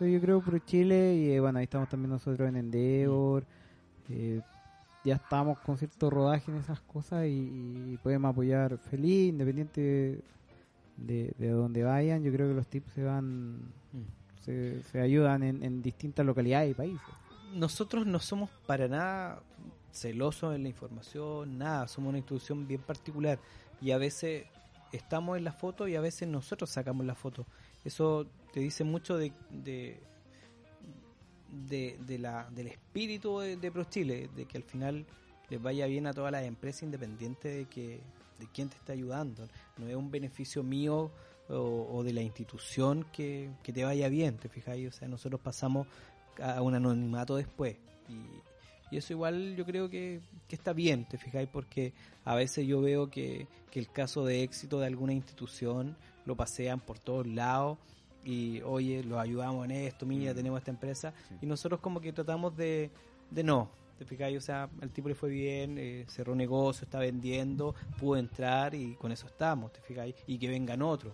Yo 0.00 0.20
creo 0.20 0.40
por 0.40 0.62
Chile 0.64 1.14
y 1.16 1.30
eh, 1.30 1.40
bueno, 1.40 1.58
ahí 1.58 1.64
estamos 1.64 1.88
también 1.88 2.10
nosotros 2.10 2.48
en 2.48 2.56
Endeavor. 2.56 3.44
eh, 4.10 4.40
ya 5.04 5.16
estamos 5.16 5.58
con 5.58 5.76
cierto 5.76 6.08
rodaje 6.08 6.50
en 6.50 6.56
esas 6.58 6.80
cosas 6.80 7.26
y, 7.26 7.92
y 7.92 7.98
podemos 8.02 8.30
apoyar 8.30 8.78
feliz, 8.78 9.28
independiente 9.28 10.22
de, 10.96 11.34
de 11.38 11.48
donde 11.50 11.82
vayan. 11.82 12.22
Yo 12.22 12.32
creo 12.32 12.48
que 12.48 12.54
los 12.54 12.66
tips 12.66 12.92
se 12.92 13.02
van, 13.04 13.72
Mm. 13.92 14.42
se, 14.44 14.82
se 14.84 15.00
ayudan 15.00 15.42
en, 15.44 15.62
en 15.62 15.82
distintas 15.82 16.24
localidades 16.26 16.70
y 16.72 16.74
países. 16.74 17.00
Nosotros 17.54 18.06
no 18.06 18.18
somos 18.18 18.50
para 18.66 18.88
nada 18.88 19.40
celosos 19.92 20.54
en 20.56 20.64
la 20.64 20.68
información, 20.70 21.56
nada, 21.58 21.86
somos 21.86 22.08
una 22.08 22.18
institución 22.18 22.66
bien 22.66 22.80
particular 22.80 23.38
y 23.80 23.92
a 23.92 23.98
veces 23.98 24.46
estamos 24.90 25.38
en 25.38 25.44
la 25.44 25.52
foto 25.52 25.86
y 25.86 25.94
a 25.94 26.00
veces 26.00 26.26
nosotros 26.28 26.70
sacamos 26.70 27.06
la 27.06 27.14
foto. 27.14 27.46
Eso 27.84 28.26
te 28.54 28.60
dice 28.60 28.84
mucho 28.84 29.18
de, 29.18 29.32
de, 29.50 29.98
de, 32.06 32.18
la, 32.20 32.48
del 32.54 32.68
espíritu 32.68 33.40
de, 33.40 33.56
de 33.56 33.72
Pro 33.72 33.82
Chile, 33.82 34.30
de 34.36 34.46
que 34.46 34.58
al 34.58 34.62
final 34.62 35.04
les 35.50 35.60
vaya 35.60 35.86
bien 35.86 36.06
a 36.06 36.12
todas 36.12 36.30
las 36.30 36.44
empresas 36.44 36.84
independientes 36.84 37.52
de 37.52 37.64
que 37.64 38.00
de 38.38 38.46
quién 38.54 38.68
te 38.68 38.76
está 38.76 38.92
ayudando. 38.92 39.48
No 39.76 39.88
es 39.88 39.96
un 39.96 40.08
beneficio 40.08 40.62
mío 40.62 41.10
o, 41.48 41.88
o 41.90 42.04
de 42.04 42.12
la 42.12 42.22
institución 42.22 43.04
que, 43.12 43.50
que 43.64 43.72
te 43.72 43.82
vaya 43.82 44.08
bien, 44.08 44.36
¿te 44.36 44.48
fijáis? 44.48 44.86
O 44.86 44.92
sea, 44.92 45.08
nosotros 45.08 45.40
pasamos 45.40 45.88
a 46.40 46.62
un 46.62 46.76
anonimato 46.76 47.34
después. 47.34 47.76
Y, 48.08 48.94
y 48.94 48.98
eso 48.98 49.14
igual 49.14 49.56
yo 49.56 49.64
creo 49.66 49.90
que, 49.90 50.20
que 50.46 50.54
está 50.54 50.72
bien, 50.72 51.08
¿te 51.08 51.18
fijáis? 51.18 51.48
Porque 51.48 51.92
a 52.24 52.36
veces 52.36 52.68
yo 52.68 52.80
veo 52.80 53.10
que, 53.10 53.48
que 53.72 53.80
el 53.80 53.90
caso 53.90 54.24
de 54.24 54.44
éxito 54.44 54.78
de 54.78 54.86
alguna 54.86 55.12
institución 55.12 55.96
lo 56.24 56.36
pasean 56.36 56.78
por 56.78 57.00
todos 57.00 57.26
lados 57.26 57.78
y 58.24 58.60
oye, 58.62 59.02
los 59.04 59.18
ayudamos 59.18 59.64
en 59.66 59.72
esto, 59.72 60.06
mira, 60.06 60.32
Mm. 60.32 60.36
tenemos 60.36 60.58
esta 60.58 60.70
empresa. 60.70 61.12
Sí. 61.28 61.34
Y 61.42 61.46
nosotros 61.46 61.80
como 61.80 62.00
que 62.00 62.12
tratamos 62.12 62.56
de, 62.56 62.90
de 63.30 63.42
no. 63.44 63.68
¿Te 63.98 64.04
fijáis? 64.04 64.36
O 64.36 64.40
sea, 64.40 64.68
el 64.80 64.90
tipo 64.90 65.08
le 65.08 65.14
fue 65.14 65.30
bien, 65.30 65.76
eh, 65.78 66.04
cerró 66.08 66.34
negocio, 66.34 66.84
está 66.84 66.98
vendiendo, 66.98 67.76
pudo 68.00 68.16
entrar 68.16 68.74
y 68.74 68.96
con 68.96 69.12
eso 69.12 69.26
estamos, 69.28 69.72
¿te 69.72 69.80
fijáis? 69.82 70.16
Y 70.26 70.36
que 70.38 70.48
vengan 70.48 70.82
otros. 70.82 71.12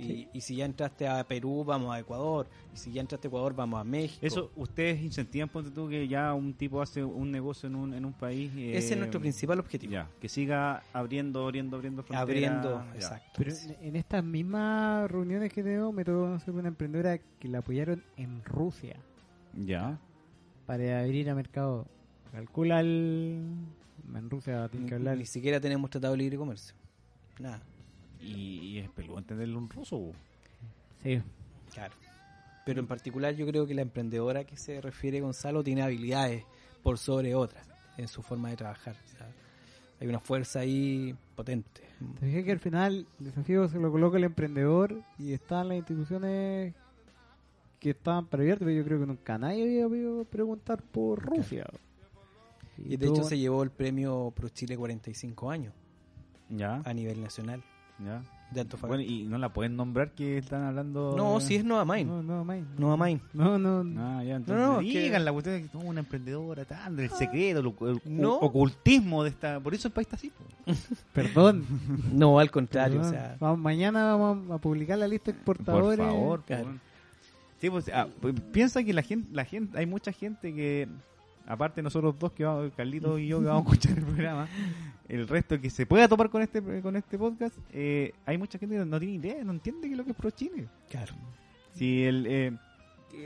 Y, 0.00 0.06
Sí. 0.06 0.28
y 0.32 0.40
si 0.40 0.56
ya 0.56 0.64
entraste 0.64 1.06
a 1.06 1.22
Perú, 1.28 1.62
vamos 1.64 1.94
a 1.94 1.98
Ecuador. 2.00 2.48
Y 2.72 2.76
si 2.78 2.90
ya 2.92 3.00
entraste 3.02 3.26
a 3.26 3.28
Ecuador, 3.28 3.54
vamos 3.54 3.80
a 3.80 3.84
México. 3.84 4.24
Eso, 4.24 4.50
¿ustedes 4.56 5.02
incentivan, 5.02 5.48
ponte 5.48 5.70
tú, 5.70 5.88
que 5.88 6.08
ya 6.08 6.32
un 6.34 6.54
tipo 6.54 6.80
hace 6.80 7.04
un 7.04 7.30
negocio 7.30 7.68
en 7.68 7.74
un, 7.74 7.92
en 7.94 8.04
un 8.04 8.12
país? 8.12 8.50
eh, 8.56 8.76
Ese 8.78 8.94
es 8.94 8.98
nuestro 8.98 9.20
principal 9.20 9.58
objetivo. 9.60 9.92
Ya, 9.92 10.08
que 10.20 10.28
siga 10.28 10.82
abriendo, 10.92 11.44
abriendo, 11.44 11.76
abriendo 11.76 12.02
fronteras. 12.02 12.22
Abriendo, 12.22 12.84
ya. 12.92 12.94
exacto. 12.94 13.30
Pero 13.36 13.52
en, 13.52 13.76
en 13.88 13.96
estas 13.96 14.24
mismas 14.24 15.10
reuniones 15.10 15.52
que 15.52 15.62
tenemos 15.62 15.92
me 15.92 16.04
tocó 16.04 16.20
conocer 16.22 16.54
una 16.54 16.68
emprendedora 16.68 17.18
que 17.18 17.48
la 17.48 17.58
apoyaron 17.58 18.02
en 18.16 18.42
Rusia. 18.44 18.96
Ya. 19.54 19.98
para 20.66 21.00
abrir 21.00 21.28
a 21.28 21.34
mercado. 21.34 21.86
Calcula 22.32 22.80
el. 22.80 23.42
En 24.14 24.30
Rusia 24.30 24.68
tiene 24.68 24.86
que 24.86 24.92
Ni, 24.92 24.96
hablar. 24.96 25.16
ni 25.18 25.26
siquiera 25.26 25.60
tenemos 25.60 25.90
tratado 25.90 26.12
de 26.14 26.18
libre 26.18 26.36
comercio. 26.38 26.74
Nada. 27.38 27.60
Y, 28.20 28.32
y 28.74 28.78
es 28.78 28.90
peludo 28.90 29.18
entenderlo 29.18 29.58
un 29.58 29.68
ruso. 29.70 29.98
bo. 29.98 30.12
Sí. 31.02 31.20
Claro. 31.72 31.94
Pero 32.66 32.80
en 32.80 32.86
particular 32.86 33.34
yo 33.34 33.46
creo 33.46 33.66
que 33.66 33.74
la 33.74 33.82
emprendedora 33.82 34.44
que 34.44 34.56
se 34.56 34.80
refiere 34.80 35.20
Gonzalo 35.20 35.62
tiene 35.64 35.82
habilidades 35.82 36.44
por 36.82 36.98
sobre 36.98 37.34
otras 37.34 37.66
en 37.96 38.06
su 38.08 38.22
forma 38.22 38.50
de 38.50 38.56
trabajar. 38.56 38.94
O 39.04 39.08
sea, 39.16 39.26
hay 40.00 40.08
una 40.08 40.20
fuerza 40.20 40.60
ahí 40.60 41.14
potente. 41.34 41.82
Te 42.18 42.26
dije 42.26 42.44
que 42.44 42.52
al 42.52 42.58
final 42.60 43.06
el 43.18 43.24
desafío 43.26 43.68
se 43.68 43.78
lo 43.78 43.90
coloca 43.90 44.18
el 44.18 44.24
emprendedor 44.24 45.02
y 45.18 45.32
están 45.32 45.68
las 45.68 45.78
instituciones 45.78 46.74
que 47.78 47.90
estaban 47.90 48.26
para 48.26 48.42
abiertas, 48.42 48.66
pero 48.66 48.76
yo 48.78 48.84
creo 48.84 49.00
que 49.00 49.06
nunca 49.06 49.38
nadie 49.38 49.64
había 49.64 49.88
podido 49.88 50.24
preguntar 50.24 50.82
por 50.82 51.20
Rusia. 51.24 51.66
Y 52.78 52.96
de 52.96 53.06
tú- 53.06 53.12
hecho 53.14 53.24
se 53.24 53.38
llevó 53.38 53.62
el 53.62 53.70
premio 53.70 54.32
Pro 54.34 54.48
Chile 54.50 54.76
45 54.76 55.50
años 55.50 55.74
Ya, 56.50 56.82
a 56.84 56.94
nivel 56.94 57.20
nacional 57.22 57.62
ya. 58.04 58.22
de 58.50 58.60
Antofagasta. 58.62 58.96
Bueno, 58.96 59.02
y 59.12 59.22
no 59.24 59.38
la 59.38 59.50
pueden 59.50 59.76
nombrar 59.76 60.10
que 60.10 60.38
están 60.38 60.62
hablando. 60.64 61.14
no, 61.16 61.38
de- 61.38 61.44
si 61.44 61.54
es 61.54 61.64
Nova 61.64 61.84
Main. 61.84 62.08
No, 62.08 62.20
no, 62.22 62.44
Main. 62.44 62.66
Nova 62.76 62.96
Main. 62.96 63.20
No, 63.32 63.58
no, 63.58 63.78
Ah, 64.00 64.24
ya, 64.24 64.30
No, 64.32 64.36
entonces 64.38 64.66
no, 64.66 64.80
es 64.80 64.92
que- 64.92 65.00
digan 65.02 65.24
la 65.24 65.32
cuestión 65.32 65.54
de 65.56 65.62
que 65.62 65.68
somos 65.68 65.86
una 65.86 66.00
emprendedora, 66.00 66.64
tan, 66.64 66.96
del 66.96 67.10
secreto, 67.10 67.60
el, 67.60 68.00
el 68.04 68.20
No. 68.20 68.34
ocultismo 68.38 69.22
de 69.22 69.30
esta. 69.30 69.60
Por 69.60 69.72
eso 69.74 69.86
el 69.88 69.94
país 69.94 70.06
está 70.06 70.16
así. 70.16 70.32
perdón. 71.14 71.64
No, 72.12 72.38
al 72.40 72.50
contrario. 72.50 73.00
O 73.02 73.04
sea, 73.04 73.36
mañana 73.56 74.16
vamos 74.16 74.50
a 74.50 74.58
publicar 74.58 74.98
la 74.98 75.06
lista 75.06 75.30
de 75.32 75.38
Por 75.38 75.56
exportadores. 75.56 75.98
favor, 76.06 76.42
claro. 76.44 76.74
Sí, 77.60 77.68
pues, 77.70 77.90
ah, 77.94 78.08
pues, 78.20 78.34
piensa 78.52 78.82
que 78.82 78.92
la 78.92 79.02
gente, 79.02 79.28
la 79.32 79.44
gente, 79.44 79.78
hay 79.78 79.84
mucha 79.86 80.12
gente 80.12 80.52
que, 80.54 80.88
aparte 81.46 81.82
nosotros 81.82 82.18
dos 82.18 82.32
que 82.32 82.44
vamos, 82.44 82.72
Carlito 82.76 83.18
y 83.18 83.28
yo 83.28 83.38
que 83.38 83.46
vamos 83.46 83.66
a 83.66 83.74
escuchar 83.74 83.98
el 83.98 84.04
programa, 84.06 84.48
el 85.10 85.28
resto 85.28 85.60
que 85.60 85.68
se 85.70 85.86
pueda 85.86 86.08
topar 86.08 86.30
con 86.30 86.40
este 86.42 86.62
con 86.80 86.96
este 86.96 87.18
podcast, 87.18 87.56
eh, 87.72 88.12
hay 88.26 88.38
mucha 88.38 88.58
gente 88.58 88.76
que 88.76 88.84
no 88.84 88.98
tiene 88.98 89.14
idea, 89.16 89.44
no 89.44 89.52
entiende 89.52 89.86
qué 89.88 89.92
es 89.94 89.98
lo 89.98 90.04
que 90.04 90.12
es 90.12 90.16
Pro 90.16 90.30
Chile. 90.30 90.68
claro. 90.88 91.14
Si 91.74 92.04
el, 92.04 92.26
eh, 92.26 92.52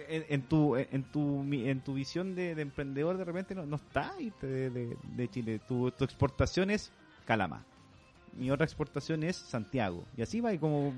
en, 0.08 0.24
en 0.28 0.42
tu 0.42 0.76
en 0.76 1.02
tu 1.04 1.42
en 1.52 1.80
tu 1.80 1.94
visión 1.94 2.34
de, 2.34 2.54
de 2.54 2.62
emprendedor 2.62 3.16
de 3.18 3.24
repente 3.24 3.54
no, 3.54 3.64
no 3.66 3.76
está 3.76 4.12
de, 4.42 4.70
de- 4.70 4.96
de 5.16 5.28
Chile. 5.28 5.60
Tu, 5.66 5.90
tu 5.92 6.04
exportación 6.04 6.70
es 6.70 6.90
Calama. 7.26 7.64
Mi 8.38 8.50
otra 8.50 8.64
exportación 8.64 9.22
es 9.22 9.36
Santiago. 9.36 10.04
Y 10.16 10.22
así 10.22 10.40
va 10.40 10.52
y 10.52 10.58
como 10.58 10.92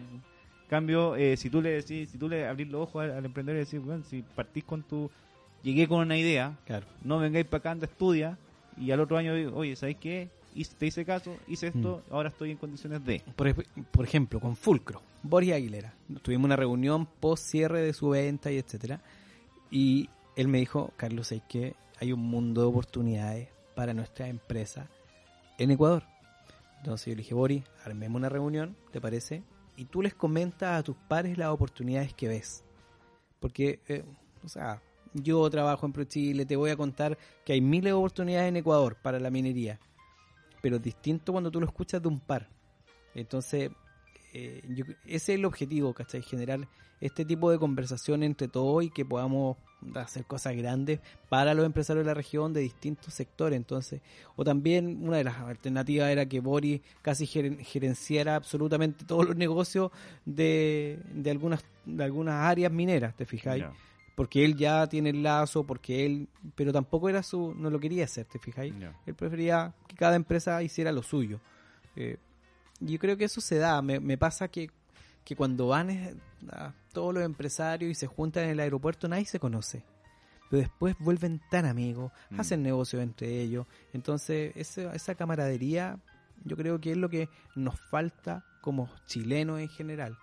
cambio 0.68 1.14
eh, 1.16 1.36
si 1.36 1.50
tú 1.50 1.62
le 1.62 1.70
decís, 1.70 2.10
si 2.10 2.18
tú 2.18 2.28
le 2.28 2.46
abrís 2.46 2.68
los 2.68 2.82
ojos 2.82 3.04
al, 3.04 3.10
al 3.12 3.24
emprendedor 3.24 3.60
y 3.60 3.64
decís, 3.64 3.80
bueno, 3.80 4.02
si 4.04 4.22
partís 4.22 4.64
con 4.64 4.82
tu 4.82 5.10
llegué 5.62 5.86
con 5.88 6.00
una 6.00 6.16
idea, 6.16 6.56
Claro. 6.64 6.86
no 7.04 7.18
vengáis 7.18 7.46
para 7.46 7.58
acá, 7.58 7.70
anda, 7.72 7.86
estudia 7.86 8.38
y 8.76 8.90
al 8.90 9.00
otro 9.00 9.16
año 9.16 9.34
digo, 9.34 9.56
oye, 9.56 9.74
¿sabéis 9.76 9.98
qué? 9.98 10.28
Hice- 10.56 10.74
te 10.76 10.86
hice 10.86 11.04
caso, 11.04 11.36
hice 11.46 11.68
esto, 11.68 12.02
ahora 12.10 12.30
estoy 12.30 12.50
en 12.50 12.56
condiciones 12.56 13.04
de. 13.04 13.22
Por, 13.36 13.54
por 13.90 14.04
ejemplo, 14.04 14.40
con 14.40 14.56
Fulcro, 14.56 15.02
Boris 15.22 15.52
Aguilera. 15.52 15.94
Tuvimos 16.22 16.46
una 16.46 16.56
reunión 16.56 17.06
post 17.06 17.44
cierre 17.44 17.82
de 17.82 17.92
su 17.92 18.08
venta 18.08 18.50
y 18.50 18.58
etcétera. 18.58 19.00
Y 19.70 20.08
él 20.36 20.48
me 20.48 20.58
dijo, 20.58 20.92
Carlos, 20.96 21.30
hay 21.32 21.42
que 21.48 21.74
hay 22.00 22.12
un 22.12 22.20
mundo 22.20 22.60
de 22.62 22.66
oportunidades 22.68 23.48
para 23.74 23.94
nuestra 23.94 24.28
empresa 24.28 24.88
en 25.58 25.70
Ecuador. 25.70 26.02
Entonces 26.78 27.06
yo 27.06 27.12
le 27.12 27.22
dije, 27.22 27.34
Boris, 27.34 27.64
armemos 27.84 28.16
una 28.18 28.28
reunión, 28.28 28.76
¿te 28.92 29.00
parece? 29.00 29.42
Y 29.76 29.86
tú 29.86 30.02
les 30.02 30.14
comentas 30.14 30.78
a 30.78 30.82
tus 30.82 30.96
pares 31.08 31.36
las 31.38 31.48
oportunidades 31.48 32.14
que 32.14 32.28
ves. 32.28 32.64
Porque, 33.40 33.80
eh, 33.88 34.04
o 34.44 34.48
sea, 34.48 34.80
yo 35.14 35.48
trabajo 35.50 35.84
en 35.86 35.92
ProChile, 35.92 36.46
te 36.46 36.56
voy 36.56 36.70
a 36.70 36.76
contar 36.76 37.16
que 37.44 37.54
hay 37.54 37.60
miles 37.60 37.84
de 37.90 37.92
oportunidades 37.94 38.48
en 38.48 38.56
Ecuador 38.56 38.96
para 39.02 39.18
la 39.18 39.30
minería. 39.30 39.78
Pero 40.62 40.78
distinto 40.78 41.32
cuando 41.32 41.50
tú 41.50 41.60
lo 41.60 41.66
escuchas 41.66 42.00
de 42.02 42.08
un 42.08 42.20
par. 42.20 42.48
Entonces, 43.14 43.70
eh, 44.32 44.62
yo- 44.68 44.84
ese 45.04 45.14
es 45.14 45.28
el 45.38 45.44
objetivo, 45.44 45.94
¿cachai? 45.94 46.22
Generar 46.22 46.66
este 47.00 47.24
tipo 47.24 47.50
de 47.50 47.58
conversación 47.58 48.22
entre 48.22 48.48
todos 48.48 48.82
y 48.84 48.90
que 48.90 49.04
podamos 49.04 49.56
hacer 49.94 50.24
cosas 50.24 50.56
grandes 50.56 51.00
para 51.28 51.52
los 51.52 51.66
empresarios 51.66 52.04
de 52.04 52.10
la 52.10 52.14
región 52.14 52.52
de 52.54 52.60
distintos 52.62 53.12
sectores. 53.12 53.56
Entonces, 53.56 54.00
o 54.34 54.44
también 54.44 55.06
una 55.06 55.18
de 55.18 55.24
las 55.24 55.36
alternativas 55.36 56.08
era 56.10 56.26
que 56.26 56.40
Boris 56.40 56.80
casi 57.02 57.26
geren- 57.26 57.62
gerenciara 57.62 58.34
absolutamente 58.36 59.04
todos 59.04 59.26
los 59.26 59.36
negocios 59.36 59.90
de, 60.24 60.98
de 61.12 61.30
algunas 61.30 61.62
de 61.84 62.02
algunas 62.02 62.34
áreas 62.44 62.72
mineras, 62.72 63.14
¿te 63.14 63.26
fijáis? 63.26 63.62
Porque 64.16 64.44
él 64.44 64.56
ya 64.56 64.86
tiene 64.88 65.10
el 65.10 65.22
lazo, 65.22 65.62
porque 65.64 66.04
él, 66.06 66.28
pero 66.56 66.72
tampoco 66.72 67.08
era 67.08 67.22
su, 67.22 67.54
no 67.54 67.70
lo 67.70 67.78
quería 67.78 68.04
hacer, 68.04 68.26
¿te 68.26 68.38
fijáis? 68.40 68.74
Él 69.06 69.14
prefería 69.14 69.72
que 69.86 69.94
cada 69.94 70.16
empresa 70.16 70.60
hiciera 70.62 70.90
lo 70.90 71.02
suyo. 71.04 71.40
Eh, 71.94 72.16
yo 72.80 72.98
creo 72.98 73.16
que 73.16 73.24
eso 73.26 73.40
se 73.40 73.58
da. 73.58 73.80
Me, 73.82 74.00
me 74.00 74.16
pasa 74.18 74.48
que, 74.48 74.70
que 75.24 75.36
cuando 75.36 75.68
van 75.68 75.90
eh, 75.90 76.14
a 76.50 76.72
todos 76.92 77.12
los 77.14 77.22
empresarios 77.24 77.90
y 77.90 77.94
se 77.94 78.06
juntan 78.06 78.44
en 78.44 78.50
el 78.50 78.60
aeropuerto, 78.60 79.06
nadie 79.06 79.26
se 79.26 79.38
conoce. 79.38 79.84
Pero 80.50 80.60
después 80.60 80.96
vuelven 80.98 81.40
tan 81.50 81.66
amigos, 81.66 82.10
Mm. 82.30 82.40
hacen 82.40 82.62
negocios 82.62 83.02
entre 83.02 83.40
ellos. 83.42 83.66
Entonces, 83.92 84.52
esa 84.56 85.14
camaradería, 85.14 85.98
yo 86.44 86.56
creo 86.56 86.80
que 86.80 86.92
es 86.92 86.96
lo 86.96 87.10
que 87.10 87.28
nos 87.54 87.78
falta 87.90 88.44
como 88.62 88.88
chilenos 89.06 89.60
en 89.60 89.68
general. 89.68 90.16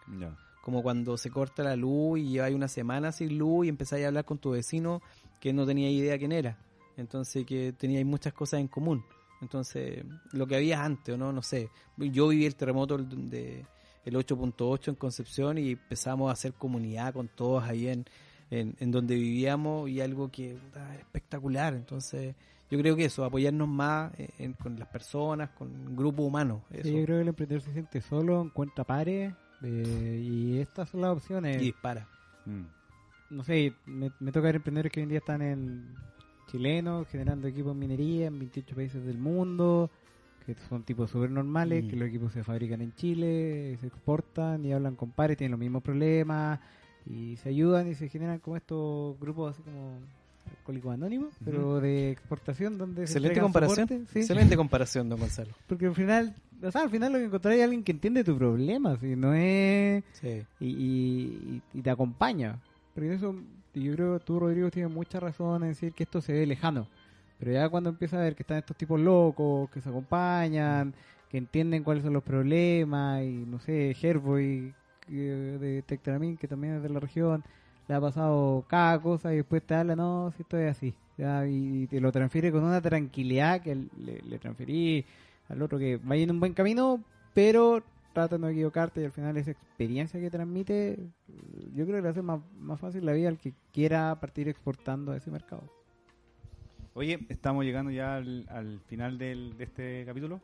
Como 0.63 0.81
cuando 0.81 1.17
se 1.17 1.29
corta 1.29 1.61
la 1.61 1.75
luz 1.75 2.19
y 2.19 2.29
lleváis 2.29 2.55
una 2.55 2.67
semana 2.69 3.11
sin 3.11 3.37
luz 3.37 3.65
y 3.65 3.69
empezáis 3.69 4.05
a 4.05 4.07
hablar 4.07 4.23
con 4.25 4.37
tu 4.37 4.51
vecino 4.51 5.01
que 5.41 5.51
no 5.51 5.65
tenía 5.65 5.89
idea 5.91 6.17
quién 6.17 6.31
era. 6.31 6.57
Entonces 6.95 7.45
que 7.45 7.73
teníais 7.73 8.05
muchas 8.05 8.31
cosas 8.33 8.61
en 8.61 8.67
común. 8.69 9.03
Entonces, 9.41 10.05
lo 10.31 10.47
que 10.47 10.55
había 10.55 10.85
antes, 10.85 11.15
¿o 11.15 11.17
no? 11.17 11.33
No 11.33 11.41
sé. 11.41 11.69
Yo 11.97 12.29
viví 12.29 12.45
el 12.45 12.55
terremoto 12.55 12.97
de 12.97 13.65
el 14.05 14.15
8.8 14.15 14.87
en 14.89 14.95
Concepción 14.95 15.57
y 15.57 15.71
empezamos 15.71 16.29
a 16.29 16.33
hacer 16.33 16.53
comunidad 16.53 17.13
con 17.13 17.27
todos 17.27 17.61
ahí 17.65 17.87
en, 17.89 18.05
en, 18.49 18.75
en 18.79 18.91
donde 18.91 19.15
vivíamos 19.15 19.89
y 19.89 19.99
algo 19.99 20.31
que 20.31 20.55
puta, 20.55 20.95
espectacular. 20.95 21.73
Entonces, 21.73 22.35
yo 22.71 22.79
creo 22.79 22.95
que 22.95 23.05
eso, 23.05 23.25
apoyarnos 23.25 23.67
más 23.67 24.13
en- 24.37 24.53
con 24.53 24.79
las 24.79 24.87
personas, 24.87 25.49
con 25.49 25.69
el 25.89 25.93
grupo 25.95 26.23
humano. 26.23 26.63
Eso. 26.71 26.83
Sí, 26.83 26.93
yo 26.93 27.03
creo 27.03 27.17
que 27.17 27.21
el 27.23 27.27
emprendedor 27.27 27.61
se 27.61 27.73
siente 27.73 27.99
solo, 28.01 28.41
encuentra 28.41 28.83
pares 28.85 29.33
eh, 29.63 30.21
y 30.23 30.59
estas 30.59 30.89
son 30.89 31.01
las 31.01 31.11
opciones. 31.11 31.61
y 31.61 31.65
dispara. 31.65 32.07
Mm. 32.45 32.63
no 33.35 33.43
sé, 33.43 33.73
me, 33.85 34.11
me 34.19 34.31
toca 34.31 34.45
ver 34.47 34.57
emprendedores 34.57 34.91
que 34.91 34.99
hoy 34.99 35.03
en 35.03 35.09
día 35.09 35.19
están 35.19 35.41
en 35.41 35.85
chilenos, 36.51 37.07
generando 37.07 37.47
equipos 37.47 37.71
en 37.71 37.79
minería 37.79 38.27
en 38.27 38.37
28 38.37 38.75
países 38.75 39.05
del 39.05 39.17
mundo, 39.17 39.89
que 40.45 40.55
son 40.69 40.83
tipos 40.83 41.09
súper 41.09 41.31
normales, 41.31 41.85
Mm. 41.85 41.87
que 41.89 41.95
los 41.95 42.07
equipos 42.09 42.33
se 42.33 42.43
fabrican 42.43 42.81
en 42.81 42.93
Chile, 42.95 43.77
se 43.79 43.87
exportan 43.87 44.63
y 44.65 44.73
hablan 44.73 44.95
con 44.95 45.11
pares, 45.11 45.37
tienen 45.37 45.51
los 45.51 45.59
mismos 45.59 45.81
problemas 45.81 46.59
y 47.05 47.37
se 47.37 47.49
ayudan 47.49 47.87
y 47.89 47.95
se 47.95 48.07
generan 48.09 48.39
como 48.39 48.57
estos 48.57 49.19
grupos 49.19 49.53
así 49.55 49.63
como 49.63 49.97
alcohólicos 50.57 50.93
anónimos, 50.93 51.33
pero 51.43 51.79
de 51.79 52.11
exportación 52.11 52.77
donde 52.77 52.97
se 53.07 53.13
Excelente 53.13 53.29
entregan 53.39 53.45
comparación. 53.45 53.87
soporte, 53.87 54.13
sí. 54.13 54.19
Excelente 54.19 54.55
comparación, 54.57 55.09
don 55.09 55.19
Gonzalo. 55.19 55.53
Porque 55.67 55.85
al 55.87 55.95
final, 55.95 56.35
o 56.63 56.71
sea, 56.71 56.81
al 56.83 56.89
final 56.89 57.11
lo 57.13 57.19
que 57.19 57.25
encontráis 57.25 57.59
es 57.59 57.63
alguien 57.65 57.83
que 57.83 57.91
entiende 57.91 58.23
tu 58.23 58.37
problema, 58.37 58.97
si 58.97 59.15
no 59.15 59.33
es 59.33 60.03
Sí. 60.13 60.43
y, 60.59 60.67
y, 60.67 61.61
y 61.73 61.81
te 61.81 61.89
acompaña. 61.89 62.59
Porque 62.93 63.13
eso, 63.13 63.35
yo 63.73 63.93
creo 63.95 64.19
que 64.19 64.25
tú, 64.25 64.39
Rodrigo, 64.39 64.69
tienes 64.71 64.91
mucha 64.91 65.19
razón 65.19 65.63
en 65.63 65.69
decir 65.69 65.93
que 65.93 66.03
esto 66.03 66.21
se 66.21 66.33
ve 66.33 66.45
lejano. 66.45 66.87
Pero 67.39 67.51
ya 67.51 67.69
cuando 67.69 67.89
empiezas 67.89 68.19
a 68.19 68.23
ver 68.23 68.35
que 68.35 68.43
están 68.43 68.57
estos 68.57 68.77
tipos 68.77 68.99
locos, 68.99 69.69
que 69.71 69.81
se 69.81 69.89
acompañan, 69.89 70.93
que 71.29 71.37
entienden 71.37 71.83
cuáles 71.83 72.03
son 72.03 72.13
los 72.13 72.23
problemas, 72.23 73.23
y 73.23 73.45
no 73.45 73.59
sé, 73.59 73.95
Herboy 74.01 74.73
de 75.07 75.83
Tectramin, 75.85 76.37
que 76.37 76.47
también 76.47 76.75
es 76.75 76.83
de 76.83 76.89
la 76.89 76.99
región, 76.99 77.43
le 77.87 77.95
ha 77.95 77.99
pasado 78.01 78.63
cada 78.69 79.01
cosa 79.01 79.33
y 79.33 79.37
después 79.37 79.61
te 79.63 79.75
habla, 79.75 79.95
no, 79.95 80.31
si 80.37 80.43
esto 80.43 80.57
es 80.57 80.71
así. 80.71 80.93
Ya, 81.17 81.45
y 81.47 81.87
te 81.87 81.99
lo 81.99 82.11
transfiere 82.11 82.51
con 82.51 82.63
una 82.63 82.81
tranquilidad 82.81 83.61
que 83.61 83.75
le, 83.75 84.21
le 84.21 84.39
transferí 84.39 85.05
al 85.49 85.61
otro 85.61 85.77
que 85.79 85.99
vaya 86.03 86.23
en 86.23 86.31
un 86.31 86.39
buen 86.39 86.53
camino, 86.53 87.03
pero 87.33 87.83
trata 88.13 88.35
de 88.35 88.41
no 88.41 88.47
equivocarte 88.49 89.01
y 89.01 89.05
al 89.05 89.11
final 89.11 89.37
esa 89.37 89.51
experiencia 89.51 90.19
que 90.19 90.29
transmite, 90.29 90.99
yo 91.73 91.85
creo 91.85 91.97
que 91.97 92.01
le 92.03 92.09
hace 92.09 92.21
más, 92.21 92.41
más 92.59 92.79
fácil 92.79 93.05
la 93.05 93.13
vida 93.13 93.27
al 93.29 93.37
que 93.39 93.53
quiera 93.73 94.19
partir 94.19 94.47
exportando 94.47 95.11
a 95.11 95.17
ese 95.17 95.31
mercado. 95.31 95.63
Oye, 96.93 97.25
estamos 97.29 97.65
llegando 97.65 97.89
ya 97.91 98.17
al, 98.17 98.45
al 98.49 98.79
final 98.81 99.17
del, 99.17 99.57
de 99.57 99.63
este 99.63 100.05
capítulo. 100.05 100.39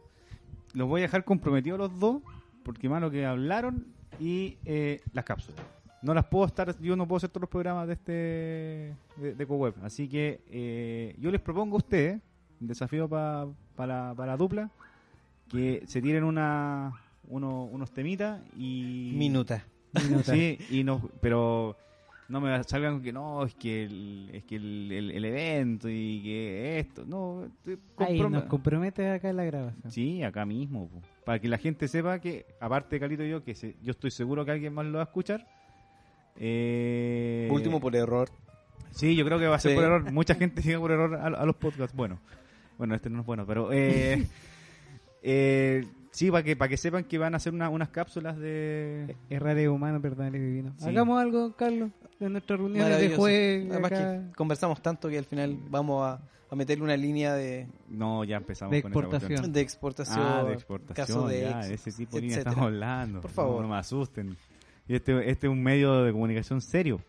Los 0.73 0.87
voy 0.87 1.01
a 1.01 1.03
dejar 1.03 1.23
comprometidos 1.23 1.77
los 1.77 1.99
dos, 1.99 2.23
porque 2.63 2.89
más 2.89 3.01
lo 3.01 3.11
que 3.11 3.23
hablaron 3.25 3.85
y 4.19 4.57
eh, 4.65 4.99
las 5.13 5.25
cápsulas. 5.25 5.61
No 6.01 6.13
las 6.15 6.25
puedo 6.25 6.45
estar, 6.45 6.75
yo 6.79 6.95
no 6.95 7.07
puedo 7.07 7.17
hacer 7.17 7.29
todos 7.29 7.41
los 7.41 7.49
programas 7.49 7.85
de 7.87 7.93
este 7.93 8.95
de, 9.21 9.35
de 9.35 9.45
CoWeb. 9.45 9.75
Así 9.83 10.07
que 10.09 10.41
eh, 10.49 11.15
yo 11.19 11.29
les 11.29 11.41
propongo 11.41 11.75
a 11.75 11.77
ustedes, 11.79 12.19
un 12.59 12.67
desafío 12.67 13.07
pa- 13.07 13.47
para, 13.75 14.15
para 14.15 14.31
la 14.31 14.37
dupla, 14.37 14.71
que 15.49 15.83
se 15.87 16.01
tiren 16.01 16.23
una, 16.23 16.91
uno- 17.27 17.65
unos 17.65 17.91
temitas 17.91 18.41
y... 18.57 19.11
Minuta. 19.15 19.65
Sí, 20.23 20.57
y 20.69 20.83
no, 20.83 21.09
pero 21.21 21.75
no 22.27 22.39
me 22.41 22.63
salgan 22.63 22.93
con 22.95 23.01
que 23.03 23.11
no, 23.11 23.43
es 23.43 23.55
que 23.55 23.85
el, 23.85 24.29
es 24.33 24.43
que 24.43 24.55
el, 24.57 24.91
el- 24.91 25.11
el 25.11 25.25
evento 25.25 25.89
y 25.89 26.21
que 26.21 26.77
esto, 26.79 27.03
no, 27.05 27.47
Ahí 27.97 28.19
nos 28.21 28.43
compromete 28.43 29.09
acá 29.09 29.31
en 29.31 29.37
la 29.37 29.45
grabación. 29.45 29.91
Sí, 29.91 30.21
acá 30.21 30.45
mismo, 30.45 30.87
po. 30.89 31.01
para 31.25 31.39
que 31.39 31.47
la 31.47 31.57
gente 31.57 31.87
sepa 31.87 32.19
que, 32.19 32.45
aparte 32.59 32.95
de 32.95 32.99
Calito 32.99 33.23
y 33.23 33.29
yo, 33.31 33.43
que 33.43 33.55
se- 33.55 33.75
yo 33.81 33.89
estoy 33.91 34.11
seguro 34.11 34.45
que 34.45 34.51
alguien 34.51 34.73
más 34.75 34.85
lo 34.85 34.99
va 34.99 35.03
a 35.05 35.05
escuchar, 35.05 35.47
Eh, 36.41 37.49
Último 37.51 37.79
por 37.79 37.95
error. 37.95 38.29
Sí, 38.91 39.15
yo 39.15 39.25
creo 39.25 39.39
que 39.39 39.47
va 39.47 39.55
a 39.55 39.59
ser 39.59 39.71
Sí. 39.71 39.75
por 39.75 39.83
error. 39.85 40.11
Mucha 40.11 40.35
gente 40.35 40.61
llega 40.61 40.79
por 40.79 40.91
error 40.91 41.15
a, 41.15 41.25
a 41.27 41.45
los 41.45 41.55
podcasts. 41.55 41.95
Bueno, 41.95 42.19
bueno, 42.77 42.95
este 42.95 43.09
no 43.09 43.21
es 43.21 43.25
bueno, 43.25 43.45
pero 43.45 43.71
eh, 43.73 44.25
eh, 45.23 45.85
sí, 46.11 46.31
para 46.31 46.43
que 46.43 46.55
para 46.55 46.69
que 46.69 46.77
sepan 46.77 47.03
que 47.03 47.17
van 47.17 47.33
a 47.33 47.37
hacer 47.37 47.53
una- 47.53 47.69
unas 47.69 47.89
cápsulas 47.89 48.37
de 48.37 49.15
Errar 49.29 49.57
humano, 49.69 50.01
perdonar 50.01 50.35
es 50.35 50.41
divino. 50.41 50.73
Sí. 50.77 50.89
Hagamos 50.89 51.21
algo, 51.21 51.53
Carlos, 51.55 51.91
en 52.19 52.31
nuestras 52.33 52.59
reuniones 52.59 52.97
de. 52.99 53.67
Además 53.69 53.91
acá. 53.91 54.23
que 54.27 54.35
conversamos 54.35 54.81
tanto 54.81 55.09
que 55.09 55.17
al 55.17 55.25
final 55.25 55.57
vamos 55.69 56.05
a, 56.05 56.21
a 56.49 56.55
meterle 56.55 56.83
una 56.83 56.97
línea 56.97 57.33
de, 57.35 57.67
no, 57.89 58.23
ya 58.23 58.37
empezamos 58.37 58.71
De 58.71 58.81
con 58.81 58.91
exportación. 58.91 59.51
de 59.53 59.61
exportación. 59.61 60.19
Ah, 60.19 60.43
de 60.45 60.53
exportación, 60.53 61.07
caso 61.07 61.27
de 61.27 61.41
ya, 61.41 61.59
ex, 61.67 61.69
ese 61.87 61.91
tipo 61.97 62.15
de 62.15 62.21
línea 62.23 62.37
estamos 62.39 62.59
hablando. 62.59 63.21
Por 63.21 63.31
favor. 63.31 63.55
No, 63.57 63.61
no 63.67 63.73
me 63.73 63.79
asusten. 63.79 64.35
Y 64.87 64.95
este, 64.95 65.29
este 65.29 65.45
es 65.47 65.51
un 65.51 65.61
medio 65.61 66.03
de 66.03 66.11
comunicación 66.11 66.61
serio. 66.61 66.99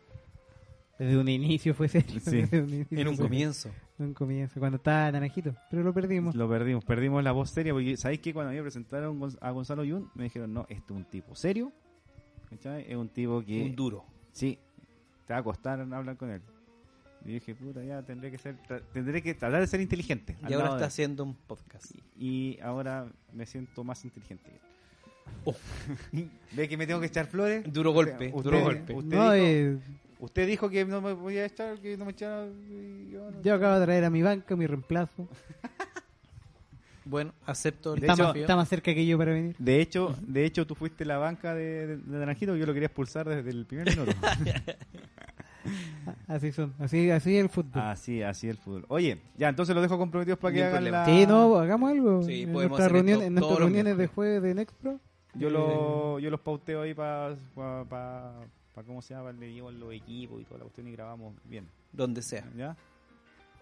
Desde 0.99 1.17
un 1.17 1.29
inicio 1.29 1.73
fue 1.73 1.89
serio. 1.89 2.21
Sí. 2.21 2.43
desde 2.43 2.61
un 2.61 2.69
inicio 2.75 2.99
En 2.99 3.09
un 3.09 3.17
comienzo. 3.17 3.71
Un 4.01 4.15
comienzo, 4.15 4.59
cuando 4.61 4.77
estaba 4.77 5.11
Naranjito. 5.13 5.55
Pero 5.71 5.83
lo 5.83 5.93
perdimos. 5.93 6.35
Lo 6.35 6.49
perdimos, 6.49 6.85
perdimos 6.85 7.23
la 7.23 7.33
voz 7.33 7.51
seria. 7.51 7.73
Porque, 7.73 7.97
¿sabéis 7.97 8.21
que 8.21 8.33
cuando 8.33 8.49
a 8.51 8.53
mí 8.53 8.57
me 8.59 8.63
presentaron 8.63 9.21
a 9.41 9.51
Gonzalo 9.51 9.85
Yun, 9.85 10.11
me 10.15 10.25
dijeron, 10.25 10.53
no, 10.53 10.67
este 10.69 10.93
es 10.93 10.97
un 10.99 11.05
tipo 11.05 11.35
serio. 11.35 11.73
¿cachai? 12.51 12.85
Es 12.91 12.97
un 12.97 13.09
tipo 13.09 13.43
que. 13.45 13.63
Un 13.63 13.77
duro. 13.77 14.05
Sí, 14.33 14.59
te 15.27 15.33
va 15.33 15.41
a 15.41 15.43
costar 15.43 15.81
hablar 15.81 16.17
con 16.17 16.31
él. 16.31 16.43
Y 17.25 17.33
dije, 17.35 17.55
puta, 17.55 17.85
ya 17.85 18.03
tendré 18.03 18.31
que 18.31 18.39
ser, 18.39 18.57
tendré 18.93 19.23
que 19.23 19.35
tratar 19.35 19.61
de 19.61 19.67
ser 19.67 19.81
inteligente. 19.81 20.37
Y 20.49 20.53
ahora 20.55 20.69
está 20.69 20.79
de 20.79 20.85
haciendo 20.87 21.23
un 21.23 21.35
podcast. 21.35 21.93
Y 22.19 22.59
ahora 22.63 23.07
me 23.33 23.45
siento 23.47 23.85
más 23.85 24.05
inteligente. 24.05 24.51
Oh. 25.45 25.55
¿Ve 26.53 26.69
que 26.69 26.77
me 26.77 26.87
tengo 26.87 26.99
que 27.01 27.07
echar 27.07 27.27
flores? 27.27 27.71
Duro 27.71 27.93
golpe, 27.93 28.29
Usted- 28.29 28.43
duro 28.43 28.61
golpe. 28.63 28.95
Usted, 28.95 29.17
No, 29.17 29.33
dijo, 29.33 29.47
eh, 29.47 29.79
usted 30.21 30.47
dijo 30.47 30.71
que 30.71 30.85
no 30.85 31.01
me 31.01 31.15
podía 31.15 31.45
echar, 31.45 31.79
que 31.81 31.97
no 31.97 32.05
me 32.05 32.13
echara. 32.13 32.47
y 32.47 33.11
yo 33.11 33.31
no- 33.31 33.43
yo 33.43 33.55
acabo 33.55 33.79
de 33.81 33.85
traer 33.87 34.05
a 34.05 34.11
mi 34.11 34.23
banca 34.23 34.55
mi 34.57 34.67
reemplazo. 34.67 35.29
Bueno, 37.03 37.33
acepto 37.47 37.95
el 37.95 38.03
Está, 38.03 38.13
hecho- 38.13 38.23
más, 38.25 38.37
está 38.37 38.57
más 38.57 38.69
cerca 38.69 38.95
que 38.95 39.05
yo 39.05 39.19
para 39.19 39.33
venir. 39.33 39.57
De 39.59 39.81
hecho, 39.81 40.15
de 40.21 40.45
hecho, 40.45 40.65
tú 40.67 40.77
fuiste 40.77 41.05
la 41.05 41.19
banca 41.19 41.55
de, 41.55 41.87
de, 41.87 41.97
de 41.97 42.19
Naranjito, 42.19 42.55
yo 42.55 42.67
lo 42.67 42.73
quería 42.73 42.87
expulsar 42.87 43.27
desde 43.29 43.51
el 43.51 43.67
primer 43.67 43.89
minuto. 43.89 44.13
Así 46.29 46.53
son. 46.53 46.73
Así, 46.79 47.11
así 47.11 47.37
es 47.37 47.43
el 47.43 47.49
fútbol. 47.51 47.83
así, 47.83 48.23
así 48.23 48.49
el 48.49 48.57
fútbol. 48.57 48.85
Oye, 48.89 49.19
ya, 49.37 49.49
entonces 49.49 49.75
lo 49.75 49.83
dejo 49.83 49.99
comprometidos 49.99 50.39
para 50.39 50.53
que 50.55 50.61
Ningún 50.61 50.69
hagan 50.69 50.79
problema. 50.85 50.99
la... 50.99 51.05
Sí, 51.07 51.27
no, 51.27 51.57
hagamos 51.59 51.91
algo. 51.91 52.23
Sí, 52.23 52.43
en 52.43 52.53
podemos 52.53 52.79
nuestras 52.79 52.87
hacer 52.87 52.93
reuniones, 52.93 53.23
esto 53.23 53.27
en 53.27 53.35
nuestras 53.35 53.49
todos 53.49 53.61
los 53.61 53.67
reuniones 53.69 53.93
de 53.93 53.97
miércoles. 53.99 54.15
jueves 54.15 54.43
de 54.43 54.55
Nextpro. 54.55 55.01
Yo, 55.35 55.49
Eh, 55.49 55.51
lo, 55.51 56.19
yo 56.19 56.31
los 56.31 56.41
pauteo 56.41 56.83
ahí 56.83 56.95
para, 56.95 57.37
pa, 58.81 58.83
pa, 58.83 58.83
pa- 58.83 58.87
¿cómo 58.87 59.03
se 59.03 59.15
llama? 59.15 59.33
Le 59.33 59.53
llevo 59.53 59.71
los 59.71 59.93
equipos 59.93 60.41
y 60.41 60.45
toda 60.45 60.59
la 60.59 60.65
cuestión 60.65 60.89
y 60.89 60.93
grabamos 60.93 61.35
bien, 61.45 61.67
Donde 61.93 62.23
sea. 62.23 62.45
¿ya? 62.57 62.77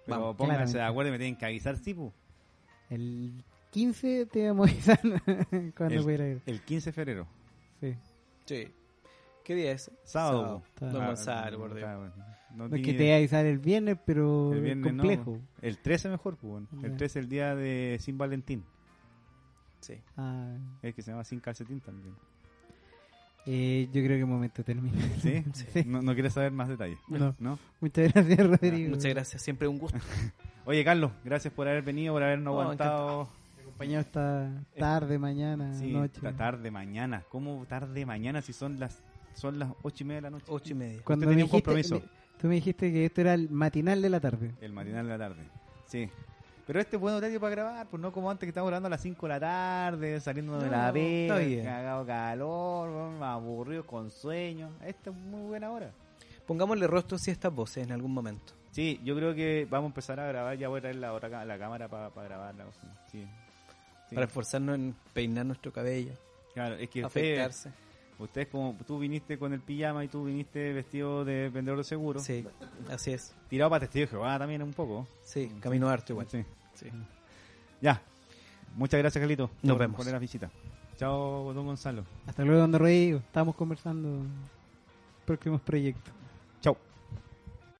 Pero 0.06 0.20
Vamos, 0.20 0.36
pónganse 0.36 0.56
claramente. 0.72 0.78
de 0.78 0.84
acuerdo 0.84 1.08
y 1.08 1.12
me 1.12 1.18
tienen 1.18 1.36
que 1.36 1.44
avisar, 1.46 1.76
sí, 1.76 1.94
pu. 1.94 2.12
El 2.90 3.44
15 3.70 4.26
te 4.26 4.48
vamos 4.48 4.68
a 4.68 4.72
avisar 4.72 5.00
cuando 5.76 5.94
El- 5.96 6.02
pudiera 6.02 6.28
ir. 6.28 6.42
El 6.46 6.60
15 6.62 6.88
de 6.90 6.92
febrero, 6.92 7.26
Sí. 7.80 7.94
Sí. 8.46 8.68
¿Qué 9.44 9.54
día 9.54 9.72
es? 9.72 9.90
sábado. 10.04 10.62
Sábado. 10.78 10.92
Don 10.98 11.06
Gonzalo, 11.06 11.58
por 11.58 11.74
Dios. 11.74 11.88
no 12.54 12.68
No 12.68 12.76
es 12.76 12.82
que 12.82 12.92
te 12.94 13.04
voy 13.04 13.12
a 13.12 13.16
avisar 13.16 13.46
el 13.46 13.58
viernes, 13.58 13.98
pero 14.04 14.52
El 14.52 14.60
viernes 14.62 14.92
no, 14.92 15.02
complejo. 15.02 15.38
El 15.62 15.78
13 15.78 16.08
mejor, 16.10 16.36
pues. 16.36 16.64
El 16.82 16.90
Ya. 16.92 16.96
13 16.96 17.04
es 17.04 17.16
el 17.16 17.28
día 17.30 17.54
de 17.54 17.96
Sin 18.00 18.18
Valentín. 18.18 18.64
Sí. 19.80 19.94
Ah, 20.16 20.54
Es 20.82 20.94
que 20.94 21.02
se 21.02 21.12
llama 21.12 21.24
Sin 21.24 21.40
Calcetín 21.40 21.80
también. 21.80 22.14
Eh, 23.50 23.88
yo 23.92 24.02
creo 24.04 24.18
que 24.18 24.24
un 24.24 24.30
momento 24.30 24.62
termina. 24.62 24.96
¿Sí? 25.22 25.42
Sí. 25.54 25.82
No, 25.86 26.02
no 26.02 26.12
quieres 26.14 26.34
saber 26.34 26.52
más 26.52 26.68
detalles. 26.68 26.98
No. 27.08 27.34
¿No? 27.38 27.58
Muchas 27.80 28.12
gracias, 28.12 28.38
Rodrigo. 28.46 28.90
Muchas 28.90 29.10
gracias, 29.14 29.42
siempre 29.42 29.66
un 29.68 29.78
gusto. 29.78 29.98
Oye, 30.66 30.84
Carlos, 30.84 31.12
gracias 31.24 31.52
por 31.54 31.66
haber 31.66 31.82
venido, 31.82 32.12
por 32.12 32.22
habernos 32.22 32.52
No, 32.54 32.60
aguantado. 32.60 33.28
Acompañado 33.62 34.00
esta 34.02 34.50
tarde, 34.78 35.18
mañana, 35.18 35.72
Sí, 35.74 35.92
noche. 35.92 36.12
esta 36.16 36.32
tarde, 36.36 36.70
mañana. 36.70 37.22
¿Cómo 37.30 37.64
tarde, 37.66 38.04
mañana 38.04 38.42
si 38.42 38.52
son 38.52 38.78
las 38.78 39.02
son 39.34 39.58
las 39.58 39.70
ocho 39.82 40.02
y 40.02 40.06
media 40.08 40.16
de 40.16 40.22
la 40.22 40.30
noche? 40.30 40.46
Ocho 40.48 40.72
y 40.72 40.74
media. 40.74 41.00
Cuando 41.04 41.26
tenía 41.28 41.44
un 41.44 41.50
compromiso. 41.50 41.94
me- 41.96 42.02
tú 42.40 42.48
me 42.48 42.56
dijiste 42.56 42.92
que 42.92 43.04
esto 43.06 43.20
era 43.22 43.34
el 43.34 43.48
matinal 43.50 44.02
de 44.02 44.10
la 44.10 44.20
tarde. 44.20 44.52
El 44.60 44.72
matinal 44.72 45.06
de 45.06 45.12
la 45.16 45.18
tarde. 45.18 45.42
Sí. 45.86 46.10
Pero 46.68 46.80
este 46.80 46.96
es 46.96 47.00
buen 47.00 47.14
horario 47.14 47.40
para 47.40 47.50
grabar, 47.50 47.86
pues 47.86 47.98
no 47.98 48.12
como 48.12 48.30
antes 48.30 48.44
que 48.44 48.50
estábamos 48.50 48.68
grabando 48.68 48.88
a 48.88 48.90
las 48.90 49.00
5 49.00 49.26
de 49.26 49.32
la 49.32 49.40
tarde, 49.40 50.20
saliendo 50.20 50.58
de 50.58 50.68
la 50.68 50.92
bien. 50.92 51.64
cagado 51.64 52.04
calor, 52.04 53.22
aburrido, 53.22 53.86
con 53.86 54.10
sueño. 54.10 54.68
Esta 54.84 55.08
es 55.08 55.16
muy 55.16 55.48
buena 55.48 55.70
hora. 55.70 55.90
Pongámosle 56.46 56.86
rostro 56.86 57.16
a 57.16 57.30
estas 57.30 57.54
voces 57.54 57.86
en 57.86 57.92
algún 57.92 58.12
momento. 58.12 58.52
Sí, 58.70 59.00
yo 59.02 59.16
creo 59.16 59.34
que 59.34 59.66
vamos 59.70 59.86
a 59.86 59.92
empezar 59.92 60.20
a 60.20 60.26
grabar, 60.26 60.58
ya 60.58 60.68
voy 60.68 60.80
a 60.80 60.80
traer 60.82 60.96
la, 60.96 61.14
otra, 61.14 61.42
la 61.46 61.58
cámara 61.58 61.88
para 61.88 62.10
grabarla. 62.10 62.66
Sí. 63.10 63.26
Sí. 64.10 64.14
Para 64.14 64.26
esforzarnos 64.26 64.74
en 64.74 64.94
peinar 65.14 65.46
nuestro 65.46 65.72
cabello, 65.72 66.12
Claro, 66.52 66.74
es 66.74 66.90
que 66.90 67.02
usted, 67.02 67.20
afeitarse. 67.40 67.72
Usted 68.18 68.48
como 68.48 68.76
tú 68.86 68.98
viniste 68.98 69.38
con 69.38 69.52
el 69.52 69.60
pijama 69.60 70.04
y 70.04 70.08
tú 70.08 70.24
viniste 70.24 70.72
vestido 70.72 71.24
de 71.24 71.48
vendedor 71.50 71.78
de 71.78 71.84
seguro, 71.84 72.20
Sí, 72.20 72.44
así 72.90 73.12
es. 73.12 73.34
tirado 73.48 73.70
para 73.70 73.80
testigo 73.80 74.02
de 74.06 74.06
Jehová 74.08 74.38
también 74.38 74.62
un 74.62 74.72
poco. 74.72 75.06
Sí, 75.22 75.50
camino 75.60 75.88
harto 75.88 76.12
igual. 76.12 76.26
Sí. 76.30 76.44
Sí. 76.74 76.86
Ya. 77.80 78.00
Muchas 78.74 78.98
gracias, 78.98 79.20
Carlito. 79.20 79.50
Nos 79.62 79.72
por 79.74 79.80
vemos. 79.80 79.96
poner 79.96 80.12
la 80.12 80.18
visita. 80.18 80.50
Chao, 80.96 81.52
don 81.54 81.64
Gonzalo. 81.66 82.04
Hasta 82.26 82.44
luego, 82.44 82.60
don 82.60 82.72
Rodrigo. 82.72 83.18
Estamos 83.18 83.54
conversando 83.54 84.20
próximos 85.24 85.60
proyectos. 85.60 86.12